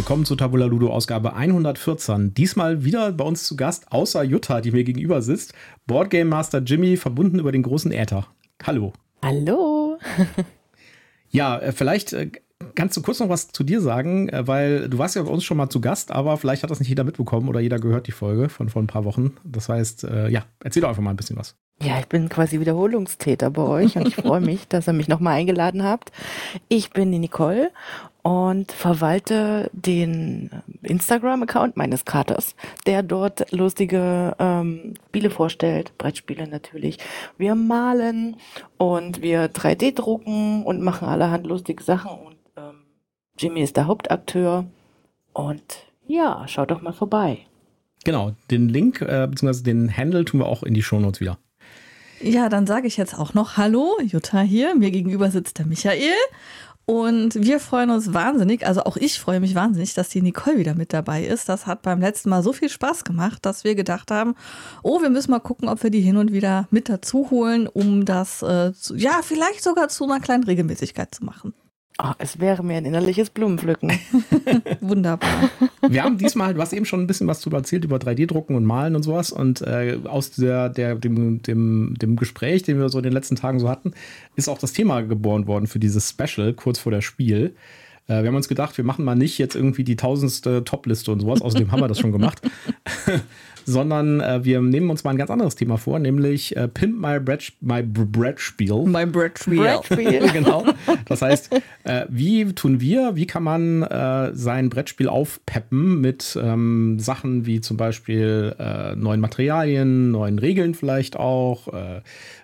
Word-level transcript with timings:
Willkommen 0.00 0.24
zu 0.24 0.34
Tabula 0.34 0.64
Ludo 0.64 0.90
Ausgabe 0.90 1.34
114. 1.34 2.32
Diesmal 2.32 2.84
wieder 2.86 3.12
bei 3.12 3.22
uns 3.22 3.44
zu 3.44 3.54
Gast, 3.54 3.92
außer 3.92 4.22
Jutta, 4.22 4.62
die 4.62 4.70
mir 4.70 4.82
gegenüber 4.82 5.20
sitzt, 5.20 5.52
Boardgame 5.86 6.24
Master 6.24 6.60
Jimmy, 6.60 6.96
verbunden 6.96 7.38
über 7.38 7.52
den 7.52 7.62
großen 7.62 7.92
Äther. 7.92 8.26
Hallo. 8.62 8.94
Hallo. 9.22 9.98
ja, 11.28 11.58
äh, 11.58 11.72
vielleicht 11.72 12.14
äh, 12.14 12.30
kannst 12.74 12.96
du 12.96 13.02
kurz 13.02 13.20
noch 13.20 13.28
was 13.28 13.48
zu 13.48 13.62
dir 13.62 13.82
sagen, 13.82 14.30
äh, 14.30 14.46
weil 14.46 14.88
du 14.88 14.96
warst 14.96 15.16
ja 15.16 15.22
bei 15.22 15.30
uns 15.30 15.44
schon 15.44 15.58
mal 15.58 15.68
zu 15.68 15.82
Gast, 15.82 16.12
aber 16.12 16.38
vielleicht 16.38 16.62
hat 16.62 16.70
das 16.70 16.80
nicht 16.80 16.88
jeder 16.88 17.04
mitbekommen 17.04 17.50
oder 17.50 17.60
jeder 17.60 17.78
gehört 17.78 18.06
die 18.06 18.12
Folge 18.12 18.48
von 18.48 18.70
vor 18.70 18.80
ein 18.80 18.86
paar 18.86 19.04
Wochen. 19.04 19.36
Das 19.44 19.68
heißt, 19.68 20.04
ja, 20.30 20.46
erzähl 20.64 20.80
doch 20.80 20.88
einfach 20.88 21.02
mal 21.02 21.10
ein 21.10 21.16
bisschen 21.16 21.36
was. 21.36 21.56
Ja, 21.82 21.98
ich 21.98 22.08
bin 22.08 22.28
quasi 22.28 22.60
Wiederholungstäter 22.60 23.50
bei 23.50 23.62
euch 23.62 23.96
und 23.96 24.06
ich 24.06 24.14
freue 24.16 24.42
mich, 24.42 24.68
dass 24.68 24.86
ihr 24.86 24.92
mich 24.92 25.08
nochmal 25.08 25.38
eingeladen 25.38 25.82
habt. 25.82 26.12
Ich 26.68 26.90
bin 26.90 27.10
die 27.10 27.18
Nicole 27.18 27.70
und 28.22 28.70
verwalte 28.70 29.70
den 29.72 30.50
Instagram-Account 30.82 31.78
meines 31.78 32.04
Katers, 32.04 32.54
der 32.84 33.02
dort 33.02 33.50
lustige 33.50 34.36
ähm, 34.38 34.92
Spiele 35.08 35.30
vorstellt, 35.30 35.96
Brettspiele 35.96 36.46
natürlich. 36.46 36.98
Wir 37.38 37.54
malen 37.54 38.36
und 38.76 39.22
wir 39.22 39.50
3D 39.50 39.94
drucken 39.94 40.64
und 40.64 40.82
machen 40.82 41.08
allerhand 41.08 41.46
lustige 41.46 41.82
Sachen 41.82 42.10
und 42.10 42.36
ähm, 42.58 42.84
Jimmy 43.38 43.62
ist 43.62 43.78
der 43.78 43.86
Hauptakteur 43.86 44.66
und 45.32 45.62
ja, 46.06 46.46
schaut 46.46 46.70
doch 46.70 46.82
mal 46.82 46.92
vorbei. 46.92 47.38
Genau, 48.04 48.32
den 48.50 48.68
Link 48.68 49.00
äh, 49.00 49.26
bzw. 49.30 49.62
den 49.62 49.96
Handle 49.96 50.26
tun 50.26 50.40
wir 50.40 50.46
auch 50.46 50.62
in 50.62 50.74
die 50.74 50.82
Shownotes 50.82 51.22
wieder. 51.22 51.38
Ja, 52.22 52.50
dann 52.50 52.66
sage 52.66 52.86
ich 52.86 52.96
jetzt 52.96 53.18
auch 53.18 53.32
noch 53.32 53.56
Hallo, 53.56 53.96
Jutta 54.02 54.40
hier. 54.40 54.74
Mir 54.74 54.90
gegenüber 54.90 55.30
sitzt 55.30 55.58
der 55.58 55.66
Michael. 55.66 56.12
Und 56.84 57.36
wir 57.36 57.60
freuen 57.60 57.90
uns 57.90 58.12
wahnsinnig, 58.12 58.66
also 58.66 58.82
auch 58.82 58.96
ich 58.96 59.20
freue 59.20 59.38
mich 59.38 59.54
wahnsinnig, 59.54 59.94
dass 59.94 60.08
die 60.08 60.22
Nicole 60.22 60.58
wieder 60.58 60.74
mit 60.74 60.92
dabei 60.92 61.24
ist. 61.24 61.48
Das 61.48 61.66
hat 61.66 61.82
beim 61.82 62.00
letzten 62.00 62.30
Mal 62.30 62.42
so 62.42 62.52
viel 62.52 62.68
Spaß 62.68 63.04
gemacht, 63.04 63.46
dass 63.46 63.62
wir 63.62 63.76
gedacht 63.76 64.10
haben, 64.10 64.34
oh, 64.82 65.00
wir 65.00 65.08
müssen 65.08 65.30
mal 65.30 65.38
gucken, 65.38 65.68
ob 65.68 65.84
wir 65.84 65.90
die 65.90 66.00
hin 66.00 66.16
und 66.16 66.32
wieder 66.32 66.66
mit 66.72 66.88
dazu 66.88 67.30
holen, 67.30 67.68
um 67.68 68.04
das, 68.04 68.42
äh, 68.42 68.72
zu, 68.74 68.96
ja, 68.96 69.20
vielleicht 69.22 69.62
sogar 69.62 69.88
zu 69.88 70.02
einer 70.02 70.18
kleinen 70.18 70.42
Regelmäßigkeit 70.42 71.14
zu 71.14 71.24
machen. 71.24 71.54
Oh, 72.02 72.12
es 72.18 72.40
wäre 72.40 72.62
mir 72.64 72.78
ein 72.78 72.86
innerliches 72.86 73.28
Blumenpflücken. 73.28 73.92
Wunderbar. 74.80 75.50
Wir 75.86 76.02
haben 76.02 76.16
diesmal, 76.16 76.54
du 76.54 76.60
hast 76.62 76.72
eben 76.72 76.86
schon 76.86 77.02
ein 77.02 77.06
bisschen 77.06 77.26
was 77.26 77.40
darüber 77.40 77.58
erzählt, 77.58 77.84
über 77.84 77.98
3D-Drucken 77.98 78.56
und 78.56 78.64
Malen 78.64 78.96
und 78.96 79.02
sowas. 79.02 79.32
Und 79.32 79.60
äh, 79.60 79.98
aus 80.04 80.30
der, 80.30 80.70
der, 80.70 80.94
dem, 80.94 81.42
dem, 81.42 81.94
dem 82.00 82.16
Gespräch, 82.16 82.62
den 82.62 82.78
wir 82.78 82.88
so 82.88 82.98
in 82.98 83.04
den 83.04 83.12
letzten 83.12 83.36
Tagen 83.36 83.60
so 83.60 83.68
hatten, 83.68 83.92
ist 84.34 84.48
auch 84.48 84.56
das 84.56 84.72
Thema 84.72 85.02
geboren 85.02 85.46
worden 85.46 85.66
für 85.66 85.78
dieses 85.78 86.08
Special 86.08 86.54
kurz 86.54 86.78
vor 86.78 86.90
der 86.90 87.02
Spiel. 87.02 87.54
Äh, 88.06 88.22
wir 88.22 88.28
haben 88.28 88.36
uns 88.36 88.48
gedacht, 88.48 88.78
wir 88.78 88.84
machen 88.84 89.04
mal 89.04 89.14
nicht 89.14 89.36
jetzt 89.36 89.54
irgendwie 89.54 89.84
die 89.84 89.96
tausendste 89.96 90.64
Top-Liste 90.64 91.12
und 91.12 91.20
sowas. 91.20 91.42
Außerdem 91.42 91.70
haben 91.70 91.80
wir 91.80 91.88
das 91.88 91.98
schon 91.98 92.12
gemacht. 92.12 92.40
sondern 93.70 94.20
äh, 94.20 94.44
wir 94.44 94.60
nehmen 94.60 94.90
uns 94.90 95.04
mal 95.04 95.10
ein 95.12 95.16
ganz 95.16 95.30
anderes 95.30 95.54
Thema 95.54 95.78
vor, 95.78 95.98
nämlich 95.98 96.56
äh, 96.56 96.68
Pimp 96.68 97.00
My 97.00 97.20
Bread, 97.20 97.52
my 97.60 97.82
Bread 97.82 98.40
Spiel. 98.40 98.84
My 98.86 99.06
Bread 99.06 99.38
Spiel. 99.38 99.60
genau. 100.32 100.64
Das 101.06 101.22
heißt, 101.22 101.50
äh, 101.84 102.06
wie 102.08 102.52
tun 102.52 102.80
wir, 102.80 103.16
wie 103.16 103.26
kann 103.26 103.42
man 103.42 103.82
äh, 103.82 104.34
sein 104.34 104.70
Brettspiel 104.70 105.08
aufpeppen 105.08 106.00
mit 106.00 106.38
ähm, 106.40 106.98
Sachen 106.98 107.46
wie 107.46 107.60
zum 107.60 107.76
Beispiel 107.76 108.54
äh, 108.58 108.96
neuen 108.96 109.20
Materialien, 109.20 110.10
neuen 110.10 110.38
Regeln 110.38 110.74
vielleicht 110.74 111.16
auch, 111.16 111.68
äh, 111.68 112.00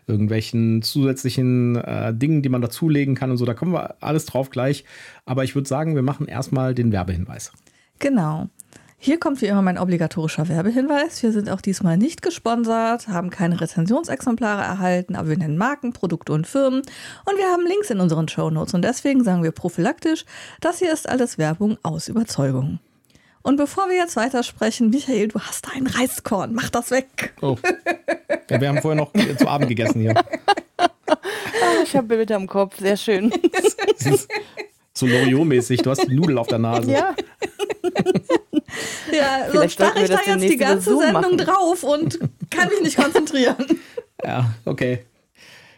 irgendwelchen 0.09 0.83
zusätzlichen 0.83 1.83
Dingen, 2.13 2.41
die 2.41 2.49
man 2.49 2.61
dazulegen 2.61 3.17
kann 3.17 3.33
und 3.33 3.39
so. 3.39 3.45
Da 3.45 3.55
kommen 3.55 3.73
wir 3.73 3.97
alles 4.01 4.25
drauf 4.25 4.51
gleich. 4.51 4.85
Aber 5.25 5.43
ich 5.43 5.57
würde 5.57 5.69
sagen, 5.69 5.97
wir 5.97 6.03
machen 6.03 6.29
erstmal 6.29 6.77
den 6.77 6.93
Werbehinweis. 6.93 7.51
Genau. 7.99 8.49
Hier 8.99 9.21
kommt 9.21 9.43
wie 9.43 9.47
immer 9.47 9.63
mein 9.63 9.79
obligatorischer 9.79 10.49
Werbehinweis. 10.49 11.23
Wir 11.23 11.31
sind 11.31 11.51
auch 11.51 11.61
diesmal 11.61 11.99
nicht 11.99 12.23
gesponsert, 12.23 13.09
haben 13.09 13.31
keine 13.31 13.61
Rezensionsexemplare 13.61 14.63
erhalten, 14.63 15.17
aber 15.17 15.29
wir 15.29 15.37
nennen 15.37 15.59
Marken, 15.59 15.93
Produkte 15.93 16.33
und 16.33 16.47
Firmen 16.47 16.81
und 16.81 17.37
wir 17.37 17.47
haben 17.53 17.67
Links 17.67 17.91
in 17.91 18.01
unseren 18.01 18.27
Shownotes 18.27 18.75
und 18.75 18.83
deswegen 18.83 19.23
sagen 19.23 19.43
wir 19.43 19.53
prophylaktisch, 19.53 20.25
das 20.61 20.79
hier 20.79 20.93
ist 20.93 21.09
alles 21.09 21.37
Werbung 21.37 21.79
aus 21.83 22.09
Überzeugung. 22.09 22.81
Und 23.43 23.59
bevor 23.59 23.89
wir 23.89 23.97
jetzt 23.97 24.17
weitersprechen, 24.17 24.91
Michael, 24.91 25.29
du 25.29 25.39
hast 25.39 25.69
ein 25.77 25.87
Reiskorn, 25.87 26.53
mach 26.53 26.71
das 26.71 26.91
weg. 26.91 27.35
Oh. 27.43 27.57
Ja, 28.51 28.61
wir 28.61 28.69
haben 28.69 28.81
vorher 28.81 29.01
noch 29.01 29.13
zu 29.37 29.47
Abend 29.47 29.69
gegessen 29.69 30.01
hier. 30.01 30.15
Oh, 30.79 31.83
ich 31.85 31.95
habe 31.95 32.09
Bilder 32.09 32.37
im 32.37 32.47
Kopf, 32.47 32.79
sehr 32.79 32.97
schön. 32.97 33.33
so 34.93 35.07
Loriot-mäßig, 35.07 35.83
du 35.83 35.91
hast 35.91 36.09
die 36.09 36.15
Nudel 36.15 36.39
auf 36.39 36.49
der 36.49 36.59
Nase. 36.59 36.91
Ja. 36.91 37.15
Ja, 39.13 39.49
sonst 39.53 39.73
starre 39.73 40.03
ich 40.03 40.11
da 40.11 40.19
jetzt 40.27 40.43
die 40.43 40.57
ganze 40.57 40.97
Sendung 40.97 41.13
machen. 41.13 41.39
drauf 41.39 41.83
und 41.83 42.19
kann 42.51 42.69
mich 42.69 42.83
nicht 42.83 42.97
konzentrieren. 42.97 43.57
Ja, 44.25 44.51
okay. 44.65 45.01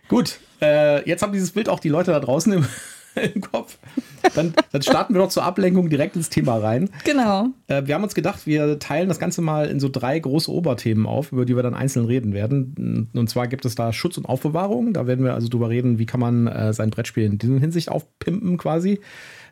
Gut, 0.08 0.38
äh, 0.62 1.06
jetzt 1.06 1.22
haben 1.22 1.32
dieses 1.32 1.50
Bild 1.50 1.68
auch 1.68 1.80
die 1.80 1.88
Leute 1.88 2.12
da 2.12 2.20
draußen 2.20 2.52
im, 2.52 2.66
im 3.34 3.40
Kopf. 3.40 3.78
Dann, 4.34 4.54
dann, 4.70 4.80
starten 4.80 5.12
wir 5.12 5.20
doch 5.20 5.28
zur 5.28 5.42
Ablenkung 5.42 5.90
direkt 5.90 6.14
ins 6.14 6.30
Thema 6.30 6.56
rein. 6.56 6.88
Genau. 7.04 7.48
Äh, 7.66 7.82
wir 7.86 7.96
haben 7.96 8.04
uns 8.04 8.14
gedacht, 8.14 8.46
wir 8.46 8.78
teilen 8.78 9.08
das 9.08 9.18
Ganze 9.18 9.42
mal 9.42 9.66
in 9.66 9.80
so 9.80 9.88
drei 9.88 10.18
große 10.18 10.50
Oberthemen 10.50 11.04
auf, 11.04 11.32
über 11.32 11.44
die 11.44 11.56
wir 11.56 11.64
dann 11.64 11.74
einzeln 11.74 12.06
reden 12.06 12.32
werden. 12.32 13.10
Und 13.12 13.28
zwar 13.28 13.48
gibt 13.48 13.64
es 13.64 13.74
da 13.74 13.92
Schutz 13.92 14.16
und 14.16 14.26
Aufbewahrung. 14.26 14.92
Da 14.92 15.06
werden 15.06 15.24
wir 15.24 15.34
also 15.34 15.48
drüber 15.48 15.68
reden, 15.68 15.98
wie 15.98 16.06
kann 16.06 16.20
man 16.20 16.46
äh, 16.46 16.72
sein 16.72 16.90
Brettspiel 16.90 17.24
in 17.24 17.38
dieser 17.38 17.58
Hinsicht 17.58 17.90
aufpimpen 17.90 18.56
quasi. 18.56 19.00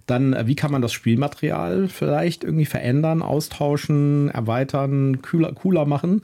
Dann, 0.06 0.32
äh, 0.32 0.46
wie 0.46 0.56
kann 0.56 0.72
man 0.72 0.82
das 0.82 0.92
Spielmaterial 0.92 1.88
vielleicht 1.88 2.44
irgendwie 2.44 2.64
verändern, 2.64 3.22
austauschen, 3.22 4.30
erweitern, 4.30 5.20
cooler, 5.22 5.52
cooler 5.52 5.84
machen? 5.84 6.22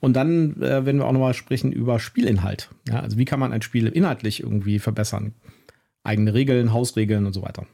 Und 0.00 0.14
dann 0.14 0.56
äh, 0.62 0.84
werden 0.84 0.98
wir 0.98 1.06
auch 1.06 1.12
nochmal 1.12 1.34
sprechen 1.34 1.72
über 1.72 1.98
Spielinhalt. 1.98 2.70
Ja, 2.88 3.00
also 3.00 3.18
wie 3.18 3.24
kann 3.24 3.40
man 3.40 3.52
ein 3.52 3.62
Spiel 3.62 3.88
inhaltlich 3.88 4.42
irgendwie 4.42 4.78
verbessern? 4.78 5.32
Eigene 6.04 6.34
Regeln, 6.34 6.72
Hausregeln 6.72 7.26
und 7.26 7.32
so 7.32 7.42
weiter. 7.42 7.66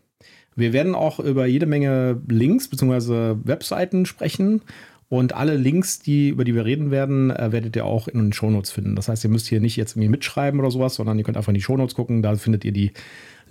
Wir 0.54 0.72
werden 0.72 0.94
auch 0.94 1.18
über 1.18 1.46
jede 1.46 1.66
Menge 1.66 2.20
Links 2.28 2.68
bzw. 2.68 3.36
Webseiten 3.44 4.06
sprechen. 4.06 4.62
Und 5.08 5.34
alle 5.34 5.56
Links, 5.56 5.98
die, 5.98 6.30
über 6.30 6.44
die 6.44 6.54
wir 6.54 6.64
reden 6.64 6.90
werden, 6.90 7.30
äh, 7.30 7.52
werdet 7.52 7.76
ihr 7.76 7.84
auch 7.84 8.08
in 8.08 8.18
den 8.18 8.32
Shownotes 8.32 8.70
finden. 8.70 8.96
Das 8.96 9.08
heißt, 9.08 9.24
ihr 9.24 9.30
müsst 9.30 9.46
hier 9.46 9.60
nicht 9.60 9.76
jetzt 9.76 9.92
irgendwie 9.92 10.08
mitschreiben 10.08 10.58
oder 10.58 10.70
sowas, 10.70 10.94
sondern 10.94 11.18
ihr 11.18 11.24
könnt 11.24 11.36
einfach 11.36 11.50
in 11.50 11.54
die 11.54 11.60
Shownotes 11.60 11.94
gucken. 11.94 12.22
Da 12.22 12.34
findet 12.36 12.64
ihr 12.64 12.72
die 12.72 12.92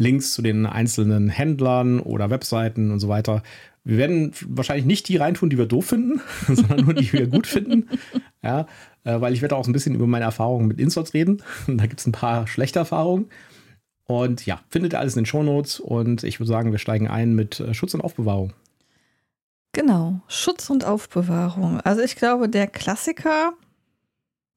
Links 0.01 0.33
zu 0.33 0.41
den 0.41 0.65
einzelnen 0.65 1.29
Händlern 1.29 1.99
oder 1.99 2.29
Webseiten 2.29 2.91
und 2.91 2.99
so 2.99 3.07
weiter. 3.07 3.43
Wir 3.83 3.97
werden 3.97 4.33
wahrscheinlich 4.47 4.85
nicht 4.85 5.07
die 5.07 5.17
reintun, 5.17 5.49
die 5.49 5.57
wir 5.57 5.65
doof 5.65 5.85
finden, 5.87 6.21
sondern 6.47 6.85
nur 6.85 6.93
die, 6.93 7.05
die 7.05 7.13
wir 7.13 7.27
gut 7.27 7.47
finden. 7.47 7.87
Ja, 8.43 8.67
äh, 9.03 9.21
weil 9.21 9.33
ich 9.33 9.41
werde 9.41 9.55
auch 9.55 9.67
ein 9.67 9.73
bisschen 9.73 9.95
über 9.95 10.07
meine 10.07 10.25
Erfahrungen 10.25 10.67
mit 10.67 10.79
Inserts 10.79 11.13
reden. 11.13 11.41
Da 11.67 11.85
gibt 11.85 11.99
es 11.99 12.07
ein 12.07 12.11
paar 12.11 12.47
schlechte 12.47 12.79
Erfahrungen. 12.79 13.27
Und 14.05 14.45
ja, 14.45 14.59
findet 14.69 14.93
ihr 14.93 14.99
alles 14.99 15.15
in 15.15 15.21
den 15.21 15.27
Shownotes. 15.27 15.79
Und 15.79 16.23
ich 16.23 16.39
würde 16.39 16.49
sagen, 16.49 16.71
wir 16.71 16.79
steigen 16.79 17.07
ein 17.07 17.33
mit 17.33 17.59
äh, 17.59 17.73
Schutz 17.73 17.93
und 17.93 18.01
Aufbewahrung. 18.01 18.53
Genau, 19.73 20.19
Schutz 20.27 20.69
und 20.69 20.83
Aufbewahrung. 20.83 21.79
Also 21.81 22.01
ich 22.01 22.15
glaube, 22.15 22.49
der 22.49 22.67
Klassiker 22.67 23.53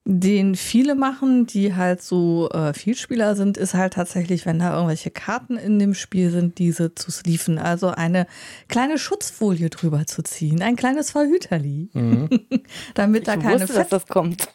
den 0.06 0.54
viele 0.54 0.94
machen, 0.94 1.47
die 1.47 1.75
halt 1.75 2.03
so 2.03 2.50
äh, 2.50 2.75
Vielspieler 2.75 3.34
sind, 3.37 3.56
ist 3.56 3.72
halt 3.72 3.94
tatsächlich, 3.94 4.44
wenn 4.44 4.59
da 4.59 4.75
irgendwelche 4.75 5.10
Karten 5.10 5.56
in 5.56 5.78
dem 5.78 5.94
Spiel 5.94 6.31
sind, 6.31 6.59
diese 6.59 6.94
zu 6.94 7.10
sleeven. 7.10 7.59
Also 7.59 7.88
eine 7.88 8.26
kleine 8.69 8.98
Schutzfolie 8.98 9.70
drüber 9.70 10.06
zu 10.06 10.22
ziehen, 10.22 10.60
ein 10.60 10.76
kleines 10.76 11.10
Verhüterli. 11.10 11.88
Mhm. 11.94 12.28
damit 12.94 13.22
ich 13.22 13.26
da 13.26 13.37
keine 13.38 13.62
wusste, 13.62 13.75
Fett 13.75 13.93
dass 13.93 14.03
das 14.03 14.06
kommt. 14.06 14.48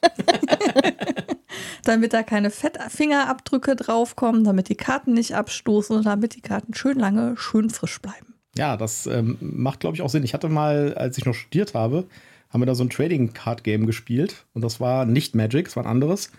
damit 1.83 2.13
da 2.13 2.21
keine 2.21 2.51
Fettfingerabdrücke 2.51 3.75
draufkommen, 3.75 4.43
damit 4.43 4.69
die 4.69 4.75
Karten 4.75 5.13
nicht 5.13 5.33
abstoßen 5.33 5.95
und 5.95 6.05
damit 6.05 6.35
die 6.35 6.41
Karten 6.41 6.75
schön 6.75 6.99
lange, 6.99 7.35
schön 7.37 7.71
frisch 7.71 7.99
bleiben. 7.99 8.35
Ja, 8.55 8.77
das 8.77 9.07
ähm, 9.07 9.37
macht, 9.39 9.79
glaube 9.79 9.95
ich, 9.95 10.03
auch 10.03 10.09
Sinn. 10.09 10.23
Ich 10.23 10.35
hatte 10.35 10.49
mal, 10.49 10.93
als 10.93 11.17
ich 11.17 11.25
noch 11.25 11.33
studiert 11.33 11.73
habe, 11.73 12.05
haben 12.49 12.61
wir 12.61 12.65
da 12.65 12.75
so 12.75 12.83
ein 12.83 12.89
Trading 12.89 13.33
Card 13.33 13.63
Game 13.63 13.85
gespielt 13.85 14.45
und 14.53 14.63
das 14.63 14.79
war 14.79 15.05
nicht 15.05 15.35
Magic, 15.35 15.67
es 15.67 15.75
war 15.75 15.83
ein 15.83 15.89
anderes. 15.89 16.31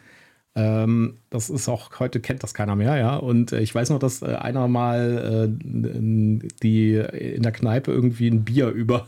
Ähm, 0.57 1.19
das 1.31 1.49
ist 1.49 1.69
auch, 1.69 1.91
heute 2.01 2.21
kennt 2.21 2.43
das 2.43 2.55
keiner 2.55 2.75
mehr, 2.75 2.97
ja. 2.97 3.17
Und 3.17 3.53
äh, 3.53 3.61
ich 3.61 3.75
weiß 3.75 3.91
noch, 3.91 4.01
dass 4.01 4.23
äh, 4.23 4.35
einer 4.35 4.67
mal 4.67 5.49
äh, 5.49 6.49
die 6.63 6.95
in 6.95 7.43
der 7.43 7.53
Kneipe 7.53 7.93
irgendwie 7.93 8.29
ein 8.29 8.45
Bier 8.45 8.69
über, 8.71 9.07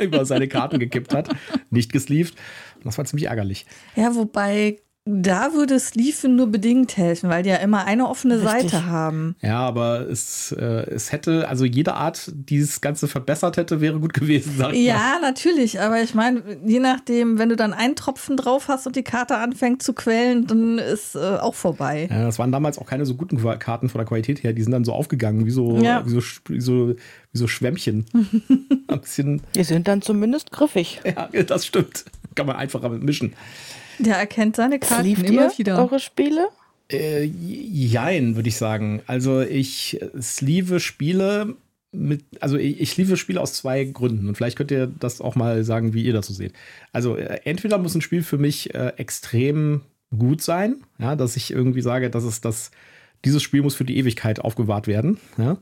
über 0.00 0.24
seine 0.24 0.48
Karten 0.48 0.78
gekippt 0.78 1.14
hat, 1.14 1.30
nicht 1.70 1.92
gesleeved. 1.92 2.36
Das 2.84 2.96
war 2.96 3.04
ziemlich 3.04 3.26
ärgerlich. 3.26 3.66
Ja, 3.96 4.14
wobei 4.14 4.78
Da 5.10 5.54
würde 5.54 5.80
Sleeven 5.80 6.36
nur 6.36 6.48
bedingt 6.48 6.98
helfen, 6.98 7.30
weil 7.30 7.42
die 7.42 7.48
ja 7.48 7.56
immer 7.56 7.86
eine 7.86 8.06
offene 8.06 8.42
Richtig. 8.42 8.72
Seite 8.72 8.84
haben. 8.86 9.36
Ja, 9.40 9.60
aber 9.60 10.00
es, 10.10 10.52
äh, 10.52 10.64
es 10.90 11.12
hätte, 11.12 11.48
also 11.48 11.64
jede 11.64 11.94
Art, 11.94 12.30
die 12.34 12.60
das 12.60 12.82
Ganze 12.82 13.08
verbessert 13.08 13.56
hätte, 13.56 13.80
wäre 13.80 13.98
gut 14.00 14.12
gewesen, 14.12 14.52
sag 14.58 14.74
ich 14.74 14.80
mal. 14.80 14.84
Ja, 14.86 15.18
natürlich, 15.22 15.80
aber 15.80 16.02
ich 16.02 16.14
meine, 16.14 16.42
je 16.66 16.78
nachdem, 16.80 17.38
wenn 17.38 17.48
du 17.48 17.56
dann 17.56 17.72
einen 17.72 17.96
Tropfen 17.96 18.36
drauf 18.36 18.68
hast 18.68 18.86
und 18.86 18.96
die 18.96 19.02
Karte 19.02 19.38
anfängt 19.38 19.82
zu 19.82 19.94
quellen, 19.94 20.46
dann 20.46 20.76
ist 20.78 21.14
äh, 21.14 21.18
auch 21.40 21.54
vorbei. 21.54 22.06
Ja, 22.10 22.24
das 22.24 22.38
waren 22.38 22.52
damals 22.52 22.76
auch 22.76 22.86
keine 22.86 23.06
so 23.06 23.14
guten 23.14 23.38
Karten 23.58 23.88
von 23.88 23.98
der 24.00 24.06
Qualität 24.06 24.42
her. 24.42 24.52
Die 24.52 24.62
sind 24.62 24.72
dann 24.72 24.84
so 24.84 24.92
aufgegangen, 24.92 25.46
wie 25.46 25.50
so, 25.50 25.78
Ja. 25.78 26.04
wie 26.04 26.10
so, 26.10 26.20
wie 26.48 26.60
so, 26.60 26.88
wie 26.90 27.38
so 27.38 27.48
Schwämmchen. 27.48 28.04
Ein 28.88 29.00
bisschen, 29.00 29.40
Die 29.54 29.64
sind 29.64 29.88
dann 29.88 30.02
zumindest 30.02 30.50
griffig. 30.52 31.00
ja, 31.04 31.42
das 31.44 31.64
stimmt. 31.64 32.04
Kann 32.34 32.46
man 32.46 32.56
einfacher 32.56 32.90
mit 32.90 33.02
mischen. 33.02 33.32
Der 33.98 34.16
erkennt 34.16 34.56
seine 34.56 34.78
Karten 34.78 35.02
Sleeved 35.02 35.28
immer 35.28 35.50
ihr 35.52 35.58
wieder. 35.58 35.78
eure 35.78 36.00
Spiele? 36.00 36.48
Äh, 36.90 37.24
jein, 37.24 38.36
würde 38.36 38.48
ich 38.48 38.56
sagen. 38.56 39.02
Also 39.06 39.40
ich 39.40 40.00
sleeve 40.20 40.80
Spiele 40.80 41.54
mit, 41.92 42.24
also 42.40 42.56
ich, 42.56 42.80
ich 42.80 42.90
sleeve 42.90 43.16
Spiele 43.16 43.40
aus 43.40 43.54
zwei 43.54 43.84
Gründen. 43.84 44.28
Und 44.28 44.36
vielleicht 44.36 44.56
könnt 44.56 44.70
ihr 44.70 44.86
das 44.86 45.20
auch 45.20 45.34
mal 45.34 45.64
sagen, 45.64 45.94
wie 45.94 46.04
ihr 46.04 46.12
das 46.12 46.26
so 46.26 46.34
seht. 46.34 46.52
Also 46.92 47.16
äh, 47.16 47.40
entweder 47.44 47.78
muss 47.78 47.94
ein 47.94 48.00
Spiel 48.00 48.22
für 48.22 48.38
mich 48.38 48.74
äh, 48.74 48.92
extrem 48.96 49.82
gut 50.16 50.42
sein, 50.42 50.76
ja, 50.98 51.16
dass 51.16 51.36
ich 51.36 51.50
irgendwie 51.50 51.82
sage, 51.82 52.10
dass 52.10 52.24
es 52.24 52.40
das, 52.40 52.70
dieses 53.24 53.42
Spiel 53.42 53.62
muss 53.62 53.74
für 53.74 53.84
die 53.84 53.98
Ewigkeit 53.98 54.40
aufgewahrt 54.40 54.86
werden, 54.86 55.18
ja. 55.36 55.58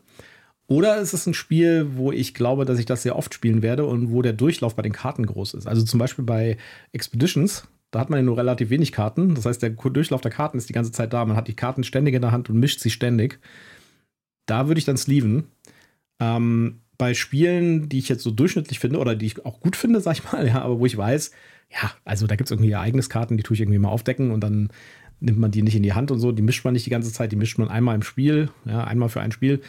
Oder 0.68 0.98
es 1.00 1.14
ist 1.14 1.26
ein 1.26 1.34
Spiel, 1.34 1.86
wo 1.94 2.10
ich 2.10 2.34
glaube, 2.34 2.64
dass 2.64 2.80
ich 2.80 2.86
das 2.86 3.04
sehr 3.04 3.14
oft 3.14 3.32
spielen 3.32 3.62
werde 3.62 3.86
und 3.86 4.10
wo 4.10 4.20
der 4.20 4.32
Durchlauf 4.32 4.74
bei 4.74 4.82
den 4.82 4.92
Karten 4.92 5.24
groß 5.24 5.54
ist. 5.54 5.68
Also 5.68 5.84
zum 5.84 6.00
Beispiel 6.00 6.24
bei 6.24 6.56
Expeditions, 6.92 7.68
da 7.96 8.00
hat 8.00 8.10
man 8.10 8.18
ja 8.18 8.22
nur 8.22 8.36
relativ 8.36 8.68
wenig 8.68 8.92
Karten. 8.92 9.34
Das 9.34 9.46
heißt, 9.46 9.62
der 9.62 9.70
Durchlauf 9.70 10.20
der 10.20 10.30
Karten 10.30 10.58
ist 10.58 10.68
die 10.68 10.74
ganze 10.74 10.92
Zeit 10.92 11.14
da. 11.14 11.24
Man 11.24 11.34
hat 11.34 11.48
die 11.48 11.56
Karten 11.56 11.82
ständig 11.82 12.14
in 12.14 12.20
der 12.20 12.30
Hand 12.30 12.50
und 12.50 12.58
mischt 12.58 12.80
sie 12.80 12.90
ständig. 12.90 13.40
Da 14.44 14.68
würde 14.68 14.78
ich 14.78 14.84
dann 14.84 14.98
sleeven. 14.98 15.44
Ähm, 16.20 16.82
bei 16.98 17.14
Spielen, 17.14 17.88
die 17.88 17.98
ich 17.98 18.10
jetzt 18.10 18.22
so 18.22 18.30
durchschnittlich 18.30 18.80
finde 18.80 18.98
oder 18.98 19.16
die 19.16 19.24
ich 19.24 19.46
auch 19.46 19.60
gut 19.60 19.76
finde, 19.76 20.02
sag 20.02 20.18
ich 20.18 20.30
mal, 20.30 20.46
ja, 20.46 20.60
aber 20.60 20.78
wo 20.78 20.84
ich 20.84 20.94
weiß, 20.94 21.30
ja, 21.72 21.90
also 22.04 22.26
da 22.26 22.36
gibt 22.36 22.48
es 22.48 22.50
irgendwie 22.50 22.72
Ereigniskarten, 22.72 23.38
die 23.38 23.42
tue 23.42 23.54
ich 23.54 23.62
irgendwie 23.62 23.78
mal 23.78 23.88
aufdecken 23.88 24.30
und 24.30 24.40
dann 24.40 24.68
nimmt 25.20 25.38
man 25.38 25.50
die 25.50 25.62
nicht 25.62 25.74
in 25.74 25.82
die 25.82 25.94
Hand 25.94 26.10
und 26.10 26.20
so, 26.20 26.32
die 26.32 26.42
mischt 26.42 26.66
man 26.66 26.74
nicht 26.74 26.84
die 26.84 26.90
ganze 26.90 27.10
Zeit, 27.10 27.32
die 27.32 27.36
mischt 27.36 27.56
man 27.56 27.68
einmal 27.68 27.94
im 27.94 28.02
Spiel, 28.02 28.50
ja, 28.66 28.84
einmal 28.84 29.08
für 29.08 29.22
ein 29.22 29.32
Spiel, 29.32 29.62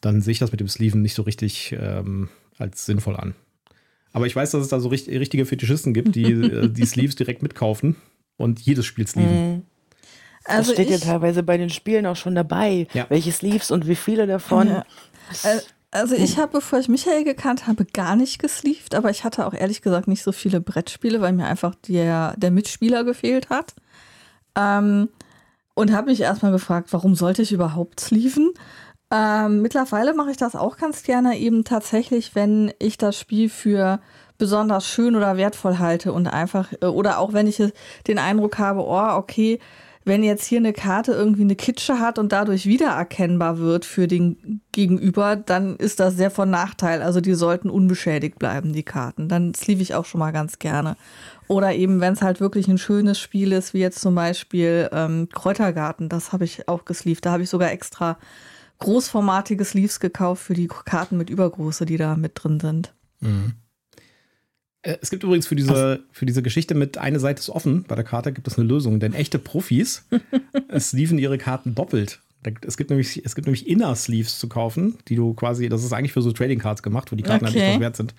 dann 0.00 0.20
sehe 0.20 0.30
ich 0.30 0.38
das 0.38 0.52
mit 0.52 0.60
dem 0.60 0.68
Sleeven 0.68 1.02
nicht 1.02 1.14
so 1.14 1.22
richtig 1.22 1.74
ähm, 1.76 2.28
als 2.58 2.86
sinnvoll 2.86 3.16
an. 3.16 3.34
Aber 4.12 4.26
ich 4.26 4.36
weiß, 4.36 4.50
dass 4.50 4.62
es 4.62 4.68
da 4.68 4.78
so 4.80 4.88
richt 4.88 5.08
richtige 5.08 5.46
Fetischisten 5.46 5.94
gibt, 5.94 6.14
die 6.14 6.30
äh, 6.32 6.68
die 6.68 6.84
Sleeves 6.86 7.16
direkt 7.16 7.42
mitkaufen 7.42 7.96
und 8.36 8.60
jedes 8.60 8.84
Spiel 8.86 9.06
sleeven. 9.06 9.50
Mhm. 9.56 9.62
Also 10.44 10.72
das 10.72 10.82
steht 10.82 10.90
ja 10.90 10.98
teilweise 10.98 11.42
bei 11.42 11.56
den 11.56 11.70
Spielen 11.70 12.04
auch 12.06 12.16
schon 12.16 12.34
dabei, 12.34 12.88
Ja. 12.94 13.06
welche 13.08 13.30
Sleeves 13.32 13.70
und 13.70 13.86
wie 13.86 13.94
viele 13.94 14.26
davon. 14.26 14.68
Ja. 14.68 14.84
Äh, 15.44 15.60
Also 15.92 16.14
ich 16.16 16.38
habe, 16.38 16.52
bevor 16.52 16.78
ich 16.78 16.88
Michael 16.88 17.22
gekannt 17.22 17.66
habe, 17.66 17.84
gar 17.84 18.16
nicht 18.16 18.38
gesleeved, 18.38 18.94
aber 18.94 19.10
ich 19.10 19.24
hatte 19.24 19.46
auch 19.46 19.52
ehrlich 19.54 19.82
gesagt 19.82 20.08
nicht 20.08 20.22
so 20.22 20.32
viele 20.32 20.60
Brettspiele, 20.60 21.20
weil 21.20 21.32
mir 21.34 21.44
einfach 21.46 21.74
der, 21.86 22.34
der 22.38 22.50
Mitspieler 22.50 23.04
gefehlt 23.04 23.50
hat. 23.50 23.74
Ähm, 24.56 25.08
und 25.74 25.92
habe 25.92 26.10
mich 26.10 26.20
erstmal 26.20 26.50
gefragt, 26.52 26.92
warum 26.92 27.14
sollte 27.14 27.42
ich 27.42 27.52
überhaupt 27.52 28.00
sleeven? 28.00 28.50
Ähm, 29.14 29.60
mittlerweile 29.60 30.14
mache 30.14 30.30
ich 30.30 30.38
das 30.38 30.56
auch 30.56 30.78
ganz 30.78 31.02
gerne, 31.02 31.36
eben 31.38 31.64
tatsächlich, 31.64 32.34
wenn 32.34 32.72
ich 32.78 32.96
das 32.96 33.18
Spiel 33.18 33.50
für 33.50 34.00
besonders 34.38 34.86
schön 34.86 35.14
oder 35.16 35.36
wertvoll 35.36 35.78
halte 35.78 36.14
und 36.14 36.26
einfach, 36.28 36.72
äh, 36.80 36.86
oder 36.86 37.18
auch 37.18 37.34
wenn 37.34 37.46
ich 37.46 37.62
den 38.06 38.18
Eindruck 38.18 38.58
habe, 38.58 38.80
oh, 38.80 39.18
okay, 39.18 39.58
wenn 40.04 40.24
jetzt 40.24 40.46
hier 40.46 40.58
eine 40.58 40.72
Karte 40.72 41.12
irgendwie 41.12 41.42
eine 41.42 41.54
Kitsche 41.54 42.00
hat 42.00 42.18
und 42.18 42.32
dadurch 42.32 42.66
wiedererkennbar 42.66 43.58
wird 43.58 43.84
für 43.84 44.08
den 44.08 44.62
Gegenüber, 44.72 45.36
dann 45.36 45.76
ist 45.76 46.00
das 46.00 46.16
sehr 46.16 46.30
von 46.30 46.50
Nachteil. 46.50 47.02
Also 47.02 47.20
die 47.20 47.34
sollten 47.34 47.70
unbeschädigt 47.70 48.38
bleiben, 48.38 48.72
die 48.72 48.82
Karten. 48.82 49.28
Dann 49.28 49.54
sleeve 49.54 49.82
ich 49.82 49.94
auch 49.94 50.06
schon 50.06 50.18
mal 50.18 50.32
ganz 50.32 50.58
gerne. 50.58 50.96
Oder 51.46 51.74
eben, 51.74 52.00
wenn 52.00 52.14
es 52.14 52.22
halt 52.22 52.40
wirklich 52.40 52.66
ein 52.66 52.78
schönes 52.78 53.20
Spiel 53.20 53.52
ist, 53.52 53.74
wie 53.74 53.80
jetzt 53.80 54.00
zum 54.00 54.14
Beispiel 54.14 54.88
ähm, 54.90 55.28
Kräutergarten, 55.32 56.08
das 56.08 56.32
habe 56.32 56.44
ich 56.44 56.66
auch 56.66 56.84
gesleeved. 56.84 57.24
Da 57.24 57.32
habe 57.32 57.44
ich 57.44 57.50
sogar 57.50 57.70
extra 57.70 58.16
großformatige 58.82 59.64
Sleeves 59.64 60.00
gekauft 60.00 60.42
für 60.42 60.54
die 60.54 60.68
Karten 60.68 61.16
mit 61.16 61.30
Übergroße, 61.30 61.86
die 61.86 61.96
da 61.96 62.16
mit 62.16 62.32
drin 62.34 62.60
sind. 62.60 62.92
Äh, 64.82 64.96
Es 65.00 65.10
gibt 65.10 65.22
übrigens 65.24 65.46
für 65.46 65.56
diese, 65.56 66.02
für 66.12 66.26
diese 66.26 66.42
Geschichte 66.42 66.74
mit 66.74 66.98
eine 66.98 67.20
Seite 67.20 67.40
ist 67.40 67.50
offen 67.50 67.84
bei 67.84 67.94
der 67.94 68.04
Karte 68.04 68.32
gibt 68.32 68.46
es 68.48 68.58
eine 68.58 68.66
Lösung, 68.66 69.00
denn 69.00 69.14
echte 69.14 69.38
Profis 69.38 70.04
sleeven 70.78 71.18
ihre 71.18 71.38
Karten 71.38 71.74
doppelt. 71.74 72.20
Es 72.66 72.76
gibt, 72.76 72.90
nämlich, 72.90 73.24
es 73.24 73.36
gibt 73.36 73.46
nämlich 73.46 73.68
Inner 73.68 73.94
Sleeves 73.94 74.40
zu 74.40 74.48
kaufen, 74.48 74.98
die 75.06 75.14
du 75.14 75.32
quasi, 75.32 75.68
das 75.68 75.84
ist 75.84 75.92
eigentlich 75.92 76.12
für 76.12 76.22
so 76.22 76.32
Trading 76.32 76.58
Cards 76.58 76.82
gemacht, 76.82 77.12
wo 77.12 77.16
die 77.16 77.22
Karten 77.22 77.44
halt 77.44 77.54
Okay. 77.54 77.64
nicht 77.66 77.74
was 77.76 77.80
wert 77.80 77.96
sind. 77.96 78.14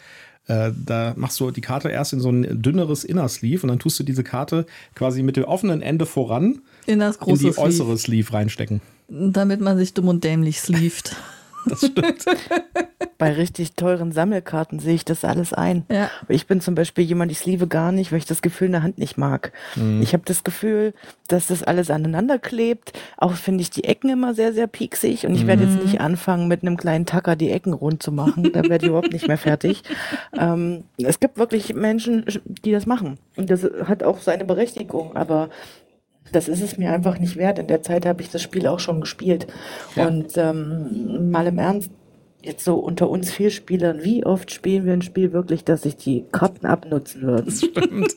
Äh, 0.48 0.72
da 0.86 1.14
machst 1.18 1.38
du 1.42 1.52
die 1.52 1.60
Karte 1.60 1.90
erst 1.90 2.14
in 2.14 2.22
so 2.22 2.30
ein 2.30 2.62
dünneres 2.62 3.04
Inner 3.04 3.28
Sleeve 3.28 3.64
und 3.64 3.68
dann 3.70 3.80
tust 3.80 4.00
du 4.00 4.04
diese 4.06 4.24
Karte 4.24 4.66
quasi 4.96 5.24
mit 5.24 5.36
dem 5.36 5.44
offenen 5.44 5.82
Ende 5.82 6.06
voran 6.06 6.62
In 6.86 7.00
das 7.00 7.18
in 7.18 7.22
große 7.22 7.44
die 7.44 7.52
Sleeve, 7.52 7.60
äußere 7.68 7.98
Sleeve 7.98 8.32
reinstecken. 8.32 8.80
Damit 9.14 9.62
man 9.62 9.78
sich 9.78 9.94
dumm 9.94 10.08
und 10.08 10.24
dämlich 10.24 10.60
sleeved. 10.60 11.16
Das 11.66 11.80
stimmt. 11.80 12.26
Bei 13.18 13.32
richtig 13.32 13.74
teuren 13.76 14.12
Sammelkarten 14.12 14.80
sehe 14.80 14.96
ich 14.96 15.06
das 15.06 15.24
alles 15.24 15.54
ein. 15.54 15.86
Ja. 15.90 16.10
Ich 16.28 16.46
bin 16.46 16.60
zum 16.60 16.76
Beispiel 16.76 17.06
jemand, 17.06 17.32
ich 17.32 17.40
sleeve 17.40 17.68
gar 17.68 17.94
nicht, 17.94 18.12
weil 18.12 18.20
ich 18.20 18.26
das 18.26 18.42
Gefühl 18.42 18.66
in 18.66 18.74
der 18.74 18.84
Hand 18.84 18.98
nicht 18.98 19.18
mag. 19.18 19.54
Ich 20.02 20.12
habe 20.12 20.24
das 20.26 20.44
Gefühl, 20.44 20.94
dass 21.30 21.48
das 21.48 21.64
alles 21.64 21.90
aneinander 21.90 22.38
klebt. 22.38 22.92
Auch 23.18 23.34
finde 23.34 23.62
ich 23.62 23.70
die 23.70 23.86
Ecken 23.86 24.10
immer 24.10 24.34
sehr, 24.34 24.52
sehr 24.52 24.68
pieksig. 24.68 25.26
Und 25.26 25.36
ich 25.36 25.48
werde 25.48 25.64
jetzt 25.64 25.82
nicht 25.82 26.02
anfangen, 26.02 26.50
mit 26.50 26.64
einem 26.64 26.76
kleinen 26.76 27.06
Tacker 27.06 27.38
die 27.38 27.52
Ecken 27.52 27.72
rund 27.72 28.04
zu 28.04 28.12
machen. 28.12 28.52
Da 28.52 28.64
werde 28.64 28.86
ich 28.86 28.90
überhaupt 28.90 29.14
nicht 29.14 29.28
mehr 29.28 29.38
fertig. 29.38 29.84
Ähm, 30.36 30.84
es 30.98 31.20
gibt 31.20 31.38
wirklich 31.38 31.76
Menschen, 31.76 32.26
die 32.46 32.72
das 32.72 32.86
machen. 32.86 33.20
Und 33.36 33.52
das 33.52 33.64
hat 33.86 34.04
auch 34.04 34.20
seine 34.20 34.46
Berechtigung. 34.46 35.16
Aber 35.16 35.50
das 36.34 36.48
ist 36.48 36.62
es 36.62 36.78
mir 36.78 36.92
einfach 36.92 37.18
nicht 37.20 37.38
wert. 37.38 37.60
In 37.60 37.68
der 37.68 37.82
Zeit 37.82 38.06
habe 38.06 38.22
ich 38.22 38.30
das 38.30 38.42
Spiel 38.42 38.68
auch 38.68 38.80
schon 38.80 39.02
gespielt. 39.02 39.48
Ja. 39.96 40.08
Und 40.08 40.38
ähm, 40.38 41.32
mal 41.32 41.48
im 41.48 41.58
Ernst, 41.60 41.90
jetzt 42.46 42.66
so 42.66 42.76
unter 42.76 43.10
uns 43.10 43.32
vier 43.32 43.52
Spielern, 43.52 44.04
wie 44.04 44.26
oft 44.26 44.52
spielen 44.52 44.86
wir 44.86 44.92
ein 44.92 45.02
Spiel 45.02 45.32
wirklich, 45.32 45.64
dass 45.64 45.84
sich 45.84 45.96
die 45.96 46.26
Karten 46.34 46.66
abnutzen 46.66 47.22
würden? 47.22 47.50
stimmt. 47.50 48.16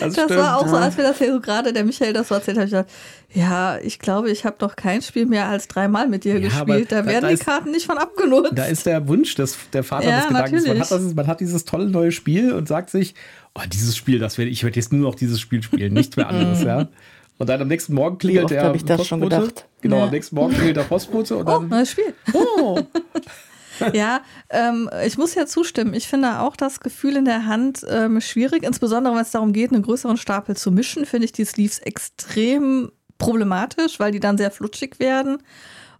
Das, 0.00 0.14
Das 0.14 0.24
stimmt. 0.24 0.30
war 0.40 0.56
auch 0.58 0.66
so, 0.66 0.76
als 0.76 0.96
wir 0.96 1.04
das 1.04 1.18
hier 1.18 1.30
so 1.30 1.40
gerade, 1.42 1.74
der 1.74 1.84
Michael 1.84 2.14
das 2.14 2.28
so 2.28 2.36
erzählt 2.36 2.56
hat, 2.56 2.64
ich 2.64 2.70
gedacht, 2.70 2.88
ja, 3.34 3.76
ich 3.76 3.98
glaube, 3.98 4.30
ich 4.30 4.46
habe 4.46 4.56
noch 4.62 4.76
kein 4.76 5.02
Spiel 5.02 5.26
mehr 5.26 5.46
als 5.50 5.68
dreimal 5.68 6.08
mit 6.08 6.24
dir 6.24 6.38
Ja, 6.38 6.48
gespielt. 6.48 6.90
Da 6.90 7.02
da- 7.02 7.06
werden 7.06 7.22
da 7.22 7.28
die 7.28 7.34
ist- 7.34 7.44
Karten 7.44 7.70
nicht 7.70 7.84
von 7.84 7.98
abgenutzt. 7.98 8.52
Da 8.54 8.64
ist 8.64 8.86
der 8.86 9.06
Wunsch 9.08 9.34
des, 9.34 9.58
der 9.74 9.84
Vater 9.84 10.08
Ja, 10.08 10.16
des 10.20 10.28
Gedankens. 10.28 10.52
Man 10.66 10.78
natürlich. 10.78 10.90
hat, 10.90 11.06
das, 11.06 11.14
man 11.14 11.26
hat 11.26 11.40
dieses 11.40 11.64
tolle 11.66 11.90
neue 11.90 12.12
Spiel 12.12 12.54
und 12.54 12.68
sagt 12.68 12.88
sich, 12.88 13.14
oh, 13.54 13.60
dieses 13.70 13.94
Spiel, 13.94 14.18
das 14.18 14.38
werde 14.38 14.50
ich 14.50 14.64
werde 14.64 14.76
jetzt 14.80 14.90
nur 14.90 15.02
noch 15.02 15.14
dieses 15.16 15.38
Spiel 15.38 15.62
spielen, 15.62 15.92
nichts 15.92 16.16
mehr 16.16 16.28
anderes, 16.30 16.62
ja. 16.62 16.88
Und 17.38 17.48
dann 17.48 17.60
am 17.60 17.68
nächsten 17.68 17.94
Morgen 17.94 18.18
klingelt 18.18 18.50
der 18.50 18.62
hab 18.64 18.74
ich 18.74 18.84
das 18.84 19.06
schon 19.06 19.20
Postbote. 19.20 19.46
gedacht. 19.46 19.68
Genau, 19.82 19.98
Ja. 19.98 20.04
am 20.04 20.10
nächsten 20.10 20.36
Morgen 20.36 20.54
klingelt 20.54 20.76
der 20.76 20.84
Postbote 20.84 21.36
und 21.36 21.42
oh, 21.46 21.50
dann, 21.60 21.68
neues 21.68 21.90
Spiel. 21.90 22.14
oh, 22.32 22.80
Ja, 23.92 24.22
ähm, 24.48 24.88
ich 25.04 25.18
muss 25.18 25.34
ja 25.34 25.44
zustimmen. 25.44 25.92
Ich 25.92 26.08
finde 26.08 26.40
auch 26.40 26.56
das 26.56 26.80
Gefühl 26.80 27.16
in 27.16 27.26
der 27.26 27.44
Hand 27.46 27.84
ähm, 27.88 28.22
schwierig, 28.22 28.62
insbesondere 28.62 29.14
wenn 29.14 29.20
es 29.20 29.32
darum 29.32 29.52
geht, 29.52 29.70
einen 29.70 29.82
größeren 29.82 30.16
Stapel 30.16 30.56
zu 30.56 30.70
mischen, 30.72 31.04
finde 31.04 31.26
ich 31.26 31.32
die 31.32 31.44
Sleeves 31.44 31.78
extrem 31.80 32.90
problematisch, 33.18 34.00
weil 34.00 34.12
die 34.12 34.20
dann 34.20 34.38
sehr 34.38 34.50
flutschig 34.50 34.98
werden. 34.98 35.42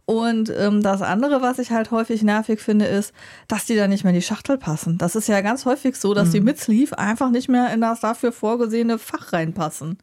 Und 0.06 0.50
ähm, 0.56 0.82
das 0.82 1.02
andere, 1.02 1.42
was 1.42 1.58
ich 1.58 1.70
halt 1.70 1.90
häufig 1.90 2.22
nervig 2.22 2.60
finde, 2.60 2.86
ist, 2.86 3.12
dass 3.48 3.66
die 3.66 3.74
dann 3.76 3.90
nicht 3.90 4.04
mehr 4.04 4.12
in 4.12 4.20
die 4.20 4.24
Schachtel 4.24 4.56
passen. 4.56 4.96
Das 4.98 5.14
ist 5.16 5.28
ja 5.28 5.40
ganz 5.42 5.66
häufig 5.66 5.96
so, 5.96 6.14
dass 6.14 6.30
die 6.30 6.40
mit 6.40 6.58
Sleeve 6.58 6.96
einfach 6.98 7.30
nicht 7.30 7.48
mehr 7.50 7.74
in 7.74 7.80
das 7.82 8.00
dafür 8.00 8.32
vorgesehene 8.32 8.98
Fach 8.98 9.32
reinpassen. 9.34 9.98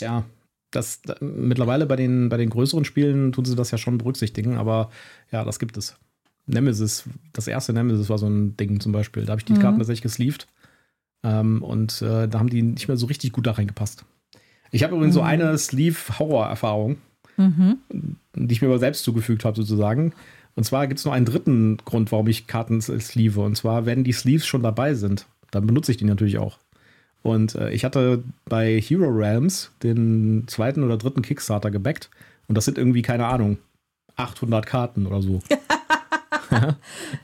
ja, 0.00 0.24
das, 0.70 1.02
da, 1.02 1.16
mittlerweile 1.20 1.86
bei 1.86 1.96
den, 1.96 2.28
bei 2.28 2.36
den 2.36 2.50
größeren 2.50 2.84
Spielen 2.84 3.32
tun 3.32 3.44
sie 3.44 3.56
das 3.56 3.70
ja 3.70 3.78
schon 3.78 3.98
berücksichtigen, 3.98 4.56
aber 4.56 4.90
ja, 5.32 5.44
das 5.44 5.58
gibt 5.58 5.76
es. 5.76 5.96
Nemesis, 6.46 7.04
das 7.32 7.46
erste 7.46 7.72
Nemesis 7.72 8.08
war 8.08 8.18
so 8.18 8.26
ein 8.26 8.56
Ding 8.56 8.80
zum 8.80 8.92
Beispiel. 8.92 9.24
Da 9.24 9.32
habe 9.32 9.40
ich 9.40 9.44
die 9.44 9.52
Mhm. 9.52 9.58
Karten 9.60 9.78
tatsächlich 9.78 10.02
gesleeved. 10.02 10.46
Ähm, 11.22 11.62
und 11.62 12.00
äh, 12.02 12.26
da 12.28 12.38
haben 12.38 12.48
die 12.50 12.62
nicht 12.62 12.88
mehr 12.88 12.96
so 12.96 13.06
richtig 13.06 13.32
gut 13.32 13.46
da 13.46 13.52
reingepasst. 13.52 14.04
Ich 14.72 14.82
habe 14.82 14.94
übrigens 14.96 15.14
so 15.14 15.20
Mhm. 15.20 15.26
eine 15.26 15.58
Sleeve-Horror-Erfahrung. 15.58 16.98
Mhm. 17.36 17.78
die 18.34 18.52
ich 18.52 18.60
mir 18.60 18.68
aber 18.68 18.78
selbst 18.78 19.02
zugefügt 19.02 19.44
habe, 19.46 19.56
sozusagen. 19.56 20.12
Und 20.56 20.64
zwar 20.64 20.86
gibt 20.86 20.98
es 20.98 21.04
noch 21.06 21.12
einen 21.12 21.24
dritten 21.24 21.78
Grund, 21.78 22.12
warum 22.12 22.26
ich 22.28 22.46
Karten 22.46 22.80
sleeve. 22.82 23.40
Und 23.40 23.56
zwar, 23.56 23.86
wenn 23.86 24.04
die 24.04 24.12
Sleeves 24.12 24.46
schon 24.46 24.62
dabei 24.62 24.92
sind, 24.94 25.26
dann 25.50 25.66
benutze 25.66 25.90
ich 25.90 25.96
die 25.98 26.04
natürlich 26.04 26.36
auch. 26.38 26.58
Und 27.22 27.54
äh, 27.54 27.70
ich 27.70 27.84
hatte 27.84 28.22
bei 28.46 28.80
Hero 28.80 29.08
Realms 29.08 29.70
den 29.82 30.44
zweiten 30.46 30.82
oder 30.82 30.96
dritten 30.96 31.22
Kickstarter 31.22 31.70
gebackt. 31.70 32.10
Und 32.48 32.54
das 32.56 32.64
sind 32.64 32.78
irgendwie, 32.78 33.02
keine 33.02 33.26
Ahnung, 33.26 33.58
800 34.16 34.64
Karten 34.66 35.06
oder 35.06 35.22
so. 35.22 35.40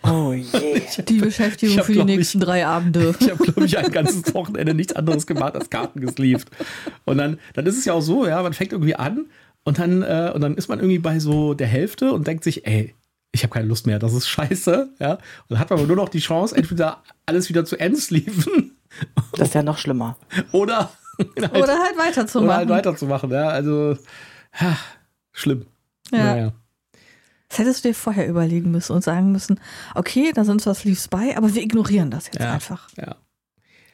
Oh 0.04 0.32
je. 0.32 0.80
Die 1.08 1.16
Ich 1.16 1.20
Beschäftigung 1.20 1.78
hab, 1.78 1.86
für 1.86 1.92
die 1.92 1.98
ich- 1.98 2.04
nächsten 2.04 2.40
drei 2.40 2.66
Abende. 2.66 3.14
Ich 3.20 3.30
habe, 3.30 3.42
glaube 3.42 3.64
ich, 3.66 3.76
ein 3.76 3.90
ganzes 3.90 4.32
Wochenende 4.34 4.74
nichts 4.74 4.94
anderes 4.94 5.26
gemacht 5.26 5.54
als 5.56 5.68
Karten 5.70 6.00
gesleeved. 6.00 6.46
Und 7.04 7.18
dann, 7.18 7.38
dann 7.54 7.66
ist 7.66 7.76
es 7.78 7.84
ja 7.84 7.92
auch 7.92 8.00
so, 8.02 8.26
ja, 8.26 8.42
man 8.42 8.52
fängt 8.52 8.72
irgendwie 8.72 8.94
an 8.94 9.26
und 9.64 9.78
dann, 9.78 10.02
äh, 10.02 10.30
und 10.34 10.40
dann 10.42 10.54
ist 10.56 10.68
man 10.68 10.78
irgendwie 10.78 10.98
bei 11.00 11.18
so 11.18 11.54
der 11.54 11.66
Hälfte 11.66 12.12
und 12.12 12.26
denkt 12.26 12.44
sich, 12.44 12.66
ey, 12.66 12.94
ich 13.32 13.42
habe 13.42 13.52
keine 13.52 13.66
Lust 13.66 13.86
mehr, 13.86 13.98
das 13.98 14.14
ist 14.14 14.28
scheiße, 14.28 14.90
ja. 15.00 15.14
Und 15.14 15.20
dann 15.48 15.58
hat 15.58 15.70
man 15.70 15.80
aber 15.80 15.88
nur 15.88 15.96
noch 15.96 16.08
die 16.08 16.20
Chance, 16.20 16.56
entweder 16.56 17.02
alles 17.26 17.48
wieder 17.48 17.64
zu 17.64 17.76
endsleeven 17.78 18.75
Das 19.32 19.48
ist 19.48 19.54
ja 19.54 19.62
noch 19.62 19.78
schlimmer. 19.78 20.16
oder, 20.52 20.90
halt, 21.18 21.52
Oder 21.56 21.78
halt 21.78 21.96
weiterzumachen. 21.98 22.46
oder 22.48 22.56
halt 22.56 22.68
weiterzumachen, 22.68 23.30
ja. 23.30 23.48
Also, 23.48 23.96
ha, 24.54 24.76
schlimm. 25.32 25.66
Ja. 26.10 26.18
Naja. 26.24 26.52
Das 27.48 27.58
hättest 27.60 27.84
du 27.84 27.88
dir 27.88 27.94
vorher 27.94 28.28
überlegen 28.28 28.70
müssen 28.70 28.92
und 28.92 29.04
sagen 29.04 29.30
müssen, 29.32 29.60
okay, 29.94 30.32
da 30.34 30.44
sind 30.44 30.60
zwar 30.60 30.74
Sleeves 30.74 31.08
bei, 31.08 31.36
aber 31.36 31.54
wir 31.54 31.62
ignorieren 31.62 32.10
das 32.10 32.26
jetzt 32.26 32.40
Ja. 32.40 32.52
einfach. 32.52 32.88
Ja. 32.96 33.16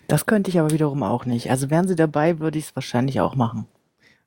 Das 0.08 0.26
könnte 0.26 0.50
ich 0.50 0.58
aber 0.58 0.70
wiederum 0.70 1.02
auch 1.02 1.26
nicht. 1.26 1.50
Also 1.50 1.70
wären 1.70 1.86
sie 1.86 1.94
dabei, 1.96 2.38
würde 2.38 2.58
ich 2.58 2.66
es 2.66 2.76
wahrscheinlich 2.76 3.20
auch 3.20 3.34
machen. 3.34 3.66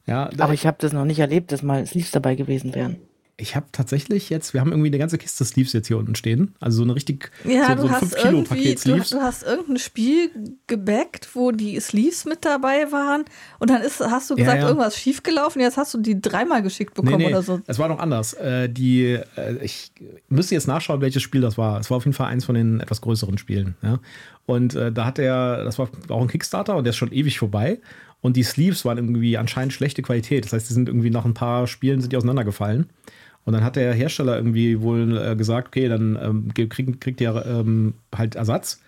Ja, 0.08 0.30
Aber 0.38 0.54
ich 0.54 0.68
habe 0.68 0.78
das 0.80 0.94
noch 0.94 1.06
nicht 1.06 1.20
erlebt, 1.20 1.52
dass 1.52 1.64
mal 1.64 1.86
Sleeves 1.86 2.12
dabei 2.12 2.36
gewesen 2.36 2.76
wären. 2.76 2.98
Ich 3.38 3.56
habe 3.56 3.66
tatsächlich 3.74 4.30
jetzt, 4.30 4.54
wir 4.54 4.62
haben 4.62 4.72
irgendwie 4.72 4.88
eine 4.88 4.98
ganze 4.98 5.18
Kiste 5.18 5.44
Sleeves 5.44 5.74
jetzt 5.74 5.88
hier 5.88 5.98
unten 5.98 6.16
stehen. 6.16 6.56
Also 6.62 6.78
so 6.78 6.84
eine 6.84 6.96
richtig, 6.96 7.32
Ja, 7.44 7.68
so, 7.70 7.76
du 7.76 7.82
so 7.82 7.88
ein 7.88 7.92
hast 7.94 8.00
5 8.00 8.16
Kilo 8.16 8.28
irgendwie, 8.38 8.48
Paket 8.56 8.78
du, 8.78 8.82
Sleeves. 8.82 9.10
du 9.10 9.22
hast 9.22 9.44
irgendein 9.44 9.78
Spiel 9.78 10.30
gebackt, 10.68 11.28
wo 11.36 11.52
die 11.52 11.80
Sleeves 11.82 12.24
mit 12.26 12.46
dabei 12.46 12.92
waren 12.94 13.26
und 13.60 13.70
dann 13.70 13.82
ist, 13.82 14.00
hast 14.00 14.30
du 14.30 14.36
Ja, 14.36 14.44
gesagt, 14.46 14.62
ja. 14.62 14.68
irgendwas 14.68 14.98
schiefgelaufen, 14.98 15.62
jetzt 15.62 15.76
hast 15.76 15.94
du 15.94 15.98
die 15.98 16.22
dreimal 16.22 16.62
geschickt 16.62 16.94
bekommen 16.94 17.26
oder 17.26 17.44
so. 17.44 17.60
Es 17.68 17.78
war 17.78 17.90
noch 17.90 18.00
anders. 18.00 18.34
Äh, 18.36 18.70
die, 18.70 19.20
äh, 19.36 19.58
ich 19.62 19.92
müsste 20.30 20.56
jetzt 20.56 20.68
nachschauen, 20.68 21.02
welches 21.02 21.22
Spiel 21.22 21.42
das 21.42 21.58
war. 21.58 21.80
Es 21.80 21.90
war 21.90 21.98
auf 21.98 22.06
jeden 22.06 22.16
Fall 22.16 22.28
eins 22.28 22.46
von 22.46 22.56
den 22.56 22.80
etwas 22.80 23.02
größeren 23.02 23.38
Spielen. 23.38 23.76
Ja? 23.82 24.00
Und 24.46 24.76
äh, 24.76 24.94
da 24.94 25.06
hat 25.06 25.20
er, 25.20 25.64
das 25.66 25.78
war 25.78 25.90
auch 26.08 26.22
ein 26.22 26.28
Kickstarter 26.30 26.78
und 26.78 26.86
der 26.86 26.92
ist 26.92 26.98
schon 26.98 27.12
ewig 27.12 27.38
vorbei. 27.40 27.80
Und 28.22 28.38
die 28.38 28.44
Sleeves 28.44 28.86
waren 28.86 28.98
irgendwie 28.98 29.38
anscheinend 29.38 29.74
schlechte 29.74 30.02
Qualität. 30.02 30.46
Das 30.46 30.54
heißt, 30.54 30.70
die 30.70 30.74
sind 30.74 30.88
irgendwie 30.90 31.12
nach 31.12 31.26
ein 31.26 31.34
paar 31.36 31.68
Spielen 31.68 32.02
sind 32.02 32.12
die 32.12 32.18
auseinandergefallen. 32.18 32.90
Und 33.46 33.54
dann 33.54 33.64
hat 33.64 33.76
der 33.76 33.94
Hersteller 33.94 34.36
irgendwie 34.38 34.82
wohl 34.82 35.18
äh, 35.18 35.36
gesagt, 35.36 35.68
okay, 35.70 35.88
dann 35.88 36.18
ähm, 36.22 36.50
ge- 36.54 36.68
kriegt, 36.68 37.22
ihr 37.22 37.46
ähm, 37.48 37.94
halt 38.16 38.36
Ersatz. 38.36 38.82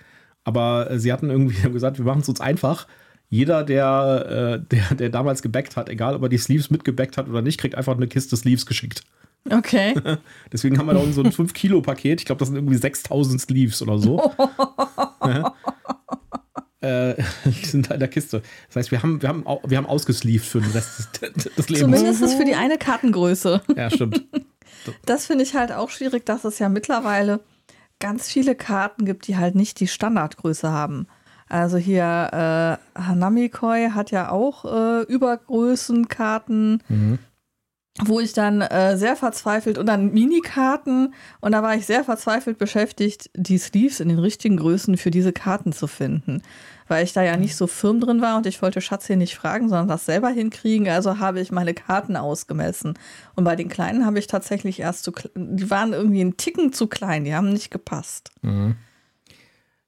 Aber 0.43 0.89
äh, 0.91 0.99
sie 0.99 1.13
hatten 1.13 1.29
irgendwie 1.29 1.69
gesagt, 1.71 1.97
wir 1.99 2.05
machen 2.05 2.21
es 2.21 2.29
uns 2.29 2.41
einfach. 2.41 2.87
Jeder, 3.29 3.63
der, 3.63 4.59
äh, 4.63 4.75
der, 4.75 4.95
der 4.95 5.09
damals 5.09 5.41
gebackt 5.41 5.75
hat, 5.75 5.89
egal 5.89 6.15
ob 6.15 6.23
er 6.23 6.29
die 6.29 6.37
Sleeves 6.37 6.69
mitgebackt 6.71 7.17
hat 7.17 7.27
oder 7.29 7.41
nicht, 7.41 7.59
kriegt 7.59 7.75
einfach 7.75 7.95
eine 7.95 8.07
Kiste 8.07 8.35
Sleeves 8.37 8.65
geschickt. 8.65 9.03
Okay. 9.49 9.93
Deswegen 10.51 10.77
haben 10.77 10.87
wir 10.87 10.93
da 10.93 11.05
so 11.11 11.21
ein 11.21 11.31
5-Kilo-Paket. 11.31 12.21
Ich 12.21 12.25
glaube, 12.25 12.39
das 12.39 12.47
sind 12.47 12.57
irgendwie 12.57 12.77
6000 12.77 13.39
Sleeves 13.39 13.81
oder 13.81 13.99
so. 13.99 14.31
Ja. 15.23 15.53
Äh, 16.88 17.15
die 17.46 17.65
sind 17.65 17.89
da 17.89 17.96
in 17.96 18.00
der 18.00 18.10
Kiste. 18.10 18.41
Das 18.67 18.75
heißt, 18.77 18.91
wir 18.91 19.03
haben, 19.03 19.22
wir 19.22 19.29
haben, 19.29 19.46
wir 19.65 19.77
haben 19.77 19.86
ausgesleeved 19.86 20.46
für 20.46 20.62
den 20.62 20.72
Rest 20.72 21.22
des, 21.22 21.44
des 21.56 21.70
Lebens. 21.70 21.79
Zumindest 22.00 22.34
für 22.36 22.46
die 22.46 22.56
eine 22.56 22.77
Kartengröße. 22.77 23.62
Ja, 23.75 23.89
stimmt. 23.89 24.25
Das 25.06 25.25
finde 25.25 25.44
ich 25.44 25.53
halt 25.53 25.74
auch 25.74 25.89
schwierig, 25.89 26.25
dass 26.25 26.46
es 26.46 26.60
ja 26.60 26.70
mittlerweile 26.70 27.41
ganz 28.00 28.29
viele 28.29 28.56
Karten 28.56 29.03
gibt, 29.03 29.27
die 29.27 29.36
halt 29.36 29.53
nicht 29.53 29.82
die 29.82 29.88
Standardgröße 29.88 30.72
haben. 30.72 31.08
Also 31.50 31.75
hier 31.77 32.79
äh, 32.96 33.01
Hanamikoi 33.01 33.89
hat 33.89 34.12
ja 34.12 34.29
auch 34.32 34.63
äh, 34.65 35.01
Übergrößenkarten, 35.03 36.84
Mhm. 36.88 37.20
wo 38.06 38.20
ich 38.20 38.34
dann 38.34 38.62
äh, 38.62 38.96
sehr 38.98 39.15
verzweifelt 39.15 39.77
und 39.77 39.88
dann 39.88 40.13
Minikarten 40.13 41.13
und 41.41 41.51
da 41.51 41.63
war 41.63 41.75
ich 41.75 41.86
sehr 41.86 42.03
verzweifelt 42.03 42.58
beschäftigt, 42.58 43.29
die 43.36 43.58
Sleeves 43.58 44.00
in 44.00 44.10
den 44.10 44.20
richtigen 44.20 44.58
Größen 44.58 44.98
für 44.98 45.12
diese 45.12 45.34
Karten 45.34 45.74
zu 45.74 45.88
finden. 45.88 46.41
Weil 46.88 47.03
ich 47.03 47.13
da 47.13 47.24
ja 47.24 47.38
nicht 47.38 47.56
so 47.56 47.67
firm 47.67 48.00
drin 48.00 48.22
war 48.22 48.38
und 48.38 48.46
ich 48.46 48.62
wollte 48.62 48.82
Schatz 48.82 49.08
hier 49.08 49.17
nicht 49.17 49.36
fragen, 49.36 49.70
sondern 49.70 49.88
das 49.88 50.06
selber 50.06 50.29
hinkriegen. 50.29 50.88
Also 50.88 51.20
habe 51.20 51.39
ich 51.41 51.51
meine 51.51 51.74
Karten 51.74 52.15
ausgemessen. 52.15 52.98
Und 53.36 53.44
bei 53.44 53.56
den 53.56 53.70
kleinen 53.70 54.06
habe 54.06 54.20
ich 54.20 54.27
tatsächlich 54.27 54.79
erst 54.79 55.03
zu, 55.03 55.12
die 55.36 55.70
waren 55.70 55.94
irgendwie 55.94 56.22
einen 56.22 56.38
Ticken 56.38 56.74
zu 56.74 56.88
klein, 56.88 57.25
die 57.25 57.36
haben 57.36 57.51
nicht 57.51 57.72
gepasst. 57.72 58.32
Mhm. 58.41 58.75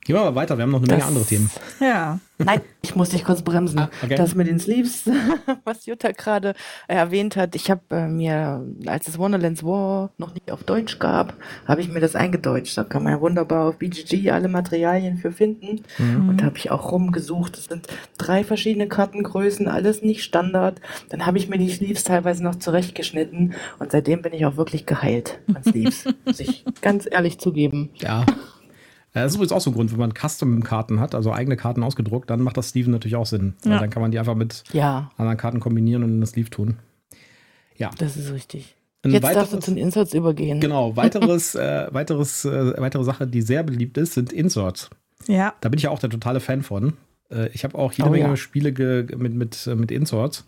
Gehen 0.09 0.15
wir 0.15 0.23
mal 0.23 0.33
weiter, 0.33 0.57
wir 0.57 0.63
haben 0.63 0.71
noch 0.71 0.79
eine 0.79 0.87
Menge 0.87 1.01
Das- 1.01 1.07
andere 1.07 1.23
Themen. 1.23 1.51
Ja. 1.79 2.17
Nein, 2.39 2.61
ich 2.81 2.95
muss 2.95 3.09
dich 3.09 3.23
kurz 3.23 3.43
bremsen. 3.43 3.77
Ah, 3.77 3.89
okay. 4.01 4.15
Das 4.15 4.33
mit 4.33 4.47
den 4.47 4.59
Sleeves, 4.59 5.03
was 5.65 5.85
Jutta 5.85 6.13
gerade 6.13 6.55
erwähnt 6.87 7.35
hat. 7.35 7.53
Ich 7.53 7.69
habe 7.69 7.81
äh, 7.91 8.07
mir, 8.07 8.65
als 8.87 9.07
es 9.07 9.19
Wonderlands 9.19 9.63
War 9.63 10.09
noch 10.17 10.33
nicht 10.33 10.49
auf 10.51 10.63
Deutsch 10.63 10.97
gab, 10.97 11.35
habe 11.67 11.81
ich 11.81 11.89
mir 11.89 11.99
das 11.99 12.15
eingedeutscht. 12.15 12.75
Da 12.75 12.85
kann 12.85 13.03
man 13.03 13.13
ja 13.13 13.21
wunderbar 13.21 13.69
auf 13.69 13.75
BGG 13.77 14.31
alle 14.31 14.47
Materialien 14.47 15.17
für 15.19 15.31
finden. 15.31 15.81
Mhm. 15.99 16.29
Und 16.29 16.43
habe 16.43 16.57
ich 16.57 16.71
auch 16.71 16.91
rumgesucht. 16.91 17.55
Es 17.59 17.65
sind 17.65 17.85
drei 18.17 18.43
verschiedene 18.43 18.87
Kartengrößen, 18.87 19.67
alles 19.67 20.01
nicht 20.01 20.23
Standard. 20.23 20.81
Dann 21.09 21.27
habe 21.27 21.37
ich 21.37 21.49
mir 21.49 21.59
die 21.59 21.69
Sleeves 21.69 22.03
teilweise 22.03 22.43
noch 22.43 22.55
zurechtgeschnitten. 22.55 23.53
Und 23.77 23.91
seitdem 23.91 24.23
bin 24.23 24.33
ich 24.33 24.47
auch 24.47 24.57
wirklich 24.57 24.87
geheilt 24.87 25.37
an 25.53 25.63
Sleeves. 25.63 26.05
muss 26.25 26.39
ich 26.39 26.65
ganz 26.81 27.07
ehrlich 27.11 27.37
zugeben. 27.37 27.91
Ja. 28.01 28.25
Das 29.23 29.31
ist 29.31 29.35
übrigens 29.35 29.51
auch 29.53 29.61
so 29.61 29.69
ein 29.71 29.73
Grund, 29.73 29.91
wenn 29.91 29.99
man 29.99 30.13
Custom-Karten 30.13 30.99
hat, 30.99 31.15
also 31.15 31.31
eigene 31.31 31.55
Karten 31.57 31.83
ausgedruckt, 31.83 32.29
dann 32.29 32.41
macht 32.41 32.57
das 32.57 32.69
Steven 32.69 32.91
natürlich 32.91 33.15
auch 33.15 33.25
Sinn. 33.25 33.53
Weil 33.63 33.73
Ja. 33.73 33.79
dann 33.79 33.89
kann 33.89 34.01
man 34.01 34.11
die 34.11 34.19
einfach 34.19 34.35
mit 34.35 34.63
Ja, 34.73 35.11
anderen 35.17 35.37
Karten 35.37 35.59
kombinieren 35.59 36.03
und 36.03 36.09
in 36.09 36.21
das 36.21 36.31
Sleeve 36.31 36.49
tun. 36.49 36.77
Ja. 37.77 37.91
das 37.97 38.17
ist 38.17 38.31
richtig. 38.33 38.75
Ein 39.03 39.11
Jetzt 39.11 39.23
darfst 39.23 39.53
du 39.53 39.57
weiteres- 39.57 39.65
zu 39.65 39.71
den 39.71 39.77
Inserts 39.77 40.13
übergehen. 40.13 40.59
Genau, 40.59 40.95
weiteres, 40.97 41.55
äh, 41.55 41.87
weiteres, 41.91 42.43
äh, 42.43 42.73
weitere 42.81 43.03
Sache, 43.05 43.25
die 43.27 43.41
sehr 43.41 43.63
beliebt 43.63 43.97
ist, 43.97 44.13
sind 44.13 44.33
Inserts. 44.33 44.89
Ja. 45.27 45.53
Da 45.61 45.69
bin 45.69 45.77
ich 45.77 45.83
ja 45.83 45.89
auch 45.89 45.99
der 45.99 46.09
totale 46.09 46.41
Fan 46.41 46.61
von. 46.63 46.93
Äh, 47.31 47.47
ich 47.53 47.63
habe 47.63 47.77
auch 47.77 47.93
jede 47.93 48.09
Oh 48.09 48.11
Menge 48.11 48.25
ja. 48.27 48.35
Spiele 48.35 48.71
mit, 49.17 49.33
mit, 49.33 49.67
äh, 49.67 49.75
mit 49.75 49.91
Inserts. 49.91 50.45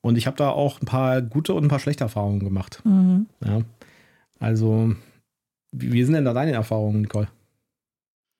Und 0.00 0.18
ich 0.18 0.26
habe 0.26 0.36
da 0.36 0.50
auch 0.50 0.80
ein 0.80 0.86
paar 0.86 1.22
gute 1.22 1.54
und 1.54 1.64
ein 1.64 1.68
paar 1.68 1.78
schlechte 1.80 2.04
Erfahrungen 2.04 2.40
gemacht. 2.40 2.80
Mhm. 2.84 3.26
Ja. 3.44 3.60
Also, 4.40 4.94
wie, 5.72 5.92
wie 5.92 6.02
sind 6.04 6.14
denn 6.14 6.24
da 6.24 6.32
deine 6.32 6.52
Erfahrungen, 6.52 7.02
Nicole? 7.02 7.28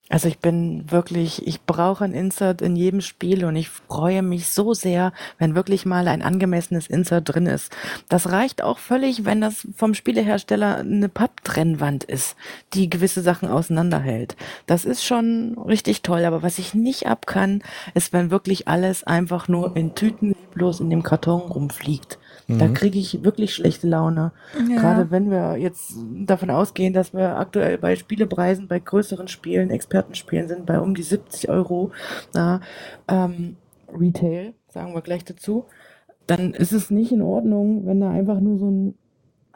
Also 0.09 0.29
ich 0.29 0.39
bin 0.39 0.89
wirklich, 0.91 1.45
ich 1.49 1.63
brauche 1.63 2.05
ein 2.05 2.13
Insert 2.13 2.63
in 2.63 2.77
jedem 2.77 3.01
Spiel 3.01 3.45
und 3.45 3.57
ich 3.57 3.69
freue 3.69 4.23
mich 4.23 4.49
so 4.49 4.73
sehr, 4.73 5.13
wenn 5.39 5.57
wirklich 5.57 5.85
mal 5.85 6.07
ein 6.07 6.23
angemessenes 6.23 6.87
Insert 6.87 7.35
drin 7.35 7.47
ist. 7.47 7.73
Das 8.09 8.31
reicht 8.31 8.63
auch 8.63 8.79
völlig, 8.79 9.25
wenn 9.25 9.41
das 9.41 9.67
vom 9.77 9.95
Spielehersteller 9.95 10.77
eine 10.77 11.09
Papptrennwand 11.09 12.05
ist, 12.05 12.37
die 12.73 12.89
gewisse 12.89 13.21
Sachen 13.21 13.49
auseinanderhält. 13.49 14.37
Das 14.67 14.85
ist 14.85 15.05
schon 15.05 15.59
richtig 15.59 16.03
toll, 16.03 16.25
aber 16.25 16.41
was 16.43 16.61
ich 16.61 16.73
nicht 16.73 17.07
ab 17.07 17.27
kann, 17.27 17.63
ist, 17.95 18.13
wenn 18.13 18.31
wirklich 18.31 18.69
alles 18.69 19.03
einfach 19.03 19.49
nur 19.49 19.77
in 19.77 19.97
Tüten 19.97 20.37
bloß 20.55 20.81
in 20.81 20.91
dem 20.91 21.03
Karton 21.03 21.51
rumfliegt. 21.51 22.19
Da 22.49 22.69
Mhm. 22.69 22.75
kriege 22.75 22.99
ich 22.99 23.25
wirklich 23.25 23.55
schlechte 23.55 23.89
Laune. 23.89 24.33
Ja. 24.69 24.81
Gerade 24.81 25.11
wenn 25.11 25.31
wir 25.31 25.57
jetzt 25.57 25.95
davon 26.25 26.51
ausgehen, 26.51 26.93
dass 26.93 27.13
wir 27.13 27.37
aktuell 27.39 27.77
bei 27.79 27.97
Spielepreisen, 27.97 28.69
bei 28.69 28.79
größeren 28.79 29.27
Spielen, 29.29 29.71
Expertenspielen 29.71 30.47
sind, 30.47 30.65
bei 30.67 30.79
um 30.79 30.95
die 30.95 31.03
70 31.03 31.49
Euro 31.49 31.91
na, 32.35 32.61
ähm, 33.09 33.57
Retail, 33.93 34.55
sagen 34.69 34.95
wir 34.95 35.03
gleich 35.03 35.25
dazu, 35.25 35.65
dann 36.29 36.55
ist 36.55 36.73
es 36.73 36.91
nicht 36.91 37.11
in 37.13 37.23
Ordnung, 37.23 37.87
wenn 37.87 38.01
da 38.01 38.11
einfach 38.11 38.41
nur 38.41 38.59
so 38.59 38.71
ein 38.71 38.95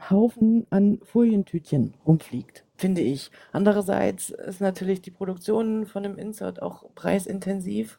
Haufen 0.09 0.67
an 0.71 0.99
Folientütchen 1.05 1.95
rumfliegt, 2.07 2.65
finde 2.77 3.03
ich. 3.03 3.31
Andererseits 3.53 4.31
ist 4.31 4.61
natürlich 4.61 5.03
die 5.03 5.11
Produktion 5.11 5.85
von 5.87 6.05
einem 6.05 6.17
Insert 6.19 6.63
auch 6.63 6.85
preisintensiv. 6.95 7.99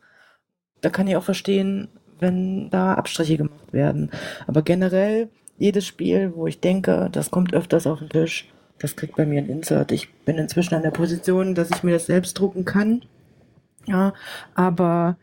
Da 0.81 0.89
kann 0.89 1.07
ich 1.07 1.15
auch 1.15 1.23
verstehen, 1.23 1.89
wenn 2.21 2.69
da 2.69 2.93
Abstriche 2.93 3.37
gemacht 3.37 3.73
werden. 3.73 4.11
Aber 4.47 4.61
generell, 4.61 5.29
jedes 5.57 5.85
Spiel, 5.85 6.33
wo 6.35 6.47
ich 6.47 6.59
denke, 6.59 7.09
das 7.11 7.31
kommt 7.31 7.53
öfters 7.53 7.87
auf 7.87 7.99
den 7.99 8.09
Tisch, 8.09 8.49
das 8.79 8.95
kriegt 8.95 9.15
bei 9.15 9.25
mir 9.25 9.41
ein 9.41 9.49
Insert. 9.49 9.91
Ich 9.91 10.13
bin 10.25 10.37
inzwischen 10.37 10.75
an 10.75 10.83
der 10.83 10.91
Position, 10.91 11.53
dass 11.53 11.69
ich 11.69 11.83
mir 11.83 11.91
das 11.91 12.05
selbst 12.05 12.33
drucken 12.39 12.65
kann. 12.65 13.03
Ja, 13.85 14.13
aber 14.55 15.17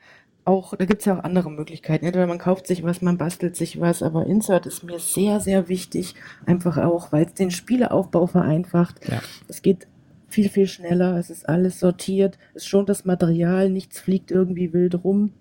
auch, 0.45 0.75
da 0.77 0.85
gibt 0.85 1.03
es 1.03 1.07
ja 1.07 1.19
auch 1.19 1.25
andere 1.25 1.51
Möglichkeiten. 1.51 2.07
Entweder 2.07 2.27
man 2.27 2.39
kauft 2.39 2.67
sich 2.67 2.83
was, 2.83 3.03
man 3.03 3.19
bastelt 3.19 3.57
sich 3.57 3.81
was, 3.81 4.03
aber 4.03 4.27
Insert 4.27 4.67
ist 4.67 4.83
mir 4.83 4.99
sehr, 4.99 5.41
sehr 5.41 5.69
wichtig. 5.69 6.15
Einfach 6.47 6.79
auch, 6.79 7.13
weil 7.13 7.27
es 7.27 7.35
den 7.35 7.51
Spieleaufbau 7.51 8.27
vereinfacht. 8.27 9.09
Ja. 9.09 9.21
Es 9.49 9.63
geht 9.63 9.87
viel, 10.29 10.49
viel 10.49 10.67
schneller, 10.67 11.17
es 11.17 11.31
ist 11.31 11.49
alles 11.49 11.81
sortiert, 11.81 12.39
es 12.55 12.67
schont 12.67 12.89
das 12.89 13.05
Material, 13.05 13.71
nichts 13.71 14.01
fliegt 14.01 14.31
irgendwie 14.31 14.73
wild 14.73 15.03
rum. 15.05 15.33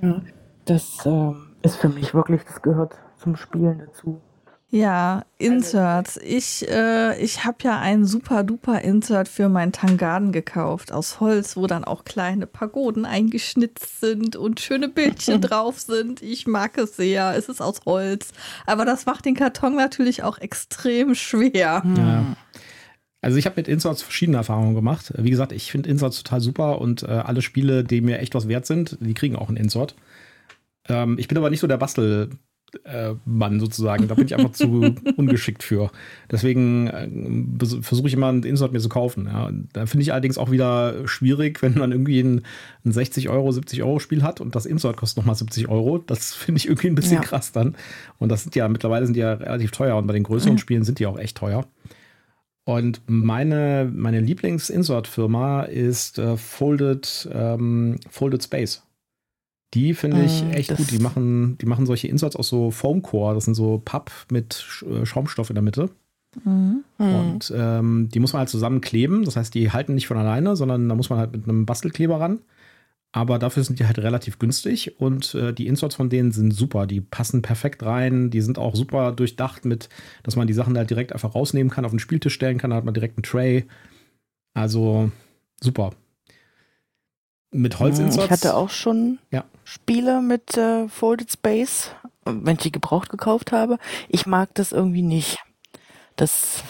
Ja, 0.00 0.22
das 0.68 1.06
ähm, 1.06 1.50
ist 1.62 1.76
für 1.76 1.88
mich 1.88 2.14
wirklich, 2.14 2.42
das 2.44 2.62
gehört 2.62 2.94
zum 3.16 3.36
Spielen 3.36 3.78
dazu. 3.78 4.20
Ja, 4.70 5.24
Inserts. 5.38 6.18
Ich, 6.22 6.68
äh, 6.68 7.18
ich 7.22 7.46
habe 7.46 7.56
ja 7.62 7.80
einen 7.80 8.04
super 8.04 8.44
duper 8.44 8.82
Insert 8.82 9.26
für 9.26 9.48
meinen 9.48 9.72
Tangaden 9.72 10.30
gekauft 10.30 10.92
aus 10.92 11.20
Holz, 11.20 11.56
wo 11.56 11.66
dann 11.66 11.84
auch 11.84 12.04
kleine 12.04 12.46
Pagoden 12.46 13.06
eingeschnitzt 13.06 14.00
sind 14.00 14.36
und 14.36 14.60
schöne 14.60 14.90
Bildchen 14.90 15.40
drauf 15.40 15.80
sind. 15.80 16.20
Ich 16.20 16.46
mag 16.46 16.76
es 16.76 16.96
sehr. 16.96 17.34
Es 17.34 17.48
ist 17.48 17.62
aus 17.62 17.80
Holz. 17.86 18.32
Aber 18.66 18.84
das 18.84 19.06
macht 19.06 19.24
den 19.24 19.34
Karton 19.34 19.74
natürlich 19.74 20.22
auch 20.22 20.36
extrem 20.36 21.14
schwer. 21.14 21.82
Ja. 21.96 22.36
Also 23.22 23.38
ich 23.38 23.46
habe 23.46 23.56
mit 23.56 23.68
Inserts 23.68 24.02
verschiedene 24.02 24.36
Erfahrungen 24.36 24.74
gemacht. 24.74 25.14
Wie 25.16 25.30
gesagt, 25.30 25.52
ich 25.52 25.72
finde 25.72 25.88
Inserts 25.88 26.22
total 26.22 26.42
super 26.42 26.78
und 26.80 27.04
äh, 27.04 27.06
alle 27.06 27.40
Spiele, 27.40 27.84
die 27.84 28.02
mir 28.02 28.18
echt 28.18 28.34
was 28.34 28.48
wert 28.48 28.66
sind, 28.66 28.98
die 29.00 29.14
kriegen 29.14 29.34
auch 29.34 29.48
einen 29.48 29.56
Insert. 29.56 29.96
Ähm, 30.88 31.16
ich 31.18 31.28
bin 31.28 31.38
aber 31.38 31.50
nicht 31.50 31.60
so 31.60 31.66
der 31.66 31.76
Bastel, 31.76 32.30
äh, 32.84 33.14
sozusagen. 33.58 34.08
Da 34.08 34.14
bin 34.14 34.26
ich 34.26 34.34
einfach 34.34 34.52
zu 34.52 34.94
ungeschickt 35.16 35.62
für. 35.62 35.90
Deswegen 36.30 36.86
äh, 36.88 37.82
versuche 37.82 38.08
ich 38.08 38.14
immer 38.14 38.28
einen 38.28 38.42
Insert 38.42 38.72
mir 38.72 38.80
zu 38.80 38.88
kaufen. 38.88 39.26
Ja. 39.26 39.50
Da 39.72 39.86
finde 39.86 40.02
ich 40.02 40.12
allerdings 40.12 40.38
auch 40.38 40.50
wieder 40.50 41.06
schwierig, 41.06 41.62
wenn 41.62 41.74
man 41.74 41.92
irgendwie 41.92 42.20
ein, 42.20 42.42
ein 42.84 42.92
60 42.92 43.28
Euro, 43.28 43.52
70 43.52 43.82
Euro 43.82 43.98
Spiel 43.98 44.22
hat 44.22 44.40
und 44.40 44.54
das 44.54 44.66
Insert 44.66 44.96
kostet 44.96 45.18
nochmal 45.18 45.36
70 45.36 45.68
Euro. 45.68 45.98
Das 45.98 46.34
finde 46.34 46.58
ich 46.58 46.66
irgendwie 46.66 46.88
ein 46.88 46.94
bisschen 46.94 47.16
ja. 47.16 47.22
krass 47.22 47.52
dann. 47.52 47.76
Und 48.18 48.30
das 48.30 48.42
sind 48.42 48.54
ja 48.54 48.68
mittlerweile 48.68 49.06
sind 49.06 49.14
die 49.14 49.20
ja 49.20 49.34
relativ 49.34 49.70
teuer 49.70 49.96
und 49.96 50.06
bei 50.06 50.12
den 50.12 50.24
größeren 50.24 50.54
mhm. 50.54 50.58
Spielen 50.58 50.84
sind 50.84 50.98
die 50.98 51.06
auch 51.06 51.18
echt 51.18 51.36
teuer. 51.36 51.66
Und 52.64 53.00
meine, 53.06 53.90
meine 53.94 54.20
Lieblings-Insert-Firma 54.20 55.62
ist 55.62 56.18
äh, 56.18 56.36
Folded, 56.36 57.26
ähm, 57.32 57.96
Folded 58.10 58.42
Space. 58.42 58.82
Die 59.74 59.92
finde 59.94 60.24
ich 60.24 60.42
mm, 60.42 60.50
echt 60.52 60.76
gut. 60.76 60.90
Die 60.90 60.98
machen, 60.98 61.58
die 61.58 61.66
machen 61.66 61.84
solche 61.84 62.08
Inserts 62.08 62.36
aus 62.36 62.48
so 62.48 62.70
Foamcore. 62.70 63.34
Das 63.34 63.44
sind 63.44 63.54
so 63.54 63.82
Papp 63.84 64.10
mit 64.30 64.82
äh, 64.88 65.04
Schaumstoff 65.04 65.50
in 65.50 65.54
der 65.54 65.62
Mitte. 65.62 65.90
Mhm. 66.44 66.84
Und 66.98 67.52
ähm, 67.54 68.08
die 68.12 68.20
muss 68.20 68.32
man 68.32 68.40
halt 68.40 68.48
zusammenkleben. 68.48 69.24
Das 69.24 69.36
heißt, 69.36 69.54
die 69.54 69.70
halten 69.70 69.94
nicht 69.94 70.06
von 70.06 70.16
alleine, 70.16 70.56
sondern 70.56 70.88
da 70.88 70.94
muss 70.94 71.10
man 71.10 71.18
halt 71.18 71.32
mit 71.32 71.44
einem 71.44 71.66
Bastelkleber 71.66 72.20
ran. 72.20 72.40
Aber 73.12 73.38
dafür 73.38 73.64
sind 73.64 73.78
die 73.78 73.86
halt 73.86 73.98
relativ 73.98 74.38
günstig 74.38 75.00
und 75.00 75.34
äh, 75.34 75.54
die 75.54 75.66
Inserts 75.66 75.94
von 75.94 76.10
denen 76.10 76.30
sind 76.30 76.50
super. 76.50 76.86
Die 76.86 77.00
passen 77.00 77.40
perfekt 77.40 77.82
rein. 77.82 78.30
Die 78.30 78.42
sind 78.42 78.58
auch 78.58 78.74
super 78.74 79.12
durchdacht 79.12 79.64
mit, 79.64 79.88
dass 80.22 80.36
man 80.36 80.46
die 80.46 80.52
Sachen 80.52 80.76
halt 80.76 80.90
direkt 80.90 81.14
einfach 81.14 81.34
rausnehmen 81.34 81.70
kann, 81.70 81.86
auf 81.86 81.90
den 81.90 82.00
Spieltisch 82.00 82.34
stellen 82.34 82.58
kann. 82.58 82.70
Da 82.70 82.76
hat 82.76 82.84
man 82.84 82.92
direkt 82.92 83.16
einen 83.16 83.22
Tray. 83.22 83.64
Also 84.52 85.10
super. 85.60 85.92
Mit 87.50 87.78
Holzinserts. 87.80 88.26
Ich 88.26 88.30
hatte 88.30 88.54
auch 88.54 88.68
schon 88.68 89.18
ja. 89.30 89.44
Spiele 89.70 90.22
mit 90.22 90.56
äh, 90.56 90.88
Folded 90.88 91.30
Space, 91.30 91.90
wenn 92.24 92.54
ich 92.54 92.62
die 92.62 92.72
gebraucht 92.72 93.10
gekauft 93.10 93.52
habe. 93.52 93.78
Ich 94.08 94.24
mag 94.24 94.54
das 94.54 94.72
irgendwie 94.72 95.02
nicht. 95.02 95.36
Das 96.16 96.62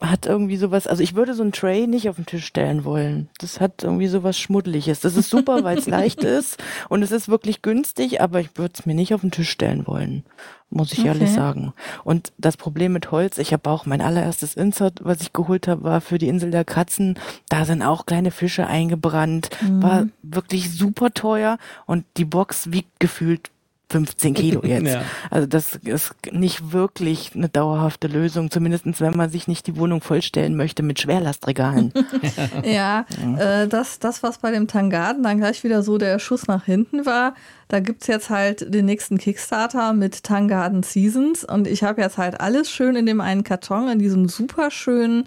hat 0.00 0.26
irgendwie 0.26 0.56
sowas, 0.56 0.86
also 0.86 1.02
ich 1.02 1.16
würde 1.16 1.34
so 1.34 1.42
ein 1.42 1.50
Tray 1.50 1.88
nicht 1.88 2.08
auf 2.08 2.16
den 2.16 2.26
Tisch 2.26 2.46
stellen 2.46 2.84
wollen. 2.84 3.28
Das 3.38 3.60
hat 3.60 3.82
irgendwie 3.82 4.06
sowas 4.06 4.38
Schmuddeliges. 4.38 5.00
Das 5.00 5.16
ist 5.16 5.28
super, 5.28 5.64
weil 5.64 5.78
es 5.78 5.86
leicht 5.88 6.22
ist 6.22 6.62
und 6.88 7.02
es 7.02 7.10
ist 7.10 7.28
wirklich 7.28 7.62
günstig, 7.62 8.20
aber 8.20 8.40
ich 8.40 8.56
würde 8.56 8.74
es 8.78 8.86
mir 8.86 8.94
nicht 8.94 9.12
auf 9.12 9.22
den 9.22 9.32
Tisch 9.32 9.50
stellen 9.50 9.88
wollen, 9.88 10.24
muss 10.70 10.92
ich 10.92 11.00
okay. 11.00 11.08
ehrlich 11.08 11.32
sagen. 11.32 11.72
Und 12.04 12.32
das 12.38 12.56
Problem 12.56 12.92
mit 12.92 13.10
Holz, 13.10 13.38
ich 13.38 13.52
habe 13.52 13.68
auch 13.68 13.86
mein 13.86 14.00
allererstes 14.00 14.54
Insert, 14.54 15.00
was 15.02 15.20
ich 15.20 15.32
geholt 15.32 15.66
habe, 15.66 15.82
war 15.82 16.00
für 16.00 16.18
die 16.18 16.28
Insel 16.28 16.52
der 16.52 16.64
Katzen. 16.64 17.18
Da 17.48 17.64
sind 17.64 17.82
auch 17.82 18.06
kleine 18.06 18.30
Fische 18.30 18.68
eingebrannt, 18.68 19.50
mhm. 19.62 19.82
war 19.82 20.06
wirklich 20.22 20.70
super 20.70 21.12
teuer 21.12 21.58
und 21.86 22.04
die 22.16 22.24
Box 22.24 22.70
wiegt 22.70 23.00
gefühlt 23.00 23.50
15 23.90 24.34
Kilo 24.34 24.62
jetzt. 24.64 24.86
Ja. 24.86 25.02
Also 25.30 25.46
das 25.46 25.74
ist 25.76 26.14
nicht 26.30 26.72
wirklich 26.72 27.32
eine 27.34 27.48
dauerhafte 27.48 28.06
Lösung, 28.06 28.50
zumindest 28.50 29.00
wenn 29.00 29.16
man 29.16 29.30
sich 29.30 29.48
nicht 29.48 29.66
die 29.66 29.76
Wohnung 29.76 30.00
vollstellen 30.00 30.56
möchte 30.56 30.82
mit 30.82 31.00
Schwerlastregalen. 31.00 31.92
ja, 32.64 33.06
ja. 33.22 33.62
Äh, 33.62 33.68
das, 33.68 33.98
das, 33.98 34.22
was 34.22 34.38
bei 34.38 34.50
dem 34.50 34.68
Tangaden 34.68 35.22
dann 35.22 35.38
gleich 35.38 35.64
wieder 35.64 35.82
so 35.82 35.98
der 35.98 36.18
Schuss 36.18 36.46
nach 36.46 36.64
hinten 36.64 37.06
war, 37.06 37.34
da 37.68 37.80
gibt's 37.80 38.06
jetzt 38.06 38.30
halt 38.30 38.72
den 38.72 38.86
nächsten 38.86 39.18
Kickstarter 39.18 39.92
mit 39.92 40.22
Tangaden 40.22 40.82
Seasons 40.82 41.44
und 41.44 41.66
ich 41.66 41.82
habe 41.82 42.00
jetzt 42.00 42.18
halt 42.18 42.40
alles 42.40 42.70
schön 42.70 42.96
in 42.96 43.06
dem 43.06 43.20
einen 43.20 43.44
Karton, 43.44 43.88
in 43.88 43.98
diesem 43.98 44.28
super 44.28 44.70
schönen 44.70 45.24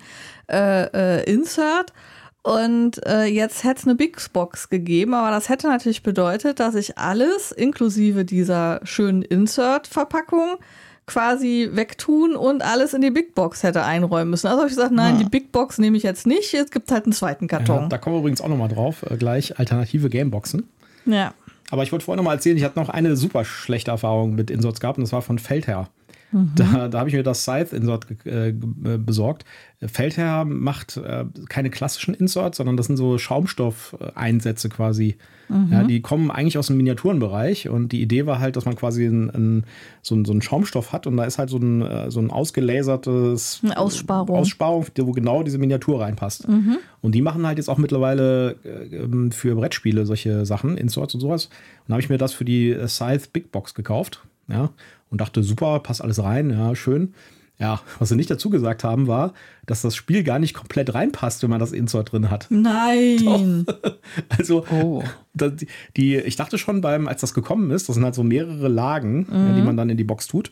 äh, 0.50 1.20
äh, 1.20 1.24
Insert 1.32 1.94
und 2.44 3.06
äh, 3.06 3.26
jetzt 3.26 3.64
hätte 3.64 3.82
es 3.82 3.88
eine 3.88 3.96
Big 3.96 4.18
Box 4.34 4.70
gegeben, 4.70 5.14
aber 5.14 5.30
das 5.30 5.50
hätte 5.50 5.68
natürlich 5.68 6.02
bedeutet, 6.02 6.60
dass 6.60 6.74
ich 6.76 6.98
alles 6.98 7.52
inklusive 7.52 8.26
dieser 8.26 8.80
schönen 8.84 9.22
Insert-Verpackung 9.22 10.58
quasi 11.06 11.70
wegtun 11.74 12.36
und 12.36 12.64
alles 12.64 12.94
in 12.94 13.02
die 13.02 13.12
Big 13.12 13.36
Box 13.36 13.64
hätte 13.64 13.84
einräumen 13.84 14.32
müssen. 14.32 14.48
Also 14.48 14.60
habe 14.60 14.70
ich 14.70 14.76
gesagt, 14.76 14.94
nein, 14.94 15.16
ja. 15.16 15.24
die 15.24 15.30
Big 15.30 15.52
Box 15.52 15.78
nehme 15.78 15.98
ich 15.98 16.04
jetzt 16.04 16.26
nicht. 16.26 16.54
Es 16.54 16.72
gibt 16.72 16.92
halt 16.92 17.06
einen 17.06 17.14
zweiten 17.14 17.48
Karton. 17.48 17.84
Ja, 17.84 17.88
da 17.88 17.98
kommen 17.98 18.16
wir 18.16 18.20
übrigens 18.22 18.42
auch 18.42 18.48
nochmal 18.48 18.70
drauf, 18.70 19.04
äh, 19.10 19.18
gleich 19.18 19.60
alternative 19.60 20.10
Gameboxen. 20.10 20.70
Ja. 21.06 21.34
Aber 21.70 21.84
ich 21.84 21.92
wollte 21.92 22.06
vorhin 22.06 22.18
nochmal 22.18 22.36
erzählen, 22.36 22.58
ich 22.58 22.64
hatte 22.64 22.80
noch 22.80 22.90
eine 22.90 23.16
super 23.16 23.46
schlechte 23.46 23.92
Erfahrung 23.92 24.36
mit 24.36 24.50
Inserts 24.50 24.80
gehabt 24.80 24.98
und 24.98 25.04
das 25.04 25.14
war 25.14 25.22
von 25.22 25.38
Feldherr. 25.38 25.90
Mhm. 26.32 26.52
Da, 26.56 26.88
da 26.88 27.00
habe 27.00 27.10
ich 27.10 27.16
mir 27.16 27.24
das 27.24 27.42
Scythe-Insert 27.42 28.08
äh, 28.26 28.54
besorgt. 28.54 29.46
Feldherr 29.84 30.46
macht 30.46 30.98
äh, 30.98 31.26
keine 31.50 31.70
klassischen 31.70 32.14
Inserts, 32.14 32.58
sondern 32.58 32.78
das 32.78 32.86
sind 32.86 32.98
so 32.98 33.18
Schaumstoffeinsätze 33.18 34.70
quasi. 34.70 35.18
Mhm. 35.50 35.70
Ja, 35.72 35.84
die 35.84 36.02
kommen 36.02 36.32
eigentlich 36.32 36.58
aus 36.58 36.68
dem 36.68 36.78
Miniaturenbereich 36.78 37.68
und 37.68 37.92
die 37.92 38.02
Idee 38.02 38.26
war 38.26 38.40
halt, 38.40 38.56
dass 38.56 38.66
man 38.66 38.76
quasi 38.76 39.06
ein, 39.06 39.30
ein, 39.32 39.64
so, 40.02 40.16
ein, 40.16 40.24
so 40.24 40.32
einen 40.32 40.42
Schaumstoff 40.42 40.94
hat 40.94 41.08
und 41.08 41.18
da 41.18 41.24
ist 41.26 41.40
halt 41.40 41.50
so 41.50 41.58
ein, 41.58 41.82
äh, 41.82 42.12
so 42.12 42.20
ein 42.20 42.30
ausgelasertes 42.30 43.62
eine 43.64 43.78
Aussparung. 43.78 44.38
Aussparung, 44.38 44.86
wo 44.98 45.12
genau 45.12 45.44
diese 45.44 45.58
Miniatur 45.58 46.02
reinpasst. 46.02 46.48
Mhm. 46.48 46.78
Und 47.02 47.16
die 47.16 47.22
machen 47.22 47.46
halt 47.46 47.58
jetzt 47.58 47.70
auch 47.70 47.80
mittlerweile 47.80 48.52
äh, 48.64 49.32
für 49.32 49.56
Brettspiele 49.56 50.06
solche 50.06 50.46
Sachen, 50.46 50.78
Inserts 50.78 51.16
und 51.16 51.20
sowas. 51.20 51.46
Und 51.46 51.90
da 51.90 51.94
habe 51.94 52.02
ich 52.02 52.10
mir 52.10 52.18
das 52.18 52.34
für 52.34 52.46
die 52.46 52.78
Scythe 52.88 53.28
Big 53.34 53.52
Box 53.52 53.74
gekauft. 53.74 54.22
Ja, 54.48 54.70
und 55.12 55.22
dachte, 55.22 55.44
super, 55.44 55.80
passt 55.80 56.02
alles 56.02 56.24
rein, 56.24 56.50
ja, 56.50 56.76
schön. 56.76 57.14
Ja, 57.60 57.80
was 58.00 58.10
sie 58.10 58.16
nicht 58.16 58.32
dazu 58.32 58.50
gesagt 58.50 58.84
haben, 58.84 59.06
war, 59.06 59.34
dass 59.68 59.84
das 59.84 59.96
Spiel 59.96 60.24
gar 60.24 60.40
nicht 60.40 60.56
komplett 60.56 60.96
reinpasst, 60.96 61.44
wenn 61.44 61.52
man 61.52 61.60
das 61.60 61.74
Insert 61.74 62.12
drin 62.12 62.32
hat. 62.32 62.48
Nein. 62.50 63.66
Doch. 63.66 63.94
Also, 64.30 64.66
oh. 64.72 65.04
die, 65.36 65.68
die, 65.96 66.16
ich 66.18 66.36
dachte 66.36 66.58
schon 66.58 66.82
beim, 66.82 67.08
als 67.08 67.22
das 67.22 67.36
gekommen 67.36 67.70
ist, 67.70 67.88
das 67.88 67.96
sind 67.96 68.04
halt 68.04 68.16
so 68.16 68.24
mehrere 68.24 68.68
Lagen, 68.68 69.28
mhm. 69.30 69.48
ja, 69.48 69.56
die 69.56 69.62
man 69.62 69.78
dann 69.78 69.92
in 69.92 69.98
die 69.98 70.04
Box 70.04 70.26
tut. 70.26 70.52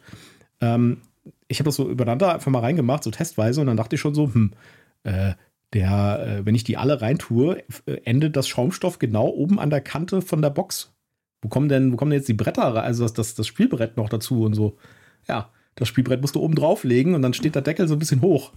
Ähm, 0.62 0.98
ich 1.48 1.60
habe 1.60 1.66
das 1.66 1.76
so 1.76 1.90
übereinander 1.90 2.36
einfach 2.36 2.52
mal 2.52 2.60
reingemacht, 2.60 3.04
so 3.04 3.10
testweise, 3.10 3.60
und 3.60 3.68
dann 3.68 3.78
dachte 3.78 3.96
ich 3.96 4.02
schon 4.02 4.14
so, 4.14 4.32
hm, 4.32 4.52
äh, 5.04 5.34
der, 5.74 6.28
äh, 6.42 6.46
wenn 6.46 6.54
ich 6.54 6.64
die 6.64 6.78
alle 6.78 7.02
reintue, 7.02 7.64
endet 8.04 8.36
das 8.36 8.48
Schaumstoff 8.48 9.00
genau 9.00 9.28
oben 9.28 9.60
an 9.60 9.72
der 9.72 9.82
Kante 9.82 10.22
von 10.22 10.44
der 10.44 10.52
Box. 10.52 10.94
Wo 11.42 11.48
kommen 11.48 11.70
denn, 11.70 11.92
wo 11.92 11.96
kommen 11.96 12.12
denn 12.12 12.20
jetzt 12.20 12.28
die 12.28 12.34
Bretter, 12.34 12.84
also 12.84 13.04
das, 13.04 13.14
das, 13.14 13.36
das 13.36 13.48
Spielbrett 13.48 13.98
noch 13.98 14.10
dazu 14.10 14.44
und 14.44 14.54
so? 14.54 14.78
Ja, 15.28 15.50
das 15.76 15.88
Spielbrett 15.88 16.22
musst 16.22 16.36
du 16.36 16.42
oben 16.42 16.56
drauflegen 16.56 17.16
und 17.16 17.22
dann 17.22 17.34
steht 17.34 17.56
der 17.56 17.62
Deckel 17.62 17.88
so 17.88 17.96
ein 17.96 18.00
bisschen 18.00 18.22
hoch. 18.22 18.52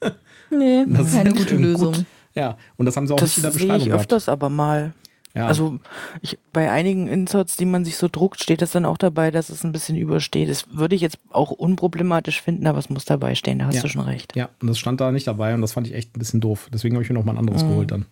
Nee, 0.54 0.84
das 0.86 1.14
keine 1.14 1.30
ist 1.30 1.36
gute 1.38 1.56
Lösung. 1.56 1.94
Gut. 1.94 2.04
Ja, 2.34 2.58
und 2.76 2.84
das 2.84 2.94
haben 2.94 3.06
sie 3.06 3.14
auch 3.14 3.18
das 3.18 3.30
nicht 3.30 3.38
in 3.38 3.42
der 3.44 3.50
Beschreibung 3.52 3.78
sehe 3.80 3.88
ich 3.88 3.94
öfters 3.94 4.28
aber 4.28 4.50
mal. 4.50 4.92
Ja. 5.34 5.46
Also 5.46 5.78
ich, 6.20 6.38
bei 6.52 6.70
einigen 6.70 7.08
Inserts, 7.08 7.56
die 7.56 7.64
man 7.64 7.86
sich 7.86 7.96
so 7.96 8.08
druckt, 8.10 8.42
steht 8.42 8.60
das 8.60 8.72
dann 8.72 8.84
auch 8.84 8.98
dabei, 8.98 9.30
dass 9.30 9.48
es 9.48 9.64
ein 9.64 9.72
bisschen 9.72 9.96
übersteht. 9.96 10.50
Das 10.50 10.66
würde 10.70 10.94
ich 10.94 11.00
jetzt 11.00 11.18
auch 11.30 11.50
unproblematisch 11.50 12.42
finden, 12.42 12.66
aber 12.66 12.78
es 12.78 12.90
muss 12.90 13.06
dabei 13.06 13.34
stehen, 13.34 13.60
da 13.60 13.66
hast 13.66 13.76
ja. 13.76 13.82
du 13.82 13.88
schon 13.88 14.02
recht. 14.02 14.36
Ja, 14.36 14.50
und 14.60 14.68
das 14.68 14.78
stand 14.78 15.00
da 15.00 15.10
nicht 15.10 15.26
dabei 15.26 15.54
und 15.54 15.62
das 15.62 15.72
fand 15.72 15.86
ich 15.86 15.94
echt 15.94 16.14
ein 16.14 16.18
bisschen 16.18 16.40
doof. 16.40 16.68
Deswegen 16.72 16.96
habe 16.96 17.02
ich 17.02 17.08
mir 17.08 17.14
noch 17.14 17.24
mal 17.24 17.32
ein 17.32 17.38
anderes 17.38 17.64
mm. 17.64 17.68
geholt 17.68 17.90
dann. 17.90 18.06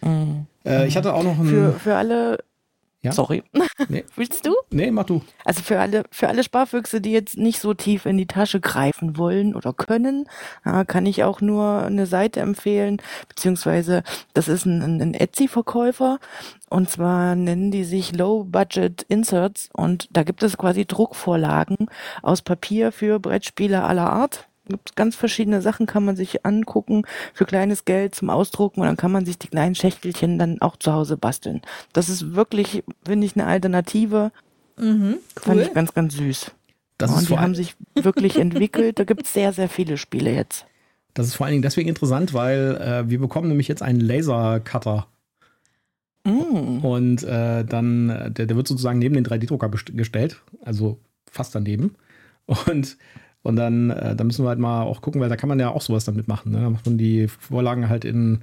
Mm. 0.00 0.46
Äh, 0.64 0.86
ich 0.86 0.96
hatte 0.96 1.12
auch 1.12 1.22
noch 1.22 1.38
ein... 1.38 1.46
Für, 1.46 1.72
für 1.72 1.96
alle 1.96 2.38
ja? 3.02 3.12
Sorry. 3.12 3.42
Nee. 3.90 4.04
Willst 4.16 4.44
du? 4.44 4.54
Nee, 4.70 4.90
mach 4.90 5.04
du. 5.04 5.22
Also 5.44 5.62
für 5.62 5.78
alle, 5.78 6.02
für 6.10 6.28
alle 6.28 6.42
Sparfüchse, 6.42 7.00
die 7.00 7.12
jetzt 7.12 7.38
nicht 7.38 7.60
so 7.60 7.72
tief 7.74 8.06
in 8.06 8.18
die 8.18 8.26
Tasche 8.26 8.60
greifen 8.60 9.16
wollen 9.16 9.54
oder 9.54 9.72
können, 9.72 10.28
kann 10.64 11.06
ich 11.06 11.22
auch 11.22 11.40
nur 11.40 11.84
eine 11.84 12.06
Seite 12.06 12.40
empfehlen, 12.40 13.00
beziehungsweise 13.28 14.02
das 14.34 14.48
ist 14.48 14.66
ein, 14.66 15.00
ein 15.00 15.14
Etsy-Verkäufer 15.14 16.18
und 16.68 16.90
zwar 16.90 17.36
nennen 17.36 17.70
die 17.70 17.84
sich 17.84 18.14
Low 18.14 18.44
Budget 18.44 19.02
Inserts 19.02 19.70
und 19.72 20.08
da 20.10 20.24
gibt 20.24 20.42
es 20.42 20.58
quasi 20.58 20.84
Druckvorlagen 20.84 21.86
aus 22.22 22.42
Papier 22.42 22.92
für 22.92 23.20
Brettspiele 23.20 23.84
aller 23.84 24.10
Art 24.10 24.47
gibt 24.68 24.96
ganz 24.96 25.16
verschiedene 25.16 25.60
Sachen, 25.62 25.86
kann 25.86 26.04
man 26.04 26.16
sich 26.16 26.44
angucken 26.46 27.02
für 27.34 27.44
kleines 27.44 27.84
Geld 27.84 28.14
zum 28.14 28.30
Ausdrucken 28.30 28.80
und 28.80 28.86
dann 28.86 28.96
kann 28.96 29.12
man 29.12 29.26
sich 29.26 29.38
die 29.38 29.48
kleinen 29.48 29.74
Schächtelchen 29.74 30.38
dann 30.38 30.60
auch 30.60 30.76
zu 30.76 30.92
Hause 30.92 31.16
basteln. 31.16 31.62
Das 31.92 32.08
ist 32.08 32.34
wirklich, 32.34 32.84
finde 33.04 33.26
ich, 33.26 33.36
eine 33.36 33.46
Alternative. 33.46 34.32
Mhm, 34.76 35.16
cool. 35.36 35.42
Fand 35.42 35.60
ich 35.62 35.74
ganz, 35.74 35.94
ganz 35.94 36.14
süß. 36.14 36.52
Das 36.98 37.12
und 37.12 37.28
die 37.28 37.38
haben 37.38 37.54
sich 37.54 37.76
wirklich 37.94 38.38
entwickelt. 38.38 38.98
Da 38.98 39.04
gibt 39.04 39.24
es 39.24 39.32
sehr, 39.32 39.52
sehr 39.52 39.68
viele 39.68 39.96
Spiele 39.96 40.32
jetzt. 40.32 40.66
Das 41.14 41.26
ist 41.26 41.34
vor 41.36 41.46
allen 41.46 41.52
Dingen 41.52 41.62
deswegen 41.62 41.88
interessant, 41.88 42.34
weil 42.34 42.76
äh, 42.76 43.08
wir 43.08 43.18
bekommen 43.18 43.48
nämlich 43.48 43.68
jetzt 43.68 43.82
einen 43.82 44.00
Lasercutter. 44.00 45.06
Mm. 46.24 46.84
Und 46.84 47.22
äh, 47.22 47.64
dann, 47.64 48.10
äh, 48.10 48.30
der, 48.30 48.46
der 48.46 48.56
wird 48.56 48.68
sozusagen 48.68 48.98
neben 48.98 49.14
den 49.14 49.24
3D-Drucker 49.24 49.68
gestellt, 49.68 50.42
also 50.62 50.98
fast 51.30 51.54
daneben. 51.54 51.94
Und 52.66 52.96
und 53.48 53.56
dann, 53.56 53.88
äh, 53.88 54.14
dann 54.14 54.26
müssen 54.26 54.44
wir 54.44 54.50
halt 54.50 54.58
mal 54.58 54.82
auch 54.82 55.00
gucken, 55.00 55.22
weil 55.22 55.30
da 55.30 55.36
kann 55.36 55.48
man 55.48 55.58
ja 55.58 55.70
auch 55.70 55.80
sowas 55.80 56.04
damit 56.04 56.28
machen. 56.28 56.52
Ne? 56.52 56.60
Da 56.60 56.68
macht 56.68 56.84
man 56.84 56.98
die 56.98 57.28
Vorlagen 57.28 57.88
halt 57.88 58.04
in 58.04 58.42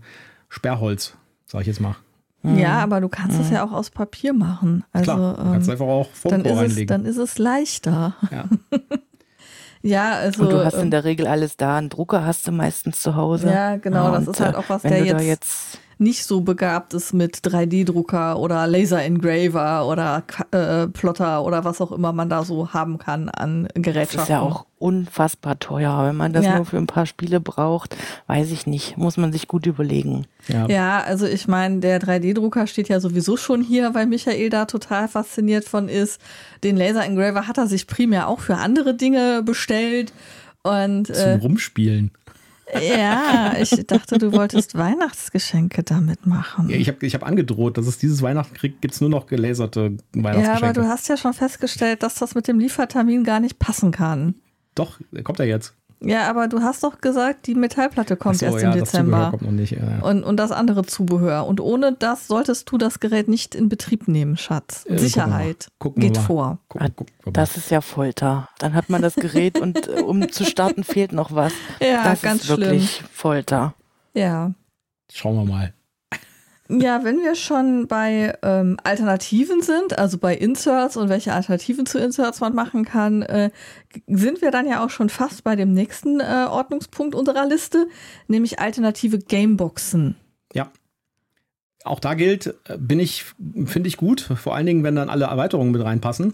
Sperrholz, 0.49 1.15
sag 1.45 1.61
ich 1.61 1.67
jetzt 1.67 1.79
mal. 1.79 1.95
Ja, 2.41 2.79
aber 2.79 3.01
du 3.01 3.09
kannst 3.09 3.39
es 3.39 3.47
mhm. 3.47 3.53
ja 3.53 3.65
auch 3.65 3.71
aus 3.71 3.91
Papier 3.91 4.33
machen. 4.33 4.83
Also, 4.91 5.13
Klar, 5.13 5.37
du 5.37 5.43
kannst 5.43 5.67
ähm, 5.67 5.71
einfach 5.73 5.85
auch 5.85 6.09
dann 6.23 6.41
reinlegen. 6.41 6.87
dann 6.87 7.05
ist 7.05 7.17
es 7.17 7.37
leichter. 7.37 8.15
Ja. 8.31 8.45
Ja, 9.85 10.13
also. 10.13 10.41
Und 10.41 10.49
du 10.51 10.65
hast 10.65 10.73
in 10.73 10.85
ähm, 10.85 10.89
der 10.89 11.03
Regel 11.03 11.27
alles 11.27 11.57
da. 11.57 11.77
Einen 11.77 11.89
Drucker 11.89 12.25
hast 12.25 12.47
du 12.47 12.51
meistens 12.51 13.03
zu 13.03 13.15
Hause. 13.15 13.51
Ja, 13.51 13.77
genau, 13.77 14.11
das 14.11 14.25
Und, 14.25 14.33
ist 14.33 14.39
halt 14.39 14.55
äh, 14.55 14.57
auch 14.57 14.67
was, 14.67 14.83
wenn 14.83 14.91
der 14.91 15.01
du 15.01 15.11
da 15.11 15.19
jetzt, 15.19 15.73
jetzt 15.73 15.79
nicht 15.97 16.25
so 16.25 16.41
begabt 16.41 16.93
ist 16.93 17.13
mit 17.13 17.37
3D-Drucker 17.37 18.37
oder 18.39 18.67
Laser-Engraver 18.67 19.87
oder 19.87 20.23
äh, 20.51 20.87
Plotter 20.87 21.43
oder 21.43 21.63
was 21.63 21.79
auch 21.81 21.91
immer 21.91 22.11
man 22.13 22.29
da 22.29 22.43
so 22.43 22.73
haben 22.73 22.97
kann 22.97 23.29
an 23.29 23.67
Das 23.73 23.81
Gerätschaften. 23.83 24.21
ist 24.23 24.29
ja 24.29 24.39
auch 24.41 24.65
unfassbar 24.77 25.57
teuer. 25.59 26.05
Wenn 26.05 26.15
man 26.15 26.33
das 26.33 26.45
Ja. 26.45 26.57
nur 26.57 26.65
für 26.65 26.77
ein 26.77 26.87
paar 26.87 27.05
Spiele 27.05 27.39
braucht, 27.39 27.95
weiß 28.27 28.51
ich 28.51 28.67
nicht. 28.67 28.97
Muss 28.97 29.17
man 29.17 29.31
sich 29.31 29.47
gut 29.47 29.65
überlegen. 29.65 30.27
Ja. 30.47 30.67
Ja, 30.67 30.99
also 31.01 31.25
ich 31.25 31.47
meine, 31.47 31.79
der 31.79 31.99
3D-Drucker 32.01 32.67
steht 32.67 32.89
ja 32.89 32.99
sowieso 32.99 33.37
schon 33.37 33.61
hier, 33.61 33.93
weil 33.93 34.05
Michael 34.05 34.49
da 34.49 34.65
total 34.65 35.07
fasziniert 35.07 35.65
von 35.65 35.87
ist. 35.89 36.19
Den 36.63 36.77
Laser 36.77 37.05
Engraver 37.05 37.47
hat 37.47 37.57
er 37.57 37.67
sich 37.67 37.87
primär 37.87 38.27
auch 38.27 38.39
für 38.41 38.57
andere 38.57 38.93
Dinge 38.95 39.41
bestellt. 39.43 40.13
Und 40.63 41.07
Zum 41.07 41.15
äh, 41.15 41.33
Rumspielen. 41.35 42.11
Ja, 42.73 43.53
ich 43.59 43.69
dachte, 43.87 44.17
du 44.17 44.31
wolltest 44.33 44.75
Weihnachtsgeschenke 44.77 45.83
damit 45.83 46.25
machen. 46.25 46.69
Ja, 46.69 46.77
ich 46.77 46.87
habe 46.87 47.05
ich 47.05 47.13
hab 47.13 47.25
angedroht, 47.25 47.77
dass 47.77 47.87
es 47.87 47.97
dieses 47.97 48.21
Weihnachten 48.21 48.53
kriegt, 48.55 48.81
gibt 48.81 48.93
es 48.93 49.01
nur 49.01 49.09
noch 49.09 49.27
gelaserte 49.27 49.97
Ja, 50.15 50.23
Weihnachtsgeschenke. 50.23 50.65
aber 50.65 50.73
du 50.73 50.87
hast 50.87 51.07
ja 51.09 51.17
schon 51.17 51.33
festgestellt, 51.33 52.03
dass 52.03 52.15
das 52.15 52.35
mit 52.35 52.47
dem 52.47 52.59
Liefertermin 52.59 53.23
gar 53.23 53.39
nicht 53.39 53.59
passen 53.59 53.91
kann. 53.91 54.35
Doch, 54.73 54.99
kommt 55.23 55.39
er 55.39 55.45
jetzt. 55.45 55.73
Ja, 56.01 56.29
aber 56.29 56.47
du 56.47 56.61
hast 56.61 56.83
doch 56.83 56.99
gesagt, 56.99 57.47
die 57.47 57.55
Metallplatte 57.55 58.15
kommt 58.15 58.37
so, 58.37 58.45
erst 58.45 58.61
ja, 58.61 58.71
im 58.73 58.79
Dezember. 58.79 59.29
kommt 59.31 59.41
noch 59.43 59.51
nicht. 59.51 59.71
Ja. 59.71 60.01
Und, 60.01 60.23
und 60.23 60.37
das 60.37 60.51
andere 60.51 60.85
Zubehör. 60.85 61.47
Und 61.47 61.59
ohne 61.61 61.93
das 61.93 62.27
solltest 62.27 62.71
du 62.71 62.77
das 62.77 62.99
Gerät 62.99 63.27
nicht 63.27 63.55
in 63.55 63.69
Betrieb 63.69 64.07
nehmen, 64.07 64.37
Schatz. 64.37 64.85
Äh, 64.87 64.97
Sicherheit 64.97 65.69
gucken 65.79 66.03
wir 66.03 66.09
geht 66.09 66.17
mal. 66.17 66.23
vor. 66.23 66.57
Guck, 66.67 66.81
Ah, 66.81 66.87
guck, 66.95 67.07
guck 67.17 67.25
mal. 67.27 67.31
Das 67.33 67.57
ist 67.57 67.71
ja 67.71 67.81
Folter. 67.81 68.49
Dann 68.59 68.73
hat 68.73 68.89
man 68.89 69.01
das 69.01 69.15
Gerät 69.15 69.59
und 69.59 69.87
äh, 69.87 70.01
um 70.01 70.29
zu 70.31 70.45
starten 70.45 70.83
fehlt 70.83 71.11
noch 71.11 71.33
was. 71.33 71.53
Ja, 71.81 72.03
das 72.03 72.21
ganz 72.21 72.43
ist 72.43 72.49
wirklich 72.49 73.03
Folter. 73.11 73.73
Ja. 74.13 74.51
Schauen 75.11 75.35
wir 75.37 75.45
mal. 75.45 75.73
Ja, 76.67 77.03
wenn 77.03 77.19
wir 77.19 77.35
schon 77.35 77.87
bei 77.87 78.35
ähm, 78.41 78.77
Alternativen 78.83 79.61
sind, 79.61 79.99
also 79.99 80.17
bei 80.17 80.35
Inserts 80.35 80.97
und 80.97 81.09
welche 81.09 81.31
Alternativen 81.31 81.85
zu 81.85 81.99
Inserts 81.99 82.39
man 82.39 82.55
machen 82.55 82.85
kann, 82.85 83.21
äh, 83.21 83.51
sind 84.07 84.41
wir 84.41 84.49
dann 84.49 84.67
ja 84.67 84.83
auch 84.83 84.89
schon 84.89 85.09
fast 85.09 85.43
bei 85.43 85.55
dem 85.55 85.73
nächsten 85.73 86.19
äh, 86.19 86.47
Ordnungspunkt 86.49 87.13
unserer 87.13 87.47
Liste, 87.47 87.87
nämlich 88.27 88.59
alternative 88.59 89.19
Gameboxen. 89.19 90.15
Ja. 90.53 90.71
Auch 91.83 91.99
da 91.99 92.15
gilt, 92.15 92.55
äh, 92.67 92.79
bin 92.79 92.99
ich, 92.99 93.25
finde 93.65 93.87
ich 93.87 93.97
gut, 93.97 94.21
vor 94.21 94.55
allen 94.55 94.65
Dingen, 94.65 94.83
wenn 94.83 94.95
dann 94.95 95.09
alle 95.09 95.25
Erweiterungen 95.25 95.71
mit 95.71 95.83
reinpassen. 95.83 96.33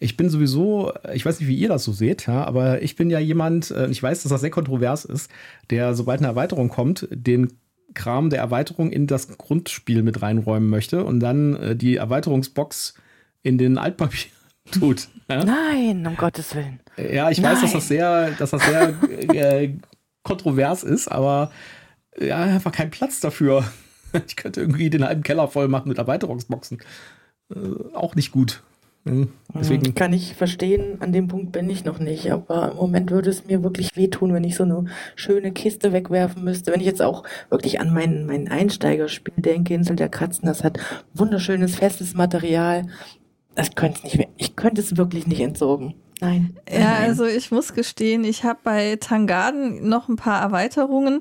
Ich 0.00 0.16
bin 0.16 0.28
sowieso, 0.28 0.92
äh, 1.04 1.14
ich 1.14 1.24
weiß 1.24 1.38
nicht, 1.38 1.48
wie 1.48 1.56
ihr 1.56 1.68
das 1.68 1.84
so 1.84 1.92
seht, 1.92 2.26
ja, 2.26 2.44
aber 2.44 2.82
ich 2.82 2.96
bin 2.96 3.10
ja 3.10 3.20
jemand, 3.20 3.70
äh, 3.70 3.88
ich 3.90 4.02
weiß, 4.02 4.24
dass 4.24 4.30
das 4.30 4.40
sehr 4.40 4.50
kontrovers 4.50 5.04
ist, 5.04 5.30
der, 5.70 5.94
sobald 5.94 6.18
eine 6.18 6.26
Erweiterung 6.26 6.68
kommt, 6.68 7.06
den 7.12 7.52
Kram 7.94 8.30
der 8.30 8.40
Erweiterung 8.40 8.90
in 8.90 9.06
das 9.06 9.38
Grundspiel 9.38 10.02
mit 10.02 10.22
reinräumen 10.22 10.68
möchte 10.68 11.04
und 11.04 11.20
dann 11.20 11.56
äh, 11.56 11.76
die 11.76 11.96
Erweiterungsbox 11.96 12.94
in 13.42 13.58
den 13.58 13.78
Altpapier 13.78 14.30
tut. 14.72 15.08
Ja, 15.28 15.44
Nein, 15.44 16.06
um 16.06 16.16
Gottes 16.16 16.54
Willen. 16.54 16.80
ja 16.96 17.30
ich 17.30 17.42
weiß, 17.42 17.60
dass 17.60 17.70
Nein. 17.70 17.72
das 17.72 17.88
sehr, 17.88 18.30
dass 18.32 18.50
das 18.50 18.64
sehr 18.64 18.94
äh, 19.34 19.74
kontrovers 20.22 20.84
ist, 20.84 21.08
aber 21.08 21.50
ja, 22.18 22.38
einfach 22.38 22.72
kein 22.72 22.90
Platz 22.90 23.20
dafür. 23.20 23.64
Ich 24.26 24.36
könnte 24.36 24.62
irgendwie 24.62 24.88
den 24.88 25.04
halben 25.04 25.22
Keller 25.22 25.48
voll 25.48 25.68
machen 25.68 25.90
mit 25.90 25.98
Erweiterungsboxen. 25.98 26.78
Äh, 27.54 27.58
auch 27.92 28.14
nicht 28.14 28.32
gut. 28.32 28.62
Hm, 29.08 29.28
Deswegen, 29.54 29.94
Kann 29.94 30.12
ich 30.12 30.34
verstehen, 30.34 30.98
an 31.00 31.12
dem 31.12 31.26
Punkt 31.28 31.52
bin 31.52 31.68
ich 31.70 31.84
noch 31.84 31.98
nicht, 31.98 32.30
aber 32.30 32.70
im 32.72 32.76
Moment 32.76 33.10
würde 33.10 33.30
es 33.30 33.46
mir 33.46 33.62
wirklich 33.62 33.96
wehtun, 33.96 34.32
wenn 34.34 34.44
ich 34.44 34.56
so 34.56 34.64
eine 34.64 34.84
schöne 35.16 35.52
Kiste 35.52 35.92
wegwerfen 35.92 36.44
müsste. 36.44 36.72
Wenn 36.72 36.80
ich 36.80 36.86
jetzt 36.86 37.02
auch 37.02 37.24
wirklich 37.50 37.80
an 37.80 37.92
mein, 37.92 38.26
mein 38.26 38.48
Einsteigerspiel 38.48 39.34
denke, 39.38 39.74
Insel 39.74 39.96
der 39.96 40.08
Katzen, 40.10 40.46
das 40.46 40.62
hat 40.64 40.78
wunderschönes, 41.14 41.76
festes 41.76 42.14
Material. 42.14 42.86
Das 43.54 43.74
könnte 43.74 44.02
nicht 44.04 44.18
mehr, 44.18 44.28
ich 44.36 44.54
könnte 44.54 44.80
es 44.80 44.96
wirklich 44.96 45.26
nicht 45.26 45.40
entsorgen. 45.40 45.94
Nein. 46.20 46.56
nein, 46.68 46.80
Ja, 46.80 46.90
nein. 46.98 47.02
also 47.08 47.24
ich 47.26 47.50
muss 47.50 47.74
gestehen, 47.74 48.24
ich 48.24 48.44
habe 48.44 48.58
bei 48.62 48.96
Tangaden 48.96 49.88
noch 49.88 50.08
ein 50.08 50.16
paar 50.16 50.40
Erweiterungen 50.42 51.20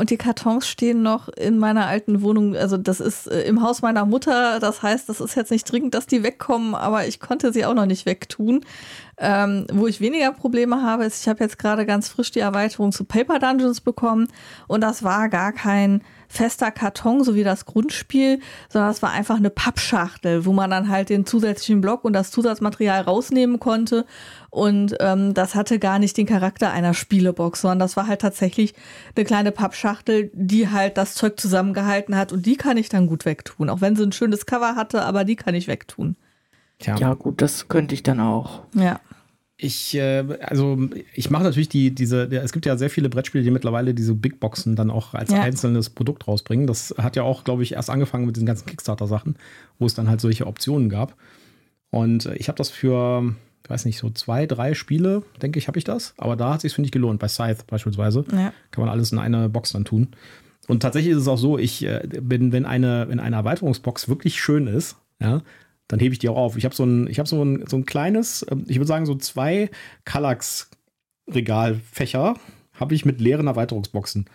und 0.00 0.08
die 0.08 0.16
Kartons 0.16 0.66
stehen 0.66 1.02
noch 1.02 1.28
in 1.28 1.58
meiner 1.58 1.86
alten 1.86 2.22
Wohnung. 2.22 2.56
Also 2.56 2.78
das 2.78 3.00
ist 3.00 3.26
äh, 3.26 3.42
im 3.42 3.60
Haus 3.60 3.82
meiner 3.82 4.06
Mutter. 4.06 4.58
Das 4.58 4.82
heißt, 4.82 5.10
das 5.10 5.20
ist 5.20 5.34
jetzt 5.34 5.50
nicht 5.50 5.70
dringend, 5.70 5.92
dass 5.92 6.06
die 6.06 6.22
wegkommen, 6.22 6.74
aber 6.74 7.06
ich 7.06 7.20
konnte 7.20 7.52
sie 7.52 7.66
auch 7.66 7.74
noch 7.74 7.84
nicht 7.84 8.06
wegtun. 8.06 8.64
Ähm, 9.18 9.66
wo 9.70 9.86
ich 9.86 10.00
weniger 10.00 10.32
Probleme 10.32 10.80
habe, 10.80 11.04
ist, 11.04 11.20
ich 11.20 11.28
habe 11.28 11.44
jetzt 11.44 11.58
gerade 11.58 11.84
ganz 11.84 12.08
frisch 12.08 12.30
die 12.30 12.40
Erweiterung 12.40 12.92
zu 12.92 13.04
Paper 13.04 13.38
Dungeons 13.40 13.82
bekommen 13.82 14.28
und 14.68 14.80
das 14.80 15.02
war 15.02 15.28
gar 15.28 15.52
kein 15.52 16.00
fester 16.30 16.70
Karton, 16.70 17.24
so 17.24 17.34
wie 17.34 17.42
das 17.42 17.66
Grundspiel, 17.66 18.38
sondern 18.68 18.92
es 18.92 19.02
war 19.02 19.10
einfach 19.10 19.36
eine 19.36 19.50
Pappschachtel, 19.50 20.46
wo 20.46 20.52
man 20.52 20.70
dann 20.70 20.88
halt 20.88 21.10
den 21.10 21.26
zusätzlichen 21.26 21.80
Block 21.80 22.04
und 22.04 22.12
das 22.12 22.30
Zusatzmaterial 22.30 23.02
rausnehmen 23.02 23.58
konnte. 23.58 24.06
Und 24.48 24.94
ähm, 25.00 25.34
das 25.34 25.56
hatte 25.56 25.80
gar 25.80 25.98
nicht 25.98 26.16
den 26.16 26.26
Charakter 26.26 26.70
einer 26.70 26.94
Spielebox, 26.94 27.62
sondern 27.62 27.80
das 27.80 27.96
war 27.96 28.06
halt 28.06 28.20
tatsächlich 28.20 28.74
eine 29.16 29.24
kleine 29.24 29.50
Pappschachtel, 29.50 30.30
die 30.32 30.70
halt 30.70 30.96
das 30.96 31.14
Zeug 31.14 31.38
zusammengehalten 31.38 32.16
hat 32.16 32.32
und 32.32 32.46
die 32.46 32.56
kann 32.56 32.76
ich 32.76 32.88
dann 32.88 33.08
gut 33.08 33.24
wegtun. 33.24 33.68
Auch 33.68 33.80
wenn 33.80 33.96
sie 33.96 34.04
ein 34.04 34.12
schönes 34.12 34.46
Cover 34.46 34.76
hatte, 34.76 35.02
aber 35.02 35.24
die 35.24 35.36
kann 35.36 35.56
ich 35.56 35.66
wegtun. 35.66 36.16
tja, 36.78 36.96
Ja, 36.96 37.14
gut, 37.14 37.42
das 37.42 37.66
könnte 37.66 37.94
ich 37.94 38.04
dann 38.04 38.20
auch. 38.20 38.62
Ja. 38.74 39.00
Ich, 39.62 39.94
äh, 39.94 40.24
also 40.40 40.88
ich 41.14 41.30
mache 41.30 41.42
natürlich 41.44 41.68
die, 41.68 41.94
diese, 41.94 42.22
es 42.34 42.52
gibt 42.52 42.64
ja 42.66 42.76
sehr 42.76 42.88
viele 42.90 43.08
Brettspiele, 43.10 43.44
die 43.44 43.50
mittlerweile 43.50 43.92
diese 43.94 44.14
Big 44.14 44.40
Boxen 44.40 44.74
dann 44.76 44.90
auch 44.90 45.12
als 45.14 45.30
Ja. 45.30 45.40
einzelnes 45.42 45.90
Produkt 45.90 46.26
rausbringen. 46.26 46.66
Das 46.66 46.94
hat 46.98 47.16
ja 47.16 47.22
auch, 47.24 47.44
glaube 47.44 47.62
ich, 47.62 47.72
erst 47.74 47.90
angefangen 47.90 48.26
mit 48.26 48.36
den 48.36 48.46
ganzen 48.46 48.66
Kickstarter-Sachen, 48.66 49.36
wo 49.78 49.86
es 49.86 49.94
dann 49.94 50.08
halt 50.08 50.20
solche 50.20 50.46
Optionen 50.46 50.88
gab. 50.88 51.14
Und 51.90 52.26
äh, 52.26 52.34
ich 52.36 52.48
habe 52.48 52.56
das 52.56 52.70
für, 52.70 53.34
ich 53.64 53.70
weiß 53.70 53.84
nicht, 53.84 53.98
so 53.98 54.10
zwei, 54.10 54.46
drei 54.46 54.74
Spiele, 54.74 55.22
denke 55.42 55.58
ich, 55.58 55.68
habe 55.68 55.78
ich 55.78 55.84
das. 55.84 56.14
Aber 56.16 56.36
da 56.36 56.54
hat 56.54 56.62
sich 56.62 56.72
finde 56.72 56.86
ich, 56.86 56.92
gelohnt. 56.92 57.20
Bei 57.20 57.28
Scythe 57.28 57.64
beispielsweise 57.66 58.24
Ja. 58.32 58.52
kann 58.70 58.84
man 58.84 58.88
alles 58.88 59.12
in 59.12 59.18
eine 59.18 59.48
Box 59.48 59.72
dann 59.72 59.84
tun. 59.84 60.08
Und 60.68 60.80
tatsächlich 60.80 61.12
ist 61.12 61.22
es 61.22 61.28
auch 61.28 61.38
so, 61.38 61.58
ich 61.58 61.84
äh, 61.84 62.00
bin, 62.22 62.52
wenn 62.52 62.64
eine, 62.64 63.06
wenn 63.08 63.20
eine 63.20 63.36
Erweiterungsbox 63.36 64.08
wirklich 64.08 64.40
schön 64.40 64.66
ist, 64.68 64.96
ja, 65.20 65.42
dann 65.90 65.98
hebe 65.98 66.12
ich 66.12 66.20
die 66.20 66.28
auch 66.28 66.36
auf. 66.36 66.56
Ich 66.56 66.64
habe 66.64 66.74
so 66.74 66.84
ein, 66.84 67.08
ich 67.08 67.18
habe 67.18 67.28
so 67.28 67.44
ein, 67.44 67.64
so 67.66 67.76
ein 67.76 67.84
kleines, 67.84 68.46
ähm, 68.50 68.64
ich 68.68 68.76
würde 68.76 68.86
sagen, 68.86 69.04
so 69.06 69.16
zwei 69.16 69.70
Kallax-Regalfächer 70.04 72.36
habe 72.74 72.94
ich 72.94 73.04
mit 73.04 73.20
leeren 73.20 73.48
Erweiterungsboxen. 73.48 74.26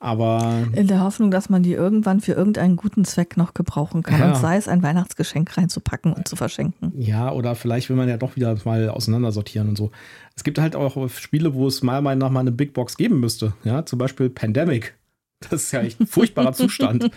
Aber 0.00 0.68
In 0.74 0.86
der 0.86 1.02
Hoffnung, 1.02 1.32
dass 1.32 1.50
man 1.50 1.64
die 1.64 1.72
irgendwann 1.72 2.20
für 2.20 2.30
irgendeinen 2.32 2.76
guten 2.76 3.04
Zweck 3.04 3.36
noch 3.36 3.52
gebrauchen 3.52 4.04
kann. 4.04 4.20
Ja. 4.20 4.28
Und 4.28 4.36
sei 4.36 4.56
es 4.56 4.68
ein 4.68 4.80
Weihnachtsgeschenk 4.82 5.58
reinzupacken 5.58 6.12
und 6.12 6.28
zu 6.28 6.36
verschenken. 6.36 6.92
Ja, 6.96 7.32
oder 7.32 7.56
vielleicht 7.56 7.88
will 7.88 7.96
man 7.96 8.08
ja 8.08 8.16
doch 8.16 8.36
wieder 8.36 8.56
mal 8.64 8.90
auseinandersortieren 8.90 9.68
und 9.68 9.74
so. 9.76 9.90
Es 10.36 10.44
gibt 10.44 10.60
halt 10.60 10.76
auch 10.76 11.10
Spiele, 11.10 11.54
wo 11.54 11.66
es 11.66 11.82
meiner 11.82 12.00
Meinung 12.00 12.20
nach 12.20 12.30
mal 12.30 12.38
eine 12.40 12.52
Big 12.52 12.74
Box 12.74 12.96
geben 12.96 13.18
müsste. 13.18 13.54
Ja, 13.64 13.84
zum 13.84 13.98
Beispiel 13.98 14.30
Pandemic. 14.30 14.94
Das 15.40 15.62
ist 15.62 15.72
ja 15.72 15.82
echt 15.82 16.00
ein 16.00 16.06
furchtbarer 16.06 16.52
Zustand. 16.52 17.10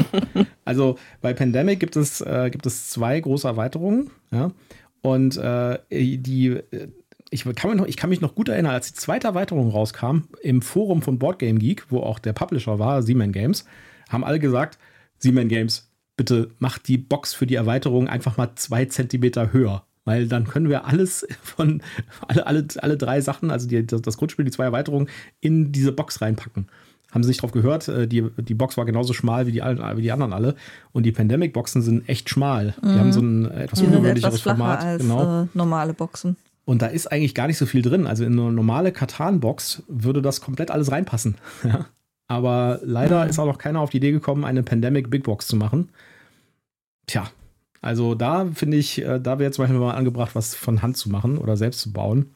also 0.64 0.98
bei 1.20 1.34
Pandemic 1.34 1.80
gibt 1.80 1.96
es, 1.96 2.20
äh, 2.20 2.48
gibt 2.50 2.64
es 2.66 2.90
zwei 2.90 3.20
große 3.20 3.46
Erweiterungen. 3.46 4.10
Ja, 4.30 4.52
und 5.02 5.36
äh, 5.36 5.78
die, 5.90 6.48
äh, 6.48 6.88
ich 7.30 7.44
kann, 7.44 7.70
mich 7.70 7.78
noch, 7.78 7.86
ich 7.86 7.96
kann 7.96 8.10
mich 8.10 8.20
noch 8.20 8.34
gut 8.34 8.48
erinnern, 8.48 8.72
als 8.72 8.92
die 8.92 8.98
zweite 8.98 9.28
Erweiterung 9.28 9.70
rauskam, 9.70 10.22
im 10.42 10.62
Forum 10.62 11.02
von 11.02 11.18
Boardgame 11.18 11.58
Geek, 11.58 11.86
wo 11.90 12.00
auch 12.00 12.18
der 12.18 12.32
Publisher 12.32 12.78
war, 12.78 13.02
Seaman 13.02 13.32
Games, 13.32 13.64
haben 14.08 14.24
alle 14.24 14.38
gesagt, 14.38 14.78
Seaman 15.18 15.48
Games, 15.48 15.90
bitte 16.16 16.50
macht 16.58 16.88
die 16.88 16.98
Box 16.98 17.34
für 17.34 17.46
die 17.46 17.54
Erweiterung 17.54 18.08
einfach 18.08 18.36
mal 18.36 18.54
zwei 18.54 18.86
Zentimeter 18.86 19.52
höher. 19.52 19.84
Weil 20.04 20.26
dann 20.26 20.46
können 20.46 20.70
wir 20.70 20.86
alles 20.86 21.26
von, 21.42 21.82
alle, 22.26 22.46
alle, 22.46 22.66
alle 22.78 22.96
drei 22.96 23.20
Sachen, 23.20 23.50
also 23.50 23.68
die, 23.68 23.86
das, 23.86 24.00
das 24.00 24.16
Grundspiel, 24.16 24.46
die 24.46 24.50
zwei 24.50 24.64
Erweiterungen, 24.64 25.08
in 25.40 25.70
diese 25.70 25.92
Box 25.92 26.22
reinpacken. 26.22 26.68
Haben 27.10 27.22
sie 27.22 27.28
nicht 27.28 27.42
drauf 27.42 27.52
gehört. 27.52 27.88
Äh, 27.88 28.06
Die, 28.06 28.28
die 28.36 28.54
Box 28.54 28.76
war 28.76 28.84
genauso 28.84 29.12
schmal 29.12 29.46
wie 29.46 29.52
die, 29.52 29.60
wie 29.60 30.02
die 30.02 30.12
anderen 30.12 30.32
alle. 30.32 30.54
Und 30.92 31.04
die 31.04 31.12
Pandemic-Boxen 31.12 31.82
sind 31.82 32.08
echt 32.08 32.28
schmal. 32.28 32.74
Die 32.82 32.98
haben 32.98 33.12
so 33.12 33.20
ein 33.20 33.50
äh, 33.50 33.64
etwas 33.64 33.80
ungewöhnlicheres 33.80 34.40
Format. 34.42 34.84
als 34.84 35.02
genau. 35.02 35.42
äh, 35.42 35.46
normale 35.54 35.94
Boxen. 35.94 36.36
Und 36.64 36.82
da 36.82 36.86
ist 36.86 37.10
eigentlich 37.10 37.34
gar 37.34 37.46
nicht 37.46 37.56
so 37.56 37.64
viel 37.64 37.80
drin. 37.80 38.06
Also 38.06 38.24
in 38.24 38.38
eine 38.38 38.52
normale 38.52 38.92
Katan-Box 38.92 39.84
würde 39.88 40.20
das 40.20 40.42
komplett 40.42 40.70
alles 40.70 40.90
reinpassen. 40.90 41.36
Aber 42.28 42.80
leider 42.82 43.26
ist 43.26 43.38
auch 43.38 43.46
noch 43.46 43.56
keiner 43.56 43.80
auf 43.80 43.88
die 43.88 43.96
Idee 43.96 44.12
gekommen, 44.12 44.44
eine 44.44 44.62
Pandemic 44.62 45.08
Big 45.08 45.24
Box 45.24 45.46
zu 45.46 45.56
machen. 45.56 45.88
Tja, 47.06 47.30
also 47.80 48.14
da 48.14 48.46
finde 48.54 48.76
ich, 48.76 49.00
äh, 49.02 49.18
da 49.18 49.38
wäre 49.38 49.50
zum 49.50 49.62
Beispiel 49.62 49.80
mal 49.80 49.94
angebracht, 49.94 50.34
was 50.34 50.54
von 50.54 50.82
Hand 50.82 50.98
zu 50.98 51.08
machen 51.08 51.38
oder 51.38 51.56
selbst 51.56 51.80
zu 51.80 51.92
bauen. 51.92 52.26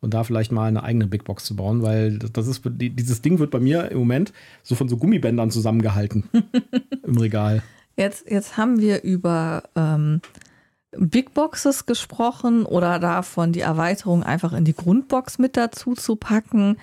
Und 0.00 0.14
da 0.14 0.24
vielleicht 0.24 0.50
mal 0.50 0.66
eine 0.66 0.82
eigene 0.82 1.06
Big 1.06 1.24
Box 1.24 1.44
zu 1.44 1.56
bauen, 1.56 1.82
weil 1.82 2.18
das 2.18 2.46
ist, 2.46 2.62
die- 2.64 2.90
dieses 2.90 3.20
Ding 3.20 3.38
wird 3.38 3.50
bei 3.50 3.60
mir 3.60 3.90
im 3.90 3.98
Moment 3.98 4.32
so 4.62 4.74
von 4.74 4.88
so 4.88 4.96
Gummibändern 4.96 5.50
zusammengehalten 5.50 6.24
im 7.06 7.18
Regal. 7.18 7.62
Jetzt, 7.96 8.30
jetzt 8.30 8.56
haben 8.56 8.80
wir 8.80 9.02
über 9.02 9.62
ähm, 9.76 10.22
Big 10.96 11.34
Boxes 11.34 11.84
gesprochen 11.84 12.64
oder 12.64 12.98
davon, 12.98 13.52
die 13.52 13.60
Erweiterung 13.60 14.22
einfach 14.22 14.54
in 14.54 14.64
die 14.64 14.74
Grundbox 14.74 15.38
mit 15.38 15.56
dazu 15.58 15.94
zu 15.94 16.16
packen. 16.16 16.78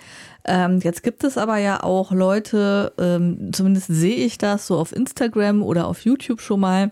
Ähm, 0.45 0.80
jetzt 0.84 1.01
gibt 1.01 1.23
es 1.23 1.38
aber 1.39 1.58
ja 1.58 1.82
auch 1.84 2.12
Leute, 2.12 2.93
ähm, 2.99 3.49
zumindest 3.51 3.88
sehe 3.88 4.15
ich 4.15 4.38
das 4.38 4.67
so 4.67 4.77
auf 4.77 4.95
Instagram 4.95 5.63
oder 5.63 5.88
auf 5.88 6.01
YouTube 6.06 6.39
schon 6.39 6.60
mal, 6.60 6.91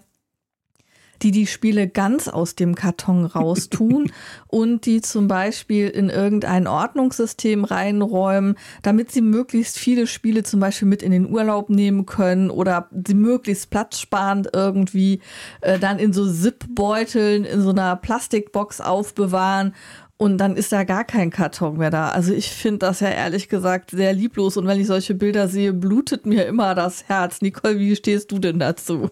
die 1.21 1.32
die 1.32 1.47
Spiele 1.47 1.88
ganz 1.88 2.28
aus 2.28 2.56
dem 2.56 2.75
Karton 2.75 3.25
raustun 3.25 4.12
und 4.47 4.86
die 4.86 5.01
zum 5.01 5.28
Beispiel 5.28 5.88
in 5.88 6.10
irgendein 6.10 6.67
Ordnungssystem 6.67 7.63
reinräumen, 7.63 8.56
damit 8.82 9.12
sie 9.12 9.21
möglichst 9.21 9.78
viele 9.78 10.08
Spiele 10.08 10.43
zum 10.43 10.60
Beispiel 10.60 10.88
mit 10.88 11.04
in 11.04 11.12
den 11.12 11.30
Urlaub 11.30 11.69
nehmen 11.69 12.06
können 12.06 12.49
oder 12.49 12.89
sie 13.06 13.13
möglichst 13.13 13.69
platzsparend 13.69 14.49
irgendwie 14.54 15.21
äh, 15.62 15.80
dann 15.80 15.99
in 15.99 16.13
so 16.13 16.32
Zip-Beuteln 16.32 17.45
in 17.45 17.62
so 17.62 17.69
einer 17.69 17.95
Plastikbox 17.95 18.82
aufbewahren 18.82 19.73
und 20.17 20.38
dann 20.38 20.56
ist 20.56 20.71
da 20.71 20.84
gar 20.84 21.04
kein 21.04 21.30
Karton 21.30 21.78
mehr 21.78 21.89
da. 21.89 22.10
Also 22.10 22.34
ich 22.34 22.49
finde 22.49 22.80
das 22.80 23.01
ja 23.01 23.10
ehrlich 23.10 23.49
gesagt 23.49 23.91
sehr 23.91 24.13
lieblos. 24.13 24.56
Und 24.56 24.65
wenn 24.65 24.80
ich 24.80 24.88
solche 24.88 25.13
Bilder 25.13 25.49
sehe, 25.49 25.73
blutet 25.73 26.25
mir 26.25 26.45
immer 26.45 26.73
das 26.73 27.10
Herz. 27.10 27.41
Nicole, 27.41 27.80
wie 27.80 27.95
stehst 27.95 28.32
du 28.32 28.39
denn 28.39 28.60
dazu? 28.60 29.10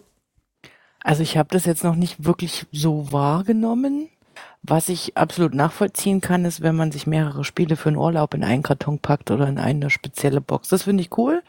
Also 1.04 1.22
ich 1.22 1.36
habe 1.36 1.50
das 1.52 1.66
jetzt 1.66 1.84
noch 1.84 1.96
nicht 1.96 2.24
wirklich 2.24 2.66
so 2.72 3.12
wahrgenommen. 3.12 4.08
Was 4.62 4.88
ich 4.88 5.18
absolut 5.18 5.54
nachvollziehen 5.54 6.22
kann, 6.22 6.46
ist, 6.46 6.62
wenn 6.62 6.74
man 6.74 6.90
sich 6.90 7.06
mehrere 7.06 7.44
Spiele 7.44 7.76
für 7.76 7.90
einen 7.90 7.98
Urlaub 7.98 8.32
in 8.32 8.42
einen 8.42 8.62
Karton 8.62 8.98
packt 8.98 9.30
oder 9.30 9.46
in 9.46 9.58
eine 9.58 9.90
spezielle 9.90 10.40
Box. 10.40 10.70
Das 10.70 10.84
finde 10.84 11.02
ich 11.02 11.16
cool. 11.18 11.42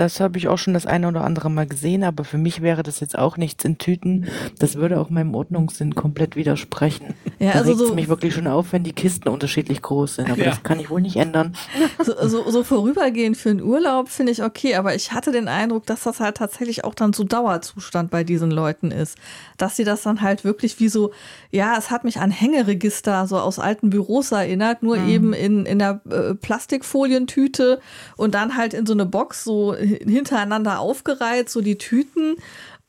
Das 0.00 0.18
habe 0.18 0.38
ich 0.38 0.48
auch 0.48 0.56
schon 0.56 0.72
das 0.72 0.86
eine 0.86 1.08
oder 1.08 1.24
andere 1.24 1.50
Mal 1.50 1.66
gesehen, 1.66 2.04
aber 2.04 2.24
für 2.24 2.38
mich 2.38 2.62
wäre 2.62 2.82
das 2.82 3.00
jetzt 3.00 3.18
auch 3.18 3.36
nichts 3.36 3.66
in 3.66 3.76
Tüten. 3.76 4.28
Das 4.58 4.76
würde 4.76 4.98
auch 4.98 5.10
meinem 5.10 5.34
Ordnungssinn 5.34 5.94
komplett 5.94 6.36
widersprechen. 6.36 7.12
Ja, 7.38 7.52
da 7.52 7.58
also 7.58 7.70
regt 7.70 7.82
es 7.82 7.88
so 7.88 7.94
mich 7.94 8.08
wirklich 8.08 8.32
schon 8.32 8.46
auf, 8.46 8.72
wenn 8.72 8.82
die 8.82 8.94
Kisten 8.94 9.28
unterschiedlich 9.28 9.82
groß 9.82 10.16
sind. 10.16 10.30
Aber 10.30 10.38
ja. 10.38 10.50
das 10.50 10.62
kann 10.62 10.80
ich 10.80 10.88
wohl 10.88 11.02
nicht 11.02 11.16
ändern. 11.16 11.54
So, 12.02 12.14
so, 12.28 12.50
so 12.50 12.64
vorübergehend 12.64 13.36
für 13.36 13.50
einen 13.50 13.62
Urlaub 13.62 14.08
finde 14.08 14.32
ich 14.32 14.42
okay, 14.42 14.76
aber 14.76 14.94
ich 14.94 15.12
hatte 15.12 15.32
den 15.32 15.48
Eindruck, 15.48 15.84
dass 15.84 16.04
das 16.04 16.18
halt 16.18 16.38
tatsächlich 16.38 16.84
auch 16.84 16.94
dann 16.94 17.12
so 17.12 17.24
Dauerzustand 17.24 18.10
bei 18.10 18.24
diesen 18.24 18.50
Leuten 18.50 18.90
ist. 18.90 19.18
Dass 19.58 19.76
sie 19.76 19.84
das 19.84 20.02
dann 20.02 20.22
halt 20.22 20.44
wirklich 20.44 20.80
wie 20.80 20.88
so, 20.88 21.12
ja, 21.50 21.76
es 21.76 21.90
hat 21.90 22.04
mich 22.04 22.20
an 22.20 22.30
Hängeregister 22.30 23.26
so 23.26 23.38
aus 23.38 23.58
alten 23.58 23.90
Büros 23.90 24.32
erinnert, 24.32 24.82
nur 24.82 24.96
mhm. 24.96 25.08
eben 25.08 25.32
in, 25.34 25.66
in 25.66 25.78
der 25.78 26.00
äh, 26.10 26.34
Plastikfolientüte 26.34 27.80
und 28.16 28.34
dann 28.34 28.56
halt 28.56 28.72
in 28.72 28.86
so 28.86 28.94
eine 28.94 29.04
Box 29.04 29.44
so 29.44 29.74
hintereinander 29.98 30.80
aufgereiht, 30.80 31.48
so 31.50 31.60
die 31.60 31.78
Tüten. 31.78 32.36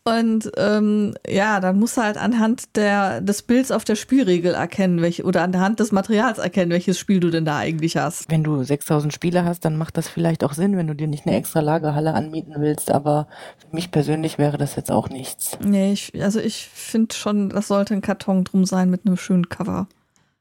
Und 0.03 0.51
ähm, 0.57 1.13
ja, 1.29 1.59
dann 1.59 1.77
musst 1.77 1.97
du 1.97 2.01
halt 2.01 2.17
anhand 2.17 2.75
der, 2.75 3.21
des 3.21 3.43
Bilds 3.43 3.69
auf 3.69 3.83
der 3.83 3.95
Spielregel 3.95 4.55
erkennen, 4.55 4.99
welche, 4.99 5.23
oder 5.23 5.43
anhand 5.43 5.79
des 5.79 5.91
Materials 5.91 6.39
erkennen, 6.39 6.71
welches 6.71 6.97
Spiel 6.97 7.19
du 7.19 7.29
denn 7.29 7.45
da 7.45 7.57
eigentlich 7.57 7.97
hast. 7.97 8.25
Wenn 8.31 8.43
du 8.43 8.63
6000 8.63 9.13
Spiele 9.13 9.45
hast, 9.45 9.63
dann 9.63 9.77
macht 9.77 9.97
das 9.97 10.09
vielleicht 10.09 10.43
auch 10.43 10.53
Sinn, 10.53 10.75
wenn 10.75 10.87
du 10.87 10.95
dir 10.95 11.05
nicht 11.05 11.27
eine 11.27 11.35
extra 11.35 11.59
Lagerhalle 11.59 12.15
anmieten 12.15 12.55
willst. 12.57 12.89
Aber 12.89 13.27
für 13.59 13.75
mich 13.75 13.91
persönlich 13.91 14.39
wäre 14.39 14.57
das 14.57 14.75
jetzt 14.75 14.91
auch 14.91 15.09
nichts. 15.09 15.59
Nee, 15.63 15.93
ich, 15.93 16.19
also 16.23 16.39
ich 16.39 16.67
finde 16.73 17.13
schon, 17.13 17.49
das 17.49 17.67
sollte 17.67 17.93
ein 17.93 18.01
Karton 18.01 18.43
drum 18.43 18.65
sein 18.65 18.89
mit 18.89 19.05
einem 19.05 19.17
schönen 19.17 19.49
Cover. 19.49 19.87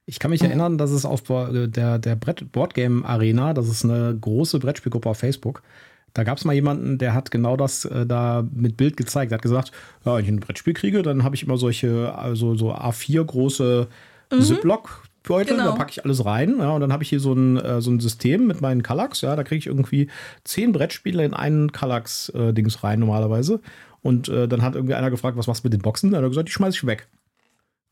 Ich 0.06 0.18
kann 0.18 0.30
mich 0.30 0.42
erinnern, 0.42 0.78
dass 0.78 0.90
es 0.90 1.04
auf 1.04 1.22
der, 1.22 1.98
der 1.98 2.16
Brett 2.16 2.50
Boardgame 2.50 3.04
Arena, 3.04 3.52
das 3.52 3.68
ist 3.68 3.84
eine 3.84 4.16
große 4.18 4.58
Brettspielgruppe 4.58 5.10
auf 5.10 5.18
Facebook, 5.18 5.62
da 6.14 6.24
gab 6.24 6.38
es 6.38 6.44
mal 6.44 6.52
jemanden, 6.52 6.98
der 6.98 7.14
hat 7.14 7.30
genau 7.30 7.56
das 7.56 7.84
äh, 7.84 8.06
da 8.06 8.44
mit 8.52 8.76
Bild 8.76 8.96
gezeigt. 8.96 9.32
Er 9.32 9.36
hat 9.36 9.42
gesagt, 9.42 9.72
ja, 10.04 10.16
wenn 10.16 10.24
ich 10.24 10.30
ein 10.30 10.40
Brettspiel 10.40 10.74
kriege, 10.74 11.02
dann 11.02 11.24
habe 11.24 11.34
ich 11.34 11.42
immer 11.42 11.56
solche, 11.56 12.14
also 12.14 12.54
so 12.54 12.72
A4 12.72 13.24
große 13.24 13.88
mhm. 14.32 14.40
Ziploc. 14.40 15.04
Beutel, 15.22 15.58
genau. 15.58 15.72
da 15.72 15.76
packe 15.76 15.90
ich 15.90 16.02
alles 16.02 16.24
rein, 16.24 16.56
ja, 16.60 16.70
und 16.70 16.80
dann 16.80 16.94
habe 16.94 17.02
ich 17.02 17.10
hier 17.10 17.20
so 17.20 17.34
ein, 17.34 17.58
äh, 17.58 17.82
so 17.82 17.90
ein 17.90 18.00
System 18.00 18.46
mit 18.46 18.62
meinen 18.62 18.82
Kallax, 18.82 19.20
ja, 19.20 19.36
da 19.36 19.44
kriege 19.44 19.58
ich 19.58 19.66
irgendwie 19.66 20.08
zehn 20.44 20.72
Brettspiele 20.72 21.22
in 21.22 21.34
einen 21.34 21.72
Kallax-Dings 21.72 22.76
äh, 22.76 22.78
rein 22.78 23.00
normalerweise. 23.00 23.60
Und 24.02 24.30
äh, 24.30 24.48
dann 24.48 24.62
hat 24.62 24.76
irgendwie 24.76 24.94
einer 24.94 25.10
gefragt, 25.10 25.36
was 25.36 25.46
machst 25.46 25.62
du 25.62 25.66
mit 25.66 25.74
den 25.74 25.82
Boxen? 25.82 26.10
Dann 26.10 26.18
hat 26.18 26.24
er 26.24 26.30
gesagt, 26.30 26.48
die 26.48 26.52
schmeiße 26.52 26.78
ich 26.78 26.86
weg. 26.86 27.06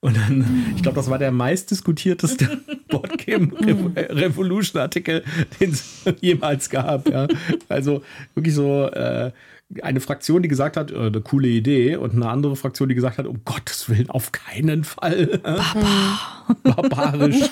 Und 0.00 0.16
dann, 0.16 0.72
ich 0.76 0.82
glaube, 0.82 0.94
das 0.94 1.10
war 1.10 1.18
der 1.18 1.32
meistdiskutierteste 1.32 2.60
Boardgame 2.88 3.52
Revolution 3.96 4.80
Artikel, 4.80 5.24
den 5.60 5.70
es 5.72 6.04
jemals 6.20 6.70
gab. 6.70 7.08
Ja. 7.08 7.26
Also 7.68 8.02
wirklich 8.34 8.54
so 8.54 8.86
äh, 8.86 9.32
eine 9.82 10.00
Fraktion, 10.00 10.42
die 10.42 10.48
gesagt 10.48 10.76
hat, 10.76 10.92
äh, 10.92 10.96
eine 10.96 11.20
coole 11.20 11.48
Idee, 11.48 11.96
und 11.96 12.14
eine 12.14 12.28
andere 12.28 12.54
Fraktion, 12.54 12.88
die 12.88 12.94
gesagt 12.94 13.18
hat, 13.18 13.26
um 13.26 13.44
Gottes 13.44 13.88
Willen, 13.88 14.08
auf 14.08 14.30
keinen 14.32 14.84
Fall. 14.84 15.40
Barbar. 15.42 16.46
Barbarisch. 16.62 17.50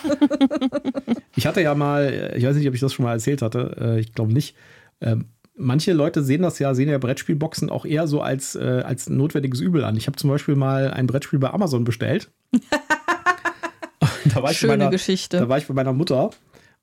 ich 1.34 1.46
hatte 1.46 1.62
ja 1.62 1.74
mal, 1.74 2.32
ich 2.36 2.44
weiß 2.44 2.56
nicht, 2.56 2.68
ob 2.68 2.74
ich 2.74 2.80
das 2.80 2.92
schon 2.92 3.04
mal 3.04 3.12
erzählt 3.12 3.42
hatte, 3.42 3.76
äh, 3.80 4.00
ich 4.00 4.12
glaube 4.12 4.32
nicht. 4.32 4.56
Ähm, 5.00 5.26
manche 5.56 5.92
Leute 5.92 6.22
sehen 6.22 6.42
das 6.42 6.58
ja, 6.58 6.74
sehen 6.74 6.88
ja 6.88 6.98
Brettspielboxen 6.98 7.70
auch 7.70 7.84
eher 7.84 8.06
so 8.06 8.20
als, 8.20 8.54
äh, 8.54 8.82
als 8.84 9.08
notwendiges 9.08 9.60
Übel 9.60 9.84
an. 9.84 9.96
Ich 9.96 10.06
habe 10.06 10.16
zum 10.16 10.30
Beispiel 10.30 10.54
mal 10.54 10.90
ein 10.90 11.06
Brettspiel 11.06 11.38
bei 11.38 11.52
Amazon 11.52 11.84
bestellt. 11.84 12.30
da 14.34 14.42
war 14.42 14.52
Schöne 14.52 14.76
meiner, 14.76 14.90
Geschichte. 14.90 15.38
Da 15.38 15.48
war 15.48 15.58
ich 15.58 15.66
bei 15.66 15.74
meiner 15.74 15.92
Mutter 15.92 16.30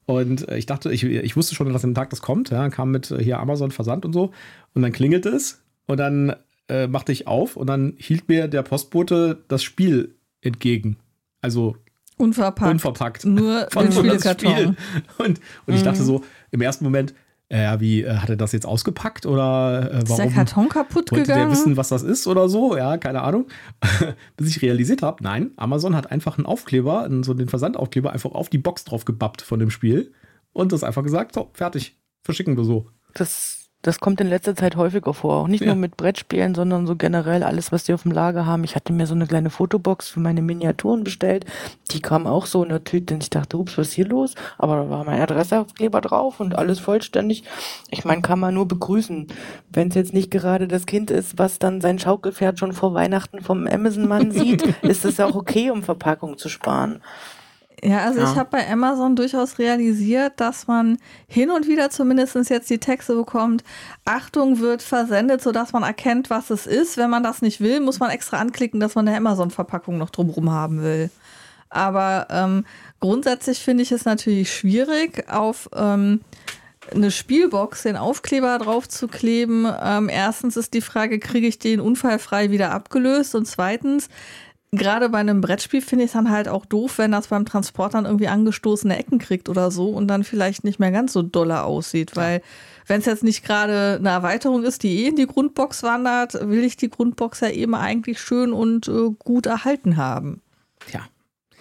und 0.05 0.47
äh, 0.49 0.57
ich 0.57 0.65
dachte, 0.65 0.91
ich, 0.91 1.03
ich 1.03 1.35
wusste 1.35 1.55
schon, 1.55 1.71
dass 1.71 1.83
am 1.83 1.93
Tag 1.93 2.09
das 2.09 2.21
kommt. 2.21 2.49
Ja, 2.49 2.69
kam 2.69 2.91
mit 2.91 3.11
äh, 3.11 3.23
hier 3.23 3.39
Amazon 3.39 3.71
Versand 3.71 4.05
und 4.05 4.13
so. 4.13 4.31
Und 4.73 4.81
dann 4.81 4.91
klingelte 4.91 5.29
es 5.29 5.61
und 5.87 5.97
dann 5.97 6.35
äh, 6.67 6.87
machte 6.87 7.11
ich 7.11 7.27
auf 7.27 7.55
und 7.55 7.67
dann 7.67 7.93
hielt 7.97 8.27
mir 8.27 8.47
der 8.47 8.63
Postbote 8.63 9.43
das 9.47 9.63
Spiel 9.63 10.15
entgegen. 10.41 10.97
Also 11.41 11.77
unverpackt. 12.17 12.71
Unverpackt. 12.71 13.25
Nur 13.25 13.65
den 13.73 13.91
Spielkarton. 13.91 14.51
Spiel. 14.51 14.75
Und, 15.17 15.39
und 15.65 15.73
ich 15.73 15.83
dachte 15.83 16.01
mhm. 16.01 16.05
so, 16.05 16.23
im 16.51 16.61
ersten 16.61 16.83
Moment, 16.83 17.13
äh, 17.53 17.79
wie 17.79 18.01
äh, 18.01 18.17
hat 18.17 18.29
er 18.29 18.35
das 18.35 18.51
jetzt 18.51 18.65
ausgepackt 18.65 19.27
oder 19.27 19.91
äh, 19.91 19.93
warum? 19.93 20.03
Ist 20.03 20.17
der 20.17 20.31
Karton 20.31 20.69
kaputt 20.69 21.11
wollte 21.11 21.23
gegangen? 21.23 21.49
der 21.49 21.51
wissen, 21.51 21.77
was 21.77 21.89
das 21.89 22.01
ist 22.01 22.25
oder 22.25 22.49
so? 22.49 22.75
Ja, 22.75 22.97
keine 22.97 23.21
Ahnung. 23.21 23.45
Bis 24.37 24.49
ich 24.49 24.61
realisiert 24.63 25.03
habe, 25.03 25.23
nein, 25.23 25.51
Amazon 25.55 25.95
hat 25.95 26.11
einfach 26.11 26.37
einen 26.37 26.47
Aufkleber, 26.47 27.07
so 27.21 27.35
den 27.35 27.47
Versandaufkleber 27.47 28.11
einfach 28.11 28.31
auf 28.31 28.49
die 28.49 28.57
Box 28.57 28.85
drauf 28.85 29.05
gebappt 29.05 29.43
von 29.43 29.59
dem 29.59 29.69
Spiel 29.69 30.11
und 30.51 30.71
das 30.71 30.83
einfach 30.83 31.03
gesagt, 31.03 31.35
so, 31.35 31.51
fertig, 31.53 31.99
verschicken 32.23 32.57
wir 32.57 32.63
so. 32.63 32.89
Das 33.13 33.62
das 33.83 33.99
kommt 33.99 34.21
in 34.21 34.29
letzter 34.29 34.55
Zeit 34.55 34.77
häufiger 34.77 35.13
vor. 35.13 35.35
Auch 35.35 35.47
nicht 35.47 35.61
ja. 35.61 35.67
nur 35.67 35.75
mit 35.75 35.97
Brettspielen, 35.97 36.55
sondern 36.55 36.87
so 36.87 36.95
generell 36.95 37.43
alles, 37.43 37.73
was 37.73 37.83
die 37.83 37.93
auf 37.93 38.03
dem 38.03 38.13
Lager 38.13 38.45
haben. 38.45 38.63
Ich 38.63 38.75
hatte 38.75 38.93
mir 38.93 39.05
so 39.07 39.13
eine 39.13 39.27
kleine 39.27 39.49
Fotobox 39.49 40.07
für 40.07 40.21
meine 40.21 40.41
Miniaturen 40.41 41.03
bestellt. 41.03 41.45
Die 41.91 42.01
kam 42.01 42.25
auch 42.25 42.45
so 42.45 42.63
in 42.63 42.69
der 42.69 42.85
Tüte 42.85 43.13
und 43.13 43.23
ich 43.23 43.29
dachte, 43.29 43.57
ups, 43.57 43.77
was 43.77 43.89
ist 43.89 43.93
hier 43.93 44.07
los? 44.07 44.35
Aber 44.57 44.77
da 44.77 44.89
war 44.89 45.03
mein 45.03 45.19
Adressaufkleber 45.19 45.99
drauf 45.99 46.39
und 46.39 46.55
alles 46.55 46.79
vollständig. 46.79 47.43
Ich 47.89 48.05
meine, 48.05 48.21
kann 48.21 48.39
man 48.39 48.53
nur 48.53 48.69
begrüßen. 48.69 49.27
Wenn 49.69 49.89
es 49.89 49.95
jetzt 49.95 50.13
nicht 50.13 50.31
gerade 50.31 50.69
das 50.69 50.85
Kind 50.85 51.11
ist, 51.11 51.37
was 51.37 51.59
dann 51.59 51.81
sein 51.81 51.99
Schaukelpferd 51.99 52.59
schon 52.59 52.71
vor 52.71 52.93
Weihnachten 52.93 53.41
vom 53.41 53.67
Amazon-Mann 53.67 54.31
sieht, 54.31 54.63
ist 54.81 55.03
es 55.03 55.19
auch 55.19 55.35
okay, 55.35 55.71
um 55.71 55.83
Verpackung 55.83 56.37
zu 56.37 56.47
sparen. 56.47 57.01
Ja, 57.83 58.05
also 58.05 58.21
ja. 58.21 58.31
ich 58.31 58.37
habe 58.37 58.49
bei 58.49 58.71
Amazon 58.71 59.17
durchaus 59.17 59.59
realisiert, 59.59 60.33
dass 60.37 60.67
man 60.67 60.97
hin 61.27 61.51
und 61.51 61.67
wieder 61.67 61.89
zumindest 61.89 62.35
jetzt 62.49 62.69
die 62.69 62.77
Texte 62.77 63.13
bekommt, 63.13 63.63
Achtung 64.05 64.59
wird 64.59 64.81
versendet, 64.81 65.41
sodass 65.41 65.73
man 65.73 65.83
erkennt, 65.83 66.29
was 66.29 66.49
es 66.49 66.65
ist. 66.65 66.95
Wenn 66.95 67.09
man 67.09 67.23
das 67.23 67.41
nicht 67.41 67.59
will, 67.59 67.81
muss 67.81 67.99
man 67.99 68.09
extra 68.09 68.37
anklicken, 68.37 68.79
dass 68.79 68.95
man 68.95 69.05
eine 69.05 69.17
Amazon-Verpackung 69.17 69.97
noch 69.97 70.11
drumherum 70.11 70.49
haben 70.49 70.81
will. 70.81 71.09
Aber 71.69 72.27
ähm, 72.29 72.65
grundsätzlich 73.01 73.59
finde 73.59 73.83
ich 73.83 73.91
es 73.91 74.05
natürlich 74.05 74.53
schwierig, 74.55 75.29
auf 75.29 75.69
ähm, 75.75 76.21
eine 76.91 77.11
Spielbox 77.11 77.83
den 77.83 77.97
Aufkleber 77.97 78.57
drauf 78.59 78.87
zu 78.87 79.07
kleben. 79.07 79.67
Ähm, 79.81 80.09
erstens 80.09 80.55
ist 80.55 80.73
die 80.73 80.81
Frage, 80.81 81.19
kriege 81.19 81.47
ich 81.47 81.59
den 81.59 81.79
unfallfrei 81.79 82.51
wieder 82.51 82.71
abgelöst? 82.71 83.35
Und 83.35 83.45
zweitens, 83.45 84.09
gerade 84.77 85.09
bei 85.09 85.19
einem 85.19 85.41
Brettspiel 85.41 85.81
finde 85.81 86.05
ich 86.05 86.09
es 86.09 86.13
dann 86.13 86.29
halt 86.29 86.47
auch 86.47 86.65
doof, 86.65 86.97
wenn 86.97 87.11
das 87.11 87.27
beim 87.27 87.45
Transport 87.45 87.93
dann 87.93 88.05
irgendwie 88.05 88.27
angestoßene 88.27 88.97
Ecken 88.97 89.19
kriegt 89.19 89.49
oder 89.49 89.71
so 89.71 89.89
und 89.89 90.07
dann 90.07 90.23
vielleicht 90.23 90.63
nicht 90.63 90.79
mehr 90.79 90.91
ganz 90.91 91.13
so 91.13 91.21
doller 91.21 91.65
aussieht, 91.65 92.15
weil 92.15 92.41
wenn 92.87 92.99
es 92.99 93.05
jetzt 93.05 93.23
nicht 93.23 93.45
gerade 93.45 93.97
eine 93.99 94.09
Erweiterung 94.09 94.63
ist, 94.63 94.83
die 94.83 95.03
eh 95.03 95.09
in 95.09 95.15
die 95.15 95.27
Grundbox 95.27 95.83
wandert, 95.83 96.33
will 96.49 96.63
ich 96.63 96.75
die 96.75 96.89
Grundbox 96.89 97.41
ja 97.41 97.49
eben 97.49 97.75
eigentlich 97.75 98.19
schön 98.19 98.51
und 98.51 98.87
äh, 98.87 99.11
gut 99.19 99.45
erhalten 99.45 99.97
haben. 99.97 100.41
Ja. 100.91 101.01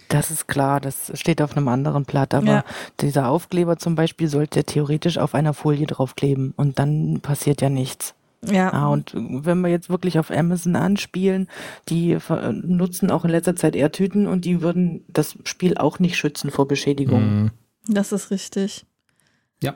Das 0.08 0.30
ist 0.30 0.46
klar, 0.46 0.78
das 0.78 1.10
steht 1.14 1.40
auf 1.40 1.56
einem 1.56 1.68
anderen 1.68 2.04
Blatt, 2.04 2.34
aber 2.34 2.46
ja. 2.46 2.64
dieser 3.00 3.28
Aufkleber 3.28 3.78
zum 3.78 3.94
Beispiel 3.94 4.28
sollte 4.28 4.62
theoretisch 4.64 5.16
auf 5.16 5.34
einer 5.34 5.54
Folie 5.54 5.86
draufkleben 5.86 6.52
und 6.56 6.78
dann 6.78 7.20
passiert 7.22 7.62
ja 7.62 7.70
nichts. 7.70 8.14
Ja. 8.44 8.72
Ah, 8.72 8.88
und 8.88 9.12
wenn 9.14 9.60
wir 9.60 9.68
jetzt 9.68 9.88
wirklich 9.88 10.18
auf 10.18 10.30
Amazon 10.30 10.74
anspielen, 10.74 11.48
die 11.88 12.18
nutzen 12.50 13.10
auch 13.10 13.24
in 13.24 13.30
letzter 13.30 13.54
Zeit 13.54 13.76
Erdtüten 13.76 14.26
und 14.26 14.44
die 14.44 14.62
würden 14.62 15.04
das 15.08 15.36
Spiel 15.44 15.76
auch 15.76 15.98
nicht 16.00 16.16
schützen 16.16 16.50
vor 16.50 16.66
Beschädigung. 16.66 17.22
Mhm. 17.22 17.50
Das 17.88 18.12
ist 18.12 18.30
richtig. 18.30 18.84
Ja. 19.62 19.74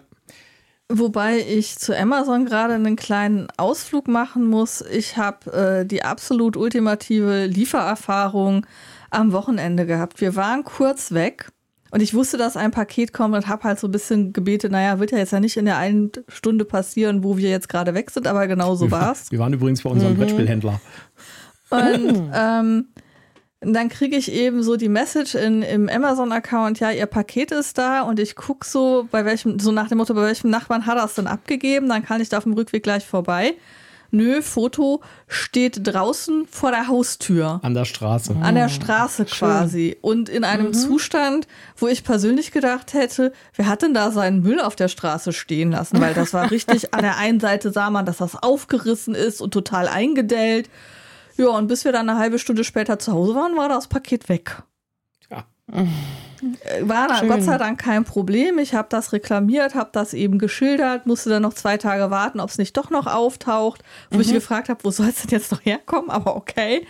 Wobei 0.88 1.40
ich 1.40 1.79
zu 1.79 1.96
Amazon 1.96 2.46
gerade 2.46 2.74
einen 2.74 2.96
kleinen 2.96 3.48
Ausflug 3.57 4.09
machen 4.09 4.46
muss. 4.46 4.83
Ich 4.83 5.16
habe 5.16 5.52
äh, 5.52 5.87
die 5.87 6.02
absolut 6.02 6.57
ultimative 6.57 7.46
Liefererfahrung 7.46 8.66
am 9.11 9.33
Wochenende 9.33 9.87
gehabt. 9.87 10.20
Wir 10.20 10.37
waren 10.37 10.64
kurz 10.64 11.12
weg 11.12 11.50
und 11.90 12.03
ich 12.03 12.14
wusste, 12.14 12.37
dass 12.37 12.57
ein 12.57 12.70
Paket 12.70 13.12
kommt 13.12 13.35
und 13.35 13.49
habe 13.49 13.64
halt 13.64 13.79
so 13.79 13.88
ein 13.88 13.92
bisschen 13.92 14.33
gebetet, 14.33 14.72
naja, 14.72 14.99
wird 14.99 15.12
ja 15.12 15.18
jetzt 15.18 15.33
ja 15.33 15.40
nicht 15.40 15.57
in 15.57 15.64
der 15.64 15.79
einen 15.79 16.11
Stunde 16.29 16.64
passieren, 16.64 17.22
wo 17.22 17.37
wir 17.37 17.51
jetzt 17.51 17.68
gerade 17.68 17.94
weg 17.94 18.11
sind, 18.11 18.27
aber 18.27 18.46
genau 18.46 18.75
so 18.75 18.90
war 18.90 19.12
es. 19.12 19.31
Wir 19.31 19.38
waren 19.38 19.53
übrigens 19.53 19.83
bei 19.83 19.90
unserem 19.90 20.14
mhm. 20.14 20.18
Brettspielhändler. 20.18 20.81
Und 21.70 22.31
ähm, 22.35 22.88
dann 23.61 23.88
kriege 23.88 24.16
ich 24.16 24.31
eben 24.31 24.62
so 24.62 24.77
die 24.77 24.88
Message 24.88 25.35
in, 25.35 25.62
im 25.62 25.88
Amazon-Account, 25.88 26.79
ja, 26.81 26.90
ihr 26.90 27.07
Paket 27.07 27.53
ist 27.53 27.79
da 27.79 28.03
und 28.03 28.20
ich 28.20 28.37
gucke 28.37 28.66
so, 28.66 29.09
bei 29.11 29.25
welchem, 29.25 29.59
so 29.59 29.72
nach 29.72 29.88
dem 29.88 29.99
Motto, 29.99 30.14
bei 30.14 30.22
welchem 30.22 30.51
Nachbarn 30.51 30.87
hat 30.87 30.99
er 30.99 31.05
es 31.05 31.14
denn 31.14 31.27
abgegeben, 31.27 31.88
dann 31.88 32.05
kann 32.05 32.20
ich 32.20 32.29
da 32.29 32.38
auf 32.38 32.44
dem 32.44 32.53
Rückweg 32.53 32.83
gleich 32.83 33.07
vorbei. 33.07 33.55
Nö, 34.16 34.40
Foto 34.40 35.02
steht 35.29 35.81
draußen 35.83 36.46
vor 36.46 36.70
der 36.70 36.88
Haustür. 36.88 37.61
An 37.62 37.74
der 37.74 37.85
Straße. 37.85 38.35
An 38.40 38.55
der 38.55 38.68
Straße 38.68 39.26
quasi. 39.26 39.90
Schön. 39.92 39.98
Und 40.00 40.29
in 40.29 40.44
einem 40.44 40.68
mhm. 40.68 40.74
Zustand, 40.74 41.46
wo 41.76 41.87
ich 41.87 42.02
persönlich 42.02 42.50
gedacht 42.50 42.94
hätte, 42.94 43.33
wer 43.55 43.66
hat 43.66 43.83
denn 43.83 43.94
da 43.94 44.11
seinen 44.11 44.40
Müll 44.40 44.61
auf 44.61 44.74
der 44.74 44.88
Straße 44.88 45.33
stehen 45.33 45.70
lassen? 45.70 46.00
Weil 46.00 46.14
das 46.14 46.33
war 46.33 46.50
richtig, 46.50 46.94
an 46.94 47.02
der 47.02 47.18
einen 47.18 47.40
Seite 47.40 47.70
sah 47.70 47.90
man, 47.90 48.07
dass 48.07 48.16
das 48.18 48.42
aufgerissen 48.42 49.14
ist 49.14 49.40
und 49.40 49.52
total 49.52 49.88
eingedellt. 49.88 50.70
Ja, 51.37 51.48
und 51.48 51.66
bis 51.66 51.85
wir 51.85 51.92
dann 51.92 52.09
eine 52.09 52.18
halbe 52.18 52.38
Stunde 52.38 52.64
später 52.64 52.98
zu 52.98 53.12
Hause 53.12 53.35
waren, 53.35 53.57
war 53.57 53.68
das 53.68 53.88
Paket 53.88 54.29
weg. 54.29 54.62
Ja. 55.72 55.87
War 56.83 57.09
da 57.09 57.22
Gott 57.26 57.42
sei 57.42 57.57
Dank 57.59 57.81
kein 57.81 58.05
Problem. 58.05 58.59
Ich 58.59 58.74
habe 58.74 58.88
das 58.90 59.12
reklamiert, 59.12 59.74
habe 59.74 59.90
das 59.92 60.14
eben 60.14 60.38
geschildert, 60.38 61.07
musste 61.07 61.31
dann 61.31 61.42
noch 61.42 61.55
zwei 61.55 61.76
Tage 61.76 62.11
warten, 62.11 62.40
ob 62.40 62.50
es 62.50 62.59
nicht 62.59 62.76
doch 62.76 62.90
noch 62.90 63.07
auftaucht, 63.07 63.83
wo 64.11 64.16
mhm. 64.16 64.22
ich 64.22 64.33
gefragt 64.33 64.68
habe, 64.68 64.85
wo 64.85 64.90
soll 64.90 65.09
es 65.09 65.22
denn 65.22 65.31
jetzt 65.31 65.50
noch 65.50 65.64
herkommen, 65.64 66.11
aber 66.11 66.37
okay. 66.37 66.87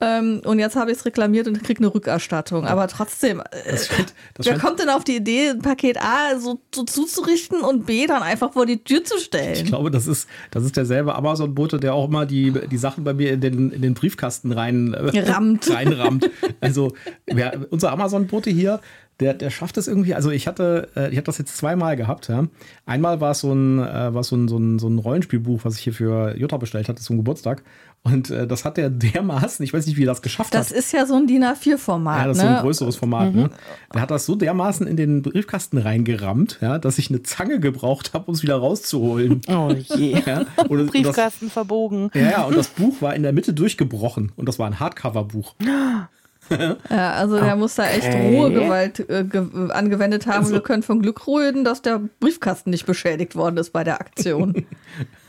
Ähm, 0.00 0.42
und 0.44 0.58
jetzt 0.58 0.74
habe 0.74 0.90
ich 0.90 0.98
es 0.98 1.04
reklamiert 1.04 1.46
und 1.46 1.62
kriege 1.62 1.78
eine 1.78 1.94
Rückerstattung. 1.94 2.66
Aber 2.66 2.88
trotzdem, 2.88 3.40
äh, 3.40 3.76
scheint, 3.76 4.12
wer 4.38 4.58
kommt 4.58 4.80
denn 4.80 4.88
auf 4.88 5.04
die 5.04 5.16
Idee, 5.16 5.50
ein 5.50 5.60
Paket 5.60 5.98
A 5.98 6.38
so, 6.38 6.60
so, 6.74 6.82
zuzurichten 6.82 7.60
und 7.60 7.86
B 7.86 8.06
dann 8.06 8.22
einfach 8.22 8.52
vor 8.52 8.66
die 8.66 8.82
Tür 8.82 9.04
zu 9.04 9.18
stellen? 9.18 9.54
Ich 9.54 9.64
glaube, 9.64 9.92
das 9.92 10.08
ist, 10.08 10.28
das 10.50 10.64
ist 10.64 10.76
derselbe 10.76 11.14
Amazon-Bote, 11.14 11.78
der 11.78 11.94
auch 11.94 12.08
immer 12.08 12.26
die, 12.26 12.52
die 12.68 12.76
Sachen 12.76 13.04
bei 13.04 13.14
mir 13.14 13.32
in 13.32 13.40
den, 13.40 13.70
in 13.70 13.82
den 13.82 13.94
Briefkasten 13.94 14.50
rein, 14.50 14.94
äh, 14.94 15.20
reinrammt. 15.20 16.30
Also 16.60 16.92
wer, 17.26 17.66
unser 17.70 17.92
Amazon-Bote 17.92 18.50
hier, 18.50 18.80
der, 19.20 19.34
der 19.34 19.50
schafft 19.50 19.76
es 19.76 19.86
irgendwie. 19.86 20.14
Also 20.14 20.30
ich 20.30 20.46
hatte, 20.46 20.88
äh, 20.96 21.10
ich 21.10 21.16
habe 21.16 21.24
das 21.24 21.38
jetzt 21.38 21.56
zweimal 21.56 21.96
gehabt. 21.96 22.28
Ja. 22.28 22.48
Einmal 22.84 23.20
war 23.20 23.30
es 23.30 23.40
so 23.40 23.52
ein, 23.52 23.78
äh, 23.78 24.22
so 24.22 24.36
ein, 24.36 24.48
so 24.48 24.58
ein, 24.58 24.78
so 24.78 24.88
ein 24.88 24.98
Rollenspielbuch, 24.98 25.64
was 25.64 25.76
ich 25.76 25.84
hier 25.84 25.92
für 25.92 26.36
Jutta 26.36 26.56
bestellt 26.56 26.88
hatte 26.88 27.02
zum 27.02 27.16
Geburtstag. 27.16 27.62
Und 28.06 28.28
äh, 28.28 28.46
das 28.46 28.66
hat 28.66 28.76
er 28.76 28.90
dermaßen, 28.90 29.64
ich 29.64 29.72
weiß 29.72 29.86
nicht, 29.86 29.96
wie 29.96 30.04
er 30.04 30.08
das 30.08 30.20
geschafft 30.20 30.52
das 30.52 30.66
hat. 30.66 30.76
Das 30.76 30.78
ist 30.78 30.92
ja 30.92 31.06
so 31.06 31.14
ein 31.14 31.26
DIN 31.26 31.42
A4-Format. 31.42 32.18
Ja, 32.18 32.26
das 32.26 32.36
ist 32.36 32.42
ne? 32.42 32.48
so 32.48 32.50
ein 32.50 32.56
ne? 32.56 32.62
größeres 32.62 32.96
Format. 32.96 33.32
Mhm. 33.32 33.40
Ne? 33.40 33.50
Der 33.94 34.02
hat 34.02 34.10
das 34.10 34.26
so 34.26 34.34
dermaßen 34.34 34.86
in 34.86 34.98
den 34.98 35.22
Briefkasten 35.22 35.78
reingerammt, 35.78 36.58
ja, 36.60 36.78
dass 36.78 36.98
ich 36.98 37.08
eine 37.08 37.22
Zange 37.22 37.60
gebraucht 37.60 38.12
habe, 38.12 38.26
um 38.26 38.34
es 38.34 38.42
wieder 38.42 38.56
rauszuholen. 38.56 39.40
Oh 39.54 39.70
je. 39.72 40.20
Ja, 40.26 40.46
und, 40.68 40.86
Briefkasten 40.90 41.46
das, 41.46 41.52
verbogen. 41.52 42.10
Ja, 42.12 42.30
ja, 42.30 42.42
und 42.44 42.56
das 42.56 42.68
Buch 42.68 43.00
war 43.00 43.14
in 43.14 43.22
der 43.22 43.32
Mitte 43.32 43.52
durchgebrochen. 43.52 44.32
Und 44.36 44.48
das 44.48 44.58
war 44.58 44.66
ein 44.66 44.80
Hardcover-Buch. 44.80 45.54
ja, 46.90 47.12
also 47.12 47.36
der 47.36 47.44
okay. 47.44 47.56
muss 47.56 47.74
da 47.74 47.88
echt 47.88 48.12
Ruhegewalt 48.14 49.08
äh, 49.08 49.24
angewendet 49.70 50.26
haben. 50.26 50.44
Also. 50.44 50.52
Wir 50.52 50.60
können 50.60 50.82
von 50.82 51.00
Glück 51.00 51.26
rühren, 51.26 51.64
dass 51.64 51.82
der 51.82 52.00
Briefkasten 52.20 52.70
nicht 52.70 52.86
beschädigt 52.86 53.36
worden 53.36 53.56
ist 53.56 53.72
bei 53.72 53.84
der 53.84 54.00
Aktion. 54.00 54.66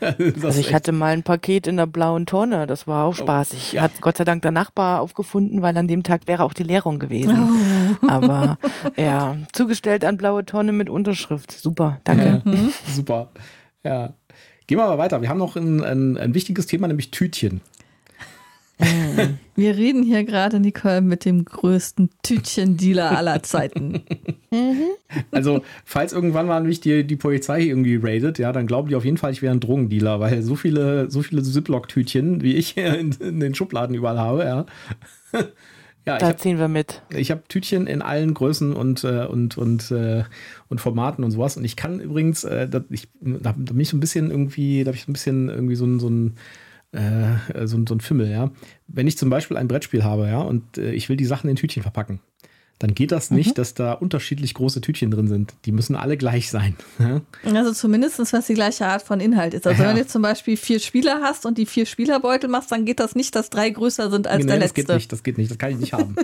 also 0.00 0.60
ich 0.60 0.74
hatte 0.74 0.92
mal 0.92 1.12
ein 1.12 1.22
Paket 1.22 1.66
in 1.66 1.76
der 1.76 1.86
blauen 1.86 2.26
Tonne, 2.26 2.66
das 2.66 2.86
war 2.86 3.04
auch 3.04 3.14
spaßig. 3.14 3.70
Oh, 3.72 3.76
ja. 3.76 3.82
Hat 3.82 4.00
Gott 4.00 4.16
sei 4.16 4.24
Dank 4.24 4.42
der 4.42 4.52
Nachbar 4.52 5.00
aufgefunden, 5.00 5.62
weil 5.62 5.76
an 5.76 5.88
dem 5.88 6.02
Tag 6.02 6.26
wäre 6.26 6.44
auch 6.44 6.54
die 6.54 6.64
Leerung 6.64 6.98
gewesen. 6.98 7.96
Oh. 8.02 8.08
Aber 8.08 8.58
ja, 8.96 9.36
zugestellt 9.52 10.04
an 10.04 10.16
blaue 10.16 10.44
Tonne 10.44 10.72
mit 10.72 10.90
Unterschrift. 10.90 11.52
Super, 11.52 12.00
danke. 12.04 12.42
Ja, 12.44 12.50
mhm. 12.50 12.72
Super. 12.92 13.30
Ja. 13.82 14.14
Gehen 14.66 14.78
wir 14.78 14.84
aber 14.84 14.98
weiter. 14.98 15.22
Wir 15.22 15.28
haben 15.28 15.38
noch 15.38 15.54
ein, 15.56 15.82
ein, 15.84 16.18
ein 16.18 16.34
wichtiges 16.34 16.66
Thema, 16.66 16.88
nämlich 16.88 17.12
Tütchen. 17.12 17.60
Wir 18.78 19.76
reden 19.76 20.02
hier 20.02 20.24
gerade, 20.24 20.60
Nicole, 20.60 21.00
mit 21.00 21.24
dem 21.24 21.44
größten 21.44 22.10
Tütchendealer 22.22 23.16
aller 23.16 23.42
Zeiten. 23.42 24.02
Also, 25.30 25.62
falls 25.84 26.12
irgendwann 26.12 26.46
mal 26.46 26.62
mich 26.62 26.80
die, 26.80 27.06
die 27.06 27.16
Polizei 27.16 27.62
irgendwie 27.62 27.96
raidet, 27.96 28.38
ja, 28.38 28.52
dann 28.52 28.66
glauben 28.66 28.88
die 28.88 28.96
auf 28.96 29.04
jeden 29.04 29.16
Fall, 29.16 29.32
ich 29.32 29.42
wäre 29.42 29.54
ein 29.54 29.60
Drogendealer, 29.60 30.20
weil 30.20 30.42
so 30.42 30.56
viele, 30.56 31.10
so 31.10 31.22
viele 31.22 31.42
Ziploc-Tütchen, 31.42 32.42
wie 32.42 32.54
ich 32.54 32.76
in, 32.76 33.12
in, 33.12 33.40
den 33.40 33.54
Schubladen 33.54 33.94
überall 33.94 34.18
habe, 34.18 34.44
ja. 34.44 34.66
Ja, 36.06 36.18
da 36.18 36.28
hab, 36.28 36.40
ziehen 36.40 36.58
wir 36.58 36.68
mit. 36.68 37.02
Ich 37.10 37.32
habe 37.32 37.42
Tütchen 37.48 37.88
in 37.88 38.00
allen 38.00 38.32
Größen 38.32 38.72
und, 38.72 39.02
äh, 39.02 39.26
und, 39.26 39.58
und, 39.58 39.90
äh, 39.90 40.22
und 40.68 40.80
Formaten 40.80 41.24
und 41.24 41.32
sowas. 41.32 41.56
Und 41.56 41.64
ich 41.64 41.74
kann 41.74 41.98
übrigens, 41.98 42.44
äh, 42.44 42.68
da, 42.68 42.84
ich, 42.90 43.08
da 43.20 43.52
bin 43.52 43.80
ich 43.80 43.88
so 43.88 43.96
ein 43.96 44.00
bisschen 44.00 44.30
irgendwie, 44.30 44.84
da 44.84 44.90
habe 44.90 44.96
ich 44.96 45.04
so 45.04 45.10
ein 45.10 45.14
bisschen 45.14 45.48
irgendwie 45.48 45.74
so 45.74 45.84
ein, 45.84 45.98
so 45.98 46.08
ein 46.08 46.36
äh, 46.92 47.66
so, 47.66 47.82
so 47.86 47.94
ein 47.94 48.00
Fimmel, 48.00 48.30
ja. 48.30 48.50
Wenn 48.86 49.06
ich 49.06 49.18
zum 49.18 49.30
Beispiel 49.30 49.56
ein 49.56 49.68
Brettspiel 49.68 50.04
habe, 50.04 50.26
ja, 50.26 50.40
und 50.40 50.78
äh, 50.78 50.92
ich 50.92 51.08
will 51.08 51.16
die 51.16 51.24
Sachen 51.24 51.50
in 51.50 51.56
Tütchen 51.56 51.82
verpacken, 51.82 52.20
dann 52.78 52.94
geht 52.94 53.10
das 53.10 53.30
nicht, 53.30 53.50
mhm. 53.50 53.54
dass 53.54 53.72
da 53.72 53.92
unterschiedlich 53.92 54.52
große 54.52 54.82
Tütchen 54.82 55.10
drin 55.10 55.28
sind. 55.28 55.54
Die 55.64 55.72
müssen 55.72 55.96
alle 55.96 56.18
gleich 56.18 56.50
sein. 56.50 56.76
also 57.44 57.72
zumindest, 57.72 58.18
was 58.18 58.46
die 58.46 58.54
gleiche 58.54 58.86
Art 58.86 59.02
von 59.02 59.18
Inhalt 59.20 59.54
ist. 59.54 59.66
Also 59.66 59.82
ja. 59.82 59.88
wenn 59.88 59.96
du 59.96 60.06
zum 60.06 60.20
Beispiel 60.20 60.58
vier 60.58 60.78
Spieler 60.78 61.20
hast 61.22 61.46
und 61.46 61.56
die 61.56 61.64
vier 61.64 61.86
Spielerbeutel 61.86 62.50
machst, 62.50 62.70
dann 62.70 62.84
geht 62.84 63.00
das 63.00 63.14
nicht, 63.14 63.34
dass 63.34 63.48
drei 63.48 63.70
größer 63.70 64.10
sind 64.10 64.26
als 64.26 64.44
nee, 64.44 64.50
der 64.50 64.58
letzte. 64.58 64.82
Das 64.82 64.86
geht 64.86 64.96
nicht, 64.96 65.12
das 65.12 65.22
geht 65.22 65.38
nicht, 65.38 65.50
das 65.50 65.58
kann 65.58 65.70
ich 65.70 65.78
nicht 65.78 65.94
haben. 65.94 66.16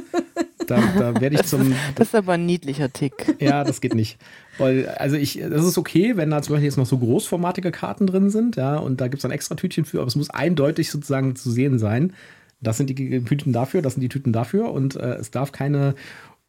Da, 0.66 0.80
da 0.98 1.20
werde 1.20 1.36
ich 1.36 1.42
zum. 1.46 1.74
Das 1.94 2.08
ist 2.08 2.14
aber 2.14 2.34
ein 2.34 2.44
niedlicher 2.44 2.92
Tick. 2.92 3.36
Ja, 3.40 3.64
das 3.64 3.80
geht 3.80 3.94
nicht. 3.94 4.18
Weil, 4.62 4.88
also 4.88 5.16
ich, 5.16 5.38
das 5.38 5.64
ist 5.64 5.78
okay, 5.78 6.16
wenn 6.16 6.30
da 6.30 6.42
zum 6.42 6.54
Beispiel 6.54 6.66
jetzt 6.66 6.76
noch 6.76 6.86
so 6.86 6.98
großformatige 6.98 7.70
Karten 7.70 8.06
drin 8.06 8.30
sind, 8.30 8.56
ja, 8.56 8.76
und 8.76 9.00
da 9.00 9.08
gibt 9.08 9.18
es 9.18 9.22
dann 9.22 9.30
extra 9.30 9.54
Tütchen 9.54 9.84
für, 9.84 9.98
aber 9.98 10.08
es 10.08 10.16
muss 10.16 10.30
eindeutig 10.30 10.90
sozusagen 10.90 11.36
zu 11.36 11.50
sehen 11.50 11.78
sein. 11.78 12.12
Das 12.60 12.76
sind 12.76 12.88
die 12.90 13.24
Tüten 13.24 13.52
dafür, 13.52 13.82
das 13.82 13.94
sind 13.94 14.02
die 14.02 14.08
Tüten 14.08 14.32
dafür 14.32 14.70
und 14.70 14.96
äh, 14.96 15.14
es 15.14 15.30
darf 15.30 15.52
keine 15.52 15.94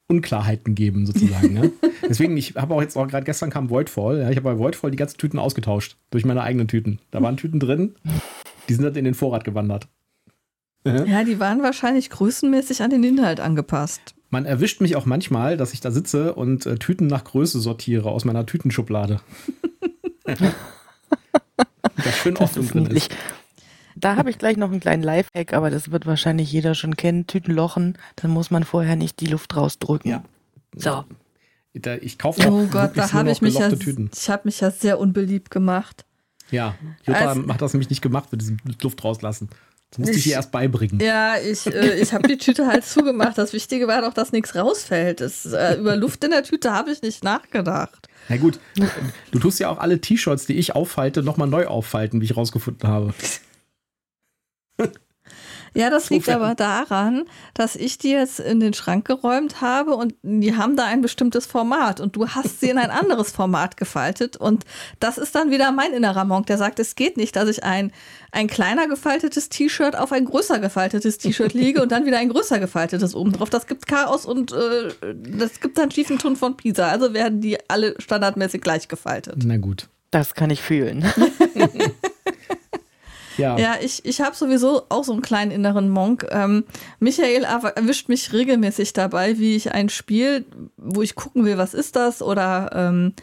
Unklarheiten 0.08 0.76
geben, 0.76 1.06
sozusagen. 1.06 1.54
ne? 1.54 1.72
Deswegen, 2.08 2.38
ich 2.38 2.56
habe 2.56 2.76
auch 2.76 2.82
jetzt 2.82 2.96
auch 2.96 3.08
gerade 3.08 3.26
gestern 3.26 3.50
kam 3.50 3.70
Voidfall, 3.70 4.20
ja, 4.20 4.30
ich 4.30 4.38
habe 4.38 4.54
bei 4.54 4.60
Voidfall 4.60 4.92
die 4.92 4.98
ganzen 4.98 5.18
Tüten 5.18 5.40
ausgetauscht 5.40 5.98
durch 6.12 6.26
meine 6.26 6.44
eigenen 6.44 6.68
Tüten. 6.68 7.00
Da 7.12 7.22
waren 7.22 7.38
Tüten 7.38 7.60
drin, 7.60 7.96
die 8.70 8.74
sind 8.74 8.84
dann 8.84 8.96
in 8.96 9.06
den 9.06 9.16
Vorrat 9.16 9.44
gewandert. 9.44 9.88
Ja, 10.86 11.24
die 11.24 11.40
waren 11.40 11.64
wahrscheinlich 11.64 12.10
größenmäßig 12.10 12.82
an 12.82 12.90
den 12.90 13.04
Inhalt 13.04 13.40
angepasst. 13.40 14.16
Man 14.34 14.46
erwischt 14.46 14.82
mich 14.82 14.96
auch 14.96 15.06
manchmal, 15.06 15.58
dass 15.58 15.76
ich 15.76 15.80
da 15.80 15.92
sitze 15.92 16.34
und 16.34 16.66
äh, 16.66 16.80
Tüten 16.80 17.06
nach 17.06 17.24
Größe 17.24 17.60
sortiere 17.60 18.10
aus 18.10 18.26
meiner 18.26 18.48
Tütenschublade. 18.48 19.22
das 20.26 22.18
schön 22.18 22.36
oft 22.38 22.58
das 22.58 22.70
drin 22.70 22.88
ist. 22.88 23.16
Da 23.96 24.16
habe 24.16 24.32
ich 24.32 24.40
gleich 24.40 24.58
noch 24.58 24.72
einen 24.72 24.80
kleinen 24.80 25.04
Lifehack, 25.04 25.54
aber 25.54 25.70
das 25.70 25.92
wird 25.92 26.08
wahrscheinlich 26.08 26.52
jeder 26.52 26.74
schon 26.74 26.98
kennen. 26.98 27.28
Tütenlochen, 27.28 27.96
dann 28.16 28.32
muss 28.32 28.50
man 28.50 28.64
vorher 28.64 28.96
nicht 28.96 29.20
die 29.20 29.28
Luft 29.28 29.56
rausdrücken. 29.56 30.10
Ja. 30.10 30.24
So. 30.76 31.04
Da, 31.76 31.98
ich 31.98 32.18
kaufe 32.18 32.42
Oh 32.50 32.66
Gott, 32.66 32.94
da 32.96 33.14
habe 33.14 33.30
ich 33.30 33.44
mich 33.44 33.60
ja, 33.60 33.70
Tüten. 33.70 34.10
ich 34.12 34.30
habe 34.32 34.42
mich 34.46 34.62
ja 34.62 34.72
sehr 34.72 34.98
unbeliebt 34.98 35.52
gemacht. 35.52 36.06
Ja, 36.50 36.74
Jutta 37.06 37.20
also, 37.20 37.48
hat 37.54 37.62
das 37.62 37.74
nämlich 37.74 37.92
nicht 37.92 38.02
gemacht 38.02 38.32
mit 38.32 38.42
diesem 38.42 38.58
Luft 38.82 39.04
rauslassen. 39.04 39.50
Das 39.94 40.00
musste 40.00 40.18
ich, 40.18 40.24
dir 40.24 40.34
erst 40.34 40.52
beibringen. 40.52 41.00
Ja, 41.00 41.36
ich, 41.38 41.68
äh, 41.68 42.00
ich 42.00 42.14
habe 42.14 42.28
die 42.28 42.38
Tüte 42.38 42.66
halt 42.68 42.84
zugemacht. 42.84 43.38
Das 43.38 43.54
Wichtige 43.54 43.88
war 43.88 44.02
doch, 44.02 44.14
dass 44.14 44.32
nichts 44.32 44.56
rausfällt. 44.56 45.22
Das, 45.22 45.46
äh, 45.46 45.76
über 45.76 45.96
Luft 45.96 46.24
in 46.24 46.32
der 46.32 46.42
Tüte 46.42 46.72
habe 46.72 46.92
ich 46.92 47.04
nicht 47.04 47.24
nachgedacht. 47.24 48.08
Na 48.28 48.38
gut, 48.38 48.60
du 49.32 49.40
tust 49.40 49.60
ja 49.60 49.70
auch 49.70 49.78
alle 49.78 50.00
T-Shirts, 50.02 50.48
die 50.48 50.56
ich 50.56 50.74
auffalte, 50.74 51.22
nochmal 51.22 51.48
neu 51.48 51.68
auffalten, 51.68 52.22
wie 52.22 52.26
ich 52.26 52.36
rausgefunden 52.36 52.90
habe. 52.90 53.14
Ja, 55.76 55.90
das 55.90 56.10
liegt 56.10 56.30
aber 56.30 56.56
daran, 56.56 57.24
dass 57.54 57.76
ich 57.76 57.98
die 57.98 58.12
jetzt 58.12 58.40
in 58.40 58.60
den 58.60 58.74
Schrank 58.74 59.06
geräumt 59.06 59.62
habe 59.62 59.96
und 59.96 60.14
die 60.22 60.56
haben 60.56 60.76
da 60.76 60.86
ein 60.86 61.02
bestimmtes 61.02 61.46
Format 61.46 62.00
und 62.00 62.16
du 62.16 62.28
hast 62.30 62.60
sie 62.60 62.70
in 62.70 62.78
ein 62.78 62.92
anderes 62.92 63.32
Format 63.32 63.78
gefaltet 63.78 64.38
und 64.38 64.66
das 65.00 65.18
ist 65.18 65.34
dann 65.36 65.52
wieder 65.52 65.72
mein 65.72 65.94
innerer 65.94 66.26
Monk, 66.26 66.46
der 66.46 66.58
sagt, 66.58 66.80
es 66.80 66.96
geht 66.96 67.18
nicht, 67.18 67.36
dass 67.36 67.50
ich 67.50 67.64
ein, 67.64 67.92
ein 68.32 68.48
kleiner 68.48 68.88
gefaltetes 68.88 69.50
T-Shirt 69.50 69.98
auf 69.98 70.12
ein 70.12 70.26
größer 70.26 70.60
gefaltetes 70.60 71.18
T-Shirt 71.18 71.54
lege 71.54 71.82
und 71.82 71.92
dann 71.92 72.06
wieder 72.06 72.20
ein 72.20 72.30
größer 72.30 72.60
gefaltetes 72.60 73.16
oben 73.16 73.32
drauf. 73.32 73.50
Das 73.50 73.68
gibt 73.68 73.88
Chaos 73.88 74.26
und 74.26 74.52
äh, 74.52 74.92
das 75.14 75.60
gibt 75.60 75.78
dann 75.78 75.92
schiefen 75.92 76.20
Ton 76.20 76.36
von 76.36 76.56
Pisa. 76.56 76.88
Also 76.88 77.14
werden 77.14 77.42
die 77.42 77.58
alle 77.70 77.96
standardmäßig 78.00 78.62
gleich 78.62 78.88
gefaltet. 78.88 79.36
Na 79.44 79.58
gut. 79.58 79.88
Das 80.12 80.36
kann 80.36 80.52
ich 80.52 80.62
fühlen. 80.62 81.04
Ja, 83.38 83.58
ja 83.58 83.76
ich, 83.82 84.06
ich 84.06 84.22
habe 84.22 84.36
sowieso 84.36 84.84
auch 84.90 85.04
so 85.04 85.14
einen 85.14 85.22
kleinen 85.22 85.52
inneren 85.52 85.90
Monk. 85.90 86.26
Ähm, 86.32 86.66
Michael 87.00 87.44
erwischt 87.44 88.10
mich 88.10 88.34
regelmäßig 88.34 88.94
dabei, 88.94 89.40
wie 89.40 89.56
ich 89.56 89.72
ein 89.72 89.90
Spiel, 89.90 90.46
wo 90.78 91.02
ich 91.02 91.16
gucken 91.16 91.46
will, 91.46 91.58
was 91.58 91.74
ist 91.74 91.96
das 91.96 92.22
oder 92.22 92.70
ähm, 92.74 93.14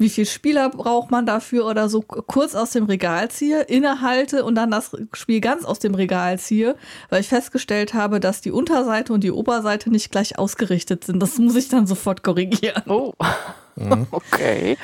wie 0.00 0.08
viel 0.08 0.24
Spieler 0.24 0.70
braucht 0.70 1.10
man 1.10 1.26
dafür 1.26 1.66
oder 1.66 1.90
so 1.90 2.00
kurz 2.00 2.54
aus 2.54 2.70
dem 2.70 2.84
Regal 2.84 3.30
ziehe, 3.30 3.60
innehalte 3.62 4.44
und 4.44 4.54
dann 4.54 4.70
das 4.70 4.96
Spiel 5.12 5.42
ganz 5.42 5.64
aus 5.64 5.78
dem 5.78 5.94
Regal 5.94 6.38
ziehe, 6.38 6.74
weil 7.10 7.20
ich 7.20 7.28
festgestellt 7.28 7.92
habe, 7.92 8.18
dass 8.18 8.40
die 8.40 8.50
Unterseite 8.50 9.12
und 9.12 9.22
die 9.22 9.30
Oberseite 9.30 9.90
nicht 9.90 10.10
gleich 10.10 10.38
ausgerichtet 10.38 11.04
sind. 11.04 11.20
Das 11.22 11.38
muss 11.38 11.54
ich 11.54 11.68
dann 11.68 11.86
sofort 11.86 12.22
korrigieren. 12.22 12.82
Oh, 12.86 13.12
mhm. 13.76 14.06
okay. 14.10 14.78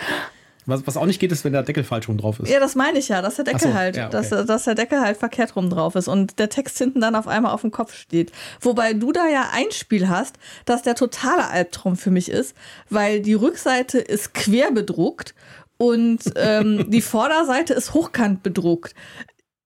Was, 0.66 0.84
was 0.84 0.96
auch 0.96 1.06
nicht 1.06 1.20
geht, 1.20 1.30
ist, 1.30 1.44
wenn 1.44 1.52
der 1.52 1.62
Deckel 1.62 1.84
falsch 1.84 2.08
rum 2.08 2.18
drauf 2.18 2.40
ist. 2.40 2.50
Ja, 2.50 2.58
das 2.58 2.74
meine 2.74 2.98
ich 2.98 3.08
ja, 3.08 3.22
dass 3.22 3.36
der 3.36 3.44
Deckel 3.44 3.70
so, 3.70 3.74
halt, 3.74 3.96
ja, 3.96 4.08
okay. 4.08 4.12
dass, 4.12 4.46
dass 4.46 4.64
der 4.64 4.74
Deckel 4.74 5.00
halt 5.00 5.16
verkehrt 5.16 5.54
rum 5.54 5.70
drauf 5.70 5.94
ist 5.94 6.08
und 6.08 6.40
der 6.40 6.48
Text 6.48 6.76
hinten 6.78 7.00
dann 7.00 7.14
auf 7.14 7.28
einmal 7.28 7.52
auf 7.52 7.60
dem 7.60 7.70
Kopf 7.70 7.94
steht. 7.94 8.32
Wobei 8.60 8.92
du 8.92 9.12
da 9.12 9.28
ja 9.28 9.50
ein 9.52 9.70
Spiel 9.70 10.08
hast, 10.08 10.36
das 10.64 10.82
der 10.82 10.96
totale 10.96 11.48
Albtraum 11.48 11.96
für 11.96 12.10
mich 12.10 12.28
ist, 12.28 12.56
weil 12.90 13.20
die 13.20 13.34
Rückseite 13.34 13.98
ist 13.98 14.34
quer 14.34 14.72
bedruckt 14.72 15.34
und 15.76 16.20
ähm, 16.34 16.86
die 16.90 17.02
Vorderseite 17.02 17.72
ist 17.72 17.94
hochkant 17.94 18.42
bedruckt. 18.42 18.94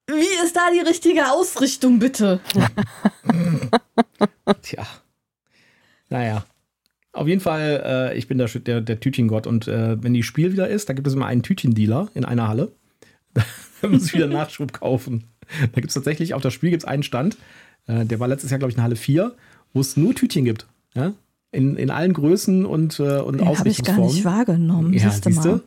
Wie 0.07 0.44
ist 0.44 0.57
da 0.57 0.70
die 0.72 0.80
richtige 0.80 1.30
Ausrichtung, 1.30 1.98
bitte? 1.98 2.40
Tja. 4.62 4.86
Naja. 6.09 6.44
Auf 7.13 7.27
jeden 7.27 7.41
Fall, 7.41 7.83
äh, 7.85 8.19
ich 8.19 8.29
bin 8.29 8.39
der, 8.39 8.49
der, 8.49 8.81
der 8.81 9.01
Tütchengott 9.01 9.47
und 9.47 9.67
äh, 9.67 10.03
wenn 10.03 10.15
die 10.15 10.23
Spiel 10.23 10.53
wieder 10.53 10.69
ist, 10.69 10.89
da 10.89 10.93
gibt 10.93 11.07
es 11.07 11.15
immer 11.15 11.27
einen 11.27 11.43
Tütchendealer 11.43 12.09
in 12.15 12.25
einer 12.25 12.49
Halle. 12.49 12.73
da 13.83 13.89
muss 13.89 14.07
ich 14.07 14.15
wieder 14.15 14.29
Nachschub 14.29 14.73
kaufen. 14.73 15.25
Da 15.61 15.81
gibt 15.81 15.89
es 15.89 15.95
tatsächlich, 15.95 16.35
auf 16.35 16.43
das 16.43 16.53
Spiel 16.53 16.71
gibt 16.71 16.85
es 16.85 16.89
einen 16.89 17.03
Stand, 17.03 17.37
äh, 17.87 18.05
der 18.05 18.21
war 18.21 18.29
letztes 18.29 18.51
Jahr, 18.51 18.59
glaube 18.59 18.71
ich, 18.71 18.77
in 18.77 18.83
Halle 18.83 18.97
4, 18.97 19.35
wo 19.73 19.81
es 19.81 19.97
nur 19.97 20.15
Tütchen 20.15 20.45
gibt. 20.45 20.67
Ja? 20.95 21.13
In, 21.51 21.77
in 21.77 21.91
allen 21.91 22.13
Größen 22.13 22.65
und, 22.65 23.01
äh, 23.01 23.19
und 23.19 23.41
Ausrichtungsformen. 23.41 23.59
habe 23.59 23.69
ich 23.69 23.83
gar 23.85 23.99
nicht 23.99 24.25
wahrgenommen. 24.25 24.93
Ja, 24.93 25.11
siehst 25.11 25.45
du? 25.45 25.63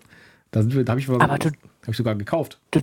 Da, 0.51 0.61
da 0.61 0.91
habe 0.91 0.99
ich, 0.99 1.09
hab 1.09 1.89
ich 1.89 1.97
sogar 1.97 2.15
gekauft. 2.15 2.59
Du, 2.71 2.79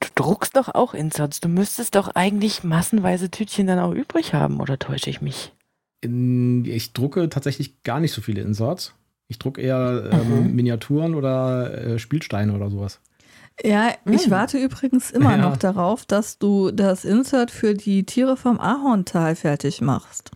du 0.00 0.08
druckst 0.14 0.56
doch 0.56 0.74
auch 0.74 0.94
Inserts. 0.94 1.40
Du 1.40 1.48
müsstest 1.48 1.96
doch 1.96 2.14
eigentlich 2.14 2.62
massenweise 2.62 3.30
Tütchen 3.30 3.66
dann 3.66 3.78
auch 3.78 3.92
übrig 3.92 4.34
haben, 4.34 4.60
oder 4.60 4.78
täusche 4.78 5.10
ich 5.10 5.20
mich? 5.20 5.52
In, 6.02 6.64
ich 6.66 6.92
drucke 6.92 7.28
tatsächlich 7.30 7.82
gar 7.82 8.00
nicht 8.00 8.12
so 8.12 8.20
viele 8.20 8.42
Inserts. 8.42 8.94
Ich 9.28 9.38
drucke 9.38 9.62
eher 9.62 10.10
ähm, 10.12 10.48
mhm. 10.48 10.54
Miniaturen 10.54 11.14
oder 11.14 11.72
äh, 11.72 11.98
Spielsteine 11.98 12.52
oder 12.52 12.68
sowas. 12.68 13.00
Ja, 13.62 13.94
ich 14.04 14.26
mhm. 14.26 14.30
warte 14.30 14.58
übrigens 14.58 15.10
immer 15.10 15.32
ja. 15.32 15.36
noch 15.38 15.56
darauf, 15.56 16.04
dass 16.04 16.38
du 16.38 16.70
das 16.70 17.04
Insert 17.04 17.50
für 17.50 17.74
die 17.74 18.04
Tiere 18.04 18.36
vom 18.36 18.60
Ahorntal 18.60 19.36
fertig 19.36 19.80
machst. 19.80 20.32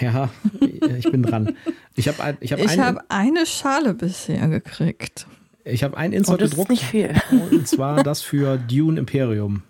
Ja, 0.00 0.28
ich 0.60 1.10
bin 1.10 1.22
dran. 1.22 1.56
Ich 1.94 2.08
habe 2.08 2.36
ich 2.40 2.52
hab, 2.52 2.60
ich 2.60 2.78
hab 2.78 3.04
eine 3.08 3.46
Schale 3.46 3.94
bisher 3.94 4.48
gekriegt. 4.48 5.26
Ich 5.64 5.82
habe 5.82 5.96
ein 5.96 6.12
Insert 6.12 6.36
oh, 6.36 6.38
das 6.38 6.50
gedruckt. 6.50 6.72
Ist 6.72 6.82
nicht 6.82 6.90
viel. 6.90 7.14
Und 7.50 7.66
zwar 7.66 8.02
das 8.02 8.22
für 8.22 8.58
Dune 8.58 8.98
Imperium. 8.98 9.62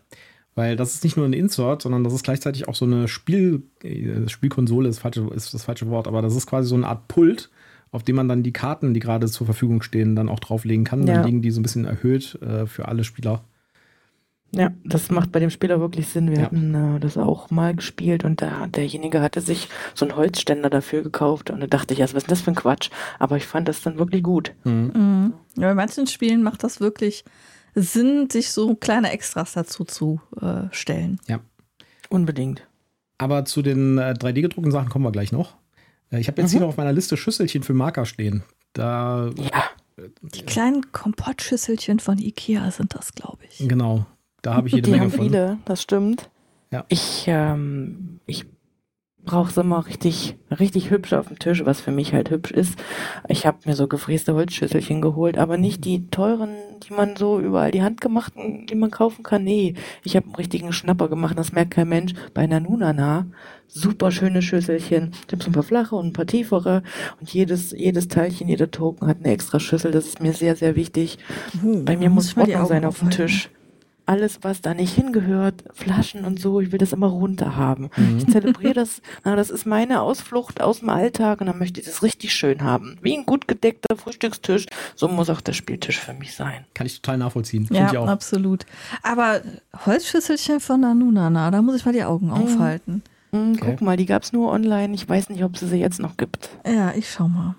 Weil 0.59 0.75
das 0.75 0.93
ist 0.93 1.05
nicht 1.05 1.17
nur 1.17 1.25
ein 1.25 1.35
Insert, 1.35 1.83
sondern 1.83 2.03
das 2.03 2.13
ist 2.13 2.25
gleichzeitig 2.25 2.67
auch 2.67 2.75
so 2.75 2.85
eine 2.85 3.07
Spiel, 3.07 3.63
äh, 3.85 4.29
Spielkonsole 4.29 4.89
ist, 4.89 4.99
falsche, 4.99 5.31
ist 5.33 5.55
das 5.55 5.63
falsche 5.63 5.89
Wort, 5.89 6.09
aber 6.09 6.21
das 6.21 6.35
ist 6.35 6.49
quasi 6.49 6.69
so 6.69 6.75
eine 6.75 6.89
Art 6.89 7.07
Pult, 7.07 7.49
auf 7.93 8.03
dem 8.03 8.17
man 8.17 8.29
dann 8.29 8.43
die 8.43 8.53
Karten, 8.53 8.93
die 8.93 8.99
gerade 8.99 9.29
zur 9.29 9.47
Verfügung 9.47 9.83
stehen, 9.83 10.17
dann 10.17 10.29
auch 10.29 10.41
drauflegen 10.41 10.85
kann. 10.85 11.07
Ja. 11.07 11.15
Dann 11.15 11.27
liegen 11.27 11.43
die 11.43 11.53
so 11.53 11.61
ein 11.61 11.63
bisschen 11.63 11.85
erhöht 11.85 12.43
äh, 12.43 12.67
für 12.67 12.89
alle 12.89 13.05
Spieler. 13.05 13.45
Ja, 14.51 14.73
das 14.85 15.13
macht 15.13 15.31
bei 15.31 15.39
dem 15.39 15.51
Spieler 15.51 15.79
wirklich 15.79 16.09
Sinn. 16.09 16.29
Wir 16.29 16.39
ja. 16.39 16.45
hatten 16.47 16.75
äh, 16.75 16.99
das 16.99 17.17
auch 17.17 17.53
mal 17.53 17.77
gespielt 17.77 18.25
und 18.25 18.41
der, 18.41 18.67
derjenige 18.67 19.21
hatte 19.21 19.41
sich 19.41 19.69
so 19.95 20.07
einen 20.07 20.17
Holzständer 20.17 20.71
dafür 20.71 21.05
gekauft 21.05 21.51
und 21.51 21.61
da 21.61 21.69
dachte 21.69 21.95
ich, 21.95 22.01
was 22.01 22.15
ist 22.15 22.29
das 22.33 22.41
für 22.41 22.51
ein 22.51 22.57
Quatsch? 22.57 22.91
Aber 23.21 23.37
ich 23.37 23.47
fand 23.47 23.69
das 23.69 23.81
dann 23.83 23.97
wirklich 24.01 24.25
gut. 24.25 24.55
Mhm. 24.65 24.91
Mhm. 24.93 25.33
Ja, 25.57 25.69
bei 25.69 25.75
manchen 25.75 26.09
Spielen 26.09 26.43
macht 26.43 26.65
das 26.65 26.81
wirklich 26.81 27.25
Sinn, 27.83 28.29
sich 28.31 28.51
so 28.51 28.75
kleine 28.75 29.11
Extras 29.11 29.53
dazu 29.53 29.85
zu 29.85 30.21
äh, 30.41 30.65
stellen. 30.73 31.21
Ja. 31.27 31.41
Unbedingt. 32.09 32.67
Aber 33.19 33.45
zu 33.45 33.63
den 33.63 33.99
äh, 33.99 34.15
3D-gedruckten 34.19 34.71
Sachen 34.71 34.89
kommen 34.89 35.05
wir 35.05 35.13
gleich 35.13 35.33
noch. 35.33 35.57
Äh, 36.11 36.21
ich 36.21 36.29
habe 36.29 36.41
jetzt 36.41 36.51
mhm. 36.51 36.53
hier 36.53 36.61
noch 36.61 36.69
auf 36.69 36.77
meiner 36.77 36.93
Liste 36.93 37.17
Schüsselchen 37.17 37.63
für 37.63 37.75
Marker 37.75 38.05
stehen. 38.05 38.43
Da. 38.73 39.31
Ja. 39.37 39.65
Die 40.23 40.43
kleinen 40.43 40.93
Kompottschüsselchen 40.93 41.99
von 41.99 42.19
Ikea 42.19 42.71
sind 42.71 42.95
das, 42.95 43.13
glaube 43.15 43.45
ich. 43.51 43.69
Genau. 43.69 44.07
Da 44.43 44.55
habe 44.55 44.69
ich 44.69 44.75
jede 44.75 44.85
Die 44.85 44.91
Menge 44.93 45.05
haben 45.05 45.11
von. 45.11 45.25
viele, 45.25 45.59
das 45.65 45.83
stimmt. 45.83 46.31
Ja. 46.71 46.85
Ich, 46.89 47.25
ähm, 47.27 48.21
ich 48.27 48.47
brauche 49.29 49.51
es 49.51 49.57
immer 49.59 49.87
richtig, 49.87 50.37
richtig 50.51 50.91
hübsch 50.91 51.13
auf 51.13 51.29
dem 51.29 51.39
Tisch, 51.39 51.65
was 51.67 51.83
für 51.83 51.91
mich 51.91 52.15
halt 52.15 52.31
hübsch 52.31 52.51
ist. 52.51 52.79
Ich 53.29 53.45
habe 53.47 53.59
mir 53.67 53.77
so 53.77 53.87
gefräste 53.87 54.33
Holzschüsselchen 54.33 55.03
geholt, 55.03 55.37
aber 55.37 55.59
nicht 55.59 55.85
die 55.85 56.09
teuren, 56.09 56.49
die 56.83 56.95
man 56.95 57.15
so 57.15 57.39
überall 57.39 57.71
die 57.71 57.83
handgemachten, 57.83 58.67
die 58.67 58.75
man 58.75 58.91
kaufen 58.91 59.23
kann. 59.23 59.45
Nee, 59.45 59.75
ich 60.03 60.17
habe 60.17 60.27
einen 60.27 60.35
richtigen 60.37 60.73
Schnapper 60.73 61.09
gemacht, 61.09 61.39
das 61.39 61.53
merkt 61.53 61.73
kein 61.73 61.91
Mensch. 61.91 62.15
Bei 62.33 62.47
Nanunana, 62.47 63.27
super 63.67 64.11
schöne 64.11 64.41
Schüsselchen. 64.41 65.13
Ich 65.27 65.33
habe 65.33 65.45
so 65.45 65.51
ein 65.51 65.55
paar 65.55 65.63
flache 65.63 65.95
und 65.95 66.07
ein 66.07 66.13
paar 66.15 66.27
tiefere 66.27 66.83
und 67.21 67.33
jedes, 67.33 67.73
jedes 67.73 68.09
Teilchen, 68.09 68.49
jeder 68.49 68.71
Token 68.71 69.09
hat 69.09 69.19
eine 69.19 69.35
extra 69.35 69.61
Schüssel. 69.61 69.93
Das 69.93 70.07
ist 70.07 70.23
mir 70.23 70.33
sehr, 70.33 70.57
sehr 70.57 70.75
wichtig. 70.75 71.19
Uh, 71.63 71.85
Bei 71.85 71.99
mir 71.99 72.09
muss 72.09 72.35
Ordnung 72.35 72.67
sein 72.67 72.87
auf 72.87 73.01
dem 73.01 73.11
Tisch 73.11 73.51
alles, 74.09 74.41
was 74.43 74.63
da 74.63 74.75
nicht 74.75 74.95
hingehört, 74.95 75.65
Flaschen 75.73 76.25
und 76.25 76.41
so, 76.41 76.61
ich 76.61 76.73
will 76.73 76.79
das 76.79 76.93
immer 76.93 77.09
runter 77.09 77.57
haben. 77.57 77.91
Mhm. 77.97 78.19
Ich 78.19 78.27
zelebriere 78.27 78.75
das, 78.75 79.03
na, 79.25 79.37
das 79.37 79.51
ist 79.51 79.67
meine 79.67 80.01
Ausflucht 80.01 80.61
aus 80.61 80.81
dem 80.81 80.89
Alltag 80.89 81.41
und 81.41 81.47
dann 81.47 81.59
möchte 81.59 81.81
ich 81.81 81.87
das 81.87 82.03
richtig 82.03 82.33
schön 82.33 82.63
haben. 82.63 82.97
Wie 83.03 83.17
ein 83.17 83.27
gut 83.27 83.47
gedeckter 83.47 83.97
Frühstückstisch, 83.97 84.67
so 84.97 85.09
muss 85.09 85.29
auch 85.29 85.41
der 85.41 85.53
Spieltisch 85.53 85.99
für 85.99 86.15
mich 86.15 86.35
sein. 86.35 86.65
Kann 86.75 86.87
ich 86.87 87.01
total 87.01 87.19
nachvollziehen. 87.19 87.69
Ja, 87.71 87.91
absolut. 88.05 88.65
Aber 89.03 89.43
Holzschüsselchen 89.85 90.61
von 90.61 90.81
Nanunana, 90.81 91.51
da 91.51 91.61
muss 91.61 91.77
ich 91.77 91.85
mal 91.85 91.93
die 91.93 92.05
Augen 92.05 92.27
mhm. 92.27 92.33
aufhalten. 92.33 93.03
Mhm, 93.33 93.57
okay. 93.57 93.71
Guck 93.71 93.83
mal, 93.83 93.97
die 93.97 94.07
gab 94.07 94.23
es 94.23 94.33
nur 94.33 94.51
online. 94.51 94.95
Ich 94.95 95.07
weiß 95.07 95.29
nicht, 95.29 95.45
ob 95.45 95.55
es 95.55 95.61
sie 95.61 95.77
jetzt 95.77 96.01
noch 96.01 96.17
gibt. 96.17 96.49
Ja, 96.67 96.93
ich 96.95 97.11
schau 97.11 97.29
mal. 97.29 97.57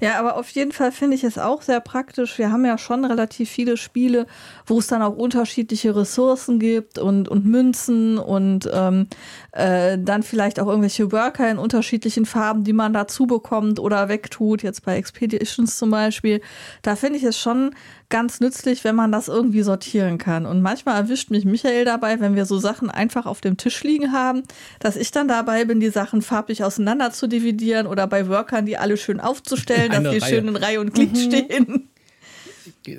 Ja, 0.00 0.18
aber 0.18 0.36
auf 0.36 0.48
jeden 0.50 0.72
Fall 0.72 0.92
finde 0.92 1.14
ich 1.14 1.24
es 1.24 1.36
auch 1.36 1.60
sehr 1.60 1.80
praktisch. 1.80 2.38
Wir 2.38 2.50
haben 2.50 2.64
ja 2.64 2.78
schon 2.78 3.04
relativ 3.04 3.50
viele 3.50 3.76
Spiele, 3.76 4.26
wo 4.66 4.78
es 4.78 4.86
dann 4.86 5.02
auch 5.02 5.14
unterschiedliche 5.14 5.94
Ressourcen 5.94 6.58
gibt 6.58 6.98
und, 6.98 7.28
und 7.28 7.44
Münzen 7.44 8.16
und 8.16 8.68
ähm, 8.72 9.08
äh, 9.52 9.98
dann 9.98 10.22
vielleicht 10.22 10.58
auch 10.58 10.68
irgendwelche 10.68 11.12
Worker 11.12 11.50
in 11.50 11.58
unterschiedlichen 11.58 12.24
Farben, 12.24 12.64
die 12.64 12.72
man 12.72 12.94
dazu 12.94 13.26
bekommt 13.26 13.78
oder 13.78 14.08
wegtut, 14.08 14.62
jetzt 14.62 14.86
bei 14.86 14.96
Expeditions 14.96 15.76
zum 15.76 15.90
Beispiel. 15.90 16.40
Da 16.80 16.96
finde 16.96 17.18
ich 17.18 17.24
es 17.24 17.38
schon 17.38 17.74
ganz 18.10 18.40
nützlich, 18.40 18.84
wenn 18.84 18.94
man 18.94 19.12
das 19.12 19.28
irgendwie 19.28 19.62
sortieren 19.62 20.18
kann. 20.18 20.44
Und 20.44 20.60
manchmal 20.60 20.96
erwischt 20.96 21.30
mich 21.30 21.44
Michael 21.44 21.84
dabei, 21.84 22.20
wenn 22.20 22.34
wir 22.34 22.44
so 22.44 22.58
Sachen 22.58 22.90
einfach 22.90 23.26
auf 23.26 23.40
dem 23.40 23.56
Tisch 23.56 23.82
liegen 23.82 24.12
haben, 24.12 24.42
dass 24.80 24.96
ich 24.96 25.10
dann 25.10 25.28
dabei 25.28 25.64
bin, 25.64 25.80
die 25.80 25.90
Sachen 25.90 26.20
farblich 26.20 26.62
auseinander 26.64 27.12
zu 27.12 27.26
dividieren 27.26 27.86
oder 27.86 28.06
bei 28.06 28.28
Workern 28.28 28.66
die 28.66 28.76
alle 28.76 28.96
schön 28.96 29.20
aufzustellen, 29.20 29.90
dass 29.90 30.12
die 30.12 30.20
schön 30.20 30.48
in 30.48 30.56
Reihe 30.56 30.80
und 30.80 30.92
Glied 30.92 31.12
mhm. 31.12 31.16
stehen 31.16 31.89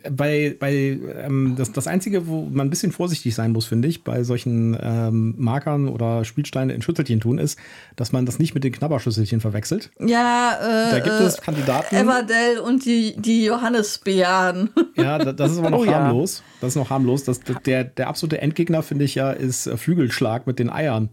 bei, 0.09 0.55
bei 0.59 0.99
ähm, 1.25 1.55
das, 1.57 1.71
das 1.71 1.87
Einzige, 1.87 2.27
wo 2.27 2.43
man 2.43 2.67
ein 2.67 2.69
bisschen 2.69 2.91
vorsichtig 2.91 3.33
sein 3.33 3.51
muss, 3.51 3.65
finde 3.65 3.87
ich, 3.87 4.03
bei 4.03 4.23
solchen 4.23 4.77
ähm, 4.81 5.35
Markern 5.37 5.87
oder 5.87 6.23
Spielsteine 6.23 6.73
in 6.73 6.81
Schüsselchen 6.81 7.19
tun, 7.19 7.37
ist, 7.37 7.57
dass 7.95 8.11
man 8.11 8.25
das 8.25 8.37
nicht 8.37 8.53
mit 8.53 8.63
den 8.63 8.71
Knabberschüsselchen 8.71 9.41
verwechselt. 9.41 9.89
Ja, 9.99 10.57
äh, 10.61 10.91
da 10.91 10.99
gibt 10.99 11.15
es 11.15 11.35
äh, 11.35 11.41
Kandidaten. 11.41 11.95
Everdell 11.95 12.59
und 12.59 12.85
die, 12.85 13.15
die 13.17 13.45
Johannisbeeren. 13.45 14.69
Ja, 14.95 15.17
das 15.17 15.53
ist 15.53 15.57
aber 15.57 15.69
noch 15.69 15.79
oh, 15.79 15.87
harmlos. 15.87 16.39
Ja. 16.39 16.57
Das 16.61 16.69
ist 16.69 16.75
noch 16.75 16.89
harmlos. 16.89 17.23
Das, 17.23 17.39
der, 17.65 17.85
der 17.85 18.07
absolute 18.07 18.39
Endgegner, 18.39 18.83
finde 18.83 19.05
ich 19.05 19.15
ja, 19.15 19.31
ist 19.31 19.69
Flügelschlag 19.77 20.45
mit 20.45 20.59
den 20.59 20.69
Eiern. 20.69 21.09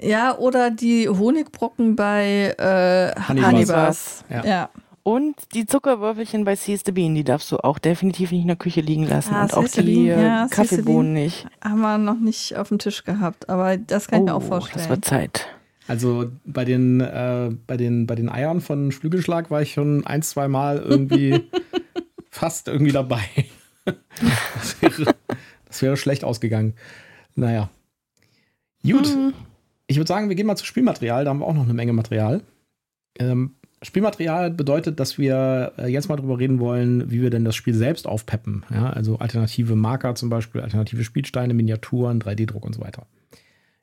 Ja, 0.00 0.36
oder 0.36 0.70
die 0.70 1.08
Honigbrocken 1.08 1.96
bei 1.96 2.54
äh, 2.58 3.20
Hannibas. 3.20 4.24
Ja. 4.30 4.44
ja. 4.44 4.70
Und 5.08 5.36
die 5.54 5.64
Zuckerwürfelchen 5.64 6.44
bei 6.44 6.54
Seize 6.54 6.82
the 6.84 6.92
Bean, 6.92 7.14
die 7.14 7.24
darfst 7.24 7.50
du 7.50 7.56
auch 7.64 7.78
definitiv 7.78 8.30
nicht 8.30 8.42
in 8.42 8.48
der 8.48 8.56
Küche 8.58 8.82
liegen 8.82 9.04
lassen. 9.04 9.32
Ah, 9.32 9.44
und 9.44 9.54
auch 9.54 9.66
die 9.66 10.04
ja, 10.04 10.44
äh, 10.44 10.48
Kaffeebohnen 10.50 11.14
nicht. 11.14 11.46
Haben 11.64 11.80
wir 11.80 11.96
noch 11.96 12.20
nicht 12.20 12.58
auf 12.58 12.68
dem 12.68 12.78
Tisch 12.78 13.04
gehabt, 13.04 13.48
aber 13.48 13.78
das 13.78 14.08
kann 14.08 14.18
oh, 14.18 14.22
ich 14.22 14.26
mir 14.26 14.34
auch 14.34 14.42
oh, 14.42 14.48
vorstellen. 14.48 14.80
Das 14.80 14.90
wird 14.90 15.06
Zeit. 15.06 15.46
Also 15.86 16.30
bei 16.44 16.66
den, 16.66 17.00
äh, 17.00 17.48
bei 17.66 17.78
den, 17.78 18.06
bei 18.06 18.16
den 18.16 18.28
Eiern 18.28 18.60
von 18.60 18.92
Flügelschlag 18.92 19.50
war 19.50 19.62
ich 19.62 19.72
schon 19.72 20.06
ein, 20.06 20.20
zwei 20.20 20.46
Mal 20.46 20.76
irgendwie 20.76 21.42
fast 22.30 22.68
irgendwie 22.68 22.92
dabei. 22.92 23.22
das, 23.86 24.82
wäre, 24.82 25.14
das 25.68 25.80
wäre 25.80 25.96
schlecht 25.96 26.22
ausgegangen. 26.22 26.74
Naja. 27.34 27.70
Gut. 28.82 29.08
Mhm. 29.08 29.32
Ich 29.86 29.96
würde 29.96 30.08
sagen, 30.08 30.28
wir 30.28 30.36
gehen 30.36 30.46
mal 30.46 30.56
zu 30.56 30.66
Spielmaterial. 30.66 31.24
Da 31.24 31.30
haben 31.30 31.38
wir 31.38 31.46
auch 31.46 31.54
noch 31.54 31.64
eine 31.64 31.72
Menge 31.72 31.94
Material. 31.94 32.42
Ähm, 33.18 33.54
Spielmaterial 33.82 34.50
bedeutet, 34.50 34.98
dass 34.98 35.18
wir 35.18 35.72
äh, 35.78 35.86
jetzt 35.88 36.08
mal 36.08 36.16
drüber 36.16 36.38
reden 36.38 36.58
wollen, 36.58 37.10
wie 37.10 37.22
wir 37.22 37.30
denn 37.30 37.44
das 37.44 37.54
Spiel 37.54 37.74
selbst 37.74 38.06
aufpeppen. 38.06 38.64
Ja, 38.70 38.90
also 38.90 39.18
alternative 39.18 39.76
Marker 39.76 40.14
zum 40.14 40.30
Beispiel, 40.30 40.60
alternative 40.62 41.04
Spielsteine, 41.04 41.54
Miniaturen, 41.54 42.20
3D-Druck 42.20 42.64
und 42.64 42.74
so 42.74 42.80
weiter. 42.80 43.06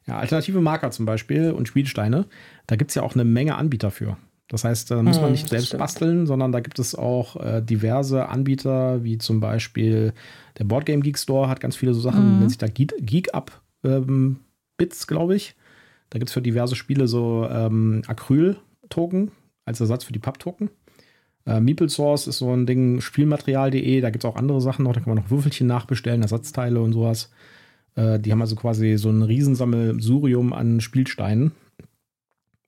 Ja, 0.06 0.18
alternative 0.18 0.60
Marker 0.60 0.92
zum 0.92 1.06
Beispiel 1.06 1.52
und 1.52 1.68
Spielsteine, 1.68 2.26
da 2.68 2.76
gibt 2.76 2.92
es 2.92 2.96
ja 2.96 3.04
auch 3.04 3.14
eine 3.14 3.24
Menge 3.24 3.56
Anbieter 3.56 3.90
für. 3.90 4.18
Das 4.48 4.64
heißt, 4.64 4.92
da 4.92 5.02
muss 5.02 5.20
man 5.20 5.32
nicht 5.32 5.50
selbst 5.50 5.68
stimmt. 5.68 5.80
basteln, 5.80 6.28
sondern 6.28 6.52
da 6.52 6.60
gibt 6.60 6.78
es 6.78 6.94
auch 6.94 7.36
äh, 7.38 7.62
diverse 7.62 8.30
Anbieter, 8.30 9.04
wie 9.04 9.18
zum 9.18 9.40
Beispiel 9.40 10.14
der 10.60 10.66
Boardgame 10.66 11.02
Geek 11.02 11.18
Store 11.18 11.50
hat 11.50 11.60
ganz 11.60 11.76
viele 11.76 11.96
so 11.96 12.02
Sachen, 12.02 12.40
nennt 12.40 12.52
sich 12.52 12.60
da 12.60 12.68
Geek, 12.68 12.94
Geek 13.00 13.34
Up 13.34 13.62
ähm, 13.84 14.42
Bits, 14.78 15.08
glaube 15.08 15.36
ich. 15.36 15.56
Da 16.12 16.20
gibt 16.20 16.30
es 16.30 16.34
für 16.34 16.44
diverse 16.44 16.76
Spiele 16.76 17.08
so 17.08 17.48
ähm, 17.50 18.04
Acryl-Token 18.06 19.32
als 19.66 19.80
Ersatz 19.80 20.04
für 20.04 20.14
die 20.14 20.20
Papp-Token. 20.20 20.70
Äh, 21.46 21.60
Meeple 21.60 21.90
Source 21.90 22.28
ist 22.28 22.40
so 22.40 22.52
ein 22.52 22.66
Ding, 22.66 23.02
Spielmaterial.de, 23.02 24.02
da 24.02 24.10
gibt 24.10 24.24
es 24.24 24.30
auch 24.30 24.36
andere 24.36 24.62
Sachen 24.62 24.84
noch, 24.84 24.94
da 24.94 25.00
kann 25.00 25.14
man 25.14 25.24
noch 25.24 25.32
Würfelchen 25.32 25.68
nachbestellen, 25.68 26.22
Ersatzteile 26.22 26.82
und 26.82 26.94
sowas. 26.94 27.32
Äh, 27.96 28.20
die 28.20 28.32
haben 28.32 28.42
also 28.42 28.56
quasi 28.56 28.98
so 28.98 29.10
ein 29.10 29.22
Riesensammelsurium 29.22 30.54
an 30.54 30.82
Spielsteinen. 30.82 31.52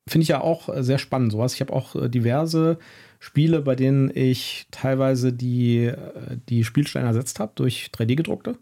Finde 0.08 0.24
ich 0.24 0.30
ja 0.30 0.42
auch 0.42 0.70
äh, 0.70 0.84
sehr 0.84 1.00
spannend, 1.00 1.32
sowas. 1.32 1.54
Ich 1.54 1.62
habe 1.62 1.74
auch 1.74 1.96
äh, 1.96 2.10
diverse 2.10 2.78
Spiele, 3.20 3.62
bei 3.62 3.76
denen 3.76 4.12
ich 4.14 4.68
teilweise 4.72 5.34
die, 5.34 5.86
äh, 5.86 6.38
die 6.50 6.64
Spielsteine 6.64 7.08
ersetzt 7.08 7.40
habe 7.40 7.54
durch 7.56 7.90
3D-gedruckte. 7.94 8.58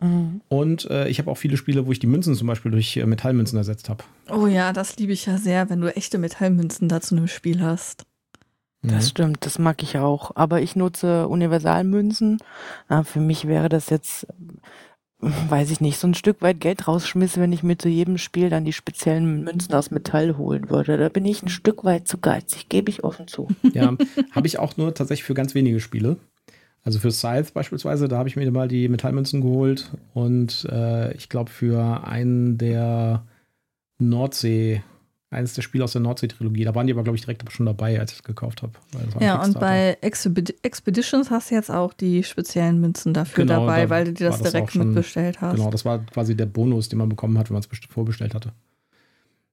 Mhm. 0.00 0.40
Und 0.48 0.90
äh, 0.90 1.08
ich 1.08 1.18
habe 1.18 1.30
auch 1.30 1.36
viele 1.36 1.56
Spiele, 1.56 1.86
wo 1.86 1.92
ich 1.92 1.98
die 1.98 2.06
Münzen 2.06 2.34
zum 2.34 2.46
Beispiel 2.46 2.70
durch 2.70 2.96
äh, 2.96 3.06
Metallmünzen 3.06 3.58
ersetzt 3.58 3.88
habe. 3.88 4.04
Oh 4.30 4.46
ja, 4.46 4.72
das 4.72 4.96
liebe 4.96 5.12
ich 5.12 5.26
ja 5.26 5.38
sehr, 5.38 5.70
wenn 5.70 5.80
du 5.80 5.94
echte 5.94 6.18
Metallmünzen 6.18 6.88
da 6.88 7.00
zu 7.00 7.16
einem 7.16 7.28
Spiel 7.28 7.62
hast. 7.62 8.06
Das 8.82 9.08
stimmt, 9.08 9.44
das 9.44 9.58
mag 9.58 9.82
ich 9.82 9.98
auch. 9.98 10.36
Aber 10.36 10.62
ich 10.62 10.76
nutze 10.76 11.26
Universalmünzen. 11.28 12.38
Na, 12.88 13.02
für 13.02 13.20
mich 13.20 13.48
wäre 13.48 13.68
das 13.68 13.90
jetzt, 13.90 14.24
äh, 15.20 15.30
weiß 15.48 15.72
ich 15.72 15.80
nicht, 15.80 15.98
so 15.98 16.06
ein 16.06 16.14
Stück 16.14 16.42
weit 16.42 16.60
Geld 16.60 16.86
rausschmiss, 16.86 17.38
wenn 17.38 17.52
ich 17.52 17.64
mir 17.64 17.76
zu 17.76 17.88
jedem 17.88 18.18
Spiel 18.18 18.50
dann 18.50 18.64
die 18.64 18.72
speziellen 18.72 19.42
Münzen 19.42 19.74
aus 19.74 19.90
Metall 19.90 20.36
holen 20.36 20.70
würde. 20.70 20.96
Da 20.96 21.08
bin 21.08 21.24
ich 21.24 21.42
ein 21.42 21.48
Stück 21.48 21.84
weit 21.84 22.06
zu 22.06 22.18
geizig, 22.18 22.68
gebe 22.68 22.88
ich 22.90 23.02
offen 23.02 23.26
zu. 23.26 23.48
Ja, 23.72 23.96
habe 24.30 24.46
ich 24.46 24.60
auch 24.60 24.76
nur 24.76 24.94
tatsächlich 24.94 25.24
für 25.24 25.34
ganz 25.34 25.56
wenige 25.56 25.80
Spiele. 25.80 26.16
Also 26.88 27.00
für 27.00 27.10
Scythe 27.10 27.52
beispielsweise, 27.52 28.08
da 28.08 28.16
habe 28.16 28.30
ich 28.30 28.36
mir 28.36 28.50
mal 28.50 28.66
die 28.66 28.88
Metallmünzen 28.88 29.42
geholt 29.42 29.90
und 30.14 30.66
äh, 30.72 31.12
ich 31.12 31.28
glaube 31.28 31.50
für 31.50 32.02
einen 32.08 32.56
der 32.56 33.26
Nordsee, 33.98 34.82
eines 35.28 35.52
der 35.52 35.60
Spiele 35.60 35.84
aus 35.84 35.92
der 35.92 36.00
Nordsee-Trilogie, 36.00 36.64
da 36.64 36.74
waren 36.74 36.86
die 36.86 36.94
aber, 36.94 37.02
glaube 37.02 37.16
ich, 37.16 37.20
direkt 37.20 37.52
schon 37.52 37.66
dabei, 37.66 38.00
als 38.00 38.12
ich 38.12 38.20
es 38.20 38.22
gekauft 38.24 38.62
habe. 38.62 38.72
Ja, 39.20 39.44
und 39.44 39.60
bei 39.60 39.98
Expedi 40.00 40.54
Expeditions 40.62 41.30
hast 41.30 41.50
du 41.50 41.56
jetzt 41.56 41.70
auch 41.70 41.92
die 41.92 42.24
speziellen 42.24 42.80
Münzen 42.80 43.12
dafür 43.12 43.44
Genau, 43.44 43.66
dabei, 43.66 43.84
da 43.84 43.90
weil 43.90 44.04
du 44.06 44.14
dir 44.14 44.28
das 44.28 44.40
direkt 44.40 44.72
schon- 44.72 44.86
mitbestellt 44.86 45.42
hast. 45.42 45.56
Genau, 45.56 45.70
das 45.70 45.84
war 45.84 45.98
quasi 46.06 46.34
der 46.38 46.46
Bonus, 46.46 46.88
den 46.88 46.98
man 47.00 47.10
bekommen 47.10 47.36
hat, 47.36 47.50
wenn 47.50 47.54
man 47.54 47.62
es 47.62 47.68
vorbestellt 47.90 48.34
hatte. 48.34 48.52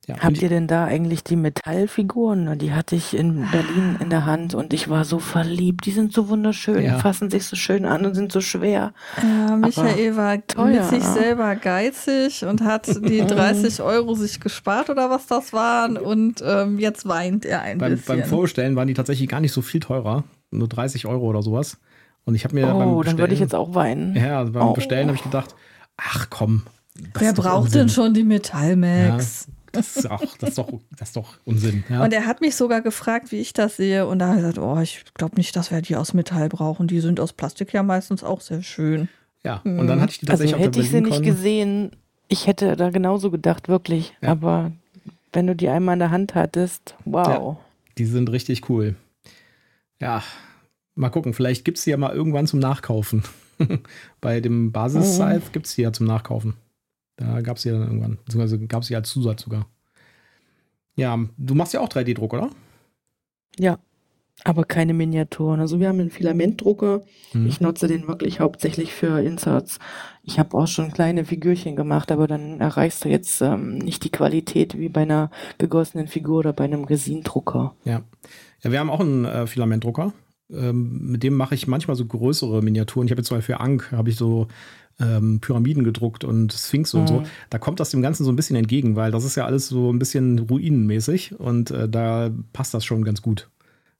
Ja, 0.07 0.17
Habt 0.19 0.39
ihr 0.41 0.49
denn 0.49 0.67
da 0.67 0.85
eigentlich 0.85 1.23
die 1.23 1.35
Metallfiguren? 1.35 2.59
Die 2.59 2.73
hatte 2.73 2.95
ich 2.95 3.15
in 3.17 3.47
Berlin 3.51 3.97
in 3.99 4.09
der 4.11 4.25
Hand 4.25 4.53
und 4.53 4.71
ich 4.73 4.87
war 4.87 5.03
so 5.03 5.17
verliebt. 5.19 5.85
Die 5.87 5.91
sind 5.91 6.13
so 6.13 6.29
wunderschön, 6.29 6.83
Ja. 6.83 6.99
fassen 6.99 7.31
sich 7.31 7.45
so 7.45 7.55
schön 7.55 7.85
an 7.85 8.05
und 8.05 8.13
sind 8.13 8.31
so 8.31 8.39
schwer. 8.41 8.93
Ja, 9.21 9.55
Michael 9.55 10.15
war 10.15 10.45
teuer, 10.45 10.67
mit 10.67 10.83
sich 10.85 11.03
ne? 11.03 11.13
selber 11.13 11.55
geizig 11.55 12.45
und 12.45 12.61
hat 12.61 12.87
die 12.87 13.21
30 13.27 13.81
Euro 13.81 14.13
sich 14.13 14.39
gespart 14.39 14.89
oder 14.91 15.09
was 15.09 15.25
das 15.27 15.53
waren 15.53 15.97
und 15.97 16.43
ähm, 16.45 16.77
jetzt 16.77 17.07
weint 17.07 17.43
er 17.45 17.61
ein 17.63 17.79
beim, 17.79 17.93
bisschen. 17.95 18.19
beim 18.19 18.27
Vorbestellen 18.29 18.75
waren 18.75 18.87
die 18.87 18.93
tatsächlich 18.93 19.27
gar 19.27 19.39
nicht 19.41 19.53
so 19.53 19.61
viel 19.63 19.79
teurer, 19.79 20.23
nur 20.51 20.67
30 20.67 21.07
Euro 21.07 21.25
oder 21.25 21.41
sowas. 21.41 21.77
Und 22.25 22.35
ich 22.35 22.43
habe 22.43 22.53
mir 22.55 22.67
beim 22.67 22.89
Oh, 22.89 23.01
dann 23.03 23.17
würde 23.17 23.33
ich 23.33 23.39
jetzt 23.39 23.55
auch 23.55 23.73
weinen. 23.75 24.15
ja, 24.15 24.43
beim 24.43 24.67
Oh. 24.69 24.73
Bestellen 24.73 25.07
habe 25.07 25.15
ich 25.17 25.23
gedacht, 25.23 25.55
ach 25.97 26.27
komm. 26.29 26.63
das 27.13 27.21
Wer 27.23 27.33
braucht 27.33 27.65
Unsinn. 27.65 27.81
denn 27.81 27.89
schon 27.89 28.13
die 28.13 28.23
Metallmax? 28.23 29.47
Das 29.75 29.97
ist, 29.97 30.09
auch, 30.09 30.37
das 30.37 30.49
ist, 30.49 30.57
doch, 30.57 30.69
das 30.97 31.09
ist 31.09 31.15
doch 31.15 31.37
Unsinn. 31.45 31.83
Ja. 31.89 32.03
Und 32.03 32.13
er 32.13 32.25
hat 32.25 32.41
mich 32.41 32.55
sogar 32.55 32.81
gefragt, 32.81 33.31
wie 33.31 33.37
ich 33.37 33.53
das 33.53 33.77
sehe. 33.77 34.07
Und 34.07 34.19
da 34.19 34.27
habe 34.27 34.37
ich 34.37 34.41
gesagt, 34.41 34.59
oh, 34.59 34.79
ich 34.79 35.03
glaube 35.13 35.35
nicht, 35.35 35.55
dass 35.55 35.71
wir 35.71 35.81
die 35.81 35.95
aus 35.95 36.13
Metall 36.13 36.49
brauchen. 36.49 36.87
Die 36.87 36.99
sind 36.99 37.19
aus 37.19 37.33
Plastik 37.33 37.73
ja 37.73 37.83
meistens 37.83 38.23
auch 38.23 38.41
sehr 38.41 38.61
schön. 38.63 39.09
ja. 39.43 39.61
Und 39.63 39.87
dann 39.87 40.01
hatte 40.01 40.11
ich 40.11 40.19
die 40.19 40.27
Also 40.27 40.43
tatsächlich 40.43 40.65
hätte 40.65 40.79
auf 40.79 40.85
ich 40.85 40.91
sie 40.91 41.01
nicht 41.01 41.09
BerlinCon. 41.09 41.35
gesehen, 41.35 41.91
ich 42.27 42.47
hätte 42.47 42.75
da 42.75 42.89
genauso 42.89 43.29
gedacht, 43.31 43.67
wirklich. 43.69 44.13
Ja. 44.21 44.29
Aber 44.31 44.71
wenn 45.33 45.47
du 45.47 45.55
die 45.55 45.69
einmal 45.69 45.93
in 45.93 45.99
der 45.99 46.11
Hand 46.11 46.33
hattest, 46.35 46.95
wow. 47.05 47.57
Die 47.97 48.05
sind 48.05 48.31
richtig 48.31 48.69
cool. 48.69 48.95
Ja, 50.01 50.23
mal 50.95 51.09
gucken. 51.09 51.33
Vielleicht 51.33 51.65
gibt 51.65 51.77
es 51.77 51.83
die 51.83 51.91
ja 51.91 51.97
mal 51.97 52.13
irgendwann 52.13 52.47
zum 52.47 52.59
Nachkaufen. 52.59 53.23
Bei 54.21 54.41
dem 54.41 54.71
Basis-Scythe 54.71 55.51
gibt 55.51 55.67
es 55.67 55.75
die 55.75 55.81
ja 55.83 55.93
zum 55.93 56.05
Nachkaufen. 56.07 56.55
Da 57.17 57.41
gab 57.41 57.57
es 57.57 57.63
die 57.63 57.69
dann 57.69 57.83
irgendwann. 57.83 58.17
Beziehungsweise 58.25 58.59
gab 58.67 58.81
es 58.81 58.87
die 58.87 58.95
als 58.95 59.09
Zusatz 59.09 59.43
sogar. 59.43 59.67
Ja, 60.95 61.19
du 61.37 61.55
machst 61.55 61.73
ja 61.73 61.81
auch 61.81 61.89
3D-Druck, 61.89 62.33
oder? 62.33 62.49
Ja. 63.57 63.79
Aber 64.43 64.65
keine 64.65 64.93
Miniaturen. 64.93 65.61
Also 65.61 65.79
wir 65.79 65.87
haben 65.87 65.99
einen 65.99 66.09
Filamentdrucker. 66.09 67.03
Hm. 67.31 67.47
Ich 67.47 67.61
nutze 67.61 67.87
den 67.87 68.07
wirklich 68.07 68.41
hauptsächlich 68.41 68.93
für 68.93 69.21
Inserts. 69.21 69.79
Ich 70.23 70.39
habe 70.39 70.57
auch 70.57 70.67
schon 70.67 70.91
kleine 70.91 71.23
Figürchen 71.23 71.77
gemacht, 71.77 72.11
aber 72.11 72.27
dann 72.27 72.59
erreichst 72.59 73.05
du 73.05 73.09
jetzt 73.09 73.41
ähm, 73.41 73.77
nicht 73.77 74.03
die 74.03 74.11
Qualität 74.11 74.77
wie 74.77 74.89
bei 74.89 75.03
einer 75.03 75.31
gegossenen 75.57 76.07
Figur 76.07 76.39
oder 76.39 76.51
bei 76.51 76.65
einem 76.65 76.83
Resindrucker. 76.83 77.75
Ja. 77.85 78.01
Ja, 78.61 78.71
wir 78.71 78.79
haben 78.79 78.89
auch 78.89 78.99
einen 78.99 79.23
äh, 79.23 79.47
Filamentdrucker. 79.47 80.11
Ähm, 80.51 81.11
mit 81.11 81.23
dem 81.23 81.35
mache 81.35 81.55
ich 81.55 81.67
manchmal 81.67 81.95
so 81.95 82.05
größere 82.05 82.61
Miniaturen. 82.61 83.07
Ich 83.07 83.11
habe 83.11 83.21
jetzt 83.21 83.27
zum 83.27 83.37
Beispiel 83.37 83.55
für 83.55 83.61
Ankh 83.61 83.95
habe 83.95 84.09
ich 84.09 84.17
so 84.17 84.47
ähm, 84.99 85.39
Pyramiden 85.41 85.83
gedruckt 85.83 86.23
und 86.23 86.53
Sphinx 86.53 86.93
und 86.93 87.07
so. 87.07 87.19
Mhm. 87.21 87.25
Da 87.49 87.57
kommt 87.57 87.79
das 87.79 87.89
dem 87.91 88.01
Ganzen 88.01 88.23
so 88.23 88.31
ein 88.31 88.35
bisschen 88.35 88.55
entgegen, 88.55 88.95
weil 88.95 89.11
das 89.11 89.23
ist 89.25 89.35
ja 89.35 89.45
alles 89.45 89.67
so 89.67 89.91
ein 89.91 89.99
bisschen 89.99 90.39
ruinenmäßig 90.39 91.37
und 91.39 91.71
äh, 91.71 91.89
da 91.89 92.31
passt 92.53 92.73
das 92.73 92.85
schon 92.85 93.03
ganz 93.03 93.21
gut. 93.21 93.49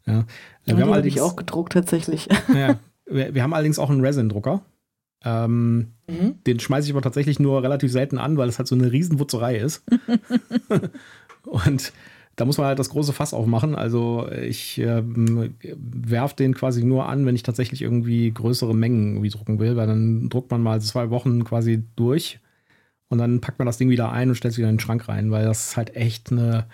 Ja. 0.05 0.19
Äh, 0.19 0.23
Ja, 0.23 0.23
wir, 0.23 0.73
haben 0.73 0.79
habe 0.79 0.89
ich 0.89 0.93
allerdings, 0.93 1.19
auch 1.21 1.35
gedruckt 1.35 1.73
tatsächlich. 1.73 2.27
ja, 2.53 2.79
wir, 3.05 3.33
wir 3.35 3.43
haben 3.43 3.53
allerdings 3.53 3.79
auch 3.79 3.89
einen 3.89 4.01
Resin-Drucker. 4.01 4.61
Ähm, 5.23 5.87
Mhm. 6.07 6.35
den 6.45 6.59
schmeiße 6.59 6.85
ich 6.87 6.93
aber 6.93 7.01
tatsächlich 7.01 7.39
nur 7.39 7.63
relativ 7.63 7.91
selten 7.91 8.19
an, 8.19 8.37
weil 8.37 8.47
es 8.47 8.59
halt 8.59 8.67
so 8.67 8.75
eine 8.75 8.91
Riesenwutzerei 8.91 9.57
ist. 9.57 9.83
und 11.43 11.91
da 12.35 12.45
muss 12.45 12.57
man 12.57 12.67
halt 12.67 12.79
das 12.79 12.89
große 12.89 13.13
Fass 13.13 13.33
aufmachen. 13.33 13.75
Also 13.75 14.29
ich 14.29 14.77
ähm, 14.79 15.55
werfe 15.61 16.35
den 16.35 16.53
quasi 16.53 16.83
nur 16.83 17.07
an, 17.07 17.25
wenn 17.25 17.35
ich 17.35 17.43
tatsächlich 17.43 17.81
irgendwie 17.81 18.31
größere 18.31 18.75
Mengen 18.75 19.13
irgendwie 19.13 19.29
drucken 19.29 19.59
will, 19.59 19.75
weil 19.75 19.87
dann 19.87 20.29
druckt 20.29 20.51
man 20.51 20.61
mal 20.61 20.81
zwei 20.81 21.09
Wochen 21.09 21.43
quasi 21.43 21.83
durch 21.95 22.39
und 23.07 23.19
dann 23.19 23.39
packt 23.41 23.59
man 23.59 23.65
das 23.65 23.77
Ding 23.77 23.89
wieder 23.89 24.11
ein 24.11 24.29
und 24.29 24.35
stellt 24.35 24.53
es 24.53 24.57
wieder 24.57 24.69
in 24.69 24.75
den 24.75 24.81
Schrank 24.81 25.07
rein, 25.07 25.31
weil 25.31 25.45
das 25.45 25.69
ist 25.69 25.77
halt 25.77 25.95
echt 25.95 26.31
eine 26.31 26.65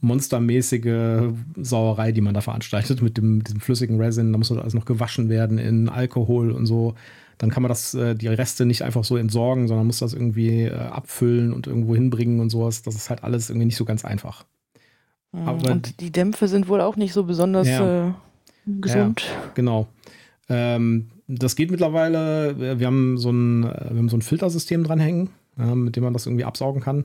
monstermäßige 0.00 1.32
Sauerei, 1.56 2.12
die 2.12 2.20
man 2.20 2.34
da 2.34 2.40
veranstaltet 2.40 3.02
mit 3.02 3.16
dem, 3.16 3.42
diesem 3.42 3.60
flüssigen 3.60 4.00
Resin. 4.00 4.32
Da 4.32 4.38
muss 4.38 4.48
das 4.48 4.58
alles 4.58 4.74
noch 4.74 4.84
gewaschen 4.84 5.28
werden 5.28 5.58
in 5.58 5.88
Alkohol 5.88 6.50
und 6.50 6.66
so. 6.66 6.94
Dann 7.38 7.50
kann 7.50 7.62
man 7.62 7.68
das, 7.68 7.94
äh, 7.94 8.14
die 8.14 8.28
Reste 8.28 8.64
nicht 8.64 8.82
einfach 8.82 9.02
so 9.02 9.16
entsorgen, 9.16 9.66
sondern 9.66 9.86
muss 9.86 9.98
das 9.98 10.12
irgendwie 10.12 10.64
äh, 10.64 10.74
abfüllen 10.74 11.52
und 11.52 11.66
irgendwo 11.66 11.94
hinbringen 11.94 12.40
und 12.40 12.50
sowas. 12.50 12.82
Das 12.82 12.94
ist 12.94 13.10
halt 13.10 13.24
alles 13.24 13.50
irgendwie 13.50 13.66
nicht 13.66 13.76
so 13.76 13.84
ganz 13.84 14.04
einfach. 14.04 14.44
Aber- 15.46 15.70
und 15.72 16.00
die 16.00 16.10
Dämpfe 16.12 16.48
sind 16.48 16.68
wohl 16.68 16.80
auch 16.80 16.96
nicht 16.96 17.12
so 17.12 17.24
besonders 17.24 17.68
Ja. 17.68 18.08
äh, 18.08 18.12
gesund. 18.80 19.24
Genau. 19.54 19.86
Ähm, 20.48 21.10
das 21.26 21.56
geht 21.56 21.70
mittlerweile. 21.70 22.78
Wir 22.78 22.86
haben 22.86 23.18
so 23.18 23.30
ein, 23.30 23.64
äh, 23.64 23.90
wir 23.90 23.98
haben 23.98 24.08
so 24.08 24.16
ein 24.16 24.22
Filtersystem 24.22 24.84
dranhängen, 24.84 25.30
ja, 25.58 25.74
mit 25.74 25.96
dem 25.96 26.04
man 26.04 26.12
das 26.12 26.26
irgendwie 26.26 26.44
absaugen 26.44 26.82
kann. 26.82 27.04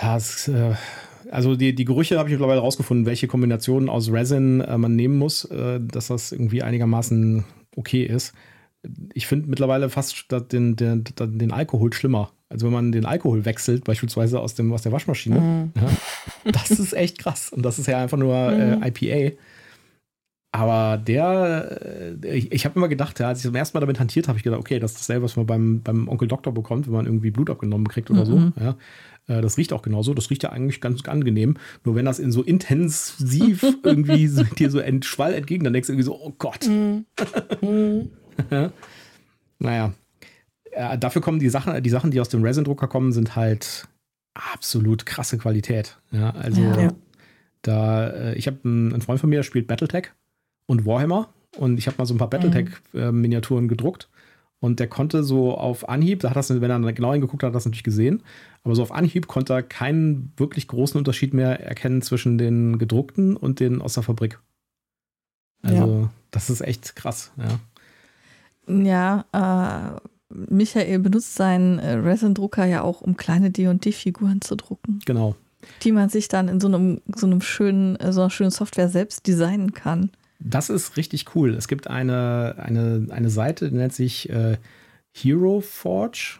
Ja, 0.00 0.16
es, 0.16 0.48
äh, 0.48 0.74
also 1.30 1.56
die, 1.56 1.74
die 1.74 1.84
Gerüche 1.84 2.18
habe 2.18 2.28
ich 2.28 2.32
mittlerweile 2.34 2.60
rausgefunden, 2.60 3.06
welche 3.06 3.26
Kombinationen 3.26 3.88
aus 3.88 4.10
Resin 4.12 4.60
äh, 4.60 4.78
man 4.78 4.94
nehmen 4.94 5.18
muss, 5.18 5.44
äh, 5.46 5.80
dass 5.80 6.08
das 6.08 6.32
irgendwie 6.32 6.62
einigermaßen 6.62 7.44
okay 7.76 8.04
ist. 8.04 8.32
Ich 9.14 9.26
finde 9.26 9.48
mittlerweile 9.48 9.88
fast 9.90 10.26
den, 10.52 10.76
den, 10.76 11.04
den 11.18 11.52
Alkohol 11.52 11.92
schlimmer. 11.92 12.32
Also 12.48 12.66
wenn 12.66 12.72
man 12.72 12.92
den 12.92 13.06
Alkohol 13.06 13.44
wechselt, 13.44 13.84
beispielsweise 13.84 14.38
aus, 14.40 14.54
dem, 14.54 14.72
aus 14.72 14.82
der 14.82 14.92
Waschmaschine, 14.92 15.40
Mhm. 15.40 15.72
ja, 15.74 15.88
das 16.52 16.70
ist 16.70 16.92
echt 16.92 17.18
krass. 17.18 17.50
Und 17.52 17.62
das 17.64 17.78
ist 17.78 17.86
ja 17.88 17.98
einfach 18.00 18.18
nur 18.18 18.34
äh, 18.52 18.76
Mhm. 18.76 18.82
IPA. 18.84 19.36
Aber 20.52 20.96
der, 20.96 22.16
äh, 22.24 22.36
ich, 22.36 22.50
ich 22.52 22.64
habe 22.64 22.76
immer 22.78 22.88
gedacht, 22.88 23.18
ja, 23.20 23.28
als 23.28 23.40
ich 23.40 23.44
zum 23.46 23.54
ersten 23.54 23.76
Mal 23.76 23.80
damit 23.80 24.00
hantiert 24.00 24.26
habe, 24.28 24.38
ich 24.38 24.44
gedacht, 24.44 24.60
okay, 24.60 24.78
das 24.78 24.92
ist 24.92 25.00
dasselbe, 25.00 25.24
was 25.24 25.36
man 25.36 25.44
beim, 25.46 25.82
beim 25.82 26.08
Onkel 26.08 26.28
Doktor 26.28 26.54
bekommt, 26.54 26.86
wenn 26.86 26.94
man 26.94 27.04
irgendwie 27.06 27.30
Blut 27.30 27.50
abgenommen 27.50 27.88
kriegt 27.88 28.10
oder 28.10 28.24
Mhm. 28.24 28.52
so. 28.56 28.62
Ja. 28.62 28.76
Äh, 29.28 29.42
Das 29.42 29.58
riecht 29.58 29.72
auch 29.74 29.82
genauso. 29.82 30.14
Das 30.14 30.30
riecht 30.30 30.44
ja 30.44 30.50
eigentlich 30.50 30.80
ganz 30.80 31.04
angenehm. 31.06 31.56
Nur 31.84 31.94
wenn 31.96 32.06
das 32.06 32.18
in 32.20 32.32
so 32.32 32.42
intensiv 32.42 33.64
irgendwie 33.82 34.28
so, 34.28 34.44
dir 34.44 34.70
so 34.70 34.78
ent, 34.78 35.04
Schwall 35.04 35.34
entgegen, 35.34 35.64
dann 35.64 35.72
denkst 35.74 35.88
du 35.88 35.92
irgendwie 35.92 36.06
so, 36.06 36.14
oh 36.18 36.32
Gott. 36.38 36.70
Naja. 39.58 39.92
Äh, 40.72 40.98
dafür 40.98 41.22
kommen 41.22 41.38
die 41.38 41.48
Sachen, 41.48 41.82
die 41.82 41.90
Sachen, 41.90 42.10
die 42.10 42.20
aus 42.20 42.28
dem 42.28 42.42
Resin-Drucker 42.42 42.88
kommen, 42.88 43.12
sind 43.12 43.36
halt 43.36 43.88
absolut 44.34 45.06
krasse 45.06 45.38
Qualität. 45.38 45.96
Ja, 46.10 46.30
also 46.30 46.60
Ja. 46.60 46.80
Ja. 46.82 46.92
Da, 47.62 48.06
äh, 48.08 48.34
ich 48.34 48.46
habe 48.46 48.58
einen, 48.64 48.92
einen 48.92 49.02
Freund 49.02 49.18
von 49.18 49.30
mir, 49.30 49.36
der 49.36 49.42
spielt 49.42 49.66
Battletech 49.66 50.12
und 50.66 50.84
Warhammer 50.86 51.30
und 51.56 51.78
ich 51.78 51.86
habe 51.86 51.96
mal 51.98 52.04
so 52.04 52.14
ein 52.14 52.18
paar 52.18 52.30
Battletech-Miniaturen 52.30 53.64
Mhm. 53.64 53.68
äh, 53.68 53.70
gedruckt 53.70 54.08
und 54.60 54.78
der 54.78 54.88
konnte 54.88 55.24
so 55.24 55.56
auf 55.56 55.88
Anhieb, 55.88 56.20
da 56.20 56.30
hat 56.30 56.36
das, 56.36 56.48
wenn 56.50 56.70
er 56.70 56.92
genau 56.92 57.12
hingeguckt 57.12 57.42
hat, 57.42 57.48
hat 57.48 57.54
er 57.54 57.56
das 57.58 57.64
natürlich 57.64 57.82
gesehen, 57.82 58.22
aber 58.62 58.74
so 58.74 58.82
auf 58.82 58.92
Anhieb 58.92 59.26
konnte 59.26 59.54
er 59.54 59.62
keinen 59.62 60.32
wirklich 60.36 60.68
großen 60.68 60.98
Unterschied 60.98 61.34
mehr 61.34 61.60
erkennen 61.60 62.02
zwischen 62.02 62.38
den 62.38 62.78
gedruckten 62.78 63.36
und 63.36 63.58
den 63.60 63.80
aus 63.82 63.94
der 63.94 64.02
Fabrik. 64.02 64.38
Also, 65.62 66.10
das 66.30 66.50
ist 66.50 66.60
echt 66.60 66.94
krass, 66.94 67.32
ja. 67.36 67.58
Ja, 68.68 69.24
äh, 69.32 70.00
Michael 70.34 70.98
benutzt 70.98 71.34
seinen 71.36 71.78
äh, 71.78 71.92
Resin-Drucker 71.94 72.64
ja 72.64 72.82
auch, 72.82 73.00
um 73.00 73.16
kleine 73.16 73.50
D&D-Figuren 73.50 74.40
zu 74.40 74.56
drucken, 74.56 74.98
Genau. 75.06 75.36
die 75.82 75.92
man 75.92 76.08
sich 76.08 76.28
dann 76.28 76.48
in 76.48 76.60
so 76.60 76.66
einem, 76.68 77.00
so 77.14 77.26
einem 77.26 77.40
schönen, 77.40 77.96
äh, 77.96 78.12
so 78.12 78.22
einer 78.22 78.30
schönen 78.30 78.50
Software 78.50 78.88
selbst 78.88 79.26
designen 79.26 79.72
kann. 79.72 80.10
Das 80.40 80.68
ist 80.68 80.96
richtig 80.96 81.34
cool. 81.34 81.54
Es 81.54 81.68
gibt 81.68 81.88
eine, 81.88 82.56
eine, 82.58 83.06
eine 83.10 83.30
Seite, 83.30 83.70
die 83.70 83.76
nennt 83.76 83.94
sich 83.94 84.28
äh, 84.30 84.58
Hero 85.16 85.60
Forge, 85.60 86.38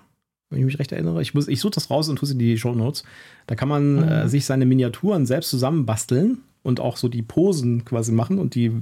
wenn 0.50 0.58
ich 0.58 0.64
mich 0.66 0.78
recht 0.78 0.92
erinnere. 0.92 1.22
Ich, 1.22 1.32
muss- 1.32 1.48
ich 1.48 1.60
suche 1.60 1.72
das 1.74 1.88
raus 1.90 2.08
und 2.08 2.16
tue 2.16 2.26
es 2.26 2.32
in 2.32 2.38
die 2.38 2.58
Show 2.58 2.74
Notes. 2.74 3.04
Da 3.46 3.54
kann 3.54 3.68
man 3.68 3.94
Mhm. 3.96 4.02
äh, 4.02 4.28
sich 4.28 4.44
seine 4.44 4.66
Miniaturen 4.66 5.24
selbst 5.26 5.48
zusammenbasteln 5.50 6.38
und 6.66 6.80
auch 6.80 6.96
so 6.96 7.08
die 7.08 7.22
Posen 7.22 7.84
quasi 7.84 8.12
machen 8.12 8.38
und 8.38 8.54
die 8.54 8.72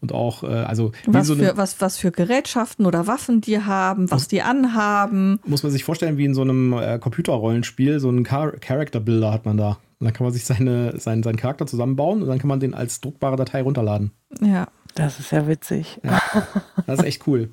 und 0.00 0.12
auch, 0.12 0.42
äh, 0.42 0.46
also 0.46 0.92
Was, 1.06 1.28
so 1.28 1.34
eine, 1.34 1.50
für, 1.50 1.56
was, 1.56 1.80
was 1.80 1.96
für 1.96 2.10
Gerätschaften 2.10 2.86
oder 2.86 3.06
Waffen 3.06 3.40
die 3.40 3.62
haben, 3.62 4.10
was 4.10 4.28
die 4.28 4.42
anhaben. 4.42 5.40
muss 5.46 5.62
man 5.62 5.72
sich 5.72 5.84
vorstellen, 5.84 6.18
wie 6.18 6.24
in 6.24 6.34
so 6.34 6.42
einem 6.42 6.72
äh, 6.72 6.98
Computerrollenspiel, 6.98 8.00
so 8.00 8.08
einen 8.08 8.26
Char 8.26 8.52
Character 8.52 9.00
Builder 9.00 9.32
hat 9.32 9.46
man 9.46 9.56
da. 9.56 9.78
Und 10.00 10.06
dann 10.06 10.12
kann 10.12 10.24
man 10.24 10.32
sich 10.32 10.44
seine, 10.44 10.98
seinen, 10.98 11.22
seinen 11.22 11.36
Charakter 11.36 11.66
zusammenbauen 11.66 12.22
und 12.22 12.28
dann 12.28 12.38
kann 12.38 12.48
man 12.48 12.58
den 12.58 12.74
als 12.74 13.00
druckbare 13.00 13.36
Datei 13.36 13.62
runterladen. 13.62 14.10
Ja. 14.40 14.68
Das 14.94 15.20
ist 15.20 15.30
ja 15.30 15.46
witzig. 15.46 16.00
Das 16.86 16.98
ist 16.98 17.04
echt 17.04 17.26
cool. 17.26 17.50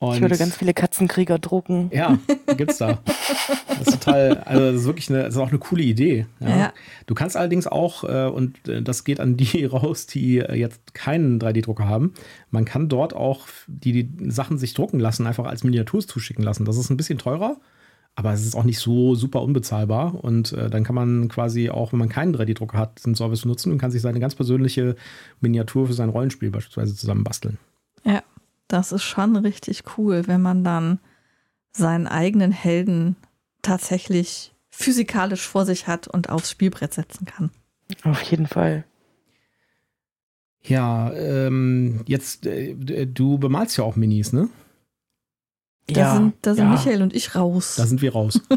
Und 0.00 0.14
Ich 0.14 0.20
würde 0.20 0.36
ganz 0.38 0.56
viele 0.56 0.74
Katzenkrieger 0.74 1.40
drucken. 1.40 1.90
Ja, 1.92 2.18
gibt's 2.56 2.78
da. 2.78 3.00
Das 3.68 3.88
ist 3.88 4.04
total, 4.04 4.38
also 4.44 4.66
das 4.66 4.82
ist 4.82 4.86
wirklich 4.86 5.10
eine, 5.10 5.24
das 5.24 5.34
ist 5.34 5.40
auch 5.40 5.48
eine 5.48 5.58
coole 5.58 5.82
Idee. 5.82 6.26
Ja. 6.38 6.56
Ja. 6.56 6.72
Du 7.06 7.14
kannst 7.14 7.36
allerdings 7.36 7.66
auch, 7.66 8.04
äh, 8.04 8.28
und 8.28 8.68
äh, 8.68 8.80
das 8.80 9.02
geht 9.02 9.18
an 9.18 9.36
die 9.36 9.64
raus, 9.66 10.06
die 10.06 10.38
äh, 10.38 10.54
jetzt 10.54 10.94
keinen 10.94 11.40
3D-Drucker 11.40 11.88
haben, 11.88 12.14
man 12.50 12.64
kann 12.64 12.88
dort 12.88 13.12
auch 13.14 13.48
die, 13.66 14.04
die 14.06 14.30
Sachen 14.30 14.56
sich 14.56 14.72
drucken 14.72 15.00
lassen, 15.00 15.26
einfach 15.26 15.46
als 15.46 15.64
Miniaturs 15.64 16.06
zuschicken 16.06 16.44
lassen. 16.44 16.64
Das 16.64 16.76
ist 16.76 16.90
ein 16.90 16.96
bisschen 16.96 17.18
teurer, 17.18 17.56
aber 18.14 18.32
es 18.32 18.44
ist 18.46 18.54
auch 18.54 18.64
nicht 18.64 18.78
so 18.78 19.16
super 19.16 19.42
unbezahlbar. 19.42 20.22
Und 20.22 20.52
dann 20.52 20.82
kann 20.84 20.94
man 20.94 21.28
quasi 21.28 21.70
auch, 21.70 21.92
wenn 21.92 21.98
man 21.98 22.08
keinen 22.08 22.34
3D-Drucker 22.34 22.78
hat, 22.78 22.98
diesen 22.98 23.14
Service 23.14 23.44
nutzen 23.44 23.72
und 23.72 23.78
kann 23.78 23.90
sich 23.90 24.02
seine 24.02 24.20
ganz 24.20 24.34
persönliche 24.34 24.96
Miniatur 25.40 25.86
für 25.88 25.92
sein 25.92 26.08
Rollenspiel 26.08 26.50
beispielsweise 26.50 26.96
zusammenbasteln. 26.96 27.58
Ja, 28.04 28.22
das 28.68 28.92
ist 28.92 29.02
schon 29.02 29.36
richtig 29.36 29.82
cool, 29.96 30.26
wenn 30.26 30.42
man 30.42 30.62
dann 30.62 31.00
seinen 31.72 32.06
eigenen 32.06 32.52
Helden 32.52 33.16
tatsächlich 33.62 34.54
physikalisch 34.70 35.46
vor 35.46 35.66
sich 35.66 35.86
hat 35.86 36.06
und 36.06 36.28
aufs 36.28 36.50
Spielbrett 36.50 36.94
setzen 36.94 37.24
kann. 37.24 37.50
Auf 38.04 38.22
jeden 38.22 38.46
Fall. 38.46 38.84
Ja, 40.62 41.12
ähm, 41.14 42.02
jetzt, 42.06 42.46
äh, 42.46 43.06
du 43.06 43.38
bemalst 43.38 43.78
ja 43.78 43.84
auch 43.84 43.96
Minis, 43.96 44.32
ne? 44.32 44.48
Da 45.88 46.14
sind, 46.14 46.34
da 46.42 46.54
sind 46.54 46.66
ja. 46.66 46.70
Michael 46.70 47.02
und 47.02 47.14
ich 47.14 47.34
raus. 47.34 47.76
Da 47.76 47.86
sind 47.86 48.02
wir 48.02 48.12
raus. 48.12 48.40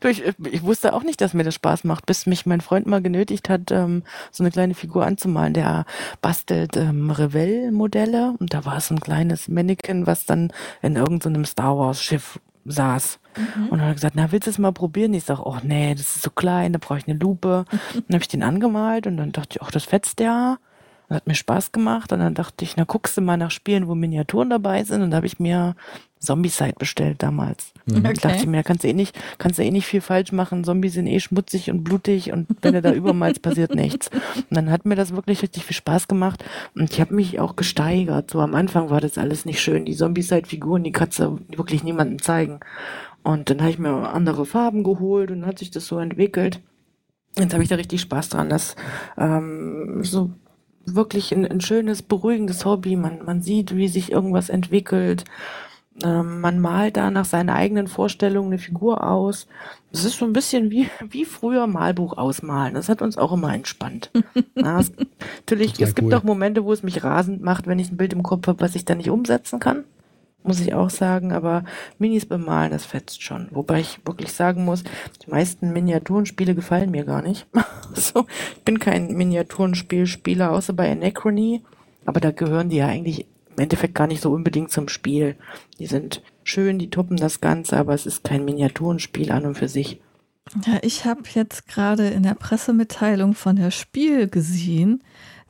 Du, 0.00 0.08
ich, 0.08 0.22
ich 0.50 0.62
wusste 0.64 0.94
auch 0.94 1.04
nicht, 1.04 1.20
dass 1.20 1.32
mir 1.32 1.44
das 1.44 1.54
Spaß 1.54 1.84
macht, 1.84 2.06
bis 2.06 2.26
mich 2.26 2.44
mein 2.44 2.60
Freund 2.60 2.86
mal 2.86 3.00
genötigt 3.00 3.48
hat, 3.48 3.70
ähm, 3.70 4.02
so 4.32 4.42
eine 4.42 4.50
kleine 4.50 4.74
Figur 4.74 5.06
anzumalen. 5.06 5.54
Der 5.54 5.84
bastelt 6.20 6.76
ähm, 6.76 7.10
Revell-Modelle 7.10 8.34
und 8.38 8.52
da 8.52 8.64
war 8.64 8.80
so 8.80 8.94
ein 8.94 9.00
kleines 9.00 9.46
Mannequin, 9.46 10.06
was 10.06 10.26
dann 10.26 10.52
in 10.82 10.96
irgendeinem 10.96 11.44
Star 11.44 11.78
Wars-Schiff 11.78 12.40
saß. 12.64 13.20
Und 13.70 13.78
dann 13.78 13.82
hat 13.82 13.88
er 13.88 13.94
gesagt, 13.94 14.16
na, 14.16 14.32
willst 14.32 14.46
du 14.46 14.50
es 14.50 14.58
mal 14.58 14.72
probieren? 14.72 15.14
Ich 15.14 15.24
sag, 15.24 15.38
oh 15.40 15.58
nee, 15.62 15.94
das 15.94 16.16
ist 16.16 16.22
so 16.22 16.30
klein, 16.30 16.72
da 16.72 16.78
brauche 16.80 16.98
ich 16.98 17.08
eine 17.08 17.18
Lupe. 17.18 17.64
dann 17.94 18.14
habe 18.14 18.22
ich 18.22 18.28
den 18.28 18.42
angemalt 18.42 19.06
und 19.06 19.16
dann 19.16 19.32
dachte 19.32 19.56
ich, 19.56 19.62
ach, 19.62 19.70
das 19.70 19.84
fetzt 19.84 20.20
ja. 20.20 20.58
Hat 21.12 21.26
mir 21.26 21.34
Spaß 21.34 21.72
gemacht 21.72 22.12
und 22.12 22.20
dann 22.20 22.34
dachte 22.34 22.64
ich, 22.64 22.76
na, 22.76 22.84
guckst 22.84 23.16
du 23.16 23.20
mal 23.20 23.36
nach 23.36 23.50
Spielen, 23.50 23.88
wo 23.88 23.94
Miniaturen 23.94 24.50
dabei 24.50 24.84
sind 24.84 25.02
und 25.02 25.10
da 25.10 25.16
habe 25.18 25.26
ich 25.26 25.38
mir 25.38 25.74
Zombie-Side 26.20 26.74
bestellt 26.78 27.22
damals. 27.22 27.72
Mhm. 27.86 28.06
Ich 28.12 28.20
dachte 28.20 28.36
Okay. 28.38 28.46
mir, 28.46 28.58
da 28.58 28.62
kannst 28.62 28.84
du 28.84 28.88
eh 28.88 28.92
nicht, 28.92 29.18
kannst 29.38 29.58
du 29.58 29.64
eh 29.64 29.70
nicht 29.70 29.86
viel 29.86 30.00
falsch 30.00 30.30
machen. 30.32 30.62
Zombies 30.62 30.92
sind 30.94 31.08
eh 31.08 31.18
schmutzig 31.18 31.70
und 31.70 31.82
blutig 31.82 32.32
und 32.32 32.46
wenn 32.62 32.74
du 32.74 32.82
da 32.82 32.92
übermalst, 32.92 33.42
passiert 33.42 33.74
nichts. 33.74 34.08
Und 34.08 34.56
dann 34.56 34.70
hat 34.70 34.86
mir 34.86 34.94
das 34.94 35.14
wirklich 35.14 35.42
richtig 35.42 35.64
viel 35.64 35.76
Spaß 35.76 36.06
gemacht 36.08 36.44
und 36.76 36.90
ich 36.92 37.00
habe 37.00 37.14
mich 37.14 37.40
auch 37.40 37.56
gesteigert. 37.56 38.30
So 38.30 38.40
am 38.40 38.54
Anfang 38.54 38.88
war 38.90 39.00
das 39.00 39.18
alles 39.18 39.44
nicht 39.44 39.60
schön. 39.60 39.84
Die 39.84 39.96
Zombie-Side-Figuren, 39.96 40.84
die 40.84 40.92
kannst 40.92 41.18
du 41.18 41.40
wirklich 41.48 41.82
niemandem 41.82 42.22
zeigen. 42.22 42.60
Und 43.24 43.50
dann 43.50 43.60
habe 43.60 43.70
ich 43.70 43.78
mir 43.78 44.10
andere 44.12 44.46
Farben 44.46 44.84
geholt 44.84 45.30
und 45.30 45.40
dann 45.40 45.48
hat 45.48 45.58
sich 45.58 45.70
das 45.70 45.86
so 45.86 45.98
entwickelt. 45.98 46.60
Jetzt 47.38 47.52
habe 47.54 47.62
ich 47.62 47.68
da 47.68 47.76
richtig 47.76 48.00
Spaß 48.02 48.28
dran. 48.28 48.48
Das 48.50 48.76
ähm, 49.16 50.00
so 50.02 50.30
wirklich 50.86 51.32
ein, 51.32 51.46
ein 51.46 51.60
schönes, 51.60 52.02
beruhigendes 52.02 52.64
Hobby. 52.64 52.96
Man, 52.96 53.24
man 53.24 53.42
sieht, 53.42 53.76
wie 53.76 53.88
sich 53.88 54.12
irgendwas 54.12 54.48
entwickelt. 54.48 55.24
Ähm, 56.02 56.40
man 56.40 56.58
malt 56.58 56.96
da 56.96 57.10
nach 57.10 57.26
seiner 57.26 57.54
eigenen 57.54 57.86
Vorstellung 57.86 58.46
eine 58.46 58.58
Figur 58.58 59.06
aus. 59.06 59.46
Das 59.90 60.04
ist 60.04 60.18
so 60.18 60.24
ein 60.24 60.32
bisschen 60.32 60.70
wie, 60.70 60.88
wie 61.10 61.24
früher 61.24 61.66
Malbuch 61.66 62.16
ausmalen. 62.16 62.74
Das 62.74 62.88
hat 62.88 63.02
uns 63.02 63.18
auch 63.18 63.32
immer 63.32 63.54
entspannt. 63.54 64.10
ja, 64.54 64.80
es, 64.80 64.92
natürlich, 65.40 65.72
Total 65.72 65.88
es 65.88 65.94
gibt 65.94 66.08
cool. 66.08 66.14
auch 66.14 66.22
Momente, 66.22 66.64
wo 66.64 66.72
es 66.72 66.82
mich 66.82 67.04
rasend 67.04 67.42
macht, 67.42 67.66
wenn 67.66 67.78
ich 67.78 67.90
ein 67.90 67.96
Bild 67.96 68.12
im 68.12 68.22
Kopf 68.22 68.46
habe, 68.46 68.60
was 68.60 68.74
ich 68.74 68.84
dann 68.84 68.98
nicht 68.98 69.10
umsetzen 69.10 69.60
kann. 69.60 69.84
Muss 70.44 70.60
ich 70.60 70.74
auch 70.74 70.90
sagen, 70.90 71.32
aber 71.32 71.64
Minis 71.98 72.26
bemalen, 72.26 72.72
das 72.72 72.84
fetzt 72.84 73.22
schon. 73.22 73.48
Wobei 73.52 73.80
ich 73.80 74.00
wirklich 74.04 74.32
sagen 74.32 74.64
muss, 74.64 74.82
die 75.24 75.30
meisten 75.30 75.72
Miniaturenspiele 75.72 76.54
gefallen 76.54 76.90
mir 76.90 77.04
gar 77.04 77.22
nicht. 77.22 77.46
so, 77.94 78.26
ich 78.56 78.62
bin 78.62 78.78
kein 78.78 79.14
Miniaturenspielspieler, 79.14 80.50
außer 80.50 80.72
bei 80.72 80.90
Anachrony. 80.90 81.62
Aber 82.04 82.20
da 82.20 82.32
gehören 82.32 82.70
die 82.70 82.78
ja 82.78 82.88
eigentlich 82.88 83.26
im 83.56 83.62
Endeffekt 83.62 83.94
gar 83.94 84.06
nicht 84.06 84.22
so 84.22 84.32
unbedingt 84.32 84.70
zum 84.70 84.88
Spiel. 84.88 85.36
Die 85.78 85.86
sind 85.86 86.22
schön, 86.42 86.78
die 86.78 86.90
toppen 86.90 87.16
das 87.16 87.40
Ganze, 87.40 87.76
aber 87.76 87.94
es 87.94 88.06
ist 88.06 88.24
kein 88.24 88.44
Miniaturenspiel 88.44 89.30
an 89.30 89.46
und 89.46 89.56
für 89.56 89.68
sich. 89.68 90.00
Ja, 90.66 90.78
ich 90.82 91.04
habe 91.04 91.22
jetzt 91.34 91.68
gerade 91.68 92.08
in 92.08 92.24
der 92.24 92.34
Pressemitteilung 92.34 93.34
von 93.34 93.56
der 93.56 93.70
Spiel 93.70 94.28
gesehen, 94.28 95.02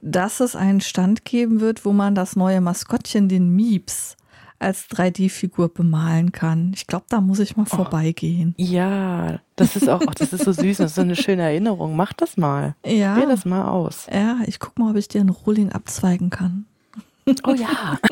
dass 0.03 0.41
es 0.41 0.57
einen 0.57 0.81
Stand 0.81 1.25
geben 1.25 1.61
wird, 1.61 1.85
wo 1.85 1.93
man 1.93 2.15
das 2.15 2.37
neue 2.37 2.61
Maskottchen, 2.61 3.29
den 3.29 3.55
Mieps, 3.55 4.17
als 4.63 4.89
3D-Figur 4.91 5.69
bemalen 5.75 6.33
kann. 6.33 6.73
Ich 6.75 6.87
glaube, 6.87 7.05
da 7.09 7.21
muss 7.21 7.39
ich 7.41 7.57
mal 7.57 7.67
vorbeigehen. 7.67 8.55
Ja, 8.57 9.41
das 9.57 9.77
ist 9.77 9.89
auch, 9.89 10.01
das 10.15 10.33
ist 10.33 10.45
so 10.45 10.53
süß, 10.53 10.79
das 10.79 10.93
ist 10.93 10.95
so 10.97 11.03
eine 11.03 11.17
schöne 11.17 11.43
Erinnerung. 11.43 11.97
Mach 11.97 12.13
das 12.13 12.37
mal. 12.37 12.75
Probier 12.83 12.99
Ja, 12.99 13.27
das 13.27 13.45
mal 13.45 13.69
aus. 13.69 14.07
ja, 14.13 14.39
ich 14.47 14.59
guck 14.59 14.79
mal, 14.79 14.91
ob 14.91 14.97
ich 14.97 15.09
dir 15.09 15.21
einen 15.21 15.31
Rohling 15.31 15.71
abzweigen 15.73 16.31
kann. 16.31 16.65
Oh 17.47 17.55
ja. 17.55 17.99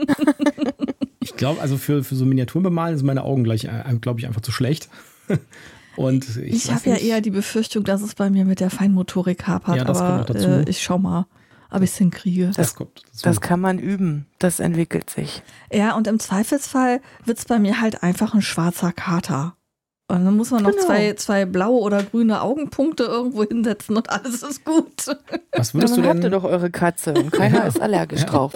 Ich 1.23 1.37
glaube, 1.37 1.61
also 1.61 1.77
für, 1.77 2.03
für 2.03 2.15
so 2.17 2.25
Miniaturen 2.25 2.63
bemalen 2.63 2.97
sind 2.97 3.07
meine 3.07 3.25
Augen 3.25 3.45
gleich, 3.45 3.65
äh, 3.65 3.83
glaube 4.01 4.21
ich, 4.21 4.27
einfach 4.27 4.41
zu 4.41 4.53
schlecht. 4.53 4.89
Und 5.97 6.27
ich, 6.39 6.65
Ich, 6.65 6.73
habe 6.73 6.89
ja 6.91 6.97
eher 6.97 7.21
die 7.21 7.31
Befürchtung, 7.31 7.85
dass 7.85 8.01
es 8.01 8.15
bei 8.15 8.31
mir 8.31 8.47
mit 8.47 8.61
der 8.61 8.71
Feinmotorik 8.71 9.47
hapert, 9.47 9.77
Ja, 9.77 9.85
das 9.85 9.99
kommt 9.99 10.09
aber 10.11 10.19
noch 10.21 10.27
dazu. 10.27 10.49
äh, 10.49 10.71
ich 10.71 10.83
schau 10.83 10.99
mal, 10.99 11.27
ob 11.71 11.83
ich 11.83 11.91
es 11.91 11.97
hinkriege. 11.97 12.51
das 12.57 12.75
kommt. 12.75 13.03
Das 13.23 13.41
kann 13.41 13.61
man 13.61 13.79
üben. 13.79 14.27
Das 14.39 14.61
entwickelt 14.61 15.11
sich. 15.11 15.43
Ja, 15.73 15.95
und 15.97 16.07
im 16.07 16.19
Zweifelsfall 16.19 17.01
wird's 17.25 17.45
bei 17.45 17.59
mir 17.59 17.81
halt 17.81 18.03
einfach 18.03 18.35
ein 18.35 18.43
schwarzer 18.43 18.93
Kater. 18.93 19.55
Und 20.09 20.25
dann 20.25 20.37
muss 20.37 20.51
man 20.51 20.65
noch 20.65 20.73
Genau. 20.73 20.83
zwei, 20.87 21.13
zwei 21.13 21.45
blaue 21.45 21.81
oder 21.83 22.03
grüne 22.03 22.43
Augenpunkte 22.43 23.05
irgendwo 23.05 23.45
hinsetzen 23.45 23.97
und 23.97 24.11
alles 24.11 24.43
ist 24.43 24.65
gut. 24.65 25.07
was 25.53 25.69
Ja, 25.73 25.75
würdest 25.75 25.97
du 25.97 26.01
dann 26.01 26.09
habt 26.11 26.17
ihr 26.19 26.23
denn, 26.23 26.33
doch 26.33 26.43
eure 26.43 26.69
Katze 26.69 27.15
und 27.15 27.31
keiner 27.31 27.59
Ja. 27.59 27.63
ist 27.69 27.81
allergisch 27.81 28.23
Ja. 28.23 28.27
drauf. 28.27 28.53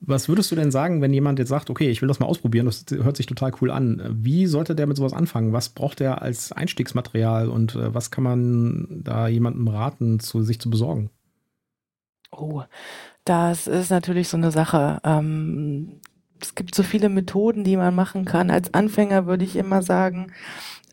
was 0.00 0.26
würdest 0.30 0.50
du 0.50 0.56
denn 0.56 0.70
sagen, 0.70 1.02
wenn 1.02 1.12
jemand 1.12 1.38
jetzt 1.38 1.50
sagt, 1.50 1.68
okay, 1.68 1.90
ich 1.90 2.00
will 2.00 2.08
das 2.08 2.18
mal 2.18 2.24
ausprobieren, 2.24 2.64
das 2.64 2.86
hört 2.90 3.18
sich 3.18 3.26
total 3.26 3.52
cool 3.60 3.70
an. 3.72 4.02
Wie 4.22 4.46
sollte 4.46 4.74
der 4.74 4.86
mit 4.86 4.96
sowas 4.96 5.12
anfangen? 5.12 5.52
Was 5.52 5.68
braucht 5.68 6.00
er 6.00 6.22
als 6.22 6.52
Einstiegsmaterial 6.52 7.50
und 7.50 7.74
äh, 7.74 7.92
was 7.94 8.10
kann 8.10 8.24
man 8.24 9.02
da 9.04 9.28
jemandem 9.28 9.68
raten, 9.68 10.18
zu, 10.18 10.40
sich 10.42 10.58
zu 10.62 10.70
besorgen? 10.70 11.10
Oh, 12.38 12.62
das 13.24 13.66
ist 13.66 13.90
natürlich 13.90 14.28
so 14.28 14.36
eine 14.36 14.50
Sache. 14.50 15.00
Ähm, 15.04 16.00
es 16.40 16.54
gibt 16.54 16.74
so 16.74 16.82
viele 16.82 17.08
Methoden, 17.08 17.64
die 17.64 17.76
man 17.76 17.94
machen 17.94 18.24
kann. 18.24 18.50
Als 18.50 18.74
Anfänger 18.74 19.26
würde 19.26 19.44
ich 19.44 19.56
immer 19.56 19.82
sagen, 19.82 20.32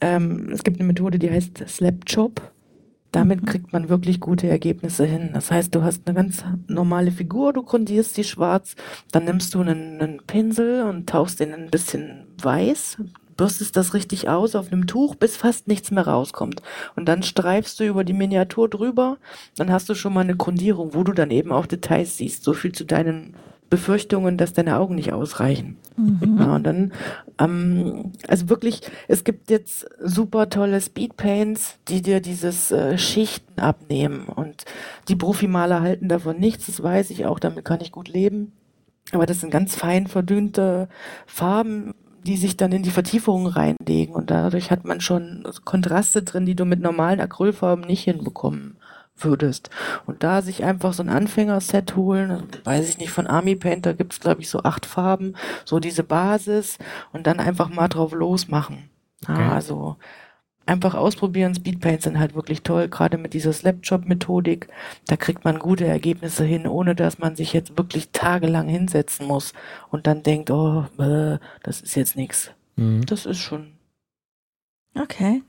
ähm, 0.01 0.49
es 0.51 0.63
gibt 0.63 0.79
eine 0.79 0.87
Methode, 0.87 1.19
die 1.19 1.31
heißt 1.31 1.63
Slapjob. 1.67 2.41
Damit 3.11 3.41
Mhm. 3.41 3.45
kriegt 3.45 3.73
man 3.73 3.89
wirklich 3.89 4.19
gute 4.19 4.47
Ergebnisse 4.49 5.05
hin. 5.05 5.31
Das 5.33 5.51
heißt, 5.51 5.75
du 5.75 5.83
hast 5.83 6.07
eine 6.07 6.15
ganz 6.15 6.43
normale 6.67 7.11
Figur, 7.11 7.53
du 7.53 7.61
grundierst 7.63 8.17
die 8.17 8.23
schwarz, 8.23 8.75
dann 9.11 9.25
nimmst 9.25 9.53
du 9.53 9.61
einen, 9.61 10.01
einen 10.01 10.19
Pinsel 10.25 10.83
und 10.83 11.07
tauchst 11.09 11.39
den 11.39 11.49
in 11.49 11.65
ein 11.65 11.69
bisschen 11.71 12.25
weiß, 12.41 12.97
bürstest 13.37 13.75
das 13.77 13.93
richtig 13.93 14.29
aus 14.29 14.55
auf 14.55 14.71
einem 14.71 14.87
Tuch, 14.87 15.15
bis 15.15 15.37
fast 15.37 15.67
nichts 15.67 15.91
mehr 15.91 16.07
rauskommt. 16.07 16.61
Und 16.95 17.07
dann 17.07 17.23
streifst 17.23 17.79
du 17.79 17.85
über 17.85 18.03
die 18.03 18.13
Miniatur 18.13 18.69
drüber, 18.69 19.17
dann 19.57 19.71
hast 19.71 19.89
du 19.89 19.95
schon 19.95 20.13
mal 20.13 20.21
eine 20.21 20.35
Grundierung, 20.35 20.93
wo 20.93 21.03
du 21.03 21.13
dann 21.13 21.31
eben 21.31 21.51
auch 21.51 21.65
Details 21.65 22.17
siehst. 22.17 22.43
So 22.43 22.53
viel 22.53 22.71
zu 22.71 22.85
deinen 22.85 23.35
Befürchtungen, 23.73 24.37
dass 24.37 24.53
deine 24.53 24.77
Augen 24.77 24.93
nicht 24.93 25.13
ausreichen. 25.13 25.77
Mhm. 25.97 26.37
Ja, 26.39 26.55
und 26.55 26.63
dann, 26.63 26.93
ähm, 27.39 28.11
also 28.27 28.47
wirklich, 28.47 28.81
es 29.07 29.23
gibt 29.23 29.49
jetzt 29.49 29.87
super 29.99 30.49
tolle 30.49 30.79
Speedpaints, 30.79 31.79
die 31.87 32.03
dir 32.03 32.21
dieses 32.21 32.71
äh, 32.71 32.99
Schichten 32.99 33.59
abnehmen. 33.59 34.25
Und 34.27 34.65
die 35.07 35.15
Profimaler 35.15 35.81
halten 35.81 36.07
davon 36.07 36.39
nichts, 36.39 36.67
das 36.67 36.83
weiß 36.83 37.09
ich 37.09 37.25
auch, 37.25 37.39
damit 37.39 37.65
kann 37.65 37.81
ich 37.81 37.91
gut 37.91 38.09
leben. 38.09 38.51
Aber 39.11 39.25
das 39.25 39.39
sind 39.39 39.49
ganz 39.49 39.75
fein 39.75 40.05
verdünnte 40.05 40.87
Farben, 41.25 41.95
die 42.23 42.37
sich 42.37 42.57
dann 42.57 42.71
in 42.71 42.83
die 42.83 42.91
Vertiefungen 42.91 43.47
reinlegen. 43.47 44.15
Und 44.15 44.31
dadurch 44.31 44.71
hat 44.71 44.85
man 44.85 45.01
schon 45.01 45.45
Kontraste 45.65 46.23
drin, 46.23 46.45
die 46.45 46.55
du 46.55 46.65
mit 46.65 46.79
normalen 46.79 47.19
Acrylfarben 47.19 47.85
nicht 47.85 48.03
hinbekommen 48.03 48.77
würdest. 49.15 49.69
Und 50.05 50.23
da 50.23 50.41
sich 50.41 50.63
einfach 50.63 50.93
so 50.93 51.03
ein 51.03 51.09
Anfängerset 51.09 51.95
holen, 51.95 52.43
weiß 52.63 52.89
ich 52.89 52.97
nicht, 52.97 53.11
von 53.11 53.27
Army 53.27 53.55
Paint, 53.55 53.85
da 53.85 53.93
gibt's 53.93 54.19
glaube 54.19 54.41
ich 54.41 54.49
so 54.49 54.63
acht 54.63 54.85
Farben, 54.85 55.35
so 55.65 55.79
diese 55.79 56.03
Basis 56.03 56.77
und 57.11 57.27
dann 57.27 57.39
einfach 57.39 57.69
mal 57.69 57.87
drauf 57.87 58.13
losmachen. 58.13 58.89
Okay. 59.23 59.39
Ja, 59.39 59.51
also 59.53 59.97
einfach 60.65 60.95
ausprobieren. 60.95 61.55
Speedpaints 61.55 62.05
sind 62.05 62.19
halt 62.19 62.35
wirklich 62.35 62.61
toll, 62.61 62.87
gerade 62.87 63.17
mit 63.17 63.33
dieser 63.33 63.53
Slapjob-Methodik. 63.53 64.67
Da 65.07 65.17
kriegt 65.17 65.45
man 65.45 65.59
gute 65.59 65.85
Ergebnisse 65.85 66.43
hin, 66.43 66.67
ohne 66.67 66.95
dass 66.95 67.19
man 67.19 67.35
sich 67.35 67.53
jetzt 67.53 67.77
wirklich 67.77 68.09
tagelang 68.11 68.67
hinsetzen 68.67 69.27
muss 69.27 69.53
und 69.91 70.07
dann 70.07 70.23
denkt, 70.23 70.51
oh, 70.51 70.85
äh, 70.97 71.37
das 71.63 71.81
ist 71.81 71.95
jetzt 71.95 72.15
nichts. 72.15 72.51
Mhm. 72.75 73.05
Das 73.05 73.25
ist 73.25 73.39
schon. 73.39 73.73
Okay. 74.95 75.43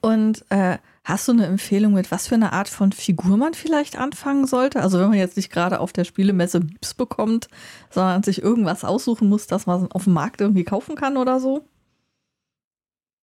Und 0.00 0.44
äh, 0.50 0.78
Hast 1.08 1.26
du 1.26 1.32
eine 1.32 1.46
Empfehlung, 1.46 1.94
mit 1.94 2.10
was 2.10 2.28
für 2.28 2.34
eine 2.34 2.52
Art 2.52 2.68
von 2.68 2.92
Figur 2.92 3.38
man 3.38 3.54
vielleicht 3.54 3.98
anfangen 3.98 4.46
sollte? 4.46 4.82
Also 4.82 5.00
wenn 5.00 5.08
man 5.08 5.16
jetzt 5.16 5.38
nicht 5.38 5.50
gerade 5.50 5.80
auf 5.80 5.90
der 5.90 6.04
Spielemesse 6.04 6.60
Bips 6.60 6.92
bekommt, 6.92 7.48
sondern 7.88 8.22
sich 8.22 8.42
irgendwas 8.42 8.84
aussuchen 8.84 9.26
muss, 9.26 9.46
das 9.46 9.64
man 9.64 9.90
auf 9.90 10.04
dem 10.04 10.12
Markt 10.12 10.42
irgendwie 10.42 10.64
kaufen 10.64 10.96
kann 10.96 11.16
oder 11.16 11.40
so? 11.40 11.64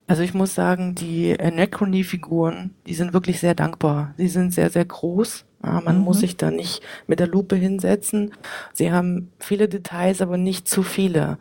Also 0.08 0.22
ich 0.22 0.34
muss 0.34 0.53
sagen, 0.53 0.93
die 0.93 1.39
Anachrony-Figuren, 1.39 2.76
die 2.86 2.93
sind 2.93 3.14
wirklich 3.14 3.39
sehr 3.39 3.56
dankbar. 3.56 4.14
Sie 4.18 4.28
sind 4.28 4.53
sehr, 4.53 4.70
sehr 4.70 4.86
groß. 4.86 5.45
Ja, 5.64 5.82
man 5.82 5.97
mhm. 5.97 6.03
muss 6.03 6.20
sich 6.20 6.38
da 6.38 6.51
nicht 6.51 6.82
mit 7.08 7.20
der 7.20 7.28
Lupe 7.28 7.56
hinsetzen. 7.56 8.32
Sie 8.74 8.91
haben 8.91 9.32
viele 9.39 9.68
Details, 9.68 10.22
aber 10.22 10.38
nicht 10.38 10.68
zu 10.68 10.84
viele. 10.84 11.39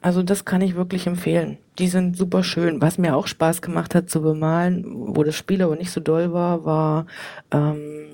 Also 0.00 0.22
das 0.22 0.44
kann 0.44 0.60
ich 0.60 0.76
wirklich 0.76 1.08
empfehlen. 1.08 1.58
Die 1.80 1.88
sind 1.88 2.16
super 2.16 2.44
schön. 2.44 2.80
Was 2.80 2.96
mir 2.96 3.16
auch 3.16 3.26
Spaß 3.26 3.60
gemacht 3.60 3.94
hat 3.96 4.08
zu 4.08 4.22
bemalen, 4.22 4.84
wo 4.86 5.24
das 5.24 5.34
Spiel 5.34 5.62
aber 5.62 5.74
nicht 5.74 5.90
so 5.90 6.00
doll 6.00 6.32
war, 6.32 6.64
war 6.64 7.06
ähm, 7.50 8.06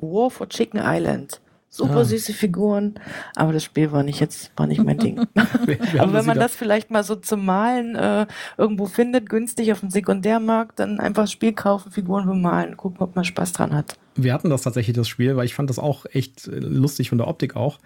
War 0.00 0.30
for 0.30 0.48
Chicken 0.50 0.80
Island. 0.82 1.40
Super 1.74 1.96
ah. 1.96 2.04
süße 2.04 2.32
Figuren, 2.32 2.94
aber 3.34 3.52
das 3.52 3.64
Spiel 3.64 3.90
war 3.90 4.04
nicht 4.04 4.20
jetzt 4.20 4.52
war 4.56 4.68
nicht 4.68 4.84
mein 4.84 4.96
Ding. 4.96 5.18
aber 5.98 6.12
wenn 6.12 6.24
man 6.24 6.38
das 6.38 6.54
vielleicht 6.54 6.92
mal 6.92 7.02
so 7.02 7.16
zum 7.16 7.44
Malen 7.44 7.96
äh, 7.96 8.26
irgendwo 8.56 8.86
findet, 8.86 9.28
günstig 9.28 9.72
auf 9.72 9.80
dem 9.80 9.90
Sekundärmarkt, 9.90 10.78
dann 10.78 11.00
einfach 11.00 11.24
das 11.24 11.32
Spiel 11.32 11.52
kaufen, 11.52 11.90
Figuren 11.90 12.26
bemalen, 12.26 12.76
gucken, 12.76 13.00
ob 13.00 13.16
man 13.16 13.24
Spaß 13.24 13.54
dran 13.54 13.74
hat. 13.74 13.98
Wir 14.14 14.32
hatten 14.32 14.50
das 14.50 14.62
tatsächlich 14.62 14.94
das 14.94 15.08
Spiel, 15.08 15.36
weil 15.36 15.46
ich 15.46 15.56
fand 15.56 15.68
das 15.68 15.80
auch 15.80 16.06
echt 16.12 16.46
lustig 16.46 17.08
von 17.08 17.18
der 17.18 17.26
Optik 17.26 17.56
auch. 17.56 17.80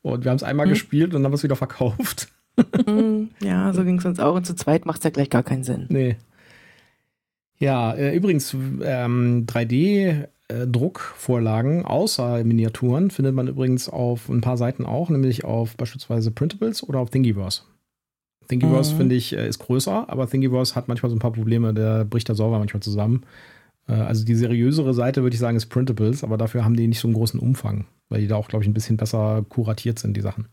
Und 0.00 0.24
wir 0.24 0.30
haben 0.30 0.36
es 0.36 0.42
einmal 0.42 0.64
hm. 0.64 0.72
gespielt 0.72 1.14
und 1.14 1.22
dann 1.22 1.26
haben 1.26 1.34
es 1.34 1.42
wieder 1.42 1.56
verkauft. 1.56 2.28
Mhm. 2.86 3.28
ja, 3.42 3.74
so 3.74 3.84
ging 3.84 3.98
es 3.98 4.06
uns 4.06 4.20
auch. 4.20 4.34
Und 4.34 4.46
zu 4.46 4.54
zweit 4.54 4.86
macht 4.86 5.00
es 5.00 5.04
ja 5.04 5.10
gleich 5.10 5.28
gar 5.28 5.42
keinen 5.42 5.64
Sinn. 5.64 5.84
Nee. 5.90 6.16
Ja, 7.58 7.92
äh, 7.92 8.16
übrigens, 8.16 8.54
ähm, 8.82 9.46
3D-Druckvorlagen 9.46 10.33
äh, 10.48 11.84
außer 11.84 12.44
Miniaturen 12.44 13.10
findet 13.10 13.34
man 13.34 13.48
übrigens 13.48 13.88
auf 13.88 14.28
ein 14.28 14.40
paar 14.40 14.56
Seiten 14.56 14.84
auch, 14.84 15.10
nämlich 15.10 15.44
auf 15.44 15.76
beispielsweise 15.76 16.30
Printables 16.30 16.86
oder 16.86 16.98
auf 17.00 17.10
Thingiverse. 17.10 17.62
Thingiverse, 18.48 18.92
mhm. 18.92 18.98
finde 18.98 19.14
ich, 19.14 19.32
äh, 19.34 19.48
ist 19.48 19.58
größer, 19.58 20.08
aber 20.08 20.28
Thingiverse 20.28 20.74
hat 20.74 20.88
manchmal 20.88 21.10
so 21.10 21.16
ein 21.16 21.20
paar 21.20 21.32
Probleme, 21.32 21.72
der 21.72 22.04
bricht 22.04 22.28
der 22.28 22.34
Server 22.34 22.58
manchmal 22.58 22.82
zusammen. 22.82 23.24
Äh, 23.88 23.94
also 23.94 24.24
die 24.24 24.34
seriösere 24.34 24.92
Seite, 24.92 25.22
würde 25.22 25.34
ich 25.34 25.40
sagen, 25.40 25.56
ist 25.56 25.66
Printables, 25.66 26.24
aber 26.24 26.36
dafür 26.36 26.64
haben 26.64 26.76
die 26.76 26.86
nicht 26.86 27.00
so 27.00 27.08
einen 27.08 27.14
großen 27.14 27.40
Umfang, 27.40 27.86
weil 28.08 28.20
die 28.20 28.28
da 28.28 28.36
auch, 28.36 28.48
glaube 28.48 28.64
ich, 28.64 28.68
ein 28.68 28.74
bisschen 28.74 28.96
besser 28.96 29.44
kuratiert 29.48 29.98
sind, 29.98 30.16
die 30.16 30.20
Sachen. 30.20 30.48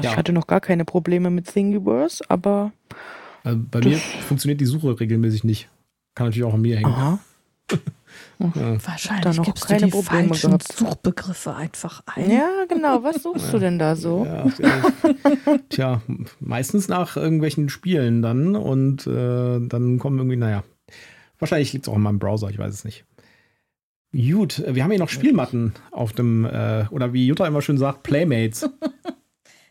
Ja. 0.00 0.10
Ich 0.10 0.16
hatte 0.16 0.32
noch 0.32 0.46
gar 0.46 0.60
keine 0.60 0.84
Probleme 0.84 1.30
mit 1.30 1.46
Thingiverse, 1.46 2.24
aber. 2.28 2.72
Also 3.44 3.60
bei 3.70 3.80
mir 3.80 3.98
funktioniert 3.98 4.60
die 4.60 4.66
Suche 4.66 4.98
regelmäßig 4.98 5.44
nicht. 5.44 5.68
Kann 6.14 6.26
natürlich 6.26 6.44
auch 6.44 6.54
an 6.54 6.62
mir 6.62 6.76
hängen. 6.76 6.86
Aha. 6.86 7.18
Wahrscheinlich 8.52 9.36
noch 9.36 9.44
gibst 9.44 9.66
keine 9.66 9.80
du 9.80 9.86
die 9.86 9.92
Probleme 9.92 10.28
falschen 10.28 10.50
gehabt. 10.50 10.72
Suchbegriffe 10.72 11.54
einfach 11.54 12.02
ein. 12.06 12.30
Ja, 12.30 12.50
genau. 12.68 13.02
Was 13.02 13.22
suchst 13.22 13.52
du 13.52 13.58
denn 13.58 13.78
da 13.78 13.96
so? 13.96 14.24
Ja, 14.24 14.46
tja, 15.68 16.02
meistens 16.40 16.88
nach 16.88 17.16
irgendwelchen 17.16 17.68
Spielen 17.68 18.22
dann 18.22 18.56
und 18.56 19.06
äh, 19.06 19.60
dann 19.60 19.98
kommen 19.98 20.18
irgendwie, 20.18 20.36
naja. 20.36 20.64
Wahrscheinlich 21.38 21.72
liegt 21.72 21.86
es 21.86 21.92
auch 21.92 21.96
in 21.96 22.02
meinem 22.02 22.18
Browser, 22.18 22.48
ich 22.50 22.58
weiß 22.58 22.72
es 22.72 22.84
nicht. 22.84 23.04
Gut, 24.12 24.62
wir 24.66 24.84
haben 24.84 24.90
hier 24.90 25.00
noch 25.00 25.08
Spielmatten 25.08 25.72
auf 25.90 26.12
dem, 26.12 26.44
äh, 26.44 26.86
oder 26.90 27.12
wie 27.12 27.26
Jutta 27.26 27.46
immer 27.46 27.62
schön 27.62 27.78
sagt, 27.78 28.02
Playmates. 28.02 28.68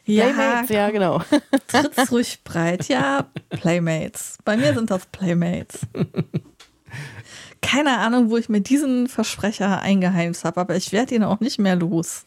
Ja, 0.05 0.25
Playmates, 0.25 0.69
ja, 0.69 0.89
genau. 0.89 1.21
Tritt's 1.67 2.11
ruhig 2.11 2.43
breit. 2.43 2.89
Ja, 2.89 3.29
Playmates. 3.49 4.37
Bei 4.43 4.57
mir 4.57 4.73
sind 4.73 4.91
das 4.91 5.05
Playmates. 5.05 5.87
Keine 7.63 7.97
Ahnung, 7.97 8.29
wo 8.29 8.37
ich 8.37 8.49
mir 8.49 8.61
diesen 8.61 9.07
Versprecher 9.07 9.81
eingeheimst 9.81 10.45
habe, 10.45 10.61
aber 10.61 10.75
ich 10.75 10.91
werde 10.91 11.15
ihn 11.15 11.23
auch 11.23 11.39
nicht 11.39 11.59
mehr 11.59 11.75
los. 11.75 12.25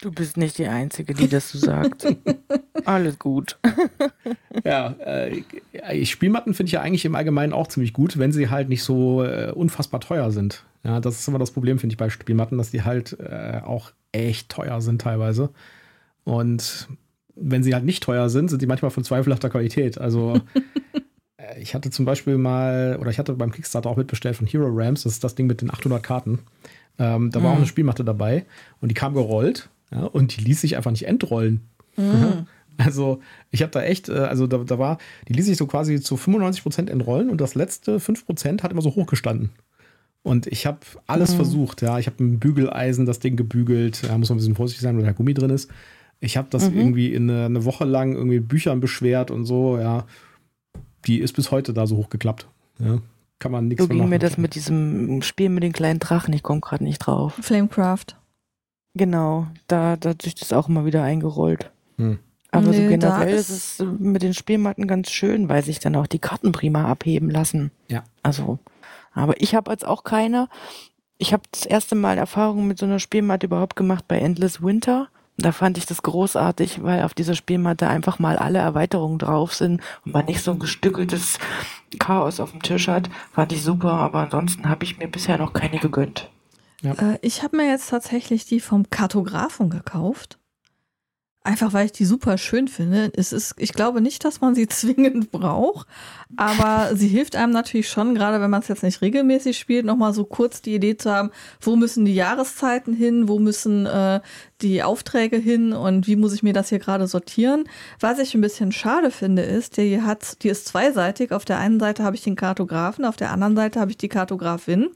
Du 0.00 0.10
bist 0.10 0.36
nicht 0.36 0.58
die 0.58 0.66
Einzige, 0.66 1.14
die 1.14 1.28
das 1.28 1.50
so 1.50 1.58
sagt. 1.58 2.06
Alles 2.84 3.18
gut. 3.18 3.58
ja, 4.64 4.94
äh, 4.98 6.04
Spielmatten 6.04 6.54
finde 6.54 6.68
ich 6.68 6.72
ja 6.72 6.80
eigentlich 6.80 7.04
im 7.04 7.14
Allgemeinen 7.14 7.52
auch 7.52 7.68
ziemlich 7.68 7.92
gut, 7.92 8.18
wenn 8.18 8.32
sie 8.32 8.50
halt 8.50 8.68
nicht 8.68 8.82
so 8.82 9.22
äh, 9.22 9.52
unfassbar 9.54 10.00
teuer 10.00 10.32
sind. 10.32 10.64
Ja, 10.84 11.00
das 11.00 11.20
ist 11.20 11.28
immer 11.28 11.38
das 11.38 11.52
Problem, 11.52 11.78
finde 11.78 11.94
ich, 11.94 11.96
bei 11.96 12.10
Spielmatten, 12.10 12.58
dass 12.58 12.72
die 12.72 12.82
halt 12.82 13.16
äh, 13.20 13.60
auch 13.64 13.92
echt 14.10 14.48
teuer 14.48 14.80
sind 14.80 15.00
teilweise. 15.00 15.50
Und 16.24 16.88
wenn 17.36 17.62
sie 17.62 17.74
halt 17.74 17.84
nicht 17.84 18.02
teuer 18.02 18.28
sind, 18.28 18.48
sind 18.48 18.60
die 18.60 18.66
manchmal 18.66 18.90
von 18.90 19.04
zweifelhafter 19.04 19.50
Qualität. 19.50 19.98
Also 19.98 20.40
ich 21.60 21.74
hatte 21.74 21.90
zum 21.90 22.04
Beispiel 22.04 22.38
mal, 22.38 22.98
oder 23.00 23.10
ich 23.10 23.18
hatte 23.18 23.34
beim 23.34 23.52
Kickstarter 23.52 23.88
auch 23.90 23.96
mitbestellt 23.96 24.36
von 24.36 24.46
Hero 24.46 24.68
Rams, 24.68 25.02
das 25.02 25.14
ist 25.14 25.24
das 25.24 25.34
Ding 25.34 25.46
mit 25.46 25.60
den 25.60 25.70
800 25.70 26.02
Karten. 26.02 26.40
Ähm, 26.98 27.30
da 27.30 27.42
war 27.42 27.52
auch 27.52 27.56
eine 27.56 27.66
Spielmatte 27.66 28.04
dabei 28.04 28.44
und 28.80 28.90
die 28.90 28.94
kam 28.94 29.14
gerollt 29.14 29.70
ja, 29.90 30.04
und 30.04 30.36
die 30.36 30.42
ließ 30.42 30.60
sich 30.60 30.76
einfach 30.76 30.90
nicht 30.90 31.06
entrollen. 31.06 31.62
Mm. 31.96 32.46
Also 32.78 33.20
ich 33.50 33.60
habe 33.60 33.70
da 33.70 33.82
echt, 33.82 34.08
äh, 34.08 34.14
also 34.14 34.46
da, 34.46 34.56
da, 34.56 34.78
war, 34.78 34.96
die 35.28 35.34
ließ 35.34 35.44
sich 35.44 35.58
so 35.58 35.66
quasi 35.66 36.00
zu 36.00 36.14
95% 36.14 36.88
entrollen 36.90 37.28
und 37.28 37.38
das 37.38 37.54
letzte 37.54 37.98
5% 37.98 38.62
hat 38.62 38.72
immer 38.72 38.80
so 38.80 38.94
hochgestanden. 38.94 39.50
Und 40.22 40.46
ich 40.46 40.64
habe 40.64 40.78
alles 41.06 41.34
mm. 41.34 41.36
versucht, 41.36 41.82
ja. 41.82 41.98
Ich 41.98 42.06
habe 42.06 42.24
ein 42.24 42.38
Bügeleisen 42.38 43.04
das 43.04 43.18
Ding 43.18 43.36
gebügelt, 43.36 44.04
da 44.08 44.16
muss 44.16 44.30
man 44.30 44.36
ein 44.36 44.38
bisschen 44.38 44.54
vorsichtig 44.54 44.82
sein, 44.82 44.96
weil 44.96 45.04
da 45.04 45.12
Gummi 45.12 45.34
drin 45.34 45.50
ist. 45.50 45.70
Ich 46.18 46.38
habe 46.38 46.48
das 46.50 46.70
mhm. 46.70 46.78
irgendwie 46.78 47.12
in 47.12 47.28
eine, 47.28 47.44
eine, 47.44 47.64
Woche 47.64 47.84
lang 47.84 48.14
irgendwie 48.14 48.40
Büchern 48.40 48.80
beschwert 48.80 49.30
und 49.30 49.44
so, 49.44 49.76
ja. 49.78 50.06
Die 51.06 51.20
ist 51.20 51.32
bis 51.34 51.50
heute 51.50 51.72
da 51.72 51.86
so 51.86 51.96
hochgeklappt. 51.96 52.48
Ja. 52.78 52.98
Kann 53.38 53.52
man 53.52 53.68
nichts 53.68 53.82
So 53.82 53.88
ging 53.88 54.08
mir 54.08 54.18
das 54.18 54.38
mit 54.38 54.54
diesem 54.54 55.20
Spiel 55.22 55.48
mit 55.48 55.62
den 55.62 55.72
kleinen 55.72 55.98
Drachen, 55.98 56.32
ich 56.32 56.42
komme 56.42 56.60
gerade 56.60 56.84
nicht 56.84 56.98
drauf. 56.98 57.34
Flamecraft. 57.40 58.16
Genau, 58.94 59.46
da, 59.66 59.96
da 59.96 60.10
hat 60.10 60.22
sich 60.22 60.34
das 60.34 60.52
auch 60.52 60.68
immer 60.68 60.84
wieder 60.84 61.02
eingerollt. 61.02 61.70
Hm. 61.96 62.18
Aber 62.52 62.68
nee, 62.68 62.82
so 62.82 62.88
generell 62.88 63.34
ist 63.34 63.50
es 63.50 63.86
mit 63.98 64.22
den 64.22 64.34
Spielmatten 64.34 64.86
ganz 64.86 65.10
schön, 65.10 65.48
weil 65.48 65.64
sich 65.64 65.78
dann 65.78 65.96
auch 65.96 66.06
die 66.06 66.18
Karten 66.18 66.52
prima 66.52 66.84
abheben 66.84 67.30
lassen. 67.30 67.72
Ja. 67.88 68.04
Also, 68.22 68.58
aber 69.12 69.40
ich 69.40 69.54
habe 69.54 69.70
jetzt 69.70 69.86
auch 69.86 70.04
keine. 70.04 70.48
Ich 71.16 71.32
habe 71.32 71.42
das 71.50 71.64
erste 71.64 71.94
Mal 71.94 72.18
Erfahrung 72.18 72.66
mit 72.66 72.78
so 72.78 72.84
einer 72.84 72.98
Spielmatte 72.98 73.46
überhaupt 73.46 73.74
gemacht 73.74 74.06
bei 74.06 74.18
Endless 74.18 74.62
Winter. 74.62 75.08
Da 75.38 75.52
fand 75.52 75.78
ich 75.78 75.86
das 75.86 76.02
großartig, 76.02 76.82
weil 76.82 77.02
auf 77.02 77.14
dieser 77.14 77.34
Spielmatte 77.34 77.88
einfach 77.88 78.18
mal 78.18 78.36
alle 78.36 78.58
Erweiterungen 78.58 79.18
drauf 79.18 79.54
sind 79.54 79.80
und 80.04 80.12
man 80.12 80.26
nicht 80.26 80.42
so 80.42 80.52
ein 80.52 80.58
gestückeltes 80.58 81.38
Chaos 81.98 82.38
auf 82.38 82.50
dem 82.50 82.62
Tisch 82.62 82.88
hat. 82.88 83.08
Fand 83.32 83.52
ich 83.52 83.62
super, 83.62 83.92
aber 83.92 84.20
ansonsten 84.20 84.68
habe 84.68 84.84
ich 84.84 84.98
mir 84.98 85.08
bisher 85.08 85.38
noch 85.38 85.52
keine 85.52 85.78
gegönnt. 85.78 86.30
Ja. 86.82 86.92
Äh, 86.92 87.18
ich 87.22 87.42
habe 87.42 87.56
mir 87.56 87.68
jetzt 87.68 87.88
tatsächlich 87.88 88.44
die 88.44 88.60
vom 88.60 88.90
Kartografen 88.90 89.70
gekauft. 89.70 90.38
Einfach 91.44 91.72
weil 91.72 91.86
ich 91.86 91.92
die 91.92 92.04
super 92.04 92.38
schön 92.38 92.68
finde. 92.68 93.10
Es 93.16 93.32
ist, 93.32 93.54
ich 93.56 93.72
glaube 93.72 94.00
nicht, 94.00 94.24
dass 94.24 94.40
man 94.40 94.54
sie 94.54 94.68
zwingend 94.68 95.32
braucht, 95.32 95.88
aber 96.36 96.94
sie 96.94 97.08
hilft 97.08 97.34
einem 97.34 97.52
natürlich 97.52 97.88
schon, 97.88 98.14
gerade 98.14 98.40
wenn 98.40 98.50
man 98.50 98.62
es 98.62 98.68
jetzt 98.68 98.84
nicht 98.84 99.02
regelmäßig 99.02 99.58
spielt, 99.58 99.84
nochmal 99.84 100.14
so 100.14 100.24
kurz 100.24 100.62
die 100.62 100.74
Idee 100.74 100.96
zu 100.96 101.10
haben, 101.10 101.30
wo 101.60 101.74
müssen 101.74 102.04
die 102.04 102.14
Jahreszeiten 102.14 102.94
hin, 102.94 103.26
wo 103.26 103.40
müssen 103.40 103.86
äh, 103.86 104.20
die 104.60 104.84
Aufträge 104.84 105.36
hin 105.36 105.72
und 105.72 106.06
wie 106.06 106.14
muss 106.14 106.32
ich 106.32 106.44
mir 106.44 106.52
das 106.52 106.68
hier 106.68 106.78
gerade 106.78 107.08
sortieren. 107.08 107.64
Was 107.98 108.20
ich 108.20 108.34
ein 108.34 108.40
bisschen 108.40 108.70
schade 108.70 109.10
finde, 109.10 109.42
ist, 109.42 109.78
die 109.78 110.00
hat, 110.00 110.44
die 110.44 110.48
ist 110.48 110.66
zweiseitig. 110.68 111.32
Auf 111.32 111.44
der 111.44 111.58
einen 111.58 111.80
Seite 111.80 112.04
habe 112.04 112.14
ich 112.14 112.22
den 112.22 112.36
Kartografen, 112.36 113.04
auf 113.04 113.16
der 113.16 113.32
anderen 113.32 113.56
Seite 113.56 113.80
habe 113.80 113.90
ich 113.90 113.96
die 113.96 114.08
Kartografin. 114.08 114.90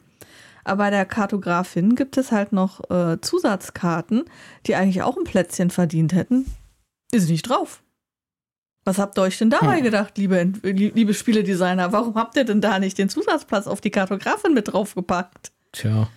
Aber 0.66 0.78
bei 0.78 0.90
der 0.90 1.06
Kartografin 1.06 1.94
gibt 1.94 2.16
es 2.16 2.32
halt 2.32 2.52
noch 2.52 2.90
äh, 2.90 3.20
Zusatzkarten, 3.20 4.24
die 4.66 4.74
eigentlich 4.74 5.02
auch 5.02 5.16
ein 5.16 5.22
Plätzchen 5.22 5.70
verdient 5.70 6.12
hätten. 6.12 6.44
Ist 7.12 7.30
nicht 7.30 7.48
drauf. 7.48 7.84
Was 8.84 8.98
habt 8.98 9.16
ihr 9.16 9.22
euch 9.22 9.38
denn 9.38 9.48
dabei 9.48 9.76
hm. 9.76 9.84
gedacht, 9.84 10.18
liebe, 10.18 10.52
liebe 10.64 11.14
Spieledesigner? 11.14 11.92
Warum 11.92 12.16
habt 12.16 12.36
ihr 12.36 12.44
denn 12.44 12.60
da 12.60 12.80
nicht 12.80 12.98
den 12.98 13.08
Zusatzplatz 13.08 13.68
auf 13.68 13.80
die 13.80 13.90
Kartografin 13.90 14.54
mit 14.54 14.72
draufgepackt? 14.72 15.52
Tja. 15.70 16.08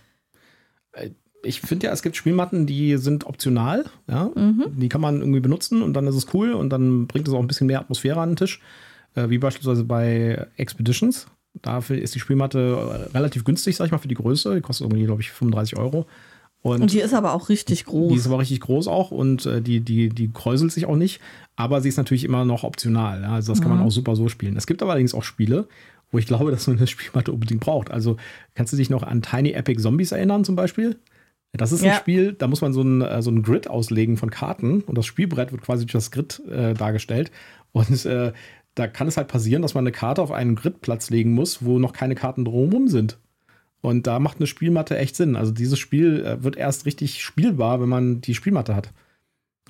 Äh, 0.93 1.11
ich 1.43 1.61
finde 1.61 1.85
ja, 1.85 1.93
es 1.93 2.01
gibt 2.01 2.15
Spielmatten, 2.15 2.65
die 2.65 2.97
sind 2.97 3.27
optional. 3.27 3.85
Ja? 4.07 4.31
Mhm. 4.33 4.79
Die 4.79 4.89
kann 4.89 5.01
man 5.01 5.19
irgendwie 5.19 5.41
benutzen 5.41 5.83
und 5.83 5.93
dann 5.93 6.07
ist 6.07 6.15
es 6.15 6.33
cool 6.33 6.53
und 6.53 6.71
dann 6.71 7.05
bringt 7.05 7.27
es 7.27 7.33
auch 7.35 7.39
ein 7.39 7.47
bisschen 7.47 7.67
mehr 7.67 7.81
Atmosphäre 7.81 8.19
an 8.19 8.31
den 8.31 8.35
Tisch. 8.35 8.61
Äh, 9.13 9.29
wie 9.29 9.37
beispielsweise 9.37 9.83
bei 9.83 10.47
Expeditions. 10.57 11.27
Dafür 11.61 11.97
ist 11.97 12.15
die 12.15 12.19
Spielmatte 12.19 13.09
relativ 13.13 13.43
günstig, 13.43 13.75
sag 13.75 13.85
ich 13.85 13.91
mal, 13.91 13.97
für 13.97 14.07
die 14.07 14.15
Größe. 14.15 14.55
Die 14.55 14.61
kostet 14.61 14.85
irgendwie, 14.85 15.05
glaube 15.05 15.21
ich, 15.21 15.31
35 15.31 15.77
Euro. 15.77 16.05
Und, 16.61 16.81
und, 16.81 16.93
die 16.93 16.99
ist 16.99 17.13
aber 17.13 17.33
auch 17.33 17.49
richtig 17.49 17.85
groß. 17.85 18.11
Die 18.11 18.17
ist 18.17 18.27
aber 18.27 18.39
richtig 18.39 18.59
groß 18.59 18.87
auch 18.87 19.11
und 19.11 19.45
äh, 19.45 19.61
die, 19.61 19.79
die, 19.79 20.09
die 20.09 20.29
kräuselt 20.31 20.73
sich 20.73 20.85
auch 20.85 20.97
nicht. 20.97 21.21
Aber 21.55 21.79
sie 21.81 21.87
ist 21.87 21.97
natürlich 21.97 22.25
immer 22.25 22.43
noch 22.43 22.63
optional. 22.63 23.21
Ja? 23.21 23.33
Also 23.33 23.53
das 23.53 23.61
kann 23.61 23.69
man 23.69 23.79
mhm. 23.79 23.85
auch 23.85 23.91
super 23.91 24.15
so 24.15 24.27
spielen. 24.27 24.57
Es 24.57 24.67
gibt 24.67 24.81
aber 24.81 24.91
allerdings 24.91 25.13
auch 25.13 25.23
Spiele, 25.23 25.67
wo 26.11 26.17
ich 26.17 26.25
glaube, 26.25 26.51
dass 26.51 26.67
man 26.67 26.77
eine 26.77 26.87
Spielmatte 26.87 27.31
unbedingt 27.31 27.61
braucht. 27.61 27.91
Also 27.91 28.17
kannst 28.55 28.73
du 28.73 28.77
dich 28.77 28.89
noch 28.89 29.03
an 29.03 29.21
Tiny 29.21 29.51
Epic 29.51 29.81
Zombies 29.81 30.11
erinnern 30.11 30.43
zum 30.43 30.55
Beispiel? 30.55 30.97
Das 31.53 31.71
ist 31.71 31.81
ein 31.81 31.87
ja. 31.87 31.95
Spiel, 31.95 32.33
da 32.33 32.47
muss 32.47 32.61
man 32.61 32.73
so 32.73 32.81
ein, 32.81 33.01
äh, 33.01 33.21
so 33.21 33.31
ein 33.31 33.41
Grid 33.41 33.69
auslegen 33.69 34.17
von 34.17 34.29
Karten 34.29 34.81
und 34.81 34.97
das 34.97 35.05
Spielbrett 35.05 35.51
wird 35.51 35.63
quasi 35.63 35.85
durch 35.85 35.93
das 35.93 36.11
Grid 36.11 36.41
äh, 36.47 36.73
dargestellt. 36.73 37.31
Und 37.71 38.05
äh, 38.05 38.33
da 38.79 38.87
kann 38.87 39.07
es 39.07 39.17
halt 39.17 39.27
passieren, 39.27 39.61
dass 39.61 39.73
man 39.73 39.83
eine 39.83 39.91
Karte 39.91 40.21
auf 40.21 40.31
einen 40.31 40.55
Gridplatz 40.55 41.09
legen 41.09 41.33
muss, 41.33 41.63
wo 41.63 41.79
noch 41.79 41.93
keine 41.93 42.15
Karten 42.15 42.45
drumherum 42.45 42.87
sind. 42.87 43.17
Und 43.81 44.07
da 44.07 44.19
macht 44.19 44.37
eine 44.37 44.47
Spielmatte 44.47 44.97
echt 44.97 45.15
Sinn. 45.15 45.35
Also 45.35 45.51
dieses 45.51 45.79
Spiel 45.79 46.25
äh, 46.25 46.43
wird 46.43 46.57
erst 46.57 46.85
richtig 46.85 47.23
spielbar, 47.23 47.81
wenn 47.81 47.89
man 47.89 48.21
die 48.21 48.35
Spielmatte 48.35 48.75
hat. 48.75 48.91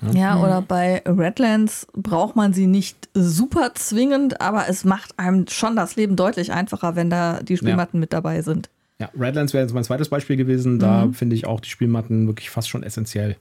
Ja. 0.02 0.12
ja, 0.12 0.42
oder 0.42 0.62
bei 0.62 1.02
Redlands 1.04 1.86
braucht 1.92 2.34
man 2.34 2.54
sie 2.54 2.66
nicht 2.66 3.10
super 3.12 3.74
zwingend, 3.74 4.40
aber 4.40 4.66
es 4.68 4.84
macht 4.84 5.18
einem 5.18 5.46
schon 5.48 5.76
das 5.76 5.96
Leben 5.96 6.16
deutlich 6.16 6.52
einfacher, 6.52 6.96
wenn 6.96 7.10
da 7.10 7.40
die 7.42 7.58
Spielmatten 7.58 7.98
ja. 7.98 8.00
mit 8.00 8.12
dabei 8.14 8.40
sind. 8.40 8.70
Ja, 8.98 9.10
Redlands 9.18 9.52
wäre 9.52 9.62
jetzt 9.62 9.74
mein 9.74 9.84
zweites 9.84 10.08
Beispiel 10.08 10.36
gewesen. 10.36 10.78
Da 10.78 11.06
mhm. 11.06 11.14
finde 11.14 11.36
ich 11.36 11.46
auch 11.46 11.60
die 11.60 11.68
Spielmatten 11.68 12.26
wirklich 12.26 12.50
fast 12.50 12.68
schon 12.68 12.82
essentiell. 12.82 13.36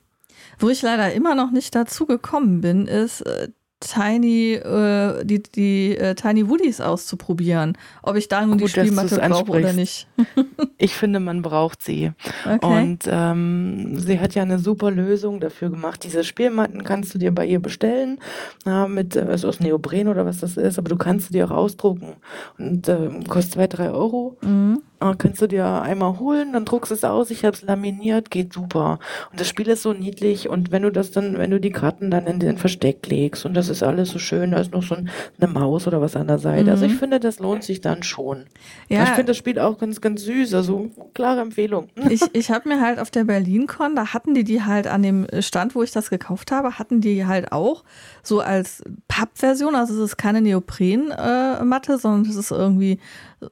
Wo 0.57 0.69
ich 0.69 0.81
leider 0.81 1.13
immer 1.13 1.35
noch 1.35 1.51
nicht 1.51 1.75
dazu 1.75 2.05
gekommen 2.05 2.61
bin, 2.61 2.87
ist 2.87 3.21
äh, 3.21 3.49
Tiny, 3.79 4.53
äh, 4.55 5.23
die, 5.23 5.41
die 5.41 5.97
äh, 5.97 6.13
Tiny 6.13 6.49
Woodies 6.49 6.81
auszuprobieren, 6.81 7.77
ob 8.03 8.17
ich 8.17 8.27
da 8.27 8.41
nun 8.41 8.57
Gut, 8.57 8.67
die 8.67 8.69
Spielmatte 8.69 9.17
brauche 9.17 9.51
oder 9.51 9.71
nicht. 9.71 10.07
ich 10.77 10.93
finde, 10.93 11.21
man 11.21 11.41
braucht 11.41 11.81
sie. 11.81 12.11
Okay. 12.45 12.59
Und 12.61 12.99
ähm, 13.07 13.97
sie 13.97 14.19
hat 14.19 14.35
ja 14.35 14.41
eine 14.41 14.59
super 14.59 14.91
Lösung 14.91 15.39
dafür 15.39 15.69
gemacht. 15.69 16.03
Diese 16.03 16.25
Spielmatten 16.25 16.83
kannst 16.83 17.13
du 17.13 17.19
dir 17.19 17.33
bei 17.33 17.45
ihr 17.45 17.61
bestellen, 17.61 18.19
na, 18.65 18.87
mit 18.87 19.15
äh, 19.15 19.21
also 19.21 19.47
aus 19.47 19.61
Neopren 19.61 20.09
oder 20.09 20.25
was 20.25 20.39
das 20.39 20.57
ist, 20.57 20.77
aber 20.77 20.89
du 20.89 20.97
kannst 20.97 21.27
sie 21.27 21.33
dir 21.33 21.45
auch 21.45 21.55
ausdrucken. 21.55 22.17
Und 22.57 22.89
äh, 22.89 23.09
kostet 23.29 23.53
zwei, 23.53 23.67
drei 23.67 23.91
Euro. 23.91 24.37
Mhm. 24.41 24.81
Ah, 25.01 25.15
kannst 25.17 25.41
du 25.41 25.47
dir 25.47 25.81
einmal 25.81 26.19
holen, 26.19 26.51
dann 26.51 26.65
druckst 26.65 26.91
es 26.91 27.05
aus, 27.05 27.31
ich 27.31 27.45
habe 27.45 27.55
es 27.55 27.61
laminiert, 27.61 28.29
geht 28.29 28.51
super. 28.51 28.99
Und 29.31 29.39
das 29.39 29.47
Spiel 29.47 29.67
ist 29.69 29.83
so 29.83 29.93
niedlich 29.93 30.49
und 30.49 30.71
wenn 30.71 30.81
du 30.81 30.91
das 30.91 31.11
dann, 31.11 31.37
wenn 31.37 31.51
du 31.51 31.59
die 31.59 31.71
Karten 31.71 32.11
dann 32.11 32.27
in 32.27 32.39
den 32.39 32.57
Versteck 32.57 33.07
legst 33.07 33.45
und 33.45 33.53
das 33.53 33.69
ist 33.69 33.81
alles 33.81 34.09
so 34.09 34.19
schön, 34.19 34.51
da 34.51 34.59
ist 34.59 34.73
noch 34.73 34.83
so 34.83 34.95
ein, 34.95 35.09
eine 35.39 35.49
Maus 35.49 35.87
oder 35.87 36.01
was 36.01 36.17
an 36.17 36.27
der 36.27 36.37
Seite. 36.37 36.65
Mhm. 36.65 36.69
Also 36.69 36.85
ich 36.85 36.93
mhm. 36.93 36.97
finde, 36.97 37.19
das 37.21 37.39
lohnt 37.39 37.63
sich 37.63 37.79
dann 37.79 38.03
schon. 38.03 38.47
Ja. 38.89 39.03
Ich 39.03 39.09
finde 39.09 39.25
das 39.27 39.37
Spiel 39.37 39.57
auch 39.57 39.77
ganz, 39.77 40.01
ganz 40.01 40.23
süß, 40.23 40.53
also 40.53 40.89
klare 41.13 41.41
Empfehlung. 41.41 41.87
Ich, 42.09 42.23
ich 42.33 42.49
habe 42.49 42.67
mir 42.67 42.81
halt 42.81 42.97
auf 42.99 43.11
der 43.11 43.23
BerlinCon, 43.23 43.95
da 43.95 44.13
hatten 44.13 44.33
die 44.33 44.43
die 44.43 44.63
halt 44.63 44.87
an 44.87 45.03
dem 45.03 45.27
Stand, 45.41 45.75
wo 45.75 45.83
ich 45.83 45.91
das 45.91 46.09
gekauft 46.09 46.51
habe, 46.51 46.79
hatten 46.79 47.01
die 47.01 47.25
halt 47.25 47.51
auch 47.51 47.83
so 48.23 48.39
als 48.41 48.83
Pappversion, 49.07 49.75
also 49.75 49.93
es 49.95 50.11
ist 50.11 50.17
keine 50.17 50.41
Neoprenmatte, 50.41 51.93
äh, 51.93 51.97
sondern 51.97 52.29
es 52.29 52.35
ist 52.35 52.51
irgendwie 52.51 52.99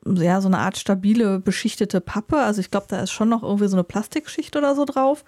ja 0.05 0.41
so 0.41 0.47
eine 0.47 0.59
Art 0.59 0.78
stabile 0.78 1.39
beschichtete 1.39 2.01
Pappe. 2.01 2.38
Also 2.38 2.61
ich 2.61 2.72
glaube, 2.72 2.88
da 2.89 2.99
ist 3.01 3.11
schon 3.11 3.30
noch 3.30 3.43
irgendwie 3.43 3.68
so 3.68 3.76
eine 3.76 3.84
Plastikschicht 3.84 4.55
oder 4.55 4.76
so 4.76 4.86
drauf. 4.86 5.24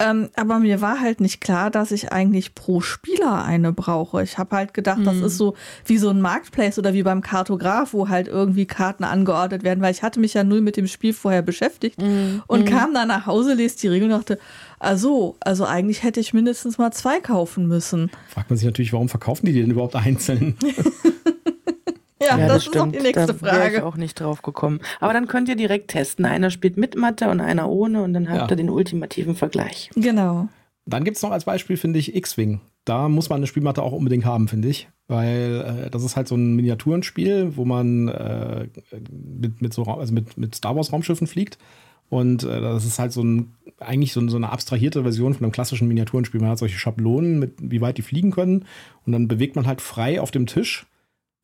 Ähm, 0.00 0.30
aber 0.34 0.58
mir 0.60 0.80
war 0.80 0.98
halt 0.98 1.20
nicht 1.20 1.42
klar, 1.42 1.70
dass 1.70 1.92
ich 1.92 2.10
eigentlich 2.10 2.54
pro 2.54 2.80
Spieler 2.80 3.44
eine 3.44 3.70
brauche. 3.70 4.22
Ich 4.22 4.38
habe 4.38 4.56
halt 4.56 4.72
gedacht, 4.72 5.00
mhm. 5.00 5.04
das 5.04 5.18
ist 5.18 5.36
so 5.36 5.54
wie 5.84 5.98
so 5.98 6.08
ein 6.08 6.22
Marketplace 6.22 6.78
oder 6.78 6.94
wie 6.94 7.02
beim 7.02 7.20
Kartograf, 7.20 7.92
wo 7.92 8.08
halt 8.08 8.26
irgendwie 8.26 8.64
Karten 8.64 9.04
angeordnet 9.04 9.62
werden, 9.62 9.82
weil 9.82 9.92
ich 9.92 10.02
hatte 10.02 10.18
mich 10.18 10.32
ja 10.32 10.42
null 10.42 10.62
mit 10.62 10.78
dem 10.78 10.86
Spiel 10.86 11.12
vorher 11.12 11.42
beschäftigt 11.42 12.00
mhm. 12.00 12.42
und 12.46 12.60
mhm. 12.60 12.64
kam 12.64 12.94
dann 12.94 13.08
nach 13.08 13.26
Hause, 13.26 13.52
lest 13.52 13.82
die 13.82 13.88
Regeln 13.88 14.10
und 14.10 14.18
dachte, 14.18 14.38
also, 14.80 15.36
also 15.40 15.64
eigentlich 15.66 16.02
hätte 16.02 16.20
ich 16.20 16.32
mindestens 16.32 16.78
mal 16.78 16.90
zwei 16.90 17.20
kaufen 17.20 17.68
müssen. 17.68 18.10
Fragt 18.28 18.50
man 18.50 18.56
sich 18.56 18.66
natürlich, 18.66 18.92
warum 18.92 19.08
verkaufen 19.08 19.46
die 19.46 19.52
die 19.52 19.60
denn 19.60 19.70
überhaupt 19.70 19.94
einzeln? 19.94 20.56
Ja, 22.22 22.36
ja, 22.38 22.48
das, 22.48 22.48
das 22.48 22.64
stimmt. 22.66 22.94
die 22.94 23.00
nächste 23.00 23.32
Frage. 23.32 23.56
Da 23.56 23.62
wäre 23.64 23.72
ich 23.76 23.82
auch 23.82 23.96
nicht 23.96 24.20
drauf 24.20 24.42
gekommen. 24.42 24.80
Aber 25.00 25.14
dann 25.14 25.26
könnt 25.26 25.48
ihr 25.48 25.56
direkt 25.56 25.88
testen. 25.88 26.26
Einer 26.26 26.50
spielt 26.50 26.76
mit 26.76 26.94
Matte 26.94 27.30
und 27.30 27.40
einer 27.40 27.70
ohne 27.70 28.02
und 28.02 28.12
dann 28.12 28.28
habt 28.28 28.42
ja. 28.42 28.50
ihr 28.50 28.56
den 28.56 28.68
ultimativen 28.68 29.34
Vergleich. 29.34 29.90
Genau. 29.94 30.48
Dann 30.84 31.04
gibt 31.04 31.16
es 31.16 31.22
noch 31.22 31.30
als 31.30 31.46
Beispiel, 31.46 31.78
finde 31.78 31.98
ich, 31.98 32.14
X-Wing. 32.14 32.60
Da 32.84 33.08
muss 33.08 33.30
man 33.30 33.38
eine 33.38 33.46
Spielmatte 33.46 33.82
auch 33.82 33.92
unbedingt 33.92 34.26
haben, 34.26 34.48
finde 34.48 34.68
ich. 34.68 34.90
Weil 35.08 35.84
äh, 35.86 35.90
das 35.90 36.04
ist 36.04 36.16
halt 36.16 36.28
so 36.28 36.34
ein 36.34 36.54
Miniaturenspiel, 36.56 37.56
wo 37.56 37.64
man 37.64 38.08
äh, 38.08 38.68
mit, 39.10 39.62
mit, 39.62 39.72
so, 39.72 39.84
also 39.84 40.12
mit, 40.12 40.36
mit 40.36 40.54
Star 40.54 40.76
Wars 40.76 40.92
Raumschiffen 40.92 41.26
fliegt. 41.26 41.56
Und 42.10 42.42
äh, 42.42 42.60
das 42.60 42.84
ist 42.84 42.98
halt 42.98 43.12
so 43.12 43.22
ein, 43.22 43.54
eigentlich 43.78 44.12
so, 44.12 44.26
so, 44.28 44.36
eine 44.36 44.50
abstrahierte 44.50 45.02
Version 45.02 45.32
von 45.32 45.44
einem 45.44 45.52
klassischen 45.52 45.88
Miniaturenspiel. 45.88 46.40
Man 46.40 46.50
hat 46.50 46.58
solche 46.58 46.78
Schablonen, 46.78 47.38
mit 47.38 47.54
wie 47.58 47.80
weit 47.80 47.96
die 47.96 48.02
fliegen 48.02 48.32
können. 48.32 48.66
Und 49.06 49.12
dann 49.12 49.28
bewegt 49.28 49.56
man 49.56 49.66
halt 49.66 49.80
frei 49.80 50.20
auf 50.20 50.30
dem 50.30 50.46
Tisch 50.46 50.86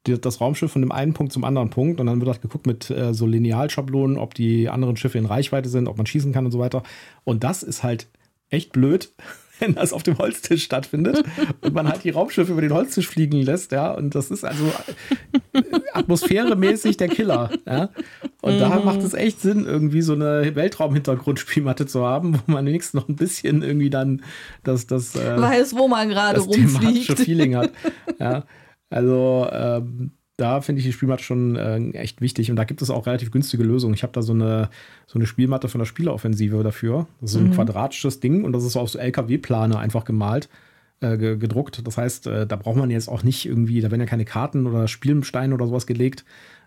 die, 0.07 0.21
das 0.21 0.41
Raumschiff 0.41 0.73
von 0.73 0.83
dem 0.83 0.93
einen 0.93 1.13
Punkt 1.13 1.33
zum 1.33 1.45
anderen 1.45 1.71
Punkt 1.71 2.01
und 2.01 2.07
dann 2.07 2.21
wird 2.21 2.31
halt 2.31 2.43
geguckt 2.43 2.67
mit 2.67 2.91
äh, 2.91 3.13
so 3.15 3.27
Linealschablonen, 3.27 4.19
ob 4.19 4.35
die 4.35 4.69
anderen 4.69 4.97
Schiffe 4.97 5.19
in 5.19 5.27
Reichweite 5.27 5.69
sind, 5.69 5.89
ob 5.89 5.97
man 5.97 6.07
schießen 6.07 6.33
kann 6.33 6.45
und 6.45 6.53
so 6.53 6.59
weiter. 6.59 6.83
Und 7.25 7.45
das 7.45 7.63
ist 7.63 7.83
halt 7.83 8.09
echt 8.49 8.73
blöd, 8.73 9.13
wenn 9.59 9.75
das 9.75 9.93
auf 9.93 10.03
dem 10.03 10.19
Holztisch 10.19 10.65
stattfindet 10.65 11.25
und 11.61 11.75
man 11.75 11.89
halt 11.89 12.05
die 12.05 12.11
Raumschiffe 12.11 12.53
über 12.53 12.61
den 12.61 12.73
Holztisch 12.73 13.09
fliegen 13.09 13.43
lässt, 13.43 13.73
ja, 13.73 13.93
und 13.93 14.15
das 14.15 14.31
ist 14.31 14.45
also 14.45 14.67
äh, 15.53 15.63
atmosphäremäßig 15.93 16.97
der 16.97 17.09
Killer, 17.09 17.51
ja. 17.67 17.91
Und 18.43 18.57
mhm. 18.57 18.61
da 18.61 18.81
macht 18.81 19.03
es 19.03 19.15
echt 19.15 19.41
Sinn, 19.41 19.67
irgendwie 19.67 20.03
so 20.03 20.13
eine 20.13 20.55
Weltraumhintergrundspielmatte 20.55 21.87
zu 21.87 22.05
haben, 22.05 22.41
wo 22.47 22.53
man 22.53 22.67
wenigstens 22.67 22.95
noch 22.95 23.09
ein 23.09 23.17
bisschen 23.17 23.63
irgendwie 23.63 23.91
dann 23.91 24.23
das, 24.63 24.87
das 24.87 25.17
äh, 25.17 25.41
weiß, 25.41 25.77
wo 25.77 25.89
man 25.89 26.09
gerade 26.09 26.41
rumfliegt. 26.41 27.19
Feeling 27.19 27.57
hat. 27.57 27.73
Ja. 28.21 28.45
Also 28.91 29.49
ähm, 29.51 30.13
da 30.37 30.61
finde 30.61 30.81
ich 30.81 30.87
die 30.87 30.93
Spielmatte 30.93 31.23
schon 31.23 31.57
äh, 31.57 31.79
echt 31.91 32.21
wichtig 32.21 32.51
und 32.51 32.57
da 32.57 32.65
gibt 32.65 32.83
es 32.83 32.91
auch 32.91 33.07
relativ 33.07 33.31
günstige 33.31 33.63
Lösungen. 33.63 33.95
Ich 33.95 34.03
habe 34.03 34.13
da 34.13 34.23
so 34.23 34.33
eine, 34.33 34.69
so 35.07 35.19
eine 35.19 35.27
Spielmatte 35.27 35.69
von 35.69 35.79
der 35.79 35.87
Spieleroffensive 35.87 36.63
dafür. 36.63 37.07
Das 37.21 37.33
ist 37.35 37.41
mhm. 37.41 37.47
ein 37.47 37.55
quadratisches 37.55 38.21
Ding 38.21 38.45
und 38.45 38.53
das 38.53 38.65
ist 38.65 38.75
so 38.75 38.81
auf 38.81 38.91
so 38.91 38.99
LKW-Plane 38.99 39.79
einfach 39.79 40.05
gemalt, 40.05 40.49
äh, 41.01 41.17
gedruckt. 41.17 41.87
Das 41.87 41.97
heißt, 41.97 42.27
äh, 42.27 42.47
da 42.47 42.57
braucht 42.57 42.77
man 42.77 42.91
jetzt 42.91 43.09
auch 43.09 43.23
nicht 43.23 43.47
irgendwie, 43.47 43.81
da 43.81 43.91
werden 43.91 44.01
ja 44.01 44.07
keine 44.07 44.27
Karten 44.27 44.67
oder 44.67 44.89
Spielsteine 44.89 45.55
oder 45.55 45.67
sowas 45.67 45.87
gelegt. 45.87 46.25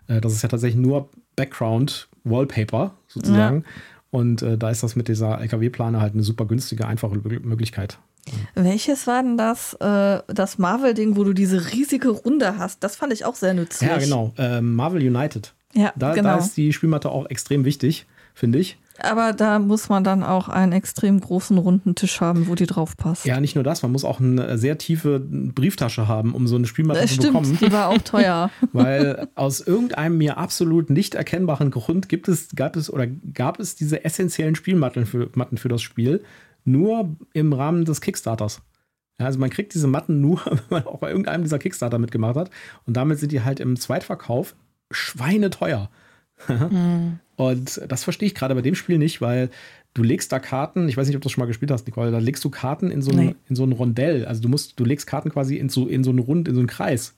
Äh, 0.08 0.20
das 0.20 0.32
ist 0.32 0.42
ja 0.42 0.48
tatsächlich 0.48 0.80
nur 0.80 1.08
Background-Wallpaper 1.36 2.94
sozusagen. 3.06 3.58
Ja. 3.58 3.70
Und 4.10 4.42
äh, 4.42 4.58
da 4.58 4.70
ist 4.70 4.82
das 4.82 4.96
mit 4.96 5.06
dieser 5.06 5.40
LKW-Plane 5.40 6.00
halt 6.00 6.14
eine 6.14 6.24
super 6.24 6.44
günstige, 6.46 6.88
einfache 6.88 7.16
Möglichkeit. 7.16 7.98
Welches 8.54 9.06
war 9.06 9.22
denn 9.22 9.36
das, 9.36 9.74
äh, 9.74 10.20
das 10.28 10.58
Marvel-Ding, 10.58 11.16
wo 11.16 11.24
du 11.24 11.32
diese 11.32 11.72
riesige 11.72 12.10
Runde 12.10 12.58
hast? 12.58 12.82
Das 12.82 12.96
fand 12.96 13.12
ich 13.12 13.24
auch 13.24 13.34
sehr 13.34 13.54
nützlich. 13.54 13.88
Ja, 13.88 13.98
genau. 13.98 14.32
Ähm, 14.38 14.74
Marvel 14.74 15.02
United. 15.02 15.54
Ja, 15.72 15.92
da, 15.96 16.14
genau. 16.14 16.30
da 16.30 16.38
ist 16.38 16.56
die 16.56 16.72
Spielmatte 16.72 17.10
auch 17.10 17.28
extrem 17.30 17.64
wichtig, 17.64 18.06
finde 18.34 18.58
ich. 18.58 18.76
Aber 19.02 19.32
da 19.32 19.58
muss 19.58 19.88
man 19.88 20.04
dann 20.04 20.22
auch 20.22 20.48
einen 20.48 20.72
extrem 20.72 21.20
großen 21.20 21.56
runden 21.56 21.94
Tisch 21.94 22.20
haben, 22.20 22.48
wo 22.48 22.54
die 22.54 22.66
drauf 22.66 22.96
passt. 22.96 23.24
Ja, 23.24 23.40
nicht 23.40 23.54
nur 23.54 23.64
das, 23.64 23.82
man 23.82 23.92
muss 23.92 24.04
auch 24.04 24.20
eine 24.20 24.58
sehr 24.58 24.78
tiefe 24.78 25.20
Brieftasche 25.20 26.06
haben, 26.06 26.34
um 26.34 26.46
so 26.46 26.56
eine 26.56 26.66
Spielmatte 26.66 27.00
das 27.00 27.10
zu 27.10 27.16
stimmt, 27.16 27.32
bekommen. 27.32 27.58
Die 27.60 27.72
war 27.72 27.88
auch 27.88 28.02
teuer. 28.02 28.50
Weil 28.72 29.28
aus 29.34 29.60
irgendeinem 29.60 30.18
mir 30.18 30.36
absolut 30.36 30.90
nicht 30.90 31.14
erkennbaren 31.14 31.70
Grund 31.70 32.08
gibt 32.08 32.28
es, 32.28 32.48
gab 32.54 32.76
es 32.76 32.92
oder 32.92 33.06
gab 33.06 33.58
es 33.58 33.74
diese 33.74 34.04
essentiellen 34.04 34.54
Spielmatten 34.54 35.06
für, 35.06 35.30
Matten 35.34 35.56
für 35.56 35.68
das 35.68 35.82
Spiel 35.82 36.22
nur 36.64 37.16
im 37.32 37.52
Rahmen 37.52 37.84
des 37.84 38.00
Kickstarters. 38.00 38.62
Ja, 39.18 39.26
also 39.26 39.38
man 39.38 39.50
kriegt 39.50 39.74
diese 39.74 39.86
Matten 39.86 40.20
nur, 40.20 40.44
wenn 40.46 40.60
man 40.70 40.86
auch 40.86 40.98
bei 40.98 41.10
irgendeinem 41.10 41.42
dieser 41.42 41.58
Kickstarter 41.58 41.98
mitgemacht 41.98 42.36
hat. 42.36 42.50
Und 42.86 42.96
damit 42.96 43.18
sind 43.18 43.32
die 43.32 43.42
halt 43.42 43.60
im 43.60 43.76
Zweitverkauf 43.76 44.56
schweineteuer. 44.90 45.90
mhm. 46.48 47.20
Und 47.36 47.80
das 47.88 48.04
verstehe 48.04 48.26
ich 48.26 48.34
gerade 48.34 48.54
bei 48.54 48.60
dem 48.60 48.74
Spiel 48.74 48.98
nicht, 48.98 49.22
weil 49.22 49.48
du 49.94 50.02
legst 50.02 50.30
da 50.30 50.38
Karten, 50.38 50.90
ich 50.90 50.96
weiß 50.98 51.06
nicht, 51.06 51.16
ob 51.16 51.22
du 51.22 51.26
das 51.26 51.32
schon 51.32 51.40
mal 51.40 51.46
gespielt 51.46 51.70
hast, 51.70 51.86
Nicole, 51.86 52.10
da 52.10 52.18
legst 52.18 52.44
du 52.44 52.50
Karten 52.50 52.90
in 52.90 53.00
so 53.00 53.12
ein, 53.12 53.16
nee. 53.16 53.34
in 53.48 53.56
so 53.56 53.64
ein 53.64 53.72
Rondell. 53.72 54.26
Also 54.26 54.42
du 54.42 54.48
musst, 54.48 54.78
du 54.78 54.84
legst 54.84 55.06
Karten 55.06 55.30
quasi 55.30 55.56
in 55.56 55.70
so, 55.70 55.86
in 55.86 56.04
so 56.04 56.10
einen 56.10 56.18
Rund, 56.18 56.48
in 56.48 56.54
so 56.54 56.60
einen 56.60 56.68
Kreis. 56.68 57.14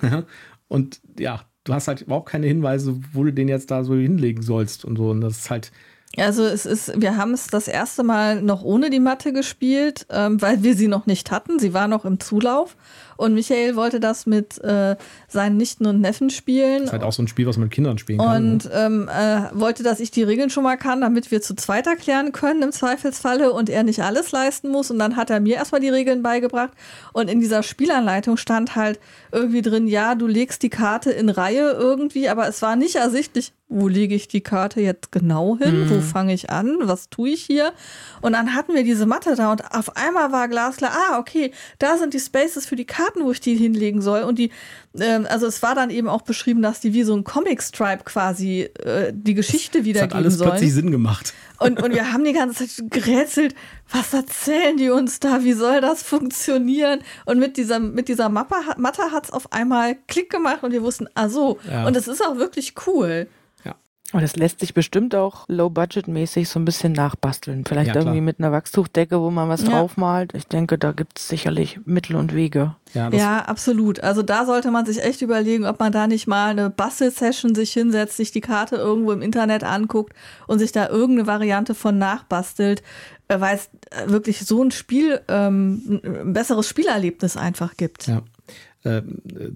und 0.68 1.00
ja, 1.18 1.46
du 1.64 1.74
hast 1.74 1.88
halt 1.88 2.02
überhaupt 2.02 2.28
keine 2.28 2.46
Hinweise, 2.46 2.96
wo 3.12 3.24
du 3.24 3.32
den 3.32 3.48
jetzt 3.48 3.72
da 3.72 3.82
so 3.82 3.94
hinlegen 3.94 4.42
sollst 4.42 4.84
und 4.84 4.96
so. 4.96 5.10
Und 5.10 5.20
das 5.20 5.38
ist 5.38 5.50
halt. 5.50 5.72
Also 6.16 6.44
es 6.44 6.64
ist, 6.64 7.00
wir 7.00 7.16
haben 7.16 7.34
es 7.34 7.48
das 7.48 7.68
erste 7.68 8.02
Mal 8.02 8.40
noch 8.40 8.62
ohne 8.62 8.90
die 8.90 9.00
Matte 9.00 9.32
gespielt, 9.32 10.06
ähm, 10.10 10.40
weil 10.40 10.62
wir 10.62 10.74
sie 10.74 10.88
noch 10.88 11.06
nicht 11.06 11.30
hatten. 11.30 11.58
Sie 11.58 11.74
war 11.74 11.88
noch 11.88 12.04
im 12.04 12.20
Zulauf. 12.20 12.76
Und 13.16 13.34
Michael 13.34 13.76
wollte 13.76 14.00
das 14.00 14.26
mit 14.26 14.62
äh, 14.62 14.96
seinen 15.28 15.56
Nichten 15.56 15.86
und 15.86 16.00
Neffen 16.00 16.30
spielen. 16.30 16.80
Das 16.80 16.86
ist 16.86 16.92
halt 16.92 17.02
auch 17.02 17.12
so 17.12 17.22
ein 17.22 17.28
Spiel, 17.28 17.46
was 17.46 17.56
man 17.56 17.64
mit 17.64 17.72
Kindern 17.72 17.98
spielen 17.98 18.18
kann. 18.18 18.52
Und 18.52 18.64
ne? 18.64 18.70
ähm, 18.74 19.08
äh, 19.08 19.58
wollte, 19.58 19.82
dass 19.82 20.00
ich 20.00 20.10
die 20.10 20.22
Regeln 20.22 20.50
schon 20.50 20.64
mal 20.64 20.76
kann, 20.76 21.00
damit 21.00 21.30
wir 21.30 21.42
zu 21.42 21.54
zweit 21.54 21.86
erklären 21.86 22.32
können 22.32 22.62
im 22.62 22.72
Zweifelsfalle 22.72 23.52
und 23.52 23.68
er 23.68 23.82
nicht 23.82 24.02
alles 24.02 24.32
leisten 24.32 24.70
muss. 24.70 24.90
Und 24.90 24.98
dann 24.98 25.16
hat 25.16 25.30
er 25.30 25.40
mir 25.40 25.56
erstmal 25.56 25.80
die 25.80 25.88
Regeln 25.88 26.22
beigebracht. 26.22 26.72
Und 27.12 27.30
in 27.30 27.40
dieser 27.40 27.62
Spielanleitung 27.62 28.36
stand 28.36 28.76
halt 28.76 29.00
irgendwie 29.32 29.62
drin, 29.62 29.86
ja, 29.86 30.14
du 30.14 30.26
legst 30.26 30.62
die 30.62 30.70
Karte 30.70 31.10
in 31.10 31.28
Reihe 31.28 31.72
irgendwie, 31.72 32.28
aber 32.28 32.48
es 32.48 32.62
war 32.62 32.76
nicht 32.76 32.96
ersichtlich, 32.96 33.52
wo 33.68 33.88
lege 33.88 34.14
ich 34.14 34.28
die 34.28 34.42
Karte 34.42 34.80
jetzt 34.80 35.10
genau 35.10 35.58
hin? 35.58 35.84
Mhm. 35.84 35.90
Wo 35.90 36.00
fange 36.00 36.32
ich 36.32 36.50
an? 36.50 36.76
Was 36.82 37.10
tue 37.10 37.30
ich 37.30 37.42
hier? 37.42 37.72
Und 38.20 38.32
dann 38.32 38.54
hatten 38.54 38.74
wir 38.74 38.84
diese 38.84 39.06
Matte 39.06 39.34
da 39.34 39.50
und 39.50 39.74
auf 39.74 39.96
einmal 39.96 40.30
war 40.30 40.48
glasklar, 40.48 40.92
ah, 40.92 41.18
okay, 41.18 41.50
da 41.78 41.96
sind 41.98 42.14
die 42.14 42.20
Spaces 42.20 42.66
für 42.66 42.76
die 42.76 42.84
Karten, 43.06 43.24
wo 43.24 43.30
ich 43.30 43.40
die 43.40 43.54
hinlegen 43.54 44.00
soll. 44.02 44.22
Und 44.22 44.38
die, 44.38 44.50
äh, 44.98 45.24
also 45.28 45.46
es 45.46 45.62
war 45.62 45.74
dann 45.74 45.90
eben 45.90 46.08
auch 46.08 46.22
beschrieben, 46.22 46.62
dass 46.62 46.80
die 46.80 46.92
wie 46.92 47.02
so 47.02 47.14
ein 47.14 47.24
Comic-Stripe 47.24 48.04
quasi 48.04 48.62
äh, 48.62 49.12
die 49.14 49.34
Geschichte 49.34 49.84
wiedergeben 49.84 50.10
sollen. 50.10 50.24
Hat 50.24 50.24
alles 50.24 50.38
plötzlich 50.38 50.74
Sinn 50.74 50.90
gemacht. 50.90 51.34
Und, 51.58 51.82
und 51.82 51.94
wir 51.94 52.12
haben 52.12 52.24
die 52.24 52.32
ganze 52.32 52.66
Zeit 52.66 52.90
gerätselt, 52.90 53.54
was 53.90 54.12
erzählen 54.12 54.76
die 54.76 54.90
uns 54.90 55.20
da? 55.20 55.42
Wie 55.42 55.54
soll 55.54 55.80
das 55.80 56.02
funktionieren? 56.02 57.00
Und 57.24 57.38
mit 57.38 57.56
dieser, 57.56 57.78
mit 57.78 58.08
dieser 58.08 58.28
Mappe, 58.28 58.56
Matte 58.76 59.10
hat 59.10 59.24
es 59.24 59.30
auf 59.30 59.52
einmal 59.52 59.96
Klick 60.06 60.30
gemacht 60.30 60.62
und 60.62 60.72
wir 60.72 60.82
wussten, 60.82 61.08
ah 61.14 61.28
so. 61.28 61.58
Ja. 61.70 61.86
Und 61.86 61.96
es 61.96 62.08
ist 62.08 62.24
auch 62.24 62.36
wirklich 62.36 62.74
cool. 62.86 63.28
Und 64.16 64.22
das 64.22 64.34
lässt 64.34 64.60
sich 64.60 64.72
bestimmt 64.72 65.14
auch 65.14 65.44
low-budget-mäßig 65.46 66.48
so 66.48 66.58
ein 66.58 66.64
bisschen 66.64 66.94
nachbasteln. 66.94 67.66
Vielleicht 67.66 67.94
ja, 67.94 67.96
irgendwie 67.96 68.22
mit 68.22 68.38
einer 68.38 68.50
Wachstuchdecke, 68.50 69.20
wo 69.20 69.28
man 69.28 69.50
was 69.50 69.64
ja. 69.64 69.68
draufmalt. 69.68 70.32
Ich 70.34 70.46
denke, 70.46 70.78
da 70.78 70.92
gibt 70.92 71.18
es 71.18 71.28
sicherlich 71.28 71.80
Mittel 71.84 72.16
und 72.16 72.34
Wege. 72.34 72.74
Ja, 72.94 73.10
ja, 73.10 73.40
absolut. 73.40 74.00
Also 74.00 74.22
da 74.22 74.46
sollte 74.46 74.70
man 74.70 74.86
sich 74.86 75.04
echt 75.04 75.20
überlegen, 75.20 75.66
ob 75.66 75.80
man 75.80 75.92
da 75.92 76.06
nicht 76.06 76.26
mal 76.26 76.48
eine 76.48 76.70
Bastel-Session 76.70 77.54
sich 77.54 77.74
hinsetzt, 77.74 78.16
sich 78.16 78.32
die 78.32 78.40
Karte 78.40 78.76
irgendwo 78.76 79.12
im 79.12 79.20
Internet 79.20 79.64
anguckt 79.64 80.14
und 80.46 80.60
sich 80.60 80.72
da 80.72 80.88
irgendeine 80.88 81.26
Variante 81.26 81.74
von 81.74 81.98
nachbastelt, 81.98 82.82
weil 83.28 83.56
es 83.56 83.68
äh, 83.90 84.08
wirklich 84.10 84.46
so 84.46 84.62
ein 84.62 84.70
Spiel, 84.70 85.20
ähm, 85.28 86.00
ein 86.02 86.32
besseres 86.32 86.66
Spielerlebnis 86.66 87.36
einfach 87.36 87.76
gibt. 87.76 88.06
Ja. 88.06 88.22
Äh, 88.82 89.02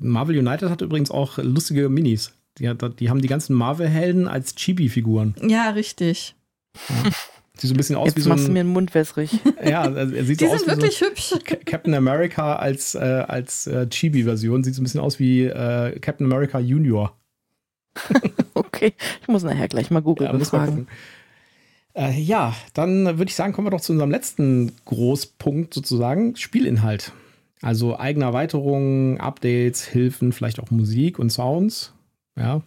Marvel 0.00 0.36
United 0.36 0.68
hat 0.68 0.82
übrigens 0.82 1.10
auch 1.10 1.38
lustige 1.38 1.88
Minis. 1.88 2.34
Die, 2.60 2.72
die 2.98 3.10
haben 3.10 3.20
die 3.20 3.28
ganzen 3.28 3.54
Marvel-Helden 3.54 4.28
als 4.28 4.54
Chibi-Figuren. 4.54 5.34
Ja, 5.42 5.70
richtig. 5.70 6.36
Ja. 6.88 7.10
Sieht 7.60 7.68
so 7.68 7.74
ein 7.74 7.76
bisschen 7.76 7.96
aus 7.96 8.06
Jetzt 8.06 8.16
wie 8.16 8.20
so 8.22 8.30
ein. 8.30 8.36
machst 8.36 8.48
du 8.48 8.52
mir 8.52 8.62
den 8.62 8.72
Mund 8.72 8.94
wässrig. 8.94 9.38
Ja, 9.62 9.82
also 9.82 10.14
er 10.14 10.24
sieht 10.24 10.40
die 10.40 10.46
so 10.46 10.52
aus 10.52 10.60
sind 10.60 10.68
wirklich 10.68 10.96
so 10.96 11.06
hübsch. 11.06 11.34
Captain 11.66 11.92
America 11.92 12.56
als, 12.56 12.94
äh, 12.94 12.98
als 12.98 13.66
äh, 13.66 13.86
Chibi-Version. 13.86 14.64
Sieht 14.64 14.74
so 14.74 14.80
ein 14.80 14.84
bisschen 14.84 15.00
aus 15.00 15.18
wie 15.18 15.44
äh, 15.44 15.98
Captain 15.98 16.26
America 16.26 16.58
Junior. 16.58 17.14
okay, 18.54 18.94
ich 19.20 19.28
muss 19.28 19.42
nachher 19.42 19.68
gleich 19.68 19.90
mal 19.90 20.00
googeln. 20.00 20.40
Ja, 20.40 22.08
äh, 22.08 22.18
ja, 22.18 22.54
dann 22.72 23.04
würde 23.04 23.28
ich 23.28 23.34
sagen, 23.34 23.52
kommen 23.52 23.66
wir 23.66 23.72
doch 23.72 23.80
zu 23.80 23.92
unserem 23.92 24.10
letzten 24.10 24.72
Großpunkt 24.84 25.74
sozusagen: 25.74 26.36
Spielinhalt. 26.36 27.12
Also 27.62 27.98
eigene 27.98 28.24
Erweiterungen, 28.24 29.20
Updates, 29.20 29.84
Hilfen, 29.84 30.32
vielleicht 30.32 30.60
auch 30.60 30.70
Musik 30.70 31.18
und 31.18 31.30
Sounds. 31.30 31.92
Ja. 32.36 32.62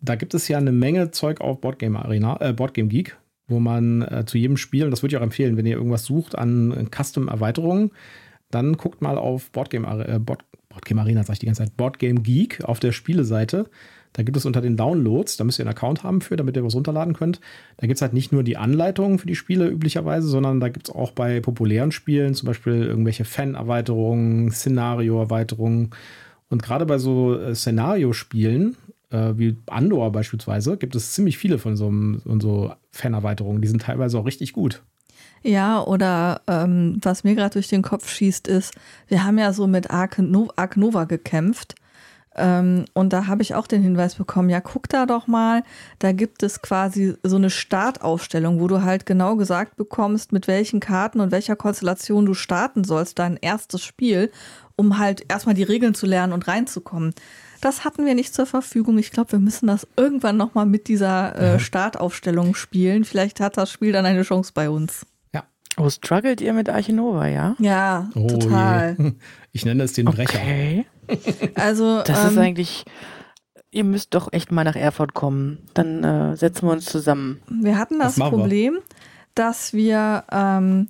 Da 0.00 0.14
gibt 0.14 0.34
es 0.34 0.48
ja 0.48 0.58
eine 0.58 0.72
Menge 0.72 1.10
Zeug 1.10 1.40
auf 1.40 1.60
Boardgame 1.60 1.98
Arena, 1.98 2.40
äh, 2.40 2.52
Boardgame 2.52 2.88
Geek, 2.88 3.16
wo 3.48 3.58
man 3.58 4.02
äh, 4.02 4.24
zu 4.26 4.38
jedem 4.38 4.56
Spiel, 4.56 4.84
und 4.84 4.90
das 4.90 5.02
würde 5.02 5.14
ich 5.14 5.18
auch 5.18 5.24
empfehlen, 5.24 5.56
wenn 5.56 5.66
ihr 5.66 5.76
irgendwas 5.76 6.04
sucht 6.04 6.36
an 6.36 6.88
Custom-Erweiterungen, 6.94 7.90
dann 8.50 8.76
guckt 8.76 9.02
mal 9.02 9.18
auf 9.18 9.50
Boardgame, 9.50 10.06
äh, 10.06 10.18
Board, 10.18 10.44
Boardgame 10.68 11.00
Arena, 11.00 11.24
sag 11.24 11.34
ich 11.34 11.38
die 11.40 11.46
ganze 11.46 11.64
Zeit, 11.64 11.76
Boardgame 11.76 12.20
Geek 12.20 12.64
auf 12.64 12.80
der 12.80 12.92
Spieleseite. 12.92 13.68
Da 14.14 14.22
gibt 14.22 14.36
es 14.36 14.46
unter 14.46 14.60
den 14.60 14.76
Downloads, 14.76 15.36
da 15.36 15.44
müsst 15.44 15.58
ihr 15.58 15.64
einen 15.64 15.74
Account 15.74 16.02
haben 16.02 16.20
für, 16.20 16.36
damit 16.36 16.56
ihr 16.56 16.64
was 16.64 16.74
runterladen 16.74 17.14
könnt. 17.14 17.40
Da 17.76 17.86
gibt 17.86 17.96
es 17.98 18.02
halt 18.02 18.14
nicht 18.14 18.32
nur 18.32 18.42
die 18.42 18.56
Anleitungen 18.56 19.18
für 19.18 19.26
die 19.26 19.36
Spiele 19.36 19.68
üblicherweise, 19.68 20.28
sondern 20.28 20.60
da 20.60 20.70
gibt 20.70 20.88
es 20.88 20.94
auch 20.94 21.12
bei 21.12 21.40
populären 21.40 21.92
Spielen 21.92 22.34
zum 22.34 22.46
Beispiel 22.46 22.84
irgendwelche 22.84 23.24
Fan-Erweiterungen, 23.24 24.50
Szenario-Erweiterungen 24.50 25.90
und 26.50 26.62
gerade 26.62 26.86
bei 26.86 26.98
so 26.98 27.38
äh, 27.38 27.54
Szenariospielen, 27.54 28.76
äh, 29.10 29.32
wie 29.36 29.56
Andor 29.66 30.12
beispielsweise, 30.12 30.76
gibt 30.76 30.94
es 30.94 31.12
ziemlich 31.12 31.38
viele 31.38 31.58
von 31.58 31.76
so, 31.76 31.86
von 31.86 32.40
so 32.40 32.72
Fan-Erweiterungen. 32.92 33.62
Die 33.62 33.68
sind 33.68 33.82
teilweise 33.82 34.18
auch 34.18 34.26
richtig 34.26 34.52
gut. 34.52 34.82
Ja, 35.42 35.82
oder 35.82 36.40
ähm, 36.46 36.98
was 37.02 37.24
mir 37.24 37.34
gerade 37.34 37.54
durch 37.54 37.68
den 37.68 37.82
Kopf 37.82 38.08
schießt, 38.08 38.48
ist, 38.48 38.74
wir 39.06 39.24
haben 39.24 39.38
ja 39.38 39.52
so 39.52 39.66
mit 39.66 39.90
Ark, 39.90 40.18
no 40.18 40.48
Ark 40.56 40.76
Nova 40.76 41.04
gekämpft. 41.04 41.74
Ähm, 42.34 42.84
und 42.92 43.12
da 43.12 43.26
habe 43.26 43.42
ich 43.42 43.54
auch 43.54 43.66
den 43.66 43.82
Hinweis 43.82 44.14
bekommen, 44.14 44.48
ja, 44.48 44.60
guck 44.60 44.88
da 44.88 45.06
doch 45.06 45.26
mal, 45.26 45.62
da 45.98 46.12
gibt 46.12 46.42
es 46.42 46.62
quasi 46.62 47.14
so 47.22 47.36
eine 47.36 47.50
Startaufstellung, 47.50 48.60
wo 48.60 48.68
du 48.68 48.82
halt 48.82 49.06
genau 49.06 49.36
gesagt 49.36 49.76
bekommst, 49.76 50.32
mit 50.32 50.46
welchen 50.46 50.80
Karten 50.80 51.20
und 51.20 51.32
welcher 51.32 51.56
Konstellation 51.56 52.26
du 52.26 52.34
starten 52.34 52.84
sollst, 52.84 53.18
dein 53.18 53.36
erstes 53.36 53.82
Spiel 53.82 54.30
um 54.78 54.98
halt 54.98 55.24
erstmal 55.28 55.56
die 55.56 55.64
Regeln 55.64 55.94
zu 55.94 56.06
lernen 56.06 56.32
und 56.32 56.46
reinzukommen. 56.46 57.12
Das 57.60 57.84
hatten 57.84 58.06
wir 58.06 58.14
nicht 58.14 58.32
zur 58.32 58.46
Verfügung. 58.46 58.96
Ich 58.98 59.10
glaube, 59.10 59.32
wir 59.32 59.38
müssen 59.40 59.66
das 59.66 59.86
irgendwann 59.96 60.36
nochmal 60.36 60.66
mit 60.66 60.86
dieser 60.86 61.36
äh, 61.36 61.58
Startaufstellung 61.58 62.54
spielen. 62.54 63.04
Vielleicht 63.04 63.40
hat 63.40 63.56
das 63.56 63.70
Spiel 63.70 63.90
dann 63.90 64.06
eine 64.06 64.22
Chance 64.22 64.52
bei 64.54 64.70
uns. 64.70 65.04
Ja. 65.34 65.42
Oh, 65.76 65.90
struggelt 65.90 66.40
ihr 66.40 66.52
mit 66.52 66.68
Archinova, 66.68 67.26
ja? 67.26 67.56
Ja, 67.58 68.08
oh, 68.14 68.26
total. 68.28 68.96
Je. 68.98 69.12
Ich 69.50 69.64
nenne 69.64 69.82
es 69.82 69.94
den 69.94 70.04
Brecher. 70.04 70.38
Okay. 70.38 70.86
Also, 71.56 72.02
das 72.02 72.22
ähm, 72.22 72.30
ist 72.30 72.38
eigentlich. 72.38 72.84
Ihr 73.70 73.82
müsst 73.82 74.14
doch 74.14 74.32
echt 74.32 74.52
mal 74.52 74.62
nach 74.62 74.76
Erfurt 74.76 75.14
kommen. 75.14 75.58
Dann 75.74 76.04
äh, 76.04 76.36
setzen 76.36 76.68
wir 76.68 76.72
uns 76.72 76.84
zusammen. 76.84 77.40
Wir 77.48 77.76
hatten 77.76 77.98
das, 77.98 78.14
das 78.14 78.28
Problem, 78.28 78.74
wir. 78.74 78.82
dass 79.34 79.72
wir 79.72 80.24
ähm, 80.30 80.88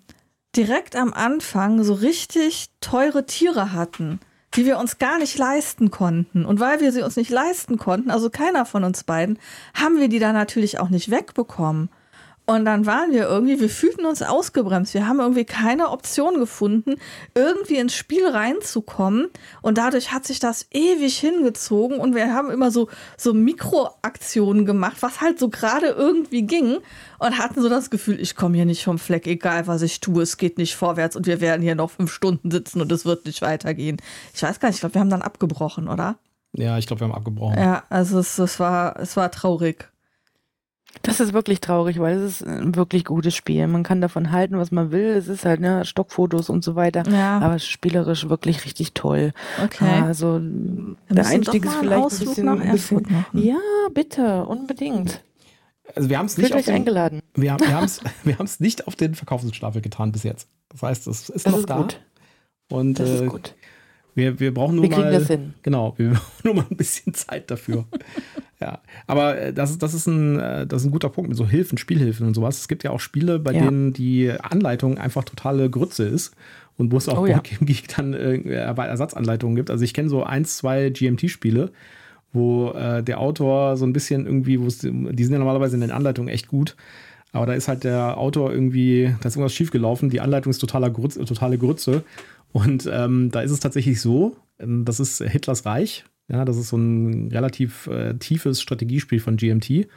direkt 0.56 0.96
am 0.96 1.12
Anfang 1.12 1.82
so 1.84 1.94
richtig 1.94 2.70
teure 2.80 3.26
Tiere 3.26 3.72
hatten, 3.72 4.20
die 4.54 4.64
wir 4.64 4.78
uns 4.78 4.98
gar 4.98 5.18
nicht 5.18 5.36
leisten 5.36 5.90
konnten. 5.90 6.44
Und 6.44 6.60
weil 6.60 6.80
wir 6.80 6.92
sie 6.92 7.02
uns 7.02 7.16
nicht 7.16 7.30
leisten 7.30 7.78
konnten, 7.78 8.10
also 8.10 8.30
keiner 8.30 8.64
von 8.64 8.84
uns 8.84 9.04
beiden, 9.04 9.38
haben 9.74 9.98
wir 9.98 10.08
die 10.08 10.18
dann 10.18 10.34
natürlich 10.34 10.80
auch 10.80 10.88
nicht 10.88 11.10
wegbekommen. 11.10 11.90
Und 12.48 12.64
dann 12.64 12.86
waren 12.86 13.12
wir 13.12 13.28
irgendwie, 13.28 13.60
wir 13.60 13.68
fühlten 13.68 14.06
uns 14.06 14.22
ausgebremst. 14.22 14.94
Wir 14.94 15.06
haben 15.06 15.20
irgendwie 15.20 15.44
keine 15.44 15.90
Option 15.90 16.38
gefunden, 16.38 16.94
irgendwie 17.34 17.76
ins 17.76 17.94
Spiel 17.94 18.26
reinzukommen. 18.26 19.28
Und 19.60 19.76
dadurch 19.76 20.12
hat 20.12 20.24
sich 20.24 20.40
das 20.40 20.66
ewig 20.70 21.18
hingezogen. 21.18 22.00
Und 22.00 22.14
wir 22.14 22.32
haben 22.32 22.50
immer 22.50 22.70
so, 22.70 22.88
so 23.18 23.34
Mikroaktionen 23.34 24.64
gemacht, 24.64 24.96
was 25.00 25.20
halt 25.20 25.38
so 25.38 25.50
gerade 25.50 25.88
irgendwie 25.88 26.40
ging. 26.40 26.78
Und 27.18 27.36
hatten 27.36 27.60
so 27.60 27.68
das 27.68 27.90
Gefühl, 27.90 28.18
ich 28.18 28.34
komme 28.34 28.56
hier 28.56 28.64
nicht 28.64 28.82
vom 28.82 28.98
Fleck, 28.98 29.26
egal 29.26 29.66
was 29.66 29.82
ich 29.82 30.00
tue, 30.00 30.22
es 30.22 30.38
geht 30.38 30.56
nicht 30.56 30.74
vorwärts 30.74 31.16
und 31.16 31.26
wir 31.26 31.42
werden 31.42 31.60
hier 31.60 31.74
noch 31.74 31.90
fünf 31.90 32.10
Stunden 32.10 32.50
sitzen 32.50 32.80
und 32.80 32.90
es 32.92 33.04
wird 33.04 33.26
nicht 33.26 33.42
weitergehen. 33.42 33.98
Ich 34.32 34.42
weiß 34.42 34.58
gar 34.58 34.68
nicht, 34.68 34.76
ich 34.76 34.80
glaube, 34.80 34.94
wir 34.94 35.02
haben 35.02 35.10
dann 35.10 35.20
abgebrochen, 35.20 35.86
oder? 35.86 36.16
Ja, 36.54 36.78
ich 36.78 36.86
glaube, 36.86 37.00
wir 37.00 37.08
haben 37.08 37.14
abgebrochen. 37.14 37.58
Ja, 37.58 37.82
also 37.90 38.18
es, 38.18 38.38
es, 38.38 38.58
war, 38.58 38.98
es 38.98 39.18
war 39.18 39.30
traurig. 39.30 39.90
Das 41.02 41.20
ist 41.20 41.32
wirklich 41.32 41.60
traurig, 41.60 41.98
weil 41.98 42.16
es 42.16 42.40
ist 42.40 42.46
ein 42.46 42.74
wirklich 42.74 43.04
gutes 43.04 43.34
Spiel. 43.34 43.66
Man 43.66 43.82
kann 43.82 44.00
davon 44.00 44.32
halten, 44.32 44.58
was 44.58 44.70
man 44.70 44.90
will. 44.90 45.06
Es 45.06 45.28
ist 45.28 45.44
halt 45.44 45.60
ne, 45.60 45.84
Stockfotos 45.84 46.48
und 46.50 46.64
so 46.64 46.74
weiter. 46.76 47.02
Ja. 47.10 47.38
Aber 47.38 47.58
spielerisch 47.58 48.28
wirklich 48.28 48.64
richtig 48.64 48.94
toll. 48.94 49.32
Okay. 49.64 50.02
Also 50.04 50.40
der 50.40 51.26
Einstieg 51.26 51.64
ist 51.64 51.74
vielleicht 51.74 52.02
ein 52.02 52.18
bisschen, 52.18 52.70
bisschen 52.70 53.06
Ja, 53.32 53.58
bitte, 53.92 54.44
unbedingt. 54.44 55.22
Also 55.94 56.10
wir 56.10 56.18
haben 56.18 56.26
es 56.26 56.36
nicht 56.36 56.54
auf 56.54 56.64
den, 56.64 56.74
eingeladen. 56.74 57.22
Wir, 57.34 57.56
wir 57.58 57.74
haben 57.74 57.84
es 57.84 58.00
wir 58.24 58.36
nicht 58.58 58.86
auf 58.86 58.96
den 58.96 59.14
Verkaufsstapel 59.14 59.80
getan 59.80 60.12
bis 60.12 60.22
jetzt. 60.22 60.48
Das 60.68 60.82
heißt, 60.82 61.06
es 61.06 61.28
ist 61.30 61.46
das 61.46 61.52
noch 61.52 61.60
ist 61.60 61.70
da. 61.70 61.78
Gut. 61.78 62.00
Und 62.70 62.98
das 62.98 63.08
äh, 63.08 63.24
ist 63.24 63.30
gut. 63.30 63.54
Wir, 64.18 64.40
wir 64.40 64.52
brauchen 64.52 64.74
nur 64.74 64.90
wir 64.90 64.98
mal. 64.98 65.12
Das 65.12 65.28
hin. 65.28 65.54
Genau, 65.62 65.94
wir 65.96 66.10
brauchen 66.10 66.42
nur 66.42 66.54
mal 66.54 66.66
ein 66.68 66.76
bisschen 66.76 67.14
Zeit 67.14 67.50
dafür. 67.50 67.84
Ja, 68.60 68.80
aber 69.06 69.40
äh, 69.40 69.52
das, 69.52 69.78
das, 69.78 69.94
ist 69.94 70.08
ein, 70.08 70.36
äh, 70.36 70.66
das 70.66 70.82
ist 70.82 70.88
ein 70.88 70.90
guter 70.90 71.10
Punkt 71.10 71.28
mit 71.28 71.38
so 71.38 71.46
Hilfen, 71.46 71.78
Spielhilfen 71.78 72.26
und 72.26 72.34
sowas. 72.34 72.58
Es 72.58 72.66
gibt 72.66 72.82
ja 72.82 72.90
auch 72.90 72.98
Spiele, 72.98 73.38
bei 73.38 73.52
ja. 73.52 73.62
denen 73.62 73.92
die 73.92 74.32
Anleitung 74.32 74.98
einfach 74.98 75.22
totale 75.22 75.70
Grütze 75.70 76.02
ist 76.02 76.34
und 76.76 76.90
wo 76.90 76.96
es 76.96 77.08
auch 77.08 77.20
oh, 77.20 77.26
ja. 77.26 77.38
Geek 77.38 77.86
dann 77.96 78.14
äh, 78.14 78.40
Ersatzanleitungen 78.40 79.54
gibt. 79.54 79.70
Also 79.70 79.84
ich 79.84 79.94
kenne 79.94 80.08
so 80.08 80.24
ein, 80.24 80.44
zwei 80.44 80.90
GMT-Spiele, 80.90 81.70
wo 82.32 82.70
äh, 82.72 83.00
der 83.04 83.20
Autor 83.20 83.76
so 83.76 83.86
ein 83.86 83.92
bisschen 83.92 84.26
irgendwie, 84.26 84.56
die 84.56 85.24
sind 85.24 85.32
ja 85.32 85.38
normalerweise 85.38 85.76
in 85.76 85.80
den 85.80 85.92
Anleitungen 85.92 86.28
echt 86.28 86.48
gut, 86.48 86.74
aber 87.32 87.46
da 87.46 87.52
ist 87.52 87.68
halt 87.68 87.84
der 87.84 88.18
Autor 88.18 88.52
irgendwie, 88.52 89.14
da 89.20 89.28
ist 89.28 89.36
irgendwas 89.36 89.54
schiefgelaufen, 89.54 90.10
die 90.10 90.20
Anleitung 90.20 90.50
ist 90.50 90.58
totaler 90.58 90.90
Grütze, 90.90 91.24
totale 91.24 91.58
Grütze. 91.58 92.02
Und 92.52 92.88
ähm, 92.90 93.30
da 93.30 93.40
ist 93.40 93.50
es 93.50 93.60
tatsächlich 93.60 94.00
so, 94.00 94.36
ähm, 94.58 94.84
das 94.84 95.00
ist 95.00 95.22
Hitlers 95.22 95.66
Reich, 95.66 96.04
ja, 96.28 96.44
das 96.44 96.56
ist 96.56 96.68
so 96.68 96.76
ein 96.76 97.30
relativ 97.32 97.86
äh, 97.86 98.14
tiefes 98.14 98.60
Strategiespiel 98.60 99.20
von 99.20 99.36
GMT. 99.36 99.88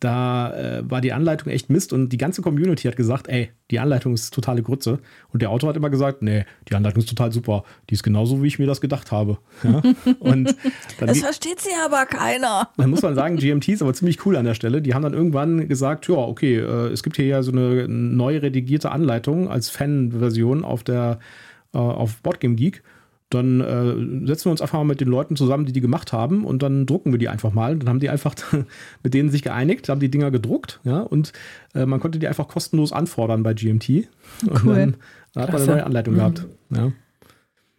Da 0.00 0.54
äh, 0.54 0.90
war 0.90 1.02
die 1.02 1.12
Anleitung 1.12 1.52
echt 1.52 1.68
Mist 1.68 1.92
und 1.92 2.08
die 2.08 2.16
ganze 2.16 2.40
Community 2.40 2.88
hat 2.88 2.96
gesagt, 2.96 3.28
ey, 3.28 3.50
die 3.70 3.78
Anleitung 3.78 4.14
ist 4.14 4.32
totale 4.32 4.62
Grütze. 4.62 4.98
Und 5.28 5.42
der 5.42 5.50
Autor 5.50 5.68
hat 5.68 5.76
immer 5.76 5.90
gesagt, 5.90 6.22
nee, 6.22 6.46
die 6.70 6.74
Anleitung 6.74 7.00
ist 7.02 7.08
total 7.10 7.32
super. 7.32 7.64
Die 7.90 7.94
ist 7.94 8.02
genauso, 8.02 8.42
wie 8.42 8.46
ich 8.46 8.58
mir 8.58 8.66
das 8.66 8.80
gedacht 8.80 9.12
habe. 9.12 9.36
Ja? 9.62 9.82
Und 10.20 10.56
das 10.98 11.18
versteht 11.18 11.60
sie 11.60 11.74
aber 11.84 12.06
keiner. 12.06 12.70
Dann 12.78 12.88
muss 12.88 13.02
man 13.02 13.14
sagen, 13.14 13.36
GMT 13.36 13.68
ist 13.68 13.82
aber 13.82 13.92
ziemlich 13.92 14.24
cool 14.24 14.36
an 14.36 14.46
der 14.46 14.54
Stelle. 14.54 14.80
Die 14.80 14.94
haben 14.94 15.02
dann 15.02 15.12
irgendwann 15.12 15.68
gesagt, 15.68 16.08
ja, 16.08 16.16
okay, 16.16 16.56
äh, 16.56 16.88
es 16.88 17.02
gibt 17.02 17.16
hier 17.16 17.26
ja 17.26 17.42
so 17.42 17.52
eine 17.52 17.86
neu 17.86 18.38
redigierte 18.38 18.90
Anleitung 18.92 19.50
als 19.50 19.68
Fan-Version 19.68 20.64
auf 20.64 20.82
der 20.82 21.18
äh, 21.74 21.78
auf 21.78 22.20
Boardgame 22.22 22.54
Geek 22.54 22.82
dann 23.30 23.60
äh, 23.60 24.26
setzen 24.26 24.46
wir 24.46 24.50
uns 24.50 24.60
einfach 24.60 24.78
mal 24.78 24.84
mit 24.84 25.00
den 25.00 25.08
Leuten 25.08 25.36
zusammen, 25.36 25.64
die 25.64 25.72
die 25.72 25.80
gemacht 25.80 26.12
haben 26.12 26.44
und 26.44 26.62
dann 26.64 26.84
drucken 26.84 27.12
wir 27.12 27.18
die 27.18 27.28
einfach 27.28 27.52
mal. 27.52 27.76
Dann 27.76 27.88
haben 27.88 28.00
die 28.00 28.10
einfach 28.10 28.34
mit 29.04 29.14
denen 29.14 29.30
sich 29.30 29.42
geeinigt, 29.42 29.88
haben 29.88 30.00
die 30.00 30.10
Dinger 30.10 30.32
gedruckt, 30.32 30.80
ja, 30.82 31.00
und 31.00 31.32
äh, 31.74 31.86
man 31.86 32.00
konnte 32.00 32.18
die 32.18 32.26
einfach 32.26 32.48
kostenlos 32.48 32.92
anfordern 32.92 33.44
bei 33.44 33.54
GMT. 33.54 34.08
Und 34.46 34.64
cool. 34.64 34.74
dann, 34.74 34.96
dann 35.32 35.42
hat 35.44 35.52
man 35.52 35.62
eine 35.62 35.70
neue 35.70 35.86
Anleitung 35.86 36.14
mhm. 36.14 36.18
gehabt. 36.18 36.46
Ja. 36.70 36.92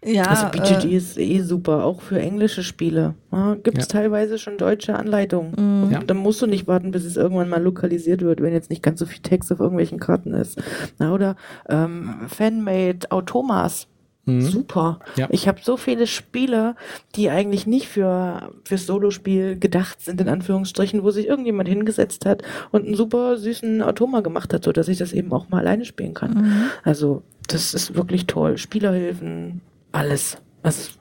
Ja, 0.04 0.24
also 0.24 0.48
BGG 0.48 0.86
äh, 0.86 0.96
ist 0.96 1.18
eh 1.18 1.42
super, 1.42 1.84
auch 1.86 2.02
für 2.02 2.20
englische 2.20 2.64
Spiele. 2.64 3.14
Ja, 3.32 3.56
Gibt 3.56 3.78
es 3.78 3.88
ja. 3.88 4.00
teilweise 4.00 4.40
schon 4.40 4.58
deutsche 4.58 4.98
Anleitungen. 4.98 5.54
Mhm. 5.86 5.92
Ja. 5.92 6.00
Dann 6.00 6.18
musst 6.18 6.42
du 6.42 6.48
nicht 6.48 6.68
warten, 6.68 6.92
bis 6.92 7.06
es 7.06 7.18
irgendwann 7.18 7.50
mal 7.50 7.62
lokalisiert 7.62 8.22
wird, 8.22 8.42
wenn 8.42 8.52
jetzt 8.52 8.72
nicht 8.72 8.82
ganz 8.82 9.00
so 9.00 9.06
viel 9.06 9.22
Text 9.22 9.52
auf 9.52 9.60
irgendwelchen 9.60 10.00
Karten 10.00 10.34
ist. 10.34 10.62
Na, 10.98 11.14
oder 11.14 11.36
ähm, 11.70 12.16
Fanmade 12.28 13.12
Automas. 13.12 13.88
Mhm. 14.26 14.42
Super. 14.42 15.00
Ja. 15.18 15.28
Ich 15.32 15.48
habe 15.48 15.60
so 15.64 15.78
viele 15.78 16.08
Spiele, 16.08 16.76
die 17.16 17.30
eigentlich 17.30 17.68
nicht 17.68 17.88
für 17.88 18.52
fürs 18.64 18.86
Solospiel 18.86 19.58
gedacht 19.58 20.02
sind, 20.02 20.22
in 20.22 20.30
Anführungsstrichen, 20.30 21.04
wo 21.04 21.12
sich 21.12 21.28
irgendjemand 21.28 21.70
hingesetzt 21.70 22.26
hat 22.26 22.44
und 22.72 22.86
einen 22.86 22.96
super 22.96 23.38
süßen 23.38 23.82
Automa 23.82 24.22
gemacht 24.22 24.54
hat, 24.54 24.64
sodass 24.64 24.88
ich 24.88 24.98
das 24.98 25.14
eben 25.14 25.32
auch 25.32 25.50
mal 25.50 25.60
alleine 25.60 25.86
spielen 25.86 26.14
kann. 26.14 26.34
Mhm. 26.34 26.64
Also, 26.84 27.24
das 27.48 27.74
ist 27.74 27.96
wirklich 27.96 28.28
toll. 28.28 28.58
Spielerhilfen, 28.58 29.62
alles. 29.92 30.38
Also, 30.64 30.92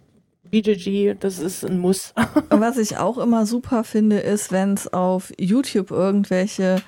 BGG, 0.51 1.14
das 1.18 1.38
ist 1.38 1.64
ein 1.64 1.78
Muss. 1.78 2.12
Was 2.51 2.78
ich 2.78 2.97
auch 2.97 3.18
immer 3.18 3.47
super 3.47 3.84
finde, 3.84 4.18
ist, 4.18 4.53
wenn 4.53 4.74
es 4.74 4.93
auf 4.93 5.32
YouTube 5.38 5.91
irgendwelche 5.91 6.82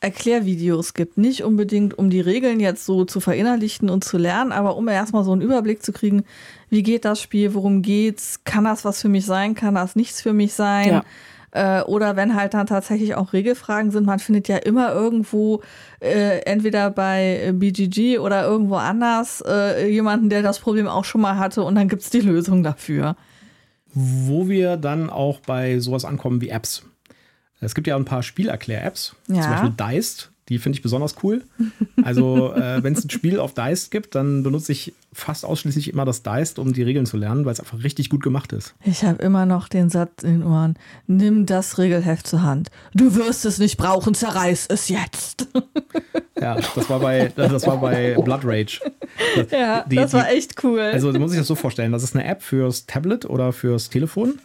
Erklärvideos 0.00 0.92
gibt. 0.92 1.16
Nicht 1.16 1.42
unbedingt, 1.42 1.98
um 1.98 2.10
die 2.10 2.20
Regeln 2.20 2.60
jetzt 2.60 2.84
so 2.84 3.04
zu 3.04 3.20
verinnerlichen 3.20 3.88
und 3.88 4.04
zu 4.04 4.18
lernen, 4.18 4.52
aber 4.52 4.76
um 4.76 4.86
erstmal 4.88 5.24
so 5.24 5.32
einen 5.32 5.40
Überblick 5.40 5.82
zu 5.82 5.92
kriegen, 5.92 6.24
wie 6.68 6.82
geht 6.82 7.04
das 7.06 7.20
Spiel, 7.20 7.54
worum 7.54 7.80
geht's, 7.80 8.44
kann 8.44 8.64
das 8.64 8.84
was 8.84 9.00
für 9.00 9.08
mich 9.08 9.24
sein, 9.24 9.54
kann 9.54 9.74
das 9.74 9.96
nichts 9.96 10.20
für 10.20 10.34
mich 10.34 10.52
sein. 10.52 10.88
Ja. 10.88 11.04
Äh, 11.52 11.82
oder 11.82 12.16
wenn 12.16 12.34
halt 12.34 12.54
dann 12.54 12.66
tatsächlich 12.66 13.14
auch 13.14 13.32
Regelfragen 13.32 13.90
sind, 13.90 14.06
man 14.06 14.18
findet 14.18 14.48
ja 14.48 14.56
immer 14.56 14.92
irgendwo, 14.92 15.62
äh, 16.00 16.40
entweder 16.40 16.90
bei 16.90 17.52
BGG 17.54 18.18
oder 18.18 18.44
irgendwo 18.44 18.76
anders, 18.76 19.42
äh, 19.46 19.88
jemanden, 19.88 20.28
der 20.28 20.42
das 20.42 20.58
Problem 20.58 20.86
auch 20.86 21.04
schon 21.04 21.20
mal 21.20 21.36
hatte 21.36 21.62
und 21.62 21.74
dann 21.74 21.88
gibt 21.88 22.02
es 22.02 22.10
die 22.10 22.20
Lösung 22.20 22.62
dafür. 22.62 23.16
Wo 23.94 24.48
wir 24.48 24.76
dann 24.76 25.08
auch 25.08 25.40
bei 25.40 25.78
sowas 25.78 26.04
ankommen 26.04 26.40
wie 26.40 26.50
Apps. 26.50 26.84
Es 27.60 27.74
gibt 27.74 27.86
ja 27.86 27.96
ein 27.96 28.04
paar 28.04 28.22
Spielerklär-Apps, 28.22 29.16
ja. 29.28 29.40
zum 29.40 29.50
Beispiel 29.50 29.72
Deist. 29.76 30.32
Die 30.48 30.58
finde 30.58 30.76
ich 30.76 30.82
besonders 30.82 31.16
cool. 31.22 31.42
Also, 32.02 32.52
äh, 32.54 32.82
wenn 32.82 32.92
es 32.92 33.04
ein 33.04 33.10
Spiel 33.10 33.40
auf 33.40 33.52
Deist 33.54 33.90
gibt, 33.90 34.14
dann 34.14 34.44
benutze 34.44 34.70
ich 34.72 34.94
fast 35.12 35.44
ausschließlich 35.44 35.90
immer 35.92 36.04
das 36.04 36.22
Deist, 36.22 36.58
um 36.58 36.72
die 36.72 36.82
Regeln 36.82 37.06
zu 37.06 37.16
lernen, 37.16 37.44
weil 37.44 37.52
es 37.52 37.60
einfach 37.60 37.82
richtig 37.82 38.10
gut 38.10 38.22
gemacht 38.22 38.52
ist. 38.52 38.74
Ich 38.84 39.02
habe 39.02 39.20
immer 39.22 39.44
noch 39.46 39.68
den 39.68 39.90
Satz 39.90 40.22
in 40.22 40.40
den 40.40 40.42
Ohren: 40.44 40.74
Nimm 41.06 41.46
das 41.46 41.78
Regelheft 41.78 42.26
zur 42.26 42.42
Hand. 42.42 42.68
Du 42.94 43.16
wirst 43.16 43.44
es 43.44 43.58
nicht 43.58 43.76
brauchen, 43.76 44.14
zerreiß 44.14 44.66
es 44.68 44.88
jetzt. 44.88 45.48
Ja, 46.38 46.54
das 46.56 46.90
war 46.90 47.00
bei, 47.00 47.32
das 47.34 47.66
war 47.66 47.80
bei 47.80 48.14
Blood 48.14 48.42
Rage. 48.44 48.80
Das, 49.36 49.50
ja, 49.50 49.86
die, 49.88 49.96
das 49.96 50.12
war 50.12 50.28
echt 50.30 50.62
cool. 50.62 50.80
Also, 50.80 51.10
muss 51.12 51.32
ich 51.32 51.38
das 51.38 51.46
so 51.46 51.54
vorstellen: 51.54 51.92
Das 51.92 52.02
ist 52.02 52.14
eine 52.14 52.26
App 52.26 52.42
fürs 52.42 52.84
Tablet 52.84 53.24
oder 53.24 53.54
fürs 53.54 53.88
Telefon. 53.88 54.38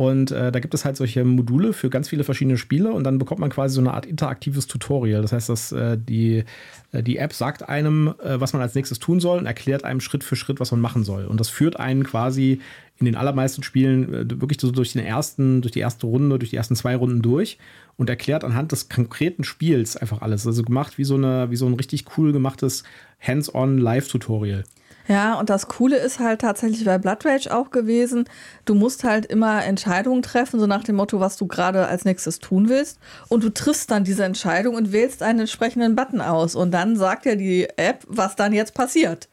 Und 0.00 0.30
äh, 0.30 0.50
da 0.50 0.60
gibt 0.60 0.72
es 0.72 0.86
halt 0.86 0.96
solche 0.96 1.26
Module 1.26 1.74
für 1.74 1.90
ganz 1.90 2.08
viele 2.08 2.24
verschiedene 2.24 2.56
Spiele 2.56 2.90
und 2.90 3.04
dann 3.04 3.18
bekommt 3.18 3.38
man 3.38 3.50
quasi 3.50 3.74
so 3.74 3.82
eine 3.82 3.92
Art 3.92 4.06
interaktives 4.06 4.66
Tutorial. 4.66 5.20
Das 5.20 5.32
heißt, 5.32 5.50
dass 5.50 5.72
äh, 5.72 5.98
die, 5.98 6.44
äh, 6.92 7.02
die 7.02 7.18
App 7.18 7.34
sagt 7.34 7.68
einem, 7.68 8.14
äh, 8.24 8.40
was 8.40 8.54
man 8.54 8.62
als 8.62 8.74
nächstes 8.74 8.98
tun 8.98 9.20
soll 9.20 9.40
und 9.40 9.44
erklärt 9.44 9.84
einem 9.84 10.00
Schritt 10.00 10.24
für 10.24 10.36
Schritt, 10.36 10.58
was 10.58 10.70
man 10.70 10.80
machen 10.80 11.04
soll. 11.04 11.26
Und 11.26 11.38
das 11.38 11.50
führt 11.50 11.78
einen 11.78 12.02
quasi 12.02 12.62
in 12.96 13.04
den 13.04 13.14
allermeisten 13.14 13.62
Spielen 13.62 14.14
äh, 14.14 14.40
wirklich 14.40 14.58
so 14.58 14.70
durch 14.70 14.94
den 14.94 15.04
ersten, 15.04 15.60
durch 15.60 15.72
die 15.72 15.80
erste 15.80 16.06
Runde, 16.06 16.38
durch 16.38 16.48
die 16.48 16.56
ersten 16.56 16.76
zwei 16.76 16.96
Runden 16.96 17.20
durch 17.20 17.58
und 17.98 18.08
erklärt 18.08 18.42
anhand 18.42 18.72
des 18.72 18.88
konkreten 18.88 19.44
Spiels 19.44 19.98
einfach 19.98 20.22
alles. 20.22 20.46
Also 20.46 20.62
gemacht 20.62 20.96
wie 20.96 21.04
so 21.04 21.16
eine, 21.16 21.50
wie 21.50 21.56
so 21.56 21.66
ein 21.66 21.74
richtig 21.74 22.06
cool 22.16 22.32
gemachtes 22.32 22.84
Hands-on 23.20 23.76
Live-Tutorial. 23.76 24.64
Ja, 25.10 25.40
und 25.40 25.50
das 25.50 25.66
Coole 25.66 25.96
ist 25.96 26.20
halt 26.20 26.42
tatsächlich 26.42 26.84
bei 26.84 26.96
Blood 26.96 27.26
Rage 27.26 27.52
auch 27.52 27.72
gewesen, 27.72 28.26
du 28.64 28.76
musst 28.76 29.02
halt 29.02 29.26
immer 29.26 29.64
Entscheidungen 29.64 30.22
treffen, 30.22 30.60
so 30.60 30.68
nach 30.68 30.84
dem 30.84 30.94
Motto, 30.94 31.18
was 31.18 31.36
du 31.36 31.48
gerade 31.48 31.88
als 31.88 32.04
nächstes 32.04 32.38
tun 32.38 32.68
willst. 32.68 33.00
Und 33.26 33.42
du 33.42 33.50
triffst 33.50 33.90
dann 33.90 34.04
diese 34.04 34.22
Entscheidung 34.22 34.76
und 34.76 34.92
wählst 34.92 35.24
einen 35.24 35.40
entsprechenden 35.40 35.96
Button 35.96 36.20
aus. 36.20 36.54
Und 36.54 36.70
dann 36.70 36.94
sagt 36.94 37.26
ja 37.26 37.34
die 37.34 37.66
App, 37.76 38.04
was 38.06 38.36
dann 38.36 38.52
jetzt 38.52 38.72
passiert. 38.72 39.28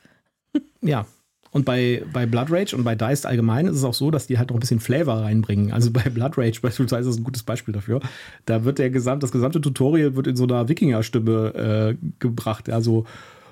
Ja, 0.81 1.05
und 1.51 1.65
bei, 1.65 2.03
bei 2.13 2.25
Blood 2.25 2.47
Rage 2.49 2.75
und 2.75 2.83
bei 2.83 2.95
Dice 2.95 3.25
allgemein 3.25 3.67
ist 3.67 3.77
es 3.77 3.83
auch 3.83 3.93
so, 3.93 4.09
dass 4.09 4.27
die 4.27 4.37
halt 4.37 4.49
noch 4.49 4.57
ein 4.57 4.59
bisschen 4.59 4.79
Flavor 4.79 5.21
reinbringen. 5.21 5.73
Also 5.73 5.91
bei 5.91 6.03
Blood 6.09 6.37
Rage 6.37 6.61
beispielsweise 6.61 7.09
ist 7.09 7.17
ein 7.17 7.23
gutes 7.23 7.43
Beispiel 7.43 7.73
dafür. 7.73 7.99
Da 8.45 8.63
wird 8.63 8.79
der 8.79 8.89
gesamt, 8.89 9.21
das 9.21 9.31
gesamte 9.31 9.61
Tutorial 9.61 10.15
wird 10.15 10.27
in 10.27 10.35
so 10.35 10.45
einer 10.45 10.69
Wikinger-Stimme 10.69 11.97
äh, 11.99 12.07
gebracht. 12.19 12.69
Also, 12.69 13.05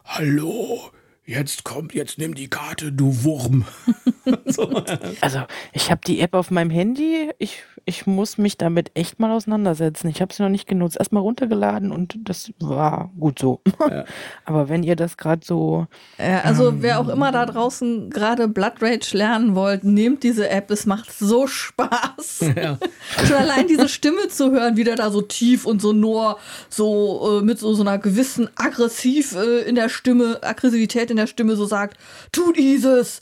hallo, 0.06 0.92
jetzt 1.26 1.64
kommt, 1.64 1.94
jetzt 1.94 2.18
nimm 2.18 2.36
die 2.36 2.50
Karte, 2.50 2.92
du 2.92 3.24
Wurm. 3.24 3.66
so. 4.46 4.84
Also, 5.22 5.44
ich 5.74 5.92
habe 5.92 6.02
die 6.06 6.20
App 6.22 6.34
auf 6.34 6.52
meinem 6.52 6.70
Handy. 6.70 7.32
Ich, 7.38 7.64
ich 7.86 8.08
muss 8.08 8.38
mich 8.40 8.58
damit 8.58 8.92
echt 8.96 9.20
mal 9.20 9.32
auseinandersetzen. 9.32 10.08
Ich 10.08 10.22
habe 10.22 10.34
sie 10.34 10.42
noch 10.42 10.50
nicht 10.50 10.68
genutzt. 10.68 10.98
Erstmal 10.98 11.22
runtergeladen 11.22 11.92
und 11.92 12.16
das 12.18 12.52
war 12.60 13.12
gut 13.20 13.38
so. 13.38 13.62
Ja. 13.80 14.06
Aber 14.46 14.70
wenn 14.70 14.82
ihr 14.82 14.96
das 14.96 15.18
gerade 15.18 15.46
so. 15.46 15.86
Ja, 16.18 16.42
also, 16.42 16.70
ähm, 16.70 16.78
wer 16.82 17.00
auch 17.00 17.10
immer 17.10 17.32
da 17.32 17.46
draußen 17.46 18.10
gerade 18.10 18.48
Blood 18.48 18.82
Rage 18.82 19.16
lernen 19.16 19.54
wollt, 19.54 19.84
nehmt 19.84 20.24
diese 20.24 20.50
App. 20.50 20.72
Es 20.72 20.86
macht 20.86 21.12
so 21.12 21.48
Spaß. 21.48 22.46
Ja. 22.56 22.78
Schon 23.28 23.36
allein 23.36 23.68
diese 23.68 23.90
Stimme 23.90 24.28
zu 24.30 24.52
hören, 24.52 24.78
wie 24.78 24.84
der 24.84 24.96
da 24.96 25.10
so 25.10 25.22
tief 25.22 25.66
und 25.66 25.82
so 25.82 25.94
nur 25.94 26.38
so 26.70 27.40
äh, 27.40 27.44
mit 27.44 27.60
so, 27.60 27.74
so 27.74 27.82
einer 27.82 27.98
gewissen 27.98 28.50
aggressiv 28.56 29.36
äh, 29.36 29.62
in 29.62 29.76
der 29.76 29.90
Stimme, 29.90 30.40
Aggressivität 30.42 31.12
in 31.12 31.18
der 31.18 31.28
Stimme 31.28 31.56
so 31.56 31.66
sagt: 31.66 31.98
Tu 32.32 32.54
dieses! 32.54 33.20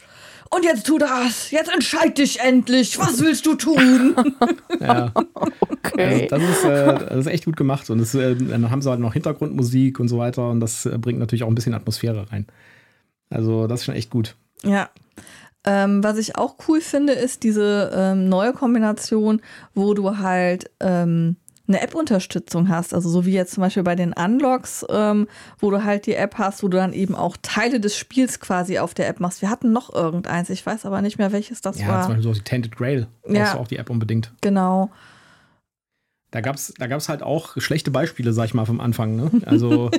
Und 0.56 0.64
jetzt 0.64 0.86
tu 0.86 0.97
das. 0.97 1.51
Jetzt 1.51 1.74
entscheid 1.74 2.18
dich 2.18 2.39
endlich. 2.39 2.99
Was 2.99 3.22
willst 3.22 3.45
du 3.45 3.56
tun? 3.56 4.16
ja. 4.80 5.12
Okay. 5.14 6.28
Also 6.32 6.45
das, 6.45 6.58
ist, 6.58 6.64
äh, 6.66 7.10
das 7.10 7.18
ist 7.20 7.28
echt 7.28 7.45
gut 7.45 7.58
gemacht. 7.58 7.89
Und 7.89 7.99
das, 7.99 8.14
äh, 8.14 8.36
dann 8.36 8.70
haben 8.70 8.82
sie 8.82 8.89
halt 8.89 8.99
noch 8.99 9.14
Hintergrundmusik 9.14 9.99
und 9.99 10.08
so 10.08 10.18
weiter. 10.18 10.49
Und 10.49 10.60
das 10.60 10.86
äh, 10.86 10.97
bringt 10.97 11.20
natürlich 11.20 11.43
auch 11.43 11.47
ein 11.47 11.56
bisschen 11.56 11.74
Atmosphäre 11.74 12.32
rein. 12.32 12.47
Also, 13.30 13.68
das 13.68 13.82
ist 13.82 13.86
schon 13.86 13.95
echt 13.95 14.10
gut. 14.10 14.36
Ja. 14.64 14.89
Ähm, 15.66 16.04
was 16.04 16.18
ich 16.18 16.38
auch 16.38 16.56
cool 16.68 16.82
finde, 16.82 17.14
ist 17.14 17.43
diese 17.43 17.91
ähm, 17.95 18.28
neue 18.28 18.51
Kombination, 18.54 19.41
wo 19.74 19.93
du 19.93 20.18
halt 20.18 20.70
ähm, 20.82 21.38
eine 21.68 21.82
App-Unterstützung 21.82 22.68
hast, 22.68 22.93
also 22.93 23.09
so 23.09 23.26
wie 23.26 23.32
jetzt 23.32 23.53
zum 23.53 23.61
Beispiel 23.61 23.84
bei 23.84 23.95
den 23.95 24.11
Unlocks, 24.14 24.86
ähm, 24.89 25.28
wo 25.59 25.72
du 25.72 25.84
halt 25.84 26.05
die 26.05 26.16
App 26.16 26.38
hast, 26.38 26.61
wo 26.61 26.68
du 26.68 26.78
dann 26.78 26.91
eben 26.91 27.16
auch 27.16 27.38
Teile 27.41 27.80
des 27.80 27.95
Spiels 27.95 28.41
quasi 28.41 28.80
auf 28.80 28.93
der 28.93 29.07
App 29.07 29.22
machst. 29.22 29.41
Wir 29.41 29.49
hatten 29.49 29.72
noch 29.72 29.93
irgendeins, 29.93 30.49
ich 30.49 30.66
weiß 30.66 30.86
aber 30.86 31.01
nicht 31.01 31.18
mehr, 31.18 31.32
welches 31.32 31.61
das 31.61 31.80
ja, 31.80 31.88
war. 31.88 31.95
Ja, 31.95 32.01
zum 32.01 32.09
Beispiel 32.16 32.24
so 32.24 32.34
die 32.34 32.41
Tainted 32.41 32.76
Grail. 32.76 33.07
Da 33.26 33.34
ja. 33.34 33.53
du 33.53 33.59
auch 33.59 33.68
die 33.68 33.78
App 33.78 33.89
unbedingt. 33.89 34.34
Genau. 34.41 34.91
Da 36.32 36.41
gab 36.41 36.55
es 36.55 36.74
da 36.78 36.88
gab's 36.88 37.09
halt 37.09 37.22
auch 37.22 37.53
schlechte 37.57 37.91
Beispiele, 37.91 38.34
sag 38.34 38.45
ich 38.45 38.53
mal, 38.53 38.66
vom 38.66 38.82
Anfang. 38.82 39.16
Ne? 39.16 39.32
Also 39.45 39.89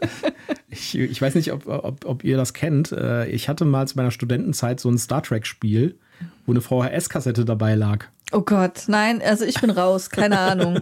ich, 0.70 0.96
ich 0.96 1.20
weiß 1.20 1.34
nicht, 1.34 1.52
ob, 1.52 1.66
ob, 1.66 2.06
ob 2.06 2.24
ihr 2.24 2.36
das 2.38 2.54
kennt. 2.54 2.92
Äh, 2.92 3.26
ich 3.26 3.48
hatte 3.48 3.64
mal 3.64 3.86
zu 3.86 3.96
meiner 3.96 4.10
Studentenzeit 4.10 4.80
so 4.80 4.88
ein 4.88 4.96
Star 4.96 5.22
Trek-Spiel, 5.22 5.98
wo 6.46 6.52
eine 6.52 6.60
VHS-Kassette 6.60 7.44
dabei 7.44 7.74
lag. 7.74 8.06
Oh 8.32 8.40
Gott, 8.40 8.84
nein, 8.86 9.20
also 9.20 9.44
ich 9.44 9.60
bin 9.60 9.70
raus, 9.70 10.10
keine 10.10 10.38
Ahnung. 10.38 10.80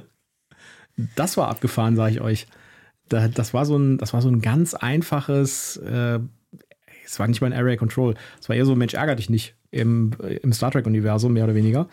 Das 1.17 1.37
war 1.37 1.49
abgefahren, 1.49 1.97
sage 1.97 2.13
ich 2.13 2.21
euch. 2.21 2.47
das, 3.09 3.55
war 3.55 3.67
so 3.67 3.77
ein, 3.77 3.99
das 3.99 4.13
war 4.13 4.23
so 4.23 4.29
ein 4.29 4.41
ganz 4.41 4.75
einfaches, 4.75 5.77
äh, 5.79 6.19
es 7.05 7.19
war 7.19 7.27
nicht 7.29 7.41
mal 7.41 7.53
ein 7.53 7.59
Area 7.59 7.77
Control, 7.77 8.15
es 8.41 8.49
war 8.49 8.57
eher 8.57 8.65
so, 8.65 8.75
Mensch, 8.75 8.95
ärger 8.95 9.17
dich 9.17 9.31
nicht 9.31 9.55
im, 9.71 10.13
im 10.43 10.53
Star 10.53 10.71
Trek-Universum, 10.71 11.33
mehr 11.33 11.45
oder 11.45 11.55
weniger. 11.55 11.89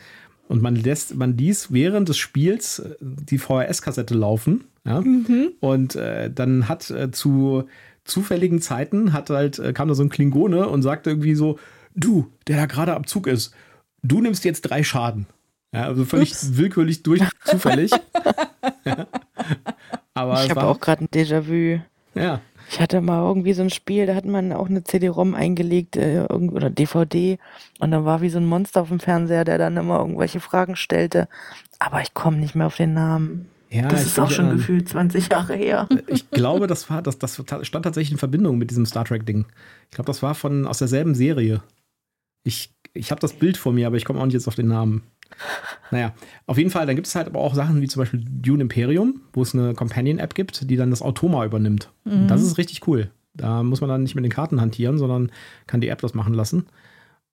Und 0.49 0.63
man 0.63 0.75
lässt, 0.75 1.15
man 1.15 1.37
ließ 1.37 1.71
während 1.71 2.09
des 2.09 2.17
Spiels 2.17 2.79
äh, 2.79 2.95
die 2.99 3.37
VHS-Kassette 3.37 4.15
laufen. 4.15 4.65
Ja? 4.85 4.99
Mhm. 5.01 5.51
Und 5.59 5.95
äh, 5.95 6.31
dann 6.31 6.67
hat 6.67 6.89
äh, 6.89 7.11
zu 7.11 7.65
zufälligen 8.03 8.59
Zeiten 8.59 9.13
hat 9.13 9.29
halt, 9.29 9.59
äh, 9.59 9.73
kam 9.73 9.87
da 9.87 9.93
so 9.93 10.03
ein 10.03 10.09
Klingone 10.09 10.67
und 10.67 10.81
sagte 10.81 11.11
irgendwie 11.11 11.35
so: 11.35 11.59
Du, 11.95 12.31
der 12.47 12.57
da 12.57 12.65
gerade 12.65 12.95
am 12.95 13.05
Zug 13.05 13.27
ist, 13.27 13.53
du 14.01 14.21
nimmst 14.21 14.43
jetzt 14.43 14.61
drei 14.61 14.83
Schaden. 14.83 15.27
Ja, 15.71 15.83
also 15.83 16.03
völlig 16.03 16.31
Ups. 16.31 16.57
willkürlich 16.57 17.03
durch 17.03 17.21
zufällig. 17.45 17.91
Aber 20.13 20.43
ich 20.43 20.49
habe 20.49 20.63
auch 20.63 20.79
gerade 20.79 21.05
ein 21.05 21.09
Déjà-vu. 21.09 21.81
Ja. 22.15 22.41
Ich 22.71 22.79
hatte 22.79 23.01
mal 23.01 23.25
irgendwie 23.25 23.53
so 23.53 23.63
ein 23.63 23.71
Spiel, 23.71 24.05
da 24.05 24.13
hat 24.13 24.25
man 24.25 24.53
auch 24.53 24.69
eine 24.69 24.83
CD-ROM 24.83 25.33
eingelegt 25.33 25.95
äh, 25.95 26.25
oder 26.29 26.69
DVD 26.69 27.39
und 27.79 27.91
dann 27.91 28.05
war 28.05 28.21
wie 28.21 28.29
so 28.29 28.37
ein 28.37 28.45
Monster 28.45 28.81
auf 28.81 28.89
dem 28.89 28.99
Fernseher, 28.99 29.43
der 29.43 29.57
dann 29.57 29.77
immer 29.77 29.99
irgendwelche 29.99 30.39
Fragen 30.39 30.75
stellte. 30.75 31.27
Aber 31.79 32.01
ich 32.01 32.13
komme 32.13 32.37
nicht 32.37 32.53
mehr 32.53 32.67
auf 32.67 32.75
den 32.75 32.93
Namen. 32.93 33.49
Ja, 33.71 33.87
das 33.87 34.05
ist 34.05 34.19
auch 34.19 34.31
schon 34.31 34.49
ähm, 34.49 34.57
gefühlt 34.57 34.89
20 34.89 35.29
Jahre 35.31 35.55
her. 35.55 35.87
Ich 36.07 36.29
glaube, 36.31 36.67
das 36.67 36.89
war, 36.89 37.01
das, 37.01 37.19
das 37.19 37.43
stand 37.61 37.85
tatsächlich 37.85 38.11
in 38.11 38.17
Verbindung 38.17 38.57
mit 38.57 38.71
diesem 38.71 38.85
Star 38.85 39.05
Trek-Ding. 39.05 39.45
Ich 39.89 39.95
glaube, 39.95 40.07
das 40.07 40.23
war 40.23 40.35
von 40.35 40.67
aus 40.67 40.79
derselben 40.79 41.15
Serie. 41.15 41.61
Ich, 42.43 42.73
ich 42.93 43.11
habe 43.11 43.21
das 43.21 43.33
Bild 43.33 43.57
vor 43.57 43.71
mir, 43.71 43.87
aber 43.87 43.97
ich 43.97 44.05
komme 44.05 44.19
auch 44.19 44.25
nicht 44.25 44.33
jetzt 44.33 44.47
auf 44.47 44.55
den 44.55 44.67
Namen. 44.67 45.03
Naja, 45.91 46.13
auf 46.45 46.57
jeden 46.57 46.69
Fall, 46.69 46.85
dann 46.85 46.95
gibt 46.95 47.07
es 47.07 47.15
halt 47.15 47.27
aber 47.27 47.39
auch 47.39 47.55
Sachen 47.55 47.81
wie 47.81 47.87
zum 47.87 48.01
Beispiel 48.01 48.23
Dune 48.23 48.61
Imperium, 48.61 49.21
wo 49.33 49.41
es 49.41 49.55
eine 49.55 49.73
Companion-App 49.73 50.35
gibt, 50.35 50.69
die 50.69 50.75
dann 50.75 50.89
das 50.89 51.01
Automa 51.01 51.45
übernimmt. 51.45 51.89
Mhm. 52.03 52.27
Das 52.27 52.41
ist 52.41 52.57
richtig 52.57 52.87
cool. 52.87 53.09
Da 53.33 53.63
muss 53.63 53.81
man 53.81 53.89
dann 53.89 54.03
nicht 54.03 54.15
mit 54.15 54.23
den 54.23 54.31
Karten 54.31 54.59
hantieren, 54.59 54.97
sondern 54.97 55.31
kann 55.67 55.81
die 55.81 55.87
App 55.87 56.01
das 56.01 56.13
machen 56.13 56.33
lassen. 56.33 56.65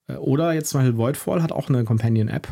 Äh, 0.09 0.15
oder 0.15 0.53
jetzt 0.53 0.71
zum 0.71 0.81
Beispiel 0.81 0.97
Voidfall 0.97 1.43
hat 1.43 1.53
auch 1.53 1.69
eine 1.69 1.85
Companion-App. 1.85 2.49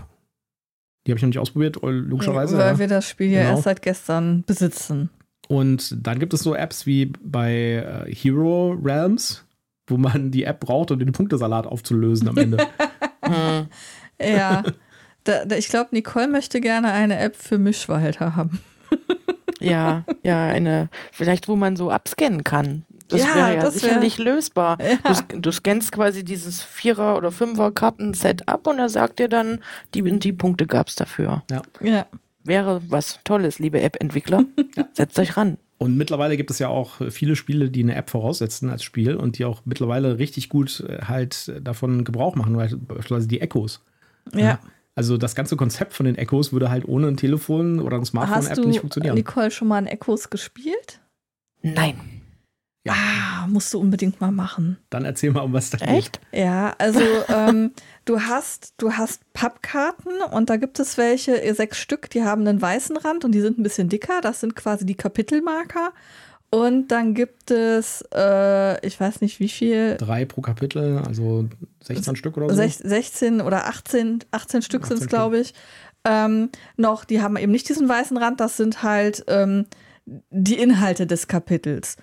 Die 1.07 1.13
habe 1.13 1.19
ich 1.19 1.23
noch 1.23 1.29
nicht 1.29 1.39
ausprobiert, 1.39 1.79
logischerweise. 1.83 2.57
weil 2.57 2.73
ja. 2.73 2.79
wir 2.79 2.89
das 2.89 3.09
Spiel 3.09 3.31
ja 3.31 3.43
genau. 3.43 3.51
erst 3.53 3.65
seit 3.65 3.83
gestern 3.83 4.43
besitzen. 4.47 5.11
Und 5.49 5.95
dann 6.07 6.19
gibt 6.19 6.33
es 6.33 6.41
so 6.41 6.55
Apps 6.55 6.87
wie 6.87 7.13
bei 7.23 8.07
äh, 8.07 8.15
Hero 8.15 8.71
Realms, 8.83 9.45
wo 9.87 9.99
man 9.99 10.31
die 10.31 10.45
App 10.45 10.61
braucht, 10.61 10.91
um 10.91 10.99
den 10.99 11.13
Punktesalat 11.13 11.67
aufzulösen 11.67 12.29
am 12.29 12.39
Ende. 12.39 12.67
ja, 14.21 14.63
Da, 15.25 15.45
da, 15.45 15.57
ich 15.57 15.69
glaube, 15.69 15.89
Nicole 15.93 16.29
möchte 16.29 16.61
gerne 16.61 16.93
eine 16.93 17.19
App 17.19 17.37
für 17.37 17.59
Mischwalter 17.59 18.37
haben. 18.37 18.61
ja, 19.61 20.05
ja, 20.23 20.47
eine, 20.47 20.89
vielleicht 21.13 21.49
wo 21.49 21.57
man 21.57 21.77
so 21.77 21.91
abscannen 21.91 22.45
kann. 22.45 22.85
Das 23.09 23.21
ja, 23.21 23.35
wäre 23.35 23.55
ja 23.57 23.61
das 23.61 23.75
sicherlich 23.75 24.19
wär, 24.19 24.25
lösbar. 24.27 24.79
Ja. 25.05 25.23
Du, 25.29 25.41
du, 25.41 25.53
scannst 25.53 25.93
quasi 25.93 26.25
dieses 26.25 26.63
Vierer- 26.63 27.17
oder 27.17 27.31
Fünfer-Karten-Set 27.31 28.49
ab 28.49 28.67
und 28.67 28.79
er 28.79 28.89
sagt 28.89 29.19
dir 29.19 29.29
dann, 29.29 29.61
die, 29.95 30.03
die 30.19 30.33
Punkte 30.33 30.67
gab 30.67 30.89
es 30.89 30.97
dafür. 30.97 31.43
Ja. 31.51 31.63
ja. 31.81 32.07
Wäre 32.45 32.83
was 32.89 33.21
Tolles, 33.25 33.59
liebe 33.59 33.81
App-Entwickler. 33.81 34.45
ja. 34.77 34.87
Setzt 34.93 35.19
euch 35.19 35.37
ran. 35.37 35.59
Und 35.79 35.97
mittlerweile 35.97 36.37
gibt 36.37 36.51
es 36.51 36.59
ja 36.59 36.69
auch 36.69 37.01
viele 37.11 37.37
Spiele, 37.37 37.71
die 37.71 37.83
eine 37.83 37.95
App 37.95 38.09
voraussetzen 38.11 38.71
als 38.71 38.83
Spiel 38.83 39.17
und 39.17 39.39
die 39.39 39.45
auch 39.45 39.63
mittlerweile 39.65 40.19
richtig 40.19 40.49
gut 40.49 40.85
äh, 40.89 41.03
halt 41.03 41.53
davon 41.61 42.05
Gebrauch 42.05 42.37
machen, 42.37 42.57
beispielsweise 42.57 43.29
die 43.29 43.41
Echos. 43.41 43.83
Ja. 44.33 44.61
Also 44.97 45.17
das 45.17 45.35
ganze 45.35 45.57
Konzept 45.57 45.93
von 45.93 46.07
den 46.07 46.17
Echos 46.17 46.53
würde 46.53 46.71
halt 46.71 46.87
ohne 46.87 47.09
ein 47.09 47.17
Telefon 47.17 47.81
oder 47.81 47.97
eine 47.97 48.07
Smartphone-App 48.07 48.65
nicht 48.65 48.81
funktionieren. 48.81 49.17
Hast 49.17 49.27
du, 49.27 49.31
Nicole, 49.31 49.51
schon 49.51 49.69
mal 49.69 49.77
ein 49.79 49.87
Echos 49.87 50.31
gespielt? 50.31 51.01
Nein. 51.63 51.99
Ja. 52.87 52.93
Ah, 52.95 53.47
musst 53.47 53.73
du 53.73 53.81
unbedingt 53.81 54.21
mal 54.21 54.31
machen. 54.31 54.79
Dann 54.91 55.07
erzähl 55.07 55.31
mal, 55.31 55.41
um 55.41 55.55
was 55.55 55.71
da 55.71 55.79
geht. 55.79 55.89
Echt? 55.89 56.21
Ja, 56.33 56.75
also 56.79 57.01
ähm, 57.29 57.73
du 58.05 58.21
hast, 58.21 58.75
du 58.77 58.93
hast 58.93 59.23
Pappkarten 59.33 60.21
und 60.31 60.51
da 60.51 60.57
gibt 60.57 60.79
es 60.79 60.99
welche, 60.99 61.55
sechs 61.55 61.79
Stück, 61.79 62.11
die 62.11 62.23
haben 62.23 62.47
einen 62.47 62.61
weißen 62.61 62.97
Rand 62.99 63.25
und 63.25 63.33
die 63.33 63.41
sind 63.41 63.59
ein 63.59 63.63
bisschen 63.63 63.89
dicker. 63.89 64.21
Das 64.21 64.41
sind 64.41 64.55
quasi 64.55 64.85
die 64.85 64.97
Kapitelmarker. 64.97 65.93
Und 66.55 66.93
dann 66.93 67.15
gibt 67.15 67.51
es, 67.51 68.05
äh, 68.15 68.87
ich 68.87 69.01
weiß 69.01 69.23
nicht 69.23 69.41
wie 69.41 69.49
viel. 69.49 69.97
Drei 69.97 70.25
pro 70.25 70.41
Kapitel, 70.41 71.03
also 71.05 71.49
16 71.83 72.15
Stück 72.15 72.37
oder 72.37 72.49
so. 72.49 72.55
16 72.55 73.41
oder 73.41 73.67
18, 73.67 74.21
18 74.31 74.63
Stück 74.63 74.87
sind 74.87 75.01
es, 75.01 75.09
glaube 75.09 75.41
ich. 75.41 75.53
Ähm, 76.05 76.51
noch, 76.77 77.05
die 77.05 77.21
haben 77.21 77.37
eben 77.37 77.51
nicht 77.51 77.69
diesen 77.69 77.89
weißen 77.89 78.17
Rand, 78.17 78.39
das 78.39 78.57
sind 78.57 78.85
halt 78.85 79.25
ähm, 79.27 79.67
die 80.07 80.57
Inhalte 80.57 81.09
des 81.09 81.27
Kapitels. 81.27 81.97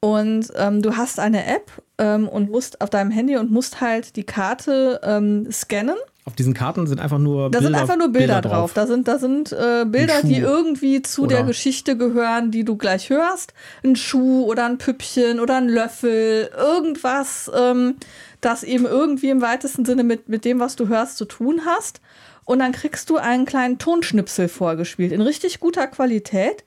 Und 0.00 0.52
ähm, 0.54 0.82
du 0.82 0.98
hast 0.98 1.18
eine 1.18 1.46
App 1.46 1.72
ähm, 1.96 2.28
und 2.28 2.50
musst 2.50 2.82
auf 2.82 2.90
deinem 2.90 3.10
Handy 3.10 3.38
und 3.38 3.50
musst 3.50 3.80
halt 3.80 4.16
die 4.16 4.24
Karte 4.24 5.00
ähm, 5.02 5.50
scannen 5.50 5.96
auf 6.26 6.34
diesen 6.34 6.54
Karten 6.54 6.86
sind 6.86 7.00
einfach 7.00 7.18
nur 7.18 7.50
da 7.50 7.58
Bilder. 7.58 7.60
Da 7.60 7.64
sind 7.64 7.74
einfach 7.74 7.96
nur 7.96 8.08
Bilder, 8.08 8.40
Bilder 8.40 8.48
drauf. 8.48 8.72
Da 8.72 8.86
sind, 8.86 9.08
da 9.08 9.18
sind 9.18 9.52
äh, 9.52 9.84
Bilder, 9.86 10.22
die 10.22 10.38
irgendwie 10.38 11.02
zu 11.02 11.24
oder 11.24 11.36
der 11.36 11.44
Geschichte 11.44 11.98
gehören, 11.98 12.50
die 12.50 12.64
du 12.64 12.76
gleich 12.76 13.10
hörst. 13.10 13.52
Ein 13.84 13.94
Schuh 13.94 14.44
oder 14.44 14.64
ein 14.64 14.78
Püppchen 14.78 15.38
oder 15.38 15.56
ein 15.56 15.68
Löffel, 15.68 16.50
irgendwas, 16.56 17.50
ähm, 17.54 17.96
das 18.40 18.62
eben 18.62 18.86
irgendwie 18.86 19.28
im 19.28 19.42
weitesten 19.42 19.84
Sinne 19.84 20.02
mit, 20.02 20.28
mit 20.30 20.46
dem, 20.46 20.60
was 20.60 20.76
du 20.76 20.88
hörst, 20.88 21.18
zu 21.18 21.26
tun 21.26 21.62
hast. 21.66 22.00
Und 22.46 22.58
dann 22.60 22.72
kriegst 22.72 23.10
du 23.10 23.16
einen 23.16 23.44
kleinen 23.44 23.78
Tonschnipsel 23.78 24.48
vorgespielt 24.48 25.12
in 25.12 25.20
richtig 25.20 25.60
guter 25.60 25.86
Qualität. 25.86 26.64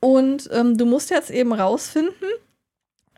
Und 0.00 0.48
ähm, 0.52 0.76
du 0.76 0.84
musst 0.84 1.10
jetzt 1.10 1.30
eben 1.30 1.52
rausfinden, 1.52 2.28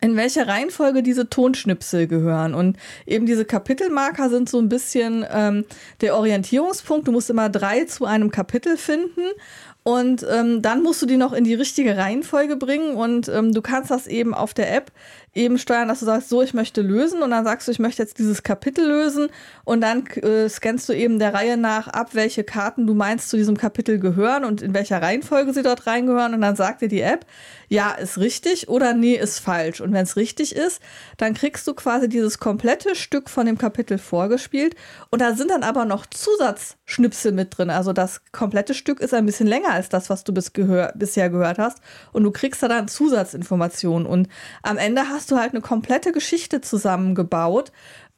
in 0.02 0.16
welcher 0.16 0.48
Reihenfolge 0.48 1.02
diese 1.02 1.30
Tonschnipsel 1.30 2.08
gehören. 2.08 2.54
Und 2.54 2.76
eben 3.06 3.24
diese 3.24 3.44
Kapitelmarker 3.44 4.28
sind 4.28 4.48
so 4.48 4.58
ein 4.58 4.68
bisschen 4.68 5.24
ähm, 5.32 5.64
der 6.00 6.16
Orientierungspunkt. 6.16 7.06
Du 7.06 7.12
musst 7.12 7.30
immer 7.30 7.48
drei 7.48 7.84
zu 7.84 8.04
einem 8.04 8.32
Kapitel 8.32 8.76
finden. 8.76 9.22
Und 9.84 10.26
ähm, 10.30 10.60
dann 10.60 10.82
musst 10.82 11.02
du 11.02 11.06
die 11.06 11.16
noch 11.16 11.32
in 11.32 11.44
die 11.44 11.54
richtige 11.54 11.96
Reihenfolge 11.96 12.56
bringen. 12.56 12.96
Und 12.96 13.28
ähm, 13.28 13.52
du 13.52 13.62
kannst 13.62 13.90
das 13.92 14.08
eben 14.08 14.34
auf 14.34 14.54
der 14.54 14.74
App 14.74 14.90
eben 15.34 15.59
steuern, 15.59 15.88
dass 15.88 16.00
du 16.00 16.06
sagst, 16.06 16.28
so, 16.28 16.42
ich 16.42 16.52
möchte 16.52 16.82
lösen 16.82 17.22
und 17.22 17.30
dann 17.30 17.44
sagst 17.44 17.66
du, 17.66 17.72
ich 17.72 17.78
möchte 17.78 18.02
jetzt 18.02 18.18
dieses 18.18 18.42
Kapitel 18.42 18.86
lösen 18.86 19.28
und 19.64 19.80
dann 19.80 20.06
äh, 20.06 20.48
scannst 20.48 20.88
du 20.88 20.92
eben 20.92 21.18
der 21.18 21.32
Reihe 21.32 21.56
nach 21.56 21.88
ab, 21.88 22.10
welche 22.12 22.44
Karten 22.44 22.86
du 22.86 22.92
meinst 22.92 23.30
zu 23.30 23.38
diesem 23.38 23.56
Kapitel 23.56 23.98
gehören 23.98 24.44
und 24.44 24.60
in 24.60 24.74
welcher 24.74 25.00
Reihenfolge 25.00 25.54
sie 25.54 25.62
dort 25.62 25.86
reingehören 25.86 26.34
und 26.34 26.42
dann 26.42 26.54
sagt 26.54 26.82
dir 26.82 26.88
die 26.88 27.00
App, 27.00 27.24
ja, 27.68 27.92
ist 27.92 28.18
richtig 28.18 28.68
oder 28.68 28.92
nee, 28.92 29.14
ist 29.14 29.38
falsch. 29.38 29.80
Und 29.80 29.94
wenn 29.94 30.02
es 30.02 30.16
richtig 30.16 30.54
ist, 30.54 30.82
dann 31.16 31.32
kriegst 31.32 31.66
du 31.66 31.72
quasi 31.72 32.06
dieses 32.06 32.38
komplette 32.38 32.94
Stück 32.94 33.30
von 33.30 33.46
dem 33.46 33.56
Kapitel 33.56 33.96
vorgespielt 33.96 34.76
und 35.10 35.22
da 35.22 35.34
sind 35.34 35.50
dann 35.50 35.62
aber 35.62 35.86
noch 35.86 36.04
Zusatzschnipsel 36.04 37.32
mit 37.32 37.56
drin. 37.56 37.70
Also 37.70 37.94
das 37.94 38.20
komplette 38.32 38.74
Stück 38.74 39.00
ist 39.00 39.14
ein 39.14 39.24
bisschen 39.24 39.46
länger 39.46 39.70
als 39.70 39.88
das, 39.88 40.10
was 40.10 40.24
du 40.24 40.34
bis 40.34 40.52
gehör 40.52 40.92
bisher 40.94 41.30
gehört 41.30 41.59
hast 41.59 41.78
und 42.12 42.24
du 42.24 42.30
kriegst 42.30 42.62
da 42.62 42.68
dann 42.68 42.88
Zusatzinformationen 42.88 44.06
und 44.06 44.28
am 44.62 44.76
Ende 44.76 45.09
hast 45.09 45.22
hast 45.23 45.31
du 45.31 45.36
halt 45.36 45.53
eine 45.53 45.61
komplette 45.61 46.11
Geschichte 46.11 46.62
zusammengebaut, 46.62 47.70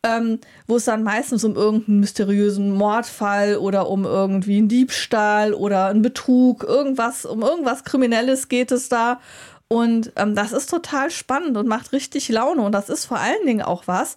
ähm, 0.02 0.38
wo 0.66 0.76
es 0.76 0.86
dann 0.86 1.02
meistens 1.02 1.44
um 1.44 1.54
irgendeinen 1.54 2.00
mysteriösen 2.00 2.72
Mordfall 2.72 3.58
oder 3.58 3.90
um 3.90 4.06
irgendwie 4.06 4.56
einen 4.56 4.68
Diebstahl 4.68 5.52
oder 5.52 5.88
einen 5.88 6.00
Betrug, 6.00 6.64
irgendwas, 6.64 7.26
um 7.26 7.42
irgendwas 7.42 7.84
Kriminelles 7.84 8.48
geht 8.48 8.72
es 8.72 8.88
da. 8.88 9.20
Und 9.68 10.12
ähm, 10.16 10.34
das 10.34 10.52
ist 10.52 10.70
total 10.70 11.10
spannend 11.10 11.58
und 11.58 11.68
macht 11.68 11.92
richtig 11.92 12.30
Laune. 12.30 12.62
Und 12.62 12.72
das 12.72 12.88
ist 12.88 13.04
vor 13.04 13.18
allen 13.18 13.44
Dingen 13.44 13.62
auch 13.62 13.82
was, 13.86 14.16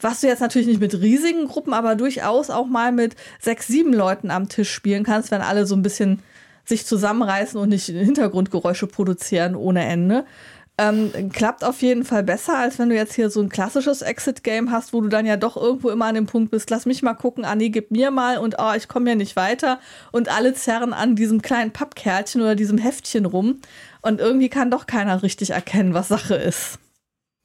was 0.00 0.20
du 0.20 0.28
jetzt 0.28 0.40
natürlich 0.40 0.68
nicht 0.68 0.80
mit 0.80 0.94
riesigen 1.00 1.48
Gruppen, 1.48 1.74
aber 1.74 1.96
durchaus 1.96 2.48
auch 2.48 2.66
mal 2.66 2.92
mit 2.92 3.16
sechs, 3.40 3.66
sieben 3.66 3.92
Leuten 3.92 4.30
am 4.30 4.48
Tisch 4.48 4.70
spielen 4.70 5.02
kannst, 5.02 5.32
wenn 5.32 5.42
alle 5.42 5.66
so 5.66 5.74
ein 5.74 5.82
bisschen 5.82 6.22
sich 6.64 6.86
zusammenreißen 6.86 7.58
und 7.60 7.70
nicht 7.70 7.86
Hintergrundgeräusche 7.86 8.86
produzieren 8.86 9.56
ohne 9.56 9.84
Ende. 9.84 10.24
Ähm, 10.82 11.30
klappt 11.30 11.62
auf 11.62 11.82
jeden 11.82 12.06
Fall 12.06 12.22
besser, 12.22 12.56
als 12.56 12.78
wenn 12.78 12.88
du 12.88 12.94
jetzt 12.94 13.12
hier 13.12 13.28
so 13.28 13.42
ein 13.42 13.50
klassisches 13.50 14.00
Exit-Game 14.00 14.70
hast, 14.70 14.94
wo 14.94 15.02
du 15.02 15.08
dann 15.08 15.26
ja 15.26 15.36
doch 15.36 15.58
irgendwo 15.58 15.90
immer 15.90 16.06
an 16.06 16.14
dem 16.14 16.24
Punkt 16.24 16.50
bist, 16.50 16.70
lass 16.70 16.86
mich 16.86 17.02
mal 17.02 17.12
gucken, 17.12 17.44
Anni, 17.44 17.68
gib 17.68 17.90
mir 17.90 18.10
mal 18.10 18.38
und 18.38 18.56
oh, 18.58 18.72
ich 18.74 18.88
komme 18.88 19.10
ja 19.10 19.14
nicht 19.14 19.36
weiter. 19.36 19.78
Und 20.10 20.30
alle 20.30 20.54
zerren 20.54 20.94
an 20.94 21.16
diesem 21.16 21.42
kleinen 21.42 21.70
Pappkärtchen 21.70 22.40
oder 22.40 22.54
diesem 22.54 22.78
Heftchen 22.78 23.26
rum. 23.26 23.60
Und 24.00 24.20
irgendwie 24.20 24.48
kann 24.48 24.70
doch 24.70 24.86
keiner 24.86 25.22
richtig 25.22 25.50
erkennen, 25.50 25.92
was 25.92 26.08
Sache 26.08 26.34
ist. 26.34 26.78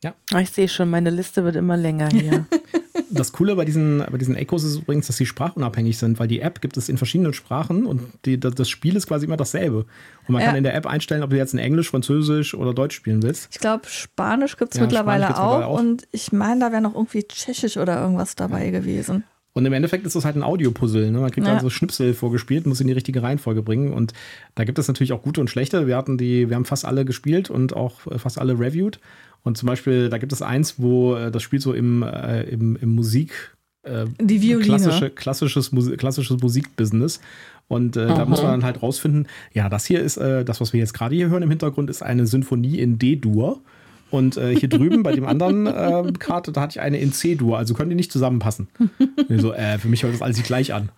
Ja. 0.01 0.13
Ah, 0.31 0.39
ich 0.39 0.51
sehe 0.51 0.69
schon, 0.69 0.89
meine 0.89 1.09
Liste 1.09 1.43
wird 1.43 1.57
immer 1.57 1.75
länger 1.75 2.07
hier. 2.07 2.45
das 3.15 3.31
Coole 3.31 3.55
bei 3.55 3.65
diesen, 3.65 4.03
bei 4.09 4.17
diesen 4.17 4.35
Echos 4.35 4.63
ist 4.63 4.77
übrigens, 4.77 5.07
dass 5.07 5.17
sie 5.17 5.25
sprachunabhängig 5.25 5.97
sind, 5.97 6.19
weil 6.19 6.27
die 6.27 6.41
App 6.41 6.61
gibt 6.61 6.77
es 6.77 6.89
in 6.89 6.97
verschiedenen 6.97 7.33
Sprachen 7.33 7.85
und 7.85 8.01
die, 8.25 8.39
das 8.39 8.69
Spiel 8.69 8.95
ist 8.95 9.07
quasi 9.07 9.25
immer 9.25 9.37
dasselbe. 9.37 9.85
Und 10.27 10.33
man 10.33 10.41
ja. 10.41 10.47
kann 10.47 10.55
in 10.55 10.63
der 10.63 10.75
App 10.75 10.85
einstellen, 10.85 11.23
ob 11.23 11.29
du 11.29 11.37
jetzt 11.37 11.53
in 11.53 11.59
Englisch, 11.59 11.89
Französisch 11.89 12.53
oder 12.53 12.73
Deutsch 12.73 12.95
spielen 12.95 13.23
willst. 13.23 13.47
Ich 13.51 13.59
glaube, 13.59 13.87
Spanisch 13.87 14.57
gibt 14.57 14.73
es 14.73 14.77
ja, 14.77 14.83
mittlerweile, 14.83 15.37
auch, 15.37 15.61
auch, 15.61 15.79
und 15.79 16.07
ich 16.11 16.31
meine, 16.31 16.59
da 16.59 16.71
wäre 16.71 16.81
noch 16.81 16.95
irgendwie 16.95 17.23
Tschechisch 17.23 17.77
oder 17.77 18.01
irgendwas 18.01 18.35
dabei 18.35 18.65
ja. 18.65 18.71
gewesen. 18.71 19.23
Und 19.57 19.65
im 19.65 19.71
Endeffekt 19.71 20.05
ist 20.05 20.17
das 20.17 20.25
halt 20.25 20.35
ein 20.35 20.43
Audiopuzzle. 20.43 21.09
Ne? 21.11 21.19
Man 21.19 21.31
kriegt 21.31 21.47
Ja. 21.47 21.53
dann 21.53 21.63
so 21.63 21.69
Schnipsel 21.69 22.13
vorgespielt, 22.13 22.67
muss 22.67 22.81
in 22.81 22.87
die 22.87 22.93
richtige 22.93 23.23
Reihenfolge 23.23 23.61
bringen. 23.63 23.93
Und 23.93 24.11
da 24.53 24.65
gibt 24.65 24.77
es 24.77 24.87
natürlich 24.89 25.13
auch 25.13 25.21
gute 25.23 25.39
und 25.39 25.49
schlechte. 25.49 25.87
Wir 25.87 25.95
hatten 25.95 26.17
die, 26.17 26.49
wir 26.49 26.57
haben 26.57 26.65
fast 26.65 26.83
alle 26.83 27.05
gespielt 27.05 27.49
und 27.49 27.73
auch 27.73 28.05
äh, 28.11 28.19
fast 28.19 28.37
alle 28.37 28.59
reviewed. 28.59 28.99
Und 29.43 29.57
zum 29.57 29.67
Beispiel, 29.67 30.09
da 30.09 30.17
gibt 30.17 30.33
es 30.33 30.41
eins, 30.41 30.75
wo 30.77 31.15
äh, 31.15 31.31
das 31.31 31.41
spielt 31.41 31.61
so 31.61 31.73
im, 31.73 32.03
äh, 32.03 32.43
im, 32.43 32.75
im 32.75 32.89
Musik, 32.95 33.55
äh, 33.83 34.05
Die 34.19 34.41
Violine. 34.41 34.65
klassische, 34.65 35.09
klassisches, 35.09 35.71
Musi 35.71 35.95
klassisches 35.95 36.41
Musikbusiness. 36.41 37.21
Und 37.69 37.95
äh, 37.95 38.07
da 38.07 38.25
muss 38.25 38.41
man 38.43 38.51
dann 38.51 38.63
halt 38.65 38.83
rausfinden, 38.83 39.27
ja, 39.53 39.69
das 39.69 39.85
hier 39.85 40.01
ist, 40.01 40.17
äh, 40.17 40.43
das, 40.43 40.59
was 40.59 40.73
wir 40.73 40.81
jetzt 40.81 40.93
gerade 40.93 41.15
hier 41.15 41.29
hören 41.29 41.43
im 41.43 41.49
Hintergrund, 41.49 41.89
ist 41.89 42.03
eine 42.03 42.27
Sinfonie 42.27 42.79
in 42.79 42.99
D-Dur. 42.99 43.61
Und 44.11 44.37
äh, 44.37 44.55
hier 44.55 44.69
drüben 44.69 45.03
bei 45.03 45.11
dem 45.13 45.25
anderen 45.25 45.67
äh, 45.67 46.11
Karte, 46.19 46.51
da 46.51 46.61
hatte 46.61 46.77
ich 46.77 46.81
eine 46.81 46.99
in 46.99 47.11
C-Dur, 47.11 47.57
also 47.57 47.73
können 47.73 47.89
die 47.89 47.95
nicht 47.95 48.11
zusammenpassen. 48.11 48.67
So, 49.29 49.53
äh, 49.53 49.79
für 49.79 49.87
mich 49.87 50.03
hört 50.03 50.13
das 50.13 50.21
alles 50.21 50.41
gleich 50.43 50.73
an. 50.73 50.89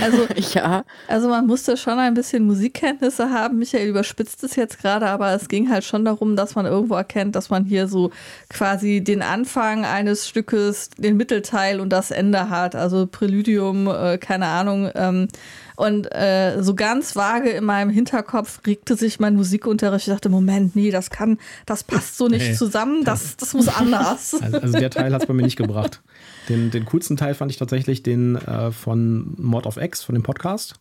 Also, 0.00 0.26
Ja, 0.54 0.84
also 1.08 1.28
man 1.28 1.46
musste 1.46 1.76
schon 1.76 1.98
ein 1.98 2.14
bisschen 2.14 2.44
Musikkenntnisse 2.46 3.30
haben. 3.30 3.58
Michael 3.58 3.88
überspitzt 3.88 4.44
es 4.44 4.56
jetzt 4.56 4.78
gerade, 4.80 5.06
aber 5.06 5.32
es 5.32 5.48
ging 5.48 5.70
halt 5.70 5.84
schon 5.84 6.04
darum, 6.04 6.36
dass 6.36 6.54
man 6.54 6.66
irgendwo 6.66 6.94
erkennt, 6.94 7.34
dass 7.34 7.50
man 7.50 7.64
hier 7.64 7.88
so 7.88 8.10
quasi 8.48 9.02
den 9.02 9.22
Anfang 9.22 9.84
eines 9.84 10.28
Stückes, 10.28 10.90
den 10.98 11.16
Mittelteil 11.16 11.80
und 11.80 11.90
das 11.90 12.10
Ende 12.10 12.50
hat. 12.50 12.76
Also 12.76 13.06
Präludium, 13.06 13.88
äh, 13.88 14.18
keine 14.18 14.46
Ahnung. 14.46 14.90
Ähm, 14.94 15.28
und 15.76 16.06
äh, 16.12 16.62
so 16.62 16.74
ganz 16.74 17.14
vage 17.16 17.50
in 17.50 17.64
meinem 17.64 17.90
Hinterkopf 17.90 18.60
regte 18.66 18.96
sich 18.96 19.20
mein 19.20 19.36
Musikunterricht. 19.36 20.08
Ich 20.08 20.12
dachte, 20.12 20.28
Moment, 20.28 20.74
nee, 20.74 20.90
das 20.90 21.10
kann, 21.10 21.38
das 21.66 21.84
passt 21.84 22.16
so 22.16 22.28
nicht 22.28 22.48
Nee. 22.48 22.54
zusammen. 22.54 23.04
Das, 23.04 23.36
das 23.36 23.54
muss 23.54 23.68
anders. 23.68 24.34
Also, 24.42 24.58
also 24.58 24.78
der 24.78 24.90
Teil 24.90 25.12
hat 25.12 25.22
es 25.22 25.28
bei 25.28 25.34
mir 25.34 25.42
nicht 25.42 25.56
gebracht. 25.56 26.02
Den, 26.48 26.70
den 26.70 26.84
coolsten 26.86 27.16
Teil 27.16 27.34
fand 27.34 27.50
ich 27.50 27.58
tatsächlich 27.58 28.02
den 28.02 28.36
äh, 28.36 28.72
von 28.72 29.34
Mod 29.38 29.66
of 29.66 29.76
X, 29.76 30.02
von 30.02 30.14
dem 30.14 30.22
Podcast. 30.22 30.76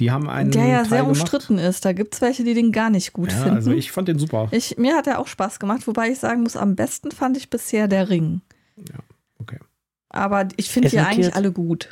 Die 0.00 0.10
haben 0.12 0.28
einen 0.30 0.50
Der 0.52 0.64
ja 0.66 0.76
Teil 0.82 0.88
sehr 0.88 0.98
gemacht. 1.02 1.20
umstritten 1.20 1.58
ist. 1.58 1.84
Da 1.84 1.92
gibt 1.92 2.14
es 2.14 2.20
welche, 2.20 2.44
die 2.44 2.54
den 2.54 2.70
gar 2.72 2.88
nicht 2.88 3.12
gut 3.12 3.32
Ja, 3.32 3.38
finden. 3.38 3.56
also 3.56 3.72
ich 3.72 3.90
fand 3.90 4.06
den 4.08 4.18
super. 4.18 4.48
Ich, 4.52 4.78
mir 4.78 4.94
hat 4.96 5.06
er 5.08 5.18
auch 5.18 5.26
Spaß 5.26 5.58
gemacht, 5.58 5.86
wobei 5.88 6.10
ich 6.10 6.18
sagen 6.20 6.42
muss, 6.42 6.56
am 6.56 6.76
besten 6.76 7.10
fand 7.10 7.36
ich 7.36 7.50
bisher 7.50 7.88
der 7.88 8.08
Ring. 8.08 8.40
Okay. 9.40 9.58
Aber 10.08 10.46
ich 10.56 10.70
finde 10.70 10.88
die 10.88 10.98
eigentlich 11.00 11.34
alle 11.34 11.50
gut. 11.52 11.90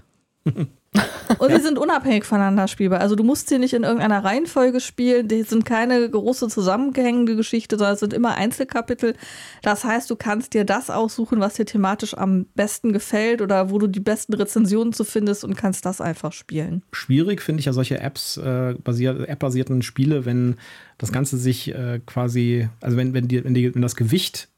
Und 1.39 1.51
sie 1.51 1.61
sind 1.61 1.79
unabhängig 1.79 2.25
voneinander 2.25 2.69
spielbar. 2.69 3.01
Also 3.01 3.17
du 3.17 3.25
musst 3.25 3.49
sie 3.49 3.59
nicht 3.59 3.75
in 3.75 3.83
irgendeiner 3.83 4.25
Reihenfolge 4.25 4.81
spielen. 4.81 5.29
Die 5.29 5.43
sind 5.43 5.65
keine 5.65 6.09
große 6.09 6.49
zusammengehängende 6.49 7.37
Geschichte, 7.37 7.77
sondern 7.77 7.95
es 7.95 8.01
sind 8.01 8.13
immer 8.13 8.37
Einzelkapitel. 8.37 9.15
Das 9.63 9.85
heißt, 9.85 10.09
du 10.11 10.17
kannst 10.17 10.55
dir 10.55 10.65
das 10.65 10.89
aussuchen, 10.89 11.41
was 11.41 11.55
dir 11.55 11.67
thematisch 11.67 12.17
am 12.17 12.47
besten 12.55 12.93
gefällt 12.93 13.43
oder 13.43 13.71
wo 13.71 13.79
du 13.79 13.87
die 13.87 14.01
besten 14.01 14.35
Rezensionen 14.35 14.93
zu 14.93 15.05
findest 15.05 15.45
und 15.45 15.57
kannst 15.57 15.85
das 15.85 16.01
einfach 16.01 16.33
spielen. 16.33 16.83
Schwierig 16.93 17.43
finde 17.43 17.61
ich 17.61 17.67
ja 17.67 17.73
solche 17.73 18.01
Apps, 18.01 18.37
äh, 18.39 18.75
basiert, 18.83 19.29
App-basierten 19.29 19.83
Spiele, 19.83 20.25
wenn 20.25 20.57
das 20.99 21.13
Ganze 21.13 21.37
sich 21.37 21.75
äh, 21.75 22.01
quasi, 22.07 22.69
also 22.81 22.97
wenn, 22.97 23.13
wenn, 23.13 23.29
die, 23.29 23.45
wenn, 23.45 23.55
die, 23.55 23.75
wenn 23.75 23.83
das 23.83 23.97
Gewicht 23.97 24.49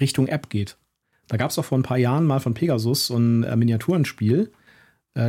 Richtung 0.00 0.28
App 0.28 0.48
geht. 0.48 0.76
Da 1.26 1.36
gab 1.36 1.50
es 1.50 1.56
doch 1.56 1.64
vor 1.64 1.78
ein 1.78 1.82
paar 1.82 1.98
Jahren 1.98 2.24
mal 2.24 2.40
von 2.40 2.54
Pegasus 2.54 3.06
so 3.06 3.16
ein 3.16 3.42
äh, 3.42 3.56
Miniaturenspiel, 3.56 4.50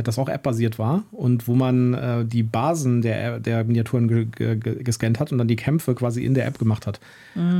das 0.02 0.18
auch 0.18 0.28
App-basiert 0.28 0.78
war 0.78 1.02
und 1.10 1.48
wo 1.48 1.54
man 1.54 1.94
äh, 1.94 2.24
die 2.24 2.42
Basen 2.42 3.02
der, 3.02 3.40
der 3.40 3.64
Miniaturen 3.64 4.08
ge 4.08 4.24
ge 4.26 4.56
ge 4.56 4.82
gescannt 4.82 5.18
hat 5.20 5.32
und 5.32 5.38
dann 5.38 5.48
die 5.48 5.56
Kämpfe 5.56 5.94
quasi 5.94 6.24
in 6.24 6.34
der 6.34 6.46
App 6.46 6.58
gemacht 6.58 6.86
hat. 6.86 7.00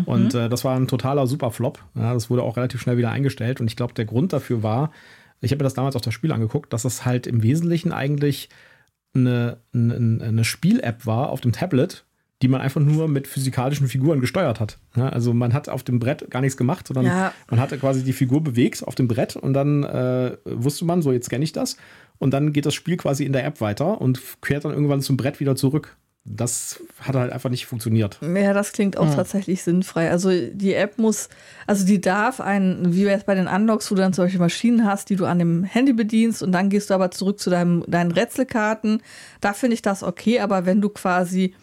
Und 0.07 0.35
äh, 0.35 0.48
das 0.48 0.65
war 0.65 0.77
ein 0.77 0.86
totaler 0.89 1.27
Superflop. 1.27 1.78
Ja, 1.94 2.15
das 2.15 2.31
wurde 2.31 2.43
auch 2.43 2.57
relativ 2.57 2.81
schnell 2.81 2.97
wieder 2.97 3.11
eingestellt 3.11 3.61
und 3.61 3.66
ich 3.66 3.77
glaube, 3.77 3.94
der 3.94 4.05
Grund 4.05 4.32
dafür 4.32 4.62
war, 4.62 4.90
ich 5.40 5.51
habe 5.52 5.59
mir 5.62 5.65
das 5.65 5.74
damals 5.74 5.97
auf 5.97 6.02
das 6.02 6.12
Spiel 6.15 6.32
angeguckt, 6.32 6.73
dass 6.73 6.85
es 6.85 7.05
halt 7.07 7.27
im 7.27 7.43
Wesentlichen 7.43 7.93
eigentlich 7.93 8.48
eine, 9.15 9.57
eine, 9.74 10.19
eine 10.23 10.44
Spiel-App 10.44 11.07
war 11.07 11.31
auf 11.31 11.40
dem 11.40 11.52
Tablet, 11.52 12.05
die 12.43 12.48
man 12.48 12.61
einfach 12.62 12.81
nur 12.81 13.07
mit 13.09 13.27
physikalischen 13.27 13.86
Figuren 13.89 14.20
gesteuert 14.20 14.61
hat. 14.61 14.78
Also 14.94 15.35
man 15.35 15.52
hat 15.52 15.69
auf 15.69 15.82
dem 15.82 15.98
Brett 15.98 16.31
gar 16.31 16.40
nichts 16.40 16.57
gemacht, 16.57 16.86
sondern 16.86 17.05
Ja. 17.07 17.32
man 17.51 17.61
hatte 17.61 17.77
quasi 17.77 18.02
die 18.02 18.12
Figur 18.15 18.43
bewegt 18.43 18.86
auf 18.86 18.94
dem 18.94 19.09
Brett 19.09 19.36
und 19.36 19.52
dann 19.52 19.85
äh, 19.85 20.36
wusste 20.44 20.85
man, 20.86 21.02
so 21.02 21.12
jetzt 21.12 21.27
scanne 21.27 21.44
ich 21.44 21.52
das 21.52 21.77
und 22.20 22.30
dann 22.32 22.52
geht 22.52 22.66
das 22.66 22.74
Spiel 22.74 22.97
quasi 22.97 23.24
in 23.24 23.32
der 23.32 23.44
App 23.44 23.60
weiter 23.60 24.01
und 24.01 24.20
kehrt 24.42 24.64
dann 24.64 24.72
irgendwann 24.72 25.01
zum 25.01 25.16
Brett 25.16 25.40
wieder 25.40 25.56
zurück. 25.56 25.97
Das 26.26 26.80
hat 27.01 27.16
halt 27.16 27.32
einfach 27.32 27.48
nicht 27.48 27.64
funktioniert. 27.64 28.20
Ja, 28.20 28.52
das 28.52 28.72
klingt 28.72 28.98
auch 28.98 29.12
tatsächlich 29.14 29.62
sinnfrei. 29.62 30.10
Also 30.10 30.30
die 30.30 30.74
App 30.74 30.98
muss, 30.98 31.30
also 31.66 31.86
die 31.86 31.98
darf 31.98 32.42
ein, 32.42 32.92
wie 32.92 33.05
jetzt 33.05 33.24
bei 33.24 33.34
den 33.34 33.48
Unlocks, 33.48 33.90
wo 33.90 33.94
du 33.94 34.02
dann 34.02 34.12
solche 34.12 34.38
Maschinen 34.38 34.84
hast, 34.84 35.09
die 35.09 35.16
du 35.16 35.24
an 35.24 35.38
dem 35.38 35.64
Handy 35.64 35.94
bedienst 35.94 36.42
und 36.42 36.52
dann 36.52 36.68
gehst 36.68 36.90
du 36.90 36.94
aber 36.94 37.10
zurück 37.10 37.40
zu 37.40 37.48
deinem, 37.48 37.84
deinen 37.88 38.12
Rätselkarten. 38.12 39.02
Da 39.40 39.55
finde 39.55 39.74
ich 39.74 39.82
das 39.82 40.02
okay, 40.02 40.40
aber 40.40 40.66
wenn 40.66 40.82
du 40.82 40.90
quasi 40.90 41.55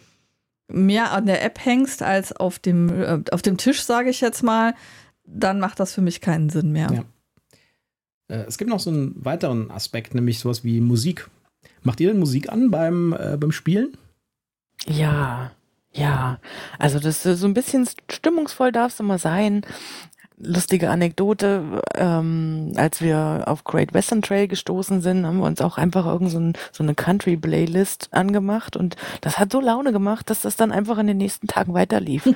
mehr 0.66 1.12
an 1.12 1.26
der 1.26 1.44
App 1.44 1.64
hängst 1.64 2.02
als 2.02 2.32
auf 2.32 2.58
dem, 2.58 2.88
äh, 3.00 3.20
auf 3.30 3.42
dem 3.42 3.58
Tisch, 3.58 3.84
sage 3.84 4.10
ich 4.10 4.20
jetzt 4.20 4.42
mal, 4.42 4.74
dann 5.24 5.60
macht 5.60 5.78
das 5.78 5.94
für 5.94 6.00
mich 6.00 6.20
keinen 6.20 6.50
Sinn 6.50 6.72
mehr. 6.72 6.88
Ja. 6.92 7.04
Äh, 8.28 8.44
es 8.46 8.58
gibt 8.58 8.70
noch 8.70 8.80
so 8.80 8.90
einen 8.90 9.14
weiteren 9.24 9.70
Aspekt, 9.70 10.14
nämlich 10.14 10.38
sowas 10.38 10.64
wie 10.64 10.80
Musik. 10.80 11.28
Macht 11.82 12.00
ihr 12.00 12.08
denn 12.08 12.20
Musik 12.20 12.50
an 12.52 12.70
beim, 12.70 13.12
äh, 13.12 13.36
beim 13.36 13.52
Spielen? 13.52 13.96
ja, 14.86 15.50
ja. 15.92 16.38
Also 16.78 17.00
das 17.00 17.26
ist 17.26 17.40
so 17.40 17.46
ein 17.46 17.54
bisschen 17.54 17.88
stimmungsvoll 18.10 18.72
darf 18.72 18.92
es 18.92 19.00
immer 19.00 19.18
sein. 19.18 19.62
Lustige 20.40 20.90
Anekdote, 20.90 21.82
ähm, 21.94 22.72
als 22.76 23.00
wir 23.00 23.44
auf 23.46 23.64
Great 23.64 23.94
Western 23.94 24.22
Trail 24.22 24.48
gestoßen 24.48 25.00
sind, 25.00 25.26
haben 25.26 25.38
wir 25.38 25.46
uns 25.46 25.60
auch 25.60 25.78
einfach 25.78 26.06
irgend 26.06 26.30
so, 26.30 26.38
ein, 26.38 26.52
so 26.72 26.82
eine 26.82 26.94
Country-Playlist 26.94 28.08
angemacht 28.12 28.76
und 28.76 28.96
das 29.20 29.38
hat 29.38 29.52
so 29.52 29.60
Laune 29.60 29.92
gemacht, 29.92 30.30
dass 30.30 30.42
das 30.42 30.56
dann 30.56 30.72
einfach 30.72 30.98
in 30.98 31.06
den 31.06 31.18
nächsten 31.18 31.46
Tagen 31.46 31.74
weiterlief. 31.74 32.26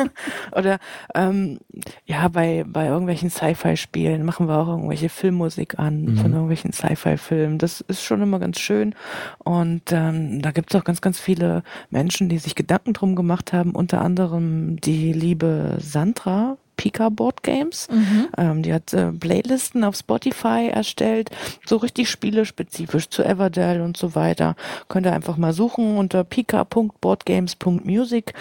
Oder 0.52 0.78
ähm, 1.14 1.58
ja, 2.06 2.28
bei, 2.28 2.64
bei 2.66 2.86
irgendwelchen 2.86 3.30
Sci-Fi-Spielen 3.30 4.24
machen 4.24 4.48
wir 4.48 4.58
auch 4.58 4.68
irgendwelche 4.68 5.08
Filmmusik 5.08 5.78
an 5.78 6.04
Mhm. 6.04 6.18
von 6.18 6.32
irgendwelchen 6.32 6.72
Sci-Fi-Filmen. 6.72 7.58
Das 7.58 7.80
ist 7.82 8.02
schon 8.02 8.22
immer 8.22 8.38
ganz 8.38 8.58
schön. 8.58 8.94
Und 9.38 9.82
ähm, 9.92 10.42
da 10.42 10.50
gibt 10.50 10.72
es 10.74 10.80
auch 10.80 10.84
ganz, 10.84 11.00
ganz 11.00 11.18
viele 11.18 11.62
Menschen, 11.90 12.28
die 12.28 12.38
sich 12.38 12.54
Gedanken 12.54 12.92
drum 12.92 13.16
gemacht 13.16 13.52
haben, 13.52 13.72
unter 13.72 14.00
anderem 14.00 14.80
die 14.80 15.12
liebe 15.12 15.76
Sandra. 15.80 16.56
Pika 16.76 17.08
Board 17.08 17.42
Games. 17.42 17.88
Ähm, 18.36 18.62
die 18.62 18.72
hat 18.72 18.92
äh, 18.92 19.12
Playlisten 19.12 19.84
auf 19.84 19.96
Spotify 19.96 20.70
erstellt, 20.72 21.30
so 21.64 21.76
richtig 21.76 22.10
spielespezifisch 22.10 23.08
zu 23.08 23.24
Everdell 23.24 23.80
und 23.80 23.96
so 23.96 24.14
weiter. 24.14 24.56
Könnt 24.88 25.06
ihr 25.06 25.12
einfach 25.12 25.36
mal 25.36 25.52
suchen 25.52 25.96
unter 25.96 26.24
pika.boardgames.music. 26.24 28.34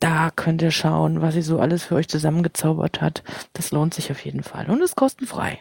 Da 0.00 0.30
könnt 0.30 0.62
ihr 0.62 0.70
schauen, 0.70 1.22
was 1.22 1.34
sie 1.34 1.42
so 1.42 1.58
alles 1.58 1.84
für 1.84 1.94
euch 1.94 2.08
zusammengezaubert 2.08 3.00
hat. 3.00 3.22
Das 3.54 3.70
lohnt 3.70 3.94
sich 3.94 4.10
auf 4.10 4.24
jeden 4.24 4.42
Fall 4.42 4.68
und 4.68 4.82
ist 4.82 4.96
kostenfrei. 4.96 5.58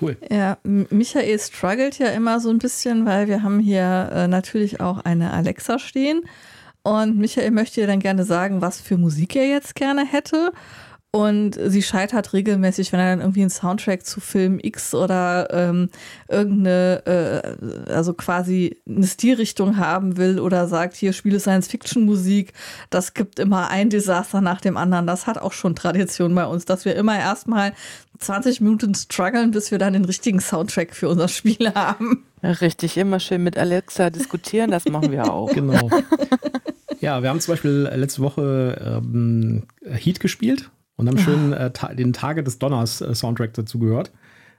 Cool. 0.00 0.16
Ja, 0.30 0.58
Michael 0.62 1.38
struggelt 1.38 1.98
ja 1.98 2.08
immer 2.08 2.40
so 2.40 2.50
ein 2.50 2.58
bisschen, 2.58 3.06
weil 3.06 3.26
wir 3.26 3.42
haben 3.42 3.58
hier 3.58 4.10
äh, 4.12 4.28
natürlich 4.28 4.80
auch 4.80 5.04
eine 5.04 5.32
Alexa 5.32 5.78
stehen. 5.78 6.22
Und 6.82 7.18
Michael 7.18 7.50
möchte 7.50 7.80
ihr 7.80 7.86
dann 7.86 8.00
gerne 8.00 8.24
sagen, 8.24 8.62
was 8.62 8.80
für 8.80 8.96
Musik 8.96 9.36
er 9.36 9.48
jetzt 9.48 9.74
gerne 9.74 10.06
hätte. 10.06 10.52
Und 11.10 11.58
sie 11.58 11.82
scheitert 11.82 12.34
regelmäßig, 12.34 12.92
wenn 12.92 13.00
er 13.00 13.10
dann 13.10 13.20
irgendwie 13.20 13.40
einen 13.40 13.48
Soundtrack 13.48 14.04
zu 14.04 14.20
Film 14.20 14.58
X 14.62 14.94
oder 14.94 15.48
ähm, 15.50 15.88
irgendeine, 16.28 17.02
äh, 17.06 17.90
also 17.90 18.12
quasi 18.12 18.76
eine 18.86 19.06
Stilrichtung 19.06 19.78
haben 19.78 20.18
will 20.18 20.38
oder 20.38 20.68
sagt, 20.68 20.96
hier 20.96 21.14
spiele 21.14 21.40
Science-Fiction-Musik. 21.40 22.52
Das 22.90 23.14
gibt 23.14 23.38
immer 23.38 23.70
ein 23.70 23.88
Desaster 23.88 24.42
nach 24.42 24.60
dem 24.60 24.76
anderen. 24.76 25.06
Das 25.06 25.26
hat 25.26 25.38
auch 25.38 25.52
schon 25.52 25.74
Tradition 25.74 26.34
bei 26.34 26.44
uns, 26.44 26.66
dass 26.66 26.84
wir 26.84 26.94
immer 26.94 27.18
erstmal 27.18 27.72
20 28.18 28.60
Minuten 28.60 28.94
strugglen, 28.94 29.50
bis 29.50 29.70
wir 29.70 29.78
dann 29.78 29.94
den 29.94 30.04
richtigen 30.04 30.40
Soundtrack 30.40 30.94
für 30.94 31.08
unser 31.08 31.28
Spiel 31.28 31.72
haben. 31.74 32.26
Richtig, 32.42 32.98
immer 32.98 33.18
schön 33.18 33.42
mit 33.42 33.56
Alexa 33.56 34.10
diskutieren, 34.10 34.70
das 34.70 34.84
machen 34.84 35.10
wir 35.10 35.32
auch. 35.32 35.50
Genau. 35.58 35.90
ja, 37.00 37.22
wir 37.22 37.30
haben 37.30 37.40
zum 37.40 37.52
Beispiel 37.52 37.90
letzte 37.94 38.20
Woche 38.20 39.00
ähm, 39.02 39.62
Heat 39.84 40.20
gespielt 40.20 40.70
und 40.98 41.08
haben 41.08 41.18
schön 41.18 41.52
äh, 41.54 41.70
ta 41.70 41.94
den 41.94 42.12
Tage 42.12 42.42
des 42.42 42.58
Donners 42.58 43.00
äh, 43.00 43.14
Soundtrack 43.14 43.54
dazu 43.54 43.78
gehört. 43.78 44.12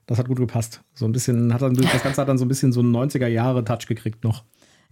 Das 0.08 0.18
hat 0.18 0.28
gut 0.28 0.40
gepasst. 0.40 0.82
So 0.96 1.06
ein 1.06 1.12
bisschen, 1.12 1.54
hat 1.54 1.62
dann, 1.62 1.76
das 1.76 2.02
Ganze 2.02 2.22
hat 2.22 2.28
dann 2.28 2.40
so 2.40 2.46
ein 2.46 2.48
bisschen 2.48 2.72
so 2.72 2.80
einen 2.80 2.96
90er-Jahre-Touch 2.96 3.86
gekriegt 3.88 4.24
noch. 4.24 4.44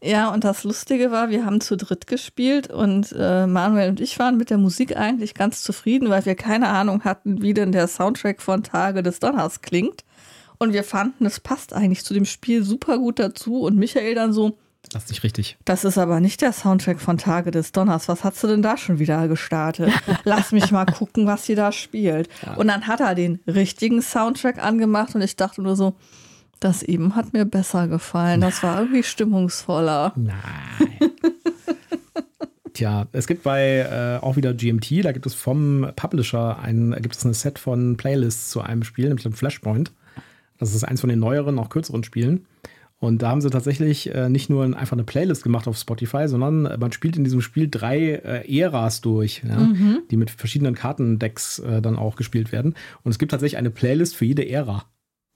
Ja, 0.03 0.31
und 0.31 0.43
das 0.43 0.63
Lustige 0.63 1.09
war, 1.09 1.31
wir 1.31 1.43
haben 1.43 1.59
zu 1.59 1.75
dritt 1.75 2.05
gespielt 2.05 2.69
und 2.69 3.15
äh, 3.17 3.47
Manuel 3.47 3.89
und 3.89 3.99
ich 3.99 4.19
waren 4.19 4.37
mit 4.37 4.51
der 4.51 4.59
Musik 4.59 4.95
eigentlich 4.95 5.33
ganz 5.33 5.63
zufrieden, 5.63 6.09
weil 6.09 6.25
wir 6.25 6.35
keine 6.35 6.67
Ahnung 6.67 7.03
hatten, 7.03 7.41
wie 7.41 7.55
denn 7.55 7.71
der 7.71 7.87
Soundtrack 7.87 8.39
von 8.39 8.61
Tage 8.61 9.01
des 9.01 9.19
Donners 9.19 9.61
klingt. 9.61 10.03
Und 10.59 10.73
wir 10.73 10.83
fanden, 10.83 11.25
es 11.25 11.39
passt 11.39 11.73
eigentlich 11.73 12.03
zu 12.03 12.13
dem 12.13 12.25
Spiel 12.25 12.63
super 12.63 12.99
gut 12.99 13.17
dazu. 13.17 13.61
Und 13.61 13.77
Michael 13.77 14.13
dann 14.13 14.33
so, 14.33 14.57
Das 14.89 15.03
ist 15.03 15.09
nicht 15.09 15.23
richtig. 15.23 15.57
das 15.65 15.83
ist 15.83 15.97
aber 15.97 16.21
nicht 16.21 16.41
der 16.41 16.53
Soundtrack 16.53 17.01
von 17.01 17.17
Tage 17.17 17.51
des 17.51 17.73
Donners. 17.73 18.07
Was 18.07 18.23
hast 18.23 18.41
du 18.41 18.47
denn 18.47 18.61
da 18.61 18.77
schon 18.77 18.99
wieder 18.99 19.27
gestartet? 19.27 19.91
Lass 20.23 20.53
mich 20.53 20.71
mal 20.71 20.85
gucken, 20.85 21.25
was 21.25 21.45
sie 21.45 21.55
da 21.55 21.71
spielt. 21.73 22.29
Und 22.55 22.67
dann 22.67 22.87
hat 22.87 23.01
er 23.01 23.13
den 23.13 23.39
richtigen 23.47 24.01
Soundtrack 24.01 24.63
angemacht 24.63 25.13
und 25.13 25.21
ich 25.21 25.35
dachte 25.35 25.61
nur 25.61 25.75
so, 25.75 25.95
Das 26.59 26.83
eben 26.83 27.15
hat 27.15 27.33
mir 27.33 27.45
besser 27.45 27.87
gefallen. 27.87 28.41
Das 28.41 28.63
war 28.63 28.79
irgendwie 28.79 29.03
stimmungsvoller. 29.03 30.13
Nein. 30.15 30.37
Tja, 32.73 33.07
es 33.11 33.27
gibt 33.27 33.43
bei 33.43 33.79
äh, 33.79 34.23
auch 34.23 34.35
wieder 34.35 34.53
GMT, 34.53 35.03
da 35.03 35.11
gibt 35.11 35.25
es 35.25 35.33
vom 35.33 35.91
Publisher 35.95 36.59
ein, 36.59 36.95
gibt 37.01 37.15
es 37.15 37.25
ein 37.25 37.33
Set 37.33 37.57
von 37.57 37.97
Playlists 37.97 38.51
zu 38.51 38.61
einem 38.61 38.83
Spiel, 38.83 39.07
nämlich 39.07 39.23
dem 39.23 39.33
Flashpoint. 39.33 39.91
Das 40.59 40.73
ist 40.73 40.83
eins 40.83 41.01
von 41.01 41.09
den 41.09 41.19
neueren, 41.19 41.57
auch 41.59 41.69
kürzeren 41.69 42.03
Spielen. 42.03 42.45
Und 42.99 43.21
da 43.21 43.29
haben 43.29 43.41
sie 43.41 43.51
tatsächlich 43.51 44.13
äh, 44.13 44.27
nicht 44.27 44.49
nur 44.49 44.63
einfach 44.63 44.93
eine 44.93 45.03
Playlist 45.03 45.43
gemacht 45.43 45.67
auf 45.67 45.77
Spotify, 45.77 46.27
sondern 46.27 46.65
äh, 46.65 46.77
man 46.77 46.91
spielt 46.91 47.15
in 47.15 47.23
diesem 47.23 47.41
Spiel 47.41 47.67
drei 47.69 48.13
äh, 48.13 48.59
Äras 48.59 49.01
durch, 49.01 49.43
ja, 49.47 49.59
mhm. 49.59 49.99
die 50.09 50.17
mit 50.17 50.31
verschiedenen 50.31 50.73
Kartendecks 50.73 51.59
äh, 51.59 51.81
dann 51.81 51.95
auch 51.95 52.15
gespielt 52.15 52.51
werden. 52.51 52.73
Und 53.03 53.11
es 53.11 53.19
gibt 53.19 53.31
tatsächlich 53.31 53.57
eine 53.57 53.69
Playlist 53.69 54.15
für 54.15 54.25
jede 54.25 54.49
Ära. 54.49 54.85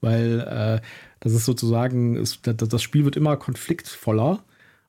Weil 0.00 0.40
äh, 0.40 0.86
das 1.20 1.32
ist 1.32 1.44
sozusagen, 1.44 2.16
ist, 2.16 2.40
das 2.42 2.82
Spiel 2.82 3.04
wird 3.04 3.16
immer 3.16 3.36
konfliktvoller 3.36 4.42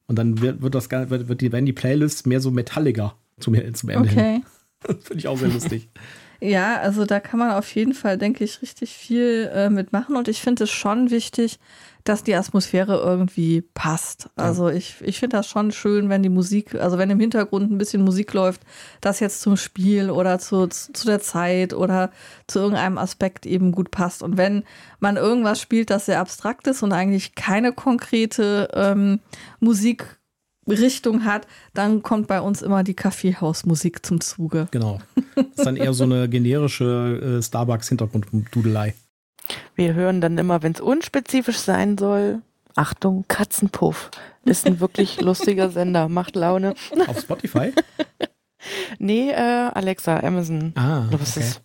und 0.07 0.17
dann 0.17 0.41
wird, 0.41 0.63
wird 0.63 0.73
das 0.73 0.89
wird, 0.89 1.27
wird 1.27 1.41
die, 1.41 1.51
werden 1.51 1.67
die 1.67 1.73
Playlists 1.73 2.25
mehr 2.25 2.39
so 2.39 2.49
metalliger 2.49 3.15
zum, 3.39 3.55
zum 3.75 3.89
Ende 3.89 4.09
okay. 4.09 4.33
hin. 4.33 4.43
Finde 5.01 5.19
ich 5.19 5.27
auch 5.27 5.37
sehr 5.37 5.49
lustig. 5.49 5.89
Ja, 6.43 6.75
also 6.81 7.05
da 7.05 7.21
kann 7.21 7.39
man 7.39 7.51
auf 7.51 7.73
jeden 7.73 7.93
Fall, 7.93 8.17
denke 8.17 8.43
ich, 8.43 8.61
richtig 8.61 8.91
viel 8.91 9.49
äh, 9.53 9.69
mitmachen. 9.69 10.17
Und 10.17 10.27
ich 10.27 10.41
finde 10.41 10.65
es 10.65 10.71
schon 10.71 11.09
wichtig, 11.09 11.57
dass 12.03 12.21
die 12.21 12.35
Atmosphäre 12.35 12.97
irgendwie 12.97 13.61
passt. 13.61 14.29
Also 14.35 14.67
ich, 14.67 14.95
ich 14.99 15.19
finde 15.19 15.37
das 15.37 15.47
schon 15.47 15.71
schön, 15.71 16.09
wenn 16.09 16.21
die 16.21 16.27
Musik, 16.27 16.75
also 16.75 16.97
wenn 16.97 17.09
im 17.09 17.19
Hintergrund 17.21 17.71
ein 17.71 17.77
bisschen 17.77 18.03
Musik 18.03 18.33
läuft, 18.33 18.63
das 18.99 19.21
jetzt 19.21 19.39
zum 19.39 19.55
Spiel 19.55 20.09
oder 20.09 20.37
zu, 20.37 20.67
zu 20.67 21.05
der 21.05 21.21
Zeit 21.21 21.73
oder 21.73 22.11
zu 22.47 22.59
irgendeinem 22.59 22.97
Aspekt 22.97 23.45
eben 23.45 23.71
gut 23.71 23.89
passt. 23.89 24.21
Und 24.21 24.35
wenn 24.35 24.65
man 24.99 25.15
irgendwas 25.15 25.61
spielt, 25.61 25.91
das 25.91 26.07
sehr 26.07 26.19
abstrakt 26.19 26.67
ist 26.67 26.83
und 26.83 26.91
eigentlich 26.91 27.35
keine 27.35 27.71
konkrete 27.71 28.67
ähm, 28.73 29.21
Musik 29.61 30.19
Richtung 30.67 31.25
hat, 31.25 31.47
dann 31.73 32.03
kommt 32.03 32.27
bei 32.27 32.41
uns 32.41 32.61
immer 32.61 32.83
die 32.83 32.93
Kaffeehausmusik 32.93 34.05
zum 34.05 34.21
Zuge. 34.21 34.67
Genau. 34.71 34.99
Das 35.35 35.45
ist 35.57 35.65
dann 35.65 35.75
eher 35.75 35.93
so 35.93 36.03
eine 36.03 36.29
generische 36.29 37.39
äh, 37.39 37.41
Starbucks-Hintergrunddudelei. 37.41 38.93
Wir 39.75 39.93
hören 39.93 40.21
dann 40.21 40.37
immer, 40.37 40.63
wenn 40.63 40.73
es 40.73 40.81
unspezifisch 40.81 41.57
sein 41.57 41.97
soll, 41.97 42.41
Achtung, 42.75 43.25
Katzenpuff. 43.27 44.09
Ist 44.45 44.65
ein 44.65 44.79
wirklich 44.79 45.21
lustiger 45.21 45.69
Sender, 45.69 46.09
macht 46.09 46.35
Laune. 46.35 46.73
Auf 47.07 47.19
Spotify? 47.19 47.73
nee, 48.99 49.31
äh, 49.31 49.69
Alexa, 49.73 50.19
Amazon. 50.19 50.73
Ah, 50.75 51.07
was 51.11 51.37
okay. 51.37 51.47
ist 51.47 51.61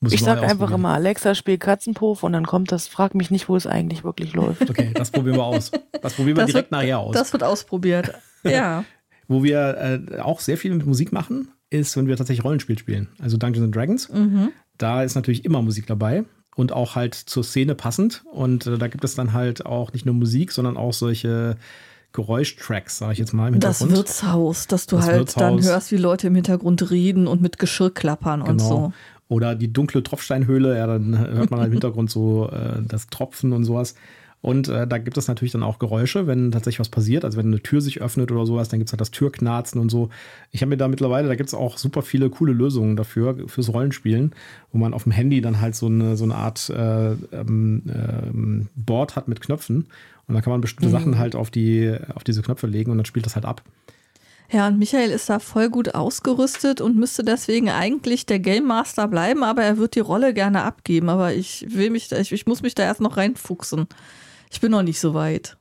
muss 0.00 0.14
ich 0.14 0.22
sag 0.22 0.42
einfach 0.42 0.70
immer, 0.70 0.94
Alexa, 0.94 1.34
spiel 1.34 1.58
Katzenpuff 1.58 2.22
und 2.22 2.32
dann 2.32 2.46
kommt 2.46 2.72
das, 2.72 2.88
frag 2.88 3.14
mich 3.14 3.30
nicht, 3.30 3.50
wo 3.50 3.56
es 3.56 3.66
eigentlich 3.66 4.02
wirklich 4.02 4.32
läuft. 4.32 4.68
Okay, 4.68 4.92
das 4.94 5.10
probieren 5.10 5.36
wir 5.36 5.44
aus. 5.44 5.70
Das 6.00 6.14
probieren 6.14 6.38
wir 6.38 6.44
das 6.44 6.52
direkt 6.52 6.70
wird, 6.70 6.80
nachher 6.80 6.98
aus. 6.98 7.14
Das 7.14 7.32
wird 7.32 7.42
ausprobiert. 7.42 8.12
Ja. 8.42 8.86
wo 9.28 9.42
wir 9.42 9.76
äh, 10.08 10.20
auch 10.20 10.40
sehr 10.40 10.56
viel 10.56 10.72
mit 10.74 10.86
Musik 10.86 11.12
machen, 11.12 11.50
ist, 11.68 11.94
wenn 11.98 12.06
wir 12.06 12.16
tatsächlich 12.16 12.42
Rollenspiel 12.42 12.78
spielen. 12.78 13.08
Also 13.20 13.36
Dungeons 13.36 13.70
Dragons. 13.70 14.08
Mhm. 14.08 14.48
Da 14.78 15.02
ist 15.02 15.14
natürlich 15.14 15.44
immer 15.44 15.60
Musik 15.60 15.86
dabei 15.86 16.24
und 16.56 16.72
auch 16.72 16.94
halt 16.94 17.14
zur 17.14 17.44
Szene 17.44 17.74
passend. 17.74 18.24
Und 18.32 18.66
äh, 18.66 18.78
da 18.78 18.88
gibt 18.88 19.04
es 19.04 19.14
dann 19.14 19.34
halt 19.34 19.66
auch 19.66 19.92
nicht 19.92 20.06
nur 20.06 20.14
Musik, 20.14 20.52
sondern 20.52 20.78
auch 20.78 20.94
solche 20.94 21.58
Geräuschtracks, 22.12 22.98
sage 22.98 23.12
ich 23.12 23.18
jetzt 23.18 23.32
mal 23.32 23.48
im 23.48 23.54
Hintergrund. 23.54 23.90
Das 23.92 23.98
Wirtshaus, 23.98 24.66
dass 24.66 24.86
du 24.86 24.96
das 24.96 25.06
halt 25.06 25.18
Wirtshaus. 25.18 25.40
dann 25.40 25.62
hörst, 25.62 25.92
wie 25.92 25.96
Leute 25.96 26.26
im 26.26 26.34
Hintergrund 26.34 26.90
reden 26.90 27.26
und 27.26 27.40
mit 27.40 27.58
Geschirr 27.58 27.92
klappern 27.92 28.40
genau. 28.40 28.50
und 28.50 28.58
so. 28.58 28.92
Oder 29.30 29.54
die 29.54 29.72
dunkle 29.72 30.02
Tropfsteinhöhle, 30.02 30.76
ja, 30.76 30.88
dann 30.88 31.16
hört 31.16 31.52
man 31.52 31.60
halt 31.60 31.68
im 31.68 31.72
Hintergrund 31.74 32.10
so 32.10 32.50
äh, 32.50 32.82
das 32.82 33.06
Tropfen 33.06 33.52
und 33.52 33.64
sowas. 33.64 33.94
Und 34.42 34.66
äh, 34.68 34.88
da 34.88 34.98
gibt 34.98 35.16
es 35.18 35.28
natürlich 35.28 35.52
dann 35.52 35.62
auch 35.62 35.78
Geräusche, 35.78 36.26
wenn 36.26 36.50
tatsächlich 36.50 36.80
was 36.80 36.88
passiert. 36.88 37.24
Also 37.24 37.38
wenn 37.38 37.46
eine 37.46 37.62
Tür 37.62 37.80
sich 37.80 38.00
öffnet 38.00 38.32
oder 38.32 38.44
sowas, 38.44 38.68
dann 38.68 38.80
gibt 38.80 38.88
es 38.88 38.92
halt 38.92 39.00
das 39.00 39.12
Türknarzen 39.12 39.80
und 39.80 39.88
so. 39.88 40.08
Ich 40.50 40.62
habe 40.62 40.70
mir 40.70 40.78
da 40.78 40.88
mittlerweile, 40.88 41.28
da 41.28 41.36
gibt 41.36 41.48
es 41.48 41.54
auch 41.54 41.78
super 41.78 42.02
viele 42.02 42.28
coole 42.28 42.52
Lösungen 42.52 42.96
dafür, 42.96 43.36
fürs 43.46 43.72
Rollenspielen, 43.72 44.32
wo 44.72 44.78
man 44.78 44.94
auf 44.94 45.04
dem 45.04 45.12
Handy 45.12 45.40
dann 45.40 45.60
halt 45.60 45.76
so 45.76 45.86
eine, 45.86 46.16
so 46.16 46.24
eine 46.24 46.34
Art 46.34 46.68
äh, 46.70 47.12
ähm, 47.12 47.82
ähm, 47.86 48.68
Board 48.74 49.14
hat 49.14 49.28
mit 49.28 49.40
Knöpfen. 49.40 49.86
Und 50.26 50.34
dann 50.34 50.42
kann 50.42 50.52
man 50.52 50.60
bestimmte 50.60 50.88
mhm. 50.88 50.92
Sachen 50.92 51.18
halt 51.18 51.36
auf, 51.36 51.50
die, 51.50 51.94
auf 52.14 52.24
diese 52.24 52.42
Knöpfe 52.42 52.66
legen 52.66 52.90
und 52.90 52.96
dann 52.96 53.06
spielt 53.06 53.26
das 53.26 53.36
halt 53.36 53.44
ab. 53.44 53.62
Ja, 54.52 54.66
und 54.66 54.78
Michael 54.78 55.10
ist 55.10 55.30
da 55.30 55.38
voll 55.38 55.70
gut 55.70 55.94
ausgerüstet 55.94 56.80
und 56.80 56.96
müsste 56.96 57.22
deswegen 57.22 57.70
eigentlich 57.70 58.26
der 58.26 58.40
Game 58.40 58.66
Master 58.66 59.06
bleiben, 59.06 59.44
aber 59.44 59.62
er 59.62 59.78
wird 59.78 59.94
die 59.94 60.00
Rolle 60.00 60.34
gerne 60.34 60.62
abgeben. 60.62 61.08
Aber 61.08 61.32
ich 61.32 61.66
will 61.68 61.90
mich 61.90 62.08
da, 62.08 62.18
ich, 62.18 62.32
ich 62.32 62.46
muss 62.46 62.62
mich 62.62 62.74
da 62.74 62.82
erst 62.82 63.00
noch 63.00 63.16
reinfuchsen. 63.16 63.86
Ich 64.50 64.60
bin 64.60 64.72
noch 64.72 64.82
nicht 64.82 64.98
so 64.98 65.14
weit. 65.14 65.56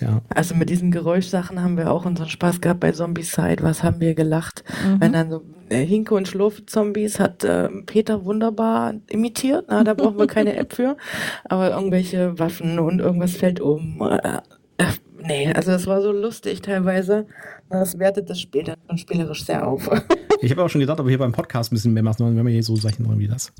Ja. 0.00 0.22
Also 0.28 0.56
mit 0.56 0.70
diesen 0.70 0.90
Geräuschsachen 0.90 1.62
haben 1.62 1.76
wir 1.76 1.92
auch 1.92 2.04
unseren 2.04 2.28
Spaß 2.28 2.60
gehabt 2.60 2.80
bei 2.80 2.90
Zombicide. 2.90 3.62
Was 3.62 3.84
haben 3.84 4.00
wir 4.00 4.14
gelacht? 4.14 4.64
Mhm. 4.84 5.00
Wenn 5.00 5.12
dann 5.12 5.30
so 5.30 5.44
äh, 5.68 5.84
Hinke 5.84 6.14
und 6.14 6.26
Schlurfe-Zombies 6.26 7.20
hat 7.20 7.44
äh, 7.44 7.68
Peter 7.86 8.24
wunderbar 8.24 8.94
imitiert. 9.08 9.66
Na, 9.68 9.84
da 9.84 9.94
brauchen 9.94 10.18
wir 10.18 10.26
keine 10.26 10.56
App 10.56 10.74
für. 10.74 10.96
Aber 11.44 11.70
irgendwelche 11.70 12.36
Waffen 12.40 12.80
und 12.80 12.98
irgendwas 12.98 13.32
fällt 13.32 13.60
um. 13.60 14.02
Äh, 14.02 14.40
äh, 14.78 14.86
nee, 15.24 15.52
also 15.52 15.72
es 15.72 15.86
war 15.86 16.00
so 16.00 16.12
lustig 16.12 16.62
teilweise. 16.62 17.26
Das 17.70 17.98
wertet 17.98 18.30
das 18.30 18.40
Spiel 18.40 18.64
dann 18.64 18.98
spielerisch 18.98 19.44
sehr 19.44 19.66
auf. 19.66 19.88
ich 20.40 20.50
habe 20.50 20.64
auch 20.64 20.68
schon 20.68 20.80
gedacht, 20.80 21.00
aber 21.00 21.08
hier 21.08 21.18
beim 21.18 21.32
Podcast 21.32 21.72
ein 21.72 21.76
bisschen 21.76 21.92
mehr 21.92 22.02
machen, 22.02 22.36
wenn 22.36 22.46
wir 22.46 22.52
hier 22.52 22.62
so 22.62 22.76
Sachen 22.76 23.18
wie 23.18 23.26
das. 23.26 23.52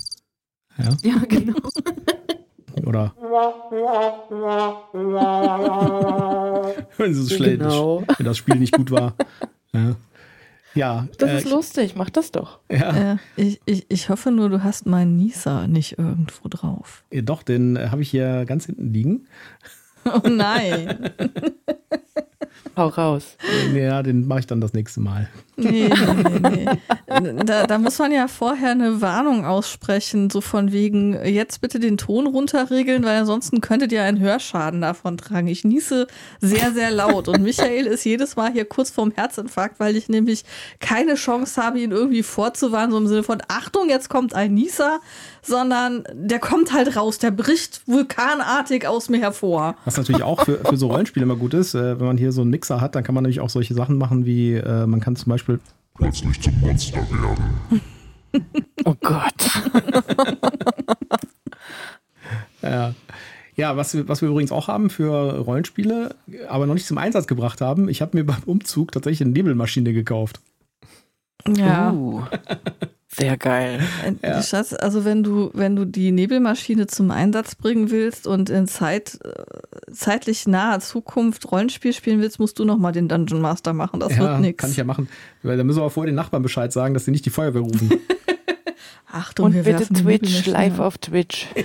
Ja, 0.77 0.95
ja 1.03 1.15
genau. 1.27 1.57
Oder? 2.85 3.13
wenn 6.97 7.13
so 7.13 7.33
schlecht 7.33 7.59
genau. 7.59 8.03
wenn 8.17 8.25
das 8.25 8.37
Spiel 8.37 8.55
nicht 8.55 8.75
gut 8.75 8.91
war. 8.91 9.15
Ja. 9.73 9.95
Ja, 10.75 11.07
das 11.17 11.29
äh, 11.29 11.37
ist 11.37 11.49
lustig, 11.49 11.95
mach 11.95 12.09
das 12.09 12.31
doch. 12.31 12.59
Ja. 12.69 13.13
Äh, 13.13 13.17
ich, 13.37 13.61
ich, 13.65 13.85
ich 13.87 14.09
hoffe 14.09 14.29
nur, 14.29 14.49
du 14.49 14.61
hast 14.61 14.85
meinen 14.85 15.15
Nisa 15.15 15.67
nicht 15.67 15.97
irgendwo 15.97 16.49
drauf. 16.49 17.05
Ja, 17.11 17.21
doch, 17.21 17.43
den 17.43 17.77
äh, 17.77 17.87
habe 17.91 18.01
ich 18.01 18.09
hier 18.09 18.43
ganz 18.45 18.65
hinten 18.65 18.91
liegen. 18.91 19.27
Oh 20.13 20.29
nein. 20.29 21.09
Hau 22.77 22.87
raus. 22.87 23.37
Ja, 23.73 24.03
den 24.03 24.27
mache 24.27 24.41
ich 24.41 24.47
dann 24.47 24.59
das 24.59 24.73
nächste 24.73 24.99
Mal. 24.99 25.29
Nee, 25.55 25.89
nee, 25.89 26.67
nee. 27.07 27.43
Da, 27.45 27.65
da, 27.65 27.77
muss 27.77 27.97
man 27.99 28.11
ja 28.11 28.27
vorher 28.27 28.71
eine 28.71 28.99
Warnung 28.99 29.45
aussprechen, 29.45 30.29
so 30.29 30.41
von 30.41 30.73
wegen, 30.73 31.13
jetzt 31.25 31.61
bitte 31.61 31.79
den 31.79 31.95
Ton 31.97 32.27
runterregeln, 32.27 33.05
weil 33.05 33.19
ansonsten 33.19 33.61
könntet 33.61 33.93
ihr 33.93 34.03
einen 34.03 34.19
Hörschaden 34.19 34.81
davon 34.81 35.15
tragen. 35.17 35.47
Ich 35.47 35.63
niese 35.63 36.07
sehr, 36.41 36.73
sehr 36.73 36.91
laut 36.91 37.29
und 37.29 37.41
Michael 37.41 37.85
ist 37.85 38.03
jedes 38.03 38.35
Mal 38.35 38.51
hier 38.51 38.65
kurz 38.65 38.91
vorm 38.91 39.11
Herzinfarkt, 39.15 39.79
weil 39.79 39.95
ich 39.95 40.09
nämlich 40.09 40.43
keine 40.79 41.15
Chance 41.15 41.61
habe, 41.61 41.79
ihn 41.79 41.91
irgendwie 41.91 42.23
vorzuwarnen, 42.23 42.91
so 42.91 42.97
im 42.97 43.07
Sinne 43.07 43.23
von, 43.23 43.41
Achtung, 43.47 43.89
jetzt 43.89 44.09
kommt 44.09 44.33
ein 44.33 44.53
Nieser, 44.53 44.99
sondern 45.45 46.03
der 46.13 46.39
kommt 46.39 46.73
halt 46.73 46.95
raus, 46.95 47.19
der 47.19 47.31
bricht 47.31 47.81
vulkanartig 47.85 48.87
aus 48.87 49.09
mir 49.09 49.19
hervor. 49.19 49.75
Was 49.85 49.97
natürlich 49.97 50.23
auch 50.23 50.43
für, 50.45 50.59
für 50.59 50.77
so 50.77 50.87
Rollenspiele 50.87 51.23
immer 51.23 51.35
gut 51.35 51.53
ist, 51.53 51.75
äh, 51.75 51.99
wenn 51.99 52.07
man 52.07 52.17
hier 52.17 52.31
so 52.31 52.41
einen 52.41 52.49
Mixer 52.49 52.81
hat, 52.81 52.95
dann 52.95 53.03
kann 53.03 53.15
man 53.15 53.23
nämlich 53.23 53.39
auch 53.39 53.49
solche 53.49 53.73
Sachen 53.73 53.97
machen 53.97 54.25
wie, 54.25 54.53
äh, 54.53 54.85
man 54.85 54.99
kann 54.99 55.15
zum 55.15 55.29
Beispiel 55.29 55.59
plötzlich 55.95 56.41
zum 56.41 56.59
Monster 56.59 56.97
werden. 56.97 57.91
oh 58.85 58.95
Gott. 59.01 59.49
ja. 62.61 62.93
Ja, 63.57 63.77
was, 63.77 63.95
was 64.09 64.21
wir 64.21 64.27
übrigens 64.27 64.51
auch 64.51 64.67
haben 64.67 64.89
für 64.89 65.39
Rollenspiele, 65.39 66.13
aber 66.49 66.65
noch 66.65 66.73
nicht 66.73 66.87
zum 66.87 66.97
Einsatz 66.97 67.25
gebracht 67.25 67.61
haben, 67.61 67.87
ich 67.87 68.01
habe 68.01 68.17
mir 68.17 68.25
beim 68.25 68.43
Umzug 68.45 68.91
tatsächlich 68.91 69.21
eine 69.21 69.31
Nebelmaschine 69.31 69.93
gekauft. 69.93 70.41
Ja. 71.47 71.93
Uh. 71.93 72.23
Sehr 73.07 73.37
geil. 73.37 73.81
Ja. 74.23 74.41
Schatz, 74.41 74.73
also 74.73 75.05
wenn 75.05 75.23
du, 75.23 75.51
wenn 75.53 75.75
du 75.75 75.85
die 75.85 76.11
Nebelmaschine 76.11 76.87
zum 76.87 77.11
Einsatz 77.11 77.55
bringen 77.55 77.91
willst 77.91 78.27
und 78.27 78.49
in 78.49 78.67
Zeit, 78.67 79.19
äh, 79.23 79.91
zeitlich 79.91 80.47
naher 80.47 80.79
Zukunft 80.79 81.49
Rollenspiel 81.51 81.93
spielen 81.93 82.19
willst, 82.19 82.39
musst 82.39 82.59
du 82.59 82.65
nochmal 82.65 82.91
den 82.91 83.07
Dungeon 83.07 83.41
Master 83.41 83.73
machen. 83.73 83.99
Das 83.99 84.15
ja, 84.15 84.23
wird 84.23 84.39
nichts. 84.41 84.61
Kann 84.61 84.71
ich 84.71 84.77
ja 84.77 84.83
machen. 84.83 85.07
Weil 85.43 85.55
da 85.55 85.63
müssen 85.63 85.77
wir 85.77 85.83
aber 85.83 85.91
vorher 85.91 86.11
den 86.11 86.15
Nachbarn 86.15 86.43
Bescheid 86.43 86.73
sagen, 86.73 86.93
dass 86.93 87.05
sie 87.05 87.11
nicht 87.11 87.25
die 87.25 87.29
Feuerwehr 87.29 87.61
rufen. 87.61 87.91
Achtung, 89.15 89.45
und 89.45 89.53
wir 89.53 89.63
bitte 89.63 89.87
Twitch, 89.93 90.45
live 90.45 90.79
auf 90.79 90.97
Twitch. 90.97 91.47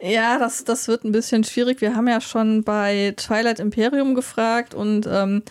Ja, 0.00 0.10
ja 0.10 0.38
das, 0.38 0.64
das 0.64 0.88
wird 0.88 1.04
ein 1.04 1.12
bisschen 1.12 1.44
schwierig. 1.44 1.80
Wir 1.80 1.94
haben 1.94 2.08
ja 2.08 2.20
schon 2.20 2.64
bei 2.64 3.14
Twilight 3.16 3.60
Imperium 3.60 4.14
gefragt 4.14 4.74
und 4.74 5.08
ähm, 5.10 5.42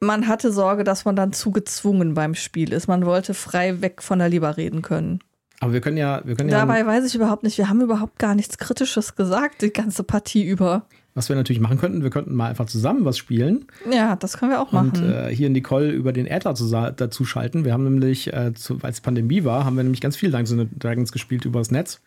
man 0.00 0.26
hatte 0.26 0.50
Sorge, 0.50 0.82
dass 0.82 1.04
man 1.04 1.14
dann 1.14 1.32
zu 1.32 1.50
gezwungen 1.50 2.14
beim 2.14 2.34
Spiel 2.34 2.72
ist. 2.72 2.88
Man 2.88 3.04
wollte 3.04 3.34
frei 3.34 3.80
weg 3.82 4.02
von 4.02 4.18
der 4.18 4.28
Leber 4.28 4.56
reden 4.56 4.82
können. 4.82 5.20
Aber 5.60 5.74
wir 5.74 5.82
können 5.82 5.98
ja, 5.98 6.22
wir 6.24 6.36
können 6.36 6.48
Dabei 6.48 6.80
ja, 6.80 6.86
weiß 6.86 7.04
ich 7.04 7.14
überhaupt 7.14 7.42
nicht, 7.42 7.58
wir 7.58 7.68
haben 7.68 7.82
überhaupt 7.82 8.18
gar 8.18 8.34
nichts 8.34 8.56
Kritisches 8.56 9.14
gesagt, 9.14 9.60
die 9.60 9.70
ganze 9.70 10.02
Partie 10.04 10.42
über. 10.42 10.86
Was 11.12 11.28
wir 11.28 11.36
natürlich 11.36 11.60
machen 11.60 11.76
könnten, 11.76 12.02
wir 12.02 12.08
könnten 12.08 12.34
mal 12.34 12.48
einfach 12.48 12.64
zusammen 12.64 13.04
was 13.04 13.18
spielen. 13.18 13.66
Ja, 13.92 14.16
das 14.16 14.38
können 14.38 14.52
wir 14.52 14.60
auch 14.60 14.72
machen. 14.72 14.92
Und 14.94 15.02
äh, 15.02 15.34
hier 15.34 15.50
Nicole 15.50 15.90
über 15.90 16.12
den 16.12 16.26
Äther 16.26 16.54
dazu 16.54 17.24
schalten. 17.26 17.64
Wir 17.66 17.74
haben 17.74 17.84
nämlich, 17.84 18.32
äh, 18.32 18.54
zu, 18.54 18.78
als 18.80 19.02
Pandemie 19.02 19.44
war, 19.44 19.64
haben 19.64 19.76
wir 19.76 19.82
nämlich 19.82 20.00
ganz 20.00 20.16
viel 20.16 20.30
Dungeons 20.30 20.70
Dragons 20.78 21.12
gespielt 21.12 21.44
übers 21.44 21.70
Netz. 21.70 22.00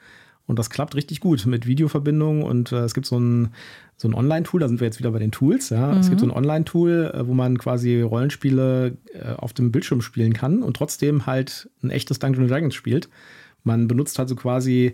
Und 0.45 0.59
das 0.59 0.69
klappt 0.69 0.95
richtig 0.95 1.21
gut 1.21 1.45
mit 1.45 1.67
Videoverbindung 1.67 2.43
und 2.43 2.71
äh, 2.73 2.79
es 2.79 2.93
gibt 2.93 3.05
so 3.05 3.17
ein, 3.17 3.53
so 3.95 4.09
ein 4.09 4.13
Online-Tool, 4.13 4.59
da 4.59 4.67
sind 4.67 4.81
wir 4.81 4.85
jetzt 4.85 4.99
wieder 4.99 5.11
bei 5.11 5.19
den 5.19 5.31
Tools. 5.31 5.69
Ja. 5.69 5.93
Mhm. 5.93 5.99
Es 5.99 6.09
gibt 6.09 6.19
so 6.19 6.25
ein 6.25 6.31
mhm. 6.31 6.37
Online-Tool, 6.37 7.11
äh, 7.13 7.27
wo 7.27 7.33
man 7.33 7.57
quasi 7.57 8.01
Rollenspiele 8.01 8.97
äh, 9.13 9.33
auf 9.37 9.53
dem 9.53 9.71
Bildschirm 9.71 10.01
spielen 10.01 10.33
kann 10.33 10.61
und 10.61 10.75
trotzdem 10.75 11.25
halt 11.25 11.69
ein 11.81 11.91
echtes 11.91 12.19
Dungeons 12.19 12.49
Dragons 12.49 12.75
spielt. 12.75 13.09
Man 13.63 13.87
benutzt 13.87 14.19
also 14.19 14.35
quasi 14.35 14.93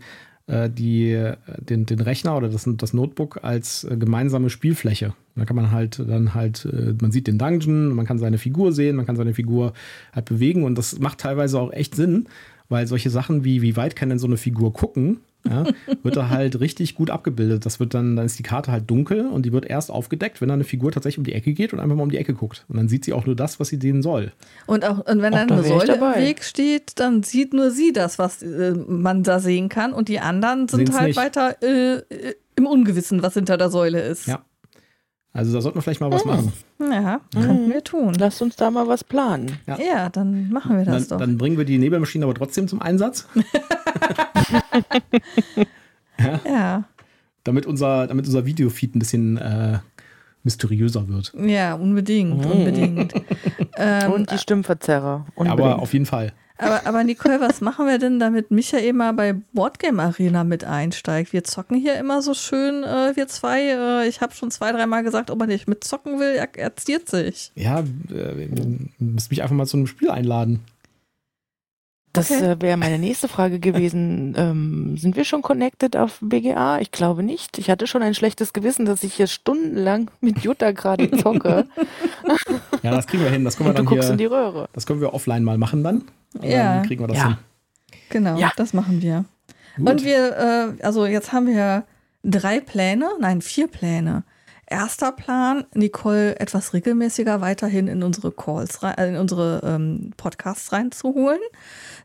äh, 0.50 0.68
die, 0.68 1.12
äh, 1.12 1.36
den, 1.60 1.86
den 1.86 2.00
Rechner 2.00 2.36
oder 2.36 2.50
das, 2.50 2.68
das 2.68 2.92
Notebook 2.92 3.44
als 3.44 3.84
äh, 3.84 3.96
gemeinsame 3.98 4.50
Spielfläche. 4.50 5.14
Da 5.36 5.46
kann 5.46 5.56
man 5.56 5.72
halt 5.72 6.00
dann 6.00 6.34
halt, 6.34 6.68
man 7.02 7.12
sieht 7.12 7.28
den 7.28 7.38
Dungeon, 7.38 7.90
man 7.96 8.06
kann 8.06 8.18
seine 8.18 8.38
Figur 8.38 8.74
sehen, 8.74 8.98
man 8.98 9.06
kann 9.06 9.16
seine 9.16 9.34
Figur 9.34 9.72
halt 10.12 10.26
bewegen 10.26 10.64
und 10.64 10.78
das 10.78 11.00
macht 11.00 11.20
teilweise 11.20 11.58
auch 11.62 11.72
echt 11.72 11.96
Sinn, 11.96 12.28
weil 12.68 12.88
solche 12.88 13.10
Sachen 13.10 13.46
wie, 13.46 13.62
wie 13.62 13.78
weit 13.78 13.96
kann 13.96 14.10
denn 14.10 14.20
so 14.20 14.28
eine 14.28 14.36
Figur 14.36 14.74
gucken, 14.74 15.22
ja, 15.48 15.66
wird 16.04 16.16
da 16.16 16.30
halt 16.30 16.60
richtig 16.60 16.96
gut 16.96 17.10
abgebildet. 17.10 17.66
Das 17.66 17.80
wird 17.80 17.94
dann, 17.94 18.16
dann 18.16 18.26
ist 18.26 18.38
die 18.38 18.44
Karte 18.44 18.72
halt 18.72 18.90
dunkel 18.90 19.28
und 19.28 19.46
die 19.46 19.54
wird 19.54 19.66
erst 19.66 19.90
aufgedeckt, 19.90 20.42
wenn 20.42 20.50
da 20.50 20.54
eine 20.54 20.64
Figur 20.64 20.92
tatsächlich 20.92 21.18
um 21.18 21.24
die 21.24 21.34
Ecke 21.34 21.54
geht 21.54 21.74
und 21.74 21.80
einfach 21.80 21.96
mal 21.96 22.04
um 22.04 22.12
die 22.12 22.18
Ecke 22.18 22.34
guckt. 22.34 22.66
Und 22.68 22.78
dann 22.78 22.90
sieht 22.90 23.06
sie 23.06 23.14
auch 23.14 23.26
nur 23.26 23.36
das, 23.36 23.60
was 23.60 23.70
sie 23.70 23.80
sehen 23.82 24.02
soll. 24.02 24.32
Und 24.66 24.86
auch 24.86 25.00
und 25.06 25.22
wenn 25.22 25.34
auch 25.34 25.40
dann 25.40 25.52
eine 25.52 25.64
Säule 25.64 25.96
im 25.96 26.02
Weg 26.02 26.44
steht, 26.44 27.00
dann 27.00 27.24
sieht 27.24 27.54
nur 27.54 27.72
sie 27.72 27.94
das, 27.94 28.20
was 28.20 28.42
äh, 28.42 28.74
man 28.74 29.24
da 29.24 29.40
sehen 29.40 29.70
kann. 29.70 29.94
Und 29.94 30.10
die 30.10 30.20
anderen 30.20 30.68
sind 30.68 30.88
Sehen's 30.88 30.98
halt 30.98 31.08
nicht. 31.08 31.18
weiter 31.18 31.62
äh, 31.64 32.04
im 32.56 32.66
Ungewissen, 32.66 33.24
was 33.24 33.34
hinter 33.34 33.58
der 33.58 33.70
Säule 33.70 34.02
ist. 34.02 34.28
Ja. 34.28 34.44
Also 35.40 35.54
da 35.54 35.62
sollten 35.62 35.78
wir 35.78 35.82
vielleicht 35.82 36.02
mal 36.02 36.12
was 36.12 36.26
hm. 36.26 36.32
machen. 36.32 36.52
Ja, 36.80 37.22
mhm. 37.34 37.42
könnten 37.42 37.70
wir 37.72 37.82
tun. 37.82 38.14
Lass 38.20 38.42
uns 38.42 38.58
da 38.58 38.70
mal 38.70 38.90
was 38.90 39.06
planen. 39.06 39.58
Ja, 39.68 39.80
ja 39.80 40.10
dann 40.10 40.50
machen 40.50 40.78
wir 40.78 40.84
das 40.84 41.08
dann, 41.08 41.18
doch. 41.18 41.26
Dann 41.26 41.38
bringen 41.38 41.58
wir 41.58 41.64
die 41.64 41.78
Nebelmaschine 41.78 42.26
aber 42.26 42.34
trotzdem 42.34 42.68
zum 42.68 42.82
Einsatz. 42.82 43.26
ja. 46.20 46.42
ja. 46.46 46.84
Damit 47.46 47.66
unser, 47.66 48.08
damit 48.08 48.26
unser 48.26 48.46
Videofeed 48.46 48.98
ein 48.98 49.00
bisschen 49.00 49.38
äh, 49.38 49.80
mysteriöser 50.44 51.08
wird. 51.08 51.34
Ja, 51.42 51.76
unbedingt, 51.76 52.44
mhm. 52.44 52.52
unbedingt. 52.52 53.14
ähm, 53.78 54.12
Und 54.12 54.32
die 54.32 54.38
Stimmverzerrer. 54.38 55.26
Unbedingt. 55.36 55.62
Aber 55.62 55.80
auf 55.80 55.94
jeden 55.94 56.06
Fall. 56.06 56.34
Aber, 56.60 56.86
aber 56.86 57.04
Nicole, 57.06 57.40
was 57.40 57.62
machen 57.62 57.88
wir 57.88 58.00
denn, 58.00 58.20
damit 58.20 58.52
Michael 58.52 58.92
mal 58.92 59.14
bei 59.14 59.34
Boardgame 59.54 60.04
Arena 60.04 60.44
mit 60.44 60.66
einsteigt? 60.66 61.32
Wir 61.32 61.46
zocken 61.46 61.78
hier 61.78 61.98
immer 61.98 62.22
so 62.22 62.34
schön, 62.34 62.84
äh, 62.84 63.16
wir 63.16 63.28
zwei. 63.30 63.62
Äh, 63.62 64.08
ich 64.10 64.20
habe 64.20 64.34
schon 64.36 64.52
zwei, 64.52 64.74
dreimal 64.74 65.04
gesagt, 65.04 65.32
ob 65.32 65.40
er 65.40 65.48
nicht 65.48 65.70
mitzocken 65.70 66.20
will, 66.20 66.36
er, 66.36 66.50
er 66.56 66.76
ziert 66.76 67.08
sich. 67.10 67.52
Ja, 67.56 67.80
äh, 67.80 68.48
müsst 69.00 69.32
mich 69.32 69.42
einfach 69.42 69.56
mal 69.56 69.66
zu 69.66 69.78
einem 69.78 69.88
Spiel 69.88 70.10
einladen. 70.10 70.60
Das 72.12 72.32
okay. 72.32 72.44
äh, 72.44 72.62
wäre 72.62 72.76
meine 72.76 72.98
nächste 72.98 73.28
Frage 73.28 73.60
gewesen. 73.60 74.34
ähm, 74.36 74.98
sind 74.98 75.16
wir 75.16 75.26
schon 75.26 75.42
connected 75.44 75.96
auf 75.96 76.18
BGA? 76.22 76.80
Ich 76.80 76.92
glaube 76.92 77.22
nicht. 77.22 77.58
Ich 77.58 77.70
hatte 77.70 77.86
schon 77.86 78.02
ein 78.02 78.16
schlechtes 78.16 78.52
Gewissen, 78.52 78.86
dass 78.86 79.04
ich 79.04 79.14
hier 79.14 79.28
stundenlang 79.28 80.10
mit 80.20 80.40
Jutta 80.40 80.72
gerade 80.72 81.12
zocke. 81.12 81.68
ja, 82.84 82.92
das 82.92 83.08
kriegen 83.08 83.24
wir 83.24 83.30
hin. 83.30 83.44
Das 83.44 83.58
können 83.58 83.70
wir 83.70 83.74
dann 83.74 83.86
du 83.86 83.90
guckst 83.90 84.06
hier, 84.06 84.12
in 84.14 84.18
die 84.18 84.26
Röhre. 84.26 84.70
Das 84.74 84.86
können 84.86 85.02
wir 85.02 85.14
offline 85.14 85.44
mal 85.44 85.58
machen 85.58 85.84
dann. 85.84 86.04
ja. 86.42 86.76
Dann 86.76 86.86
kriegen 86.86 87.02
wir 87.02 87.08
das 87.08 87.18
ja. 87.18 87.28
hin. 87.28 87.38
Genau, 88.10 88.38
ja. 88.38 88.52
das 88.56 88.74
machen 88.74 89.02
wir. 89.02 89.26
Gut. 89.78 89.90
Und 89.90 90.04
wir, 90.04 90.76
äh, 90.80 90.84
also 90.84 91.06
jetzt 91.06 91.32
haben 91.32 91.48
wir 91.48 91.86
drei 92.24 92.60
Pläne, 92.60 93.10
nein, 93.20 93.42
vier 93.42 93.68
Pläne. 93.68 94.24
Erster 94.66 95.12
Plan, 95.12 95.66
Nicole 95.74 96.40
etwas 96.40 96.74
regelmäßiger 96.74 97.42
weiterhin 97.42 97.88
in 97.88 98.04
unsere 98.04 98.32
Calls, 98.32 98.84
rein, 98.84 98.96
äh, 98.98 99.10
in 99.10 99.16
unsere 99.16 99.62
ähm, 99.64 100.12
Podcasts 100.16 100.72
reinzuholen. 100.72 101.40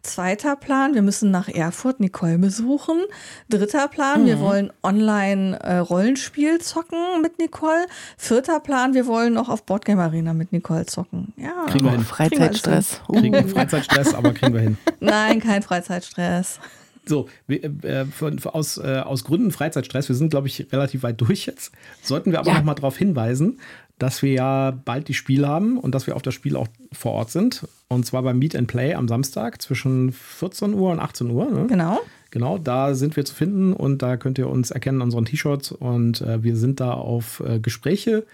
Zweiter 0.04 0.54
Plan, 0.54 0.94
wir 0.94 1.00
müssen 1.00 1.30
nach 1.30 1.48
Erfurt 1.48 1.98
Nicole 1.98 2.38
besuchen. 2.38 3.00
Dritter 3.48 3.88
Plan, 3.88 4.22
mhm. 4.22 4.26
wir 4.26 4.38
wollen 4.38 4.72
online 4.82 5.58
äh, 5.60 5.78
Rollenspiel 5.78 6.60
zocken 6.60 7.22
mit 7.22 7.38
Nicole. 7.38 7.86
Vierter 8.18 8.60
Plan, 8.60 8.92
wir 8.92 9.06
wollen 9.06 9.32
noch 9.32 9.48
auf 9.48 9.64
Boardgame 9.64 10.02
Arena 10.02 10.34
mit 10.34 10.52
Nicole 10.52 10.84
zocken. 10.84 11.32
Ja, 11.38 11.64
kriegen 11.68 11.86
wir 11.86 11.92
hin. 11.92 12.04
Freizeitstress. 12.04 13.00
Kriegen 13.10 13.32
wir 13.32 13.48
Freizeitstress, 13.48 14.14
aber 14.14 14.34
kriegen 14.34 14.52
wir 14.52 14.60
hin. 14.60 14.76
Nein, 15.00 15.40
kein 15.40 15.62
Freizeitstress. 15.62 16.60
So, 17.06 17.28
wir, 17.46 17.64
äh, 17.84 18.04
von, 18.06 18.38
aus, 18.44 18.78
äh, 18.78 19.02
aus 19.04 19.24
Gründen 19.24 19.50
Freizeitstress, 19.52 20.08
wir 20.08 20.16
sind, 20.16 20.30
glaube 20.30 20.48
ich, 20.48 20.66
relativ 20.72 21.02
weit 21.02 21.20
durch 21.20 21.46
jetzt, 21.46 21.72
sollten 22.02 22.30
wir 22.32 22.38
aber 22.38 22.48
ja. 22.48 22.58
noch 22.58 22.64
mal 22.64 22.74
darauf 22.74 22.96
hinweisen, 22.96 23.58
dass 23.98 24.22
wir 24.22 24.32
ja 24.32 24.70
bald 24.70 25.08
die 25.08 25.14
Spiel 25.14 25.46
haben 25.46 25.78
und 25.78 25.94
dass 25.94 26.06
wir 26.06 26.16
auf 26.16 26.22
das 26.22 26.34
Spiel 26.34 26.56
auch 26.56 26.68
vor 26.92 27.12
Ort 27.12 27.30
sind. 27.30 27.66
Und 27.88 28.04
zwar 28.06 28.22
beim 28.22 28.38
Meet 28.38 28.56
and 28.56 28.68
Play 28.68 28.94
am 28.94 29.08
Samstag 29.08 29.62
zwischen 29.62 30.12
14 30.12 30.74
Uhr 30.74 30.90
und 30.90 31.00
18 31.00 31.30
Uhr. 31.30 31.50
Ne? 31.50 31.66
Genau. 31.68 32.00
Genau, 32.30 32.58
da 32.58 32.94
sind 32.94 33.14
wir 33.14 33.24
zu 33.24 33.34
finden 33.34 33.72
und 33.72 34.02
da 34.02 34.16
könnt 34.16 34.38
ihr 34.38 34.48
uns 34.48 34.72
erkennen 34.72 35.00
an 35.00 35.06
unseren 35.06 35.24
T-Shirts 35.24 35.70
und 35.70 36.20
äh, 36.20 36.42
wir 36.42 36.56
sind 36.56 36.80
da 36.80 36.92
auf 36.92 37.40
äh, 37.46 37.60
Gespräche 37.60 38.26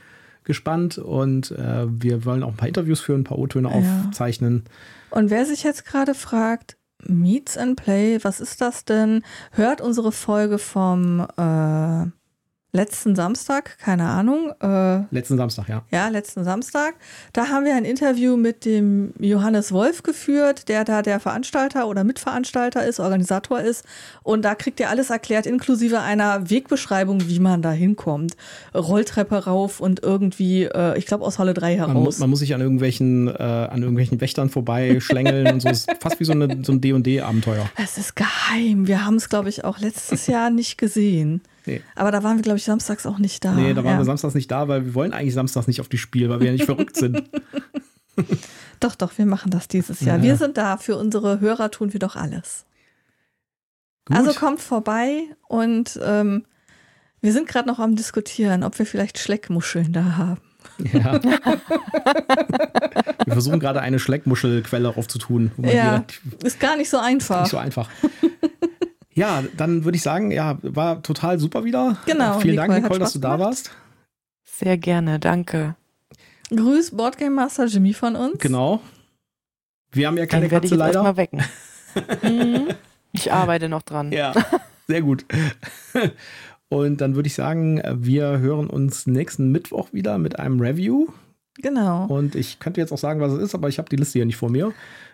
gespannt 0.45 0.97
und 0.97 1.51
äh, 1.51 1.87
wir 1.87 2.25
wollen 2.25 2.43
auch 2.43 2.49
ein 2.49 2.57
paar 2.57 2.69
Interviews 2.69 3.01
führen, 3.01 3.21
ein 3.21 3.25
paar 3.25 3.39
O-Töne 3.39 3.69
ja. 3.69 4.05
aufzeichnen. 4.07 4.65
Und 5.11 5.29
wer 5.29 5.45
sich 5.45 5.65
jetzt 5.65 5.85
gerade 5.85 6.15
fragt, 6.15 6.79
Meets 7.07 7.59
and 7.59 7.77
Play, 7.77 8.19
was 8.23 8.41
ist 8.41 8.63
das 8.63 8.87
denn? 8.87 9.23
Hört 9.53 9.83
unsere 9.83 10.13
Folge 10.13 10.57
vom 10.59 11.21
äh, 11.37 12.07
letzten 12.73 13.17
Samstag, 13.17 13.79
keine 13.79 14.05
Ahnung. 14.05 14.53
Äh, 14.61 15.03
letzten 15.11 15.37
Samstag, 15.37 15.69
ja. 15.69 15.83
Ja, 15.91 16.09
letzten 16.09 16.45
Samstag. 16.45 16.95
Da 17.33 17.49
haben 17.49 17.65
wir 17.65 17.75
ein 17.75 17.85
Interview 17.85 18.37
mit 18.37 18.65
dem 18.65 19.13
Johannes 19.19 19.73
Wolf 19.73 20.03
geführt, 20.03 20.69
der 20.69 20.85
da 20.85 21.03
der 21.03 21.21
Veranstalter 21.21 21.89
oder 21.89 22.05
Mitveranstalter 22.05 22.87
ist, 22.87 23.01
Organisator 23.01 23.61
ist. 23.61 23.85
Und 24.23 24.45
da 24.45 24.55
kriegt 24.55 24.79
ihr 24.81 24.89
alles 24.89 25.11
erklärt, 25.11 25.47
inklusive 25.47 26.01
einer 26.01 26.49
Wegbeschreibung, 26.49 27.29
wie 27.29 27.41
man 27.41 27.63
da 27.63 27.73
hinkommt. 27.73 28.37
Rolltreppe 28.75 29.45
rauf 29.45 29.81
und 29.81 30.03
irgendwie, 30.03 30.65
äh, 30.65 30.97
ich 30.97 31.07
glaube, 31.07 31.25
aus 31.25 31.39
Halle 31.39 31.55
3 31.55 31.77
heraus. 31.77 31.95
Man 31.95 32.03
muss, 32.03 32.19
man 32.19 32.31
muss 32.31 32.39
sich 32.39 32.55
an 32.55 32.61
irgendwelchen, 32.61 33.29
äh, 33.29 33.33
an 33.33 33.83
irgendwelchen 33.83 34.21
Wächtern 34.21 34.49
vorbeischlängeln 34.49 35.49
und 35.53 35.61
so. 35.61 35.69
Ist 35.69 35.91
fast 36.01 36.21
wie 36.21 36.25
so, 36.25 36.33
eine, 36.33 36.65
so 36.65 36.73
ein 36.73 36.81
D&D-Abenteuer. 36.81 37.69
Es 37.77 37.99
ist 37.99 38.15
geheim. 38.17 38.87
Wir 38.87 39.05
haben 39.05 39.17
es, 39.17 39.29
glaube 39.29 39.49
ich, 39.49 39.65
auch 39.65 39.79
letztes 39.79 40.27
Jahr 40.27 40.51
nicht 40.51 40.79
gesehen. 40.79 41.43
Nee. 41.67 41.83
Aber 41.95 42.11
da 42.11 42.23
waren 42.23 42.37
wir, 42.37 42.43
glaube 42.43 42.59
ich, 42.59 42.65
samstags 42.65 43.07
auch 43.07 43.19
nicht 43.19 43.45
da. 43.45 43.53
Nee, 43.53 43.75
da 43.75 43.85
waren 43.85 43.93
ja. 43.93 43.99
wir 43.99 44.05
samstags 44.05 44.35
nicht 44.35 44.51
da, 44.51 44.69
weil 44.69 44.87
wir 44.87 44.95
wollen 44.95 45.13
eigentlich 45.13 45.35
samstags 45.35 45.67
nicht 45.67 45.81
auf 45.81 45.89
die 45.89 45.99
Spiel, 45.99 46.29
weil 46.29 46.41
wir 46.41 46.47
ja 46.47 46.53
nicht 46.53 46.65
verrückt 46.65 46.97
sind. 46.97 47.23
doch, 48.81 48.95
doch, 48.95 49.17
wir 49.19 49.27
machen 49.27 49.51
das 49.51 49.69
dieses 49.69 50.01
Jahr. 50.01 50.19
Ja. 50.19 50.23
Wir 50.23 50.37
sind 50.37 50.57
da. 50.57 50.77
Für 50.77 50.97
unsere 50.97 51.41
Hörer 51.41 51.71
tun 51.71 51.93
wir 51.93 52.01
doch 52.01 52.17
alles. 52.17 52.65
Gut. 54.07 54.17
Also 54.17 54.33
kommt 54.33 54.61
vorbei 54.61 55.25
und 55.49 55.99
ähm, 56.03 56.45
wir 57.21 57.33
sind 57.33 57.49
gerade 57.49 57.69
noch 57.69 57.79
am 57.79 57.97
Diskutieren, 57.97 58.65
ob 58.65 58.79
wir 58.79 58.87
vielleicht 58.87 59.19
Schleckmuscheln 59.19 59.93
da 59.93 60.17
haben. 60.17 60.41
Ja. 60.93 61.23
wir 61.23 63.33
versuchen 63.33 63.61
gerade 63.61 63.81
eine 63.81 63.99
Schleckmuschelquelle 63.99 64.97
aufzutun. 64.97 65.51
Ja, 65.59 66.05
ist 66.43 66.61
gar 66.61 66.77
nicht 66.77 66.91
so 66.91 66.99
einfach. 66.99 67.43
Nicht 67.43 67.51
so 67.51 67.59
einfach. 67.59 67.89
Ja, 69.21 69.45
dann 69.55 69.85
würde 69.85 69.97
ich 69.97 70.03
sagen, 70.03 70.31
ja, 70.31 70.57
war 70.63 71.03
total 71.03 71.39
super 71.39 71.63
wieder. 71.63 71.99
Genau. 72.07 72.39
Vielen 72.39 72.55
Nicole, 72.55 72.69
Dank, 72.71 72.85
Nicole, 72.85 73.01
dass 73.01 73.13
du 73.13 73.19
da 73.19 73.39
warst. 73.39 73.71
Sehr 74.45 74.79
gerne, 74.79 75.19
danke. 75.19 75.77
Grüß 76.49 76.93
Boardgame 76.93 77.35
Master 77.35 77.67
Jimmy 77.67 77.93
von 77.93 78.17
uns. 78.17 78.39
Genau. 78.39 78.81
Wir 79.93 80.07
haben 80.07 80.17
ja 80.17 80.25
keine 80.25 80.51
werde 80.51 80.63
Katze 80.63 80.75
ich 80.75 80.79
leider. 80.79 81.03
Mal 81.03 81.19
wecken. 81.19 81.43
Mhm. 82.23 82.69
ich 83.13 83.31
arbeite 83.31 83.69
noch 83.69 83.83
dran. 83.83 84.11
Ja, 84.11 84.33
sehr 84.89 85.03
gut. 85.03 85.27
Und 86.71 87.03
dann 87.03 87.15
würde 87.15 87.27
ich 87.27 87.35
sagen, 87.35 87.83
wir 87.93 88.39
hören 88.39 88.71
uns 88.71 89.07
nächsten 89.07 89.53
Mittwoch 89.53 89.93
wieder 89.93 90.17
mit 90.17 90.39
einem 90.39 90.61
Review. 90.61 91.09
Genau. 91.59 92.07
Und 92.07 92.37
ich 92.37 92.59
könnte 92.59 92.81
jetzt 92.81 92.93
auch 92.93 92.99
sagen, 92.99 93.21
was 93.21 93.33
es 93.33 93.43
ist, 93.43 93.55
aber 93.55 93.69
ich 93.69 93.77
habe 93.77 93.91
die 93.91 93.97
Liste 93.97 94.19
hier 94.19 94.25
nicht 94.25 94.37
vor 94.37 94.51
mir. 94.51 94.73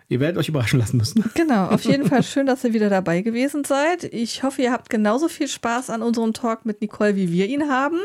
Ihr 0.09 0.19
werdet 0.19 0.37
euch 0.37 0.49
überraschen 0.49 0.79
lassen 0.79 0.97
müssen. 0.97 1.23
Genau, 1.33 1.67
auf 1.67 1.83
jeden 1.83 2.05
Fall 2.07 2.23
schön, 2.23 2.45
dass 2.45 2.63
ihr 2.63 2.73
wieder 2.73 2.89
dabei 2.89 3.21
gewesen 3.21 3.63
seid. 3.63 4.05
Ich 4.05 4.43
hoffe, 4.43 4.61
ihr 4.61 4.71
habt 4.71 4.89
genauso 4.89 5.27
viel 5.27 5.47
Spaß 5.47 5.89
an 5.89 6.01
unserem 6.01 6.33
Talk 6.33 6.65
mit 6.65 6.81
Nicole, 6.81 7.15
wie 7.15 7.31
wir 7.31 7.47
ihn 7.47 7.69
haben. 7.69 7.99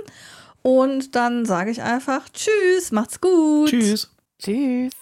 Und 0.62 1.14
dann 1.14 1.44
sage 1.44 1.70
ich 1.70 1.82
einfach 1.82 2.28
Tschüss, 2.28 2.92
macht's 2.92 3.20
gut. 3.20 3.70
Tschüss. 3.70 4.10
Tschüss. 4.38 4.92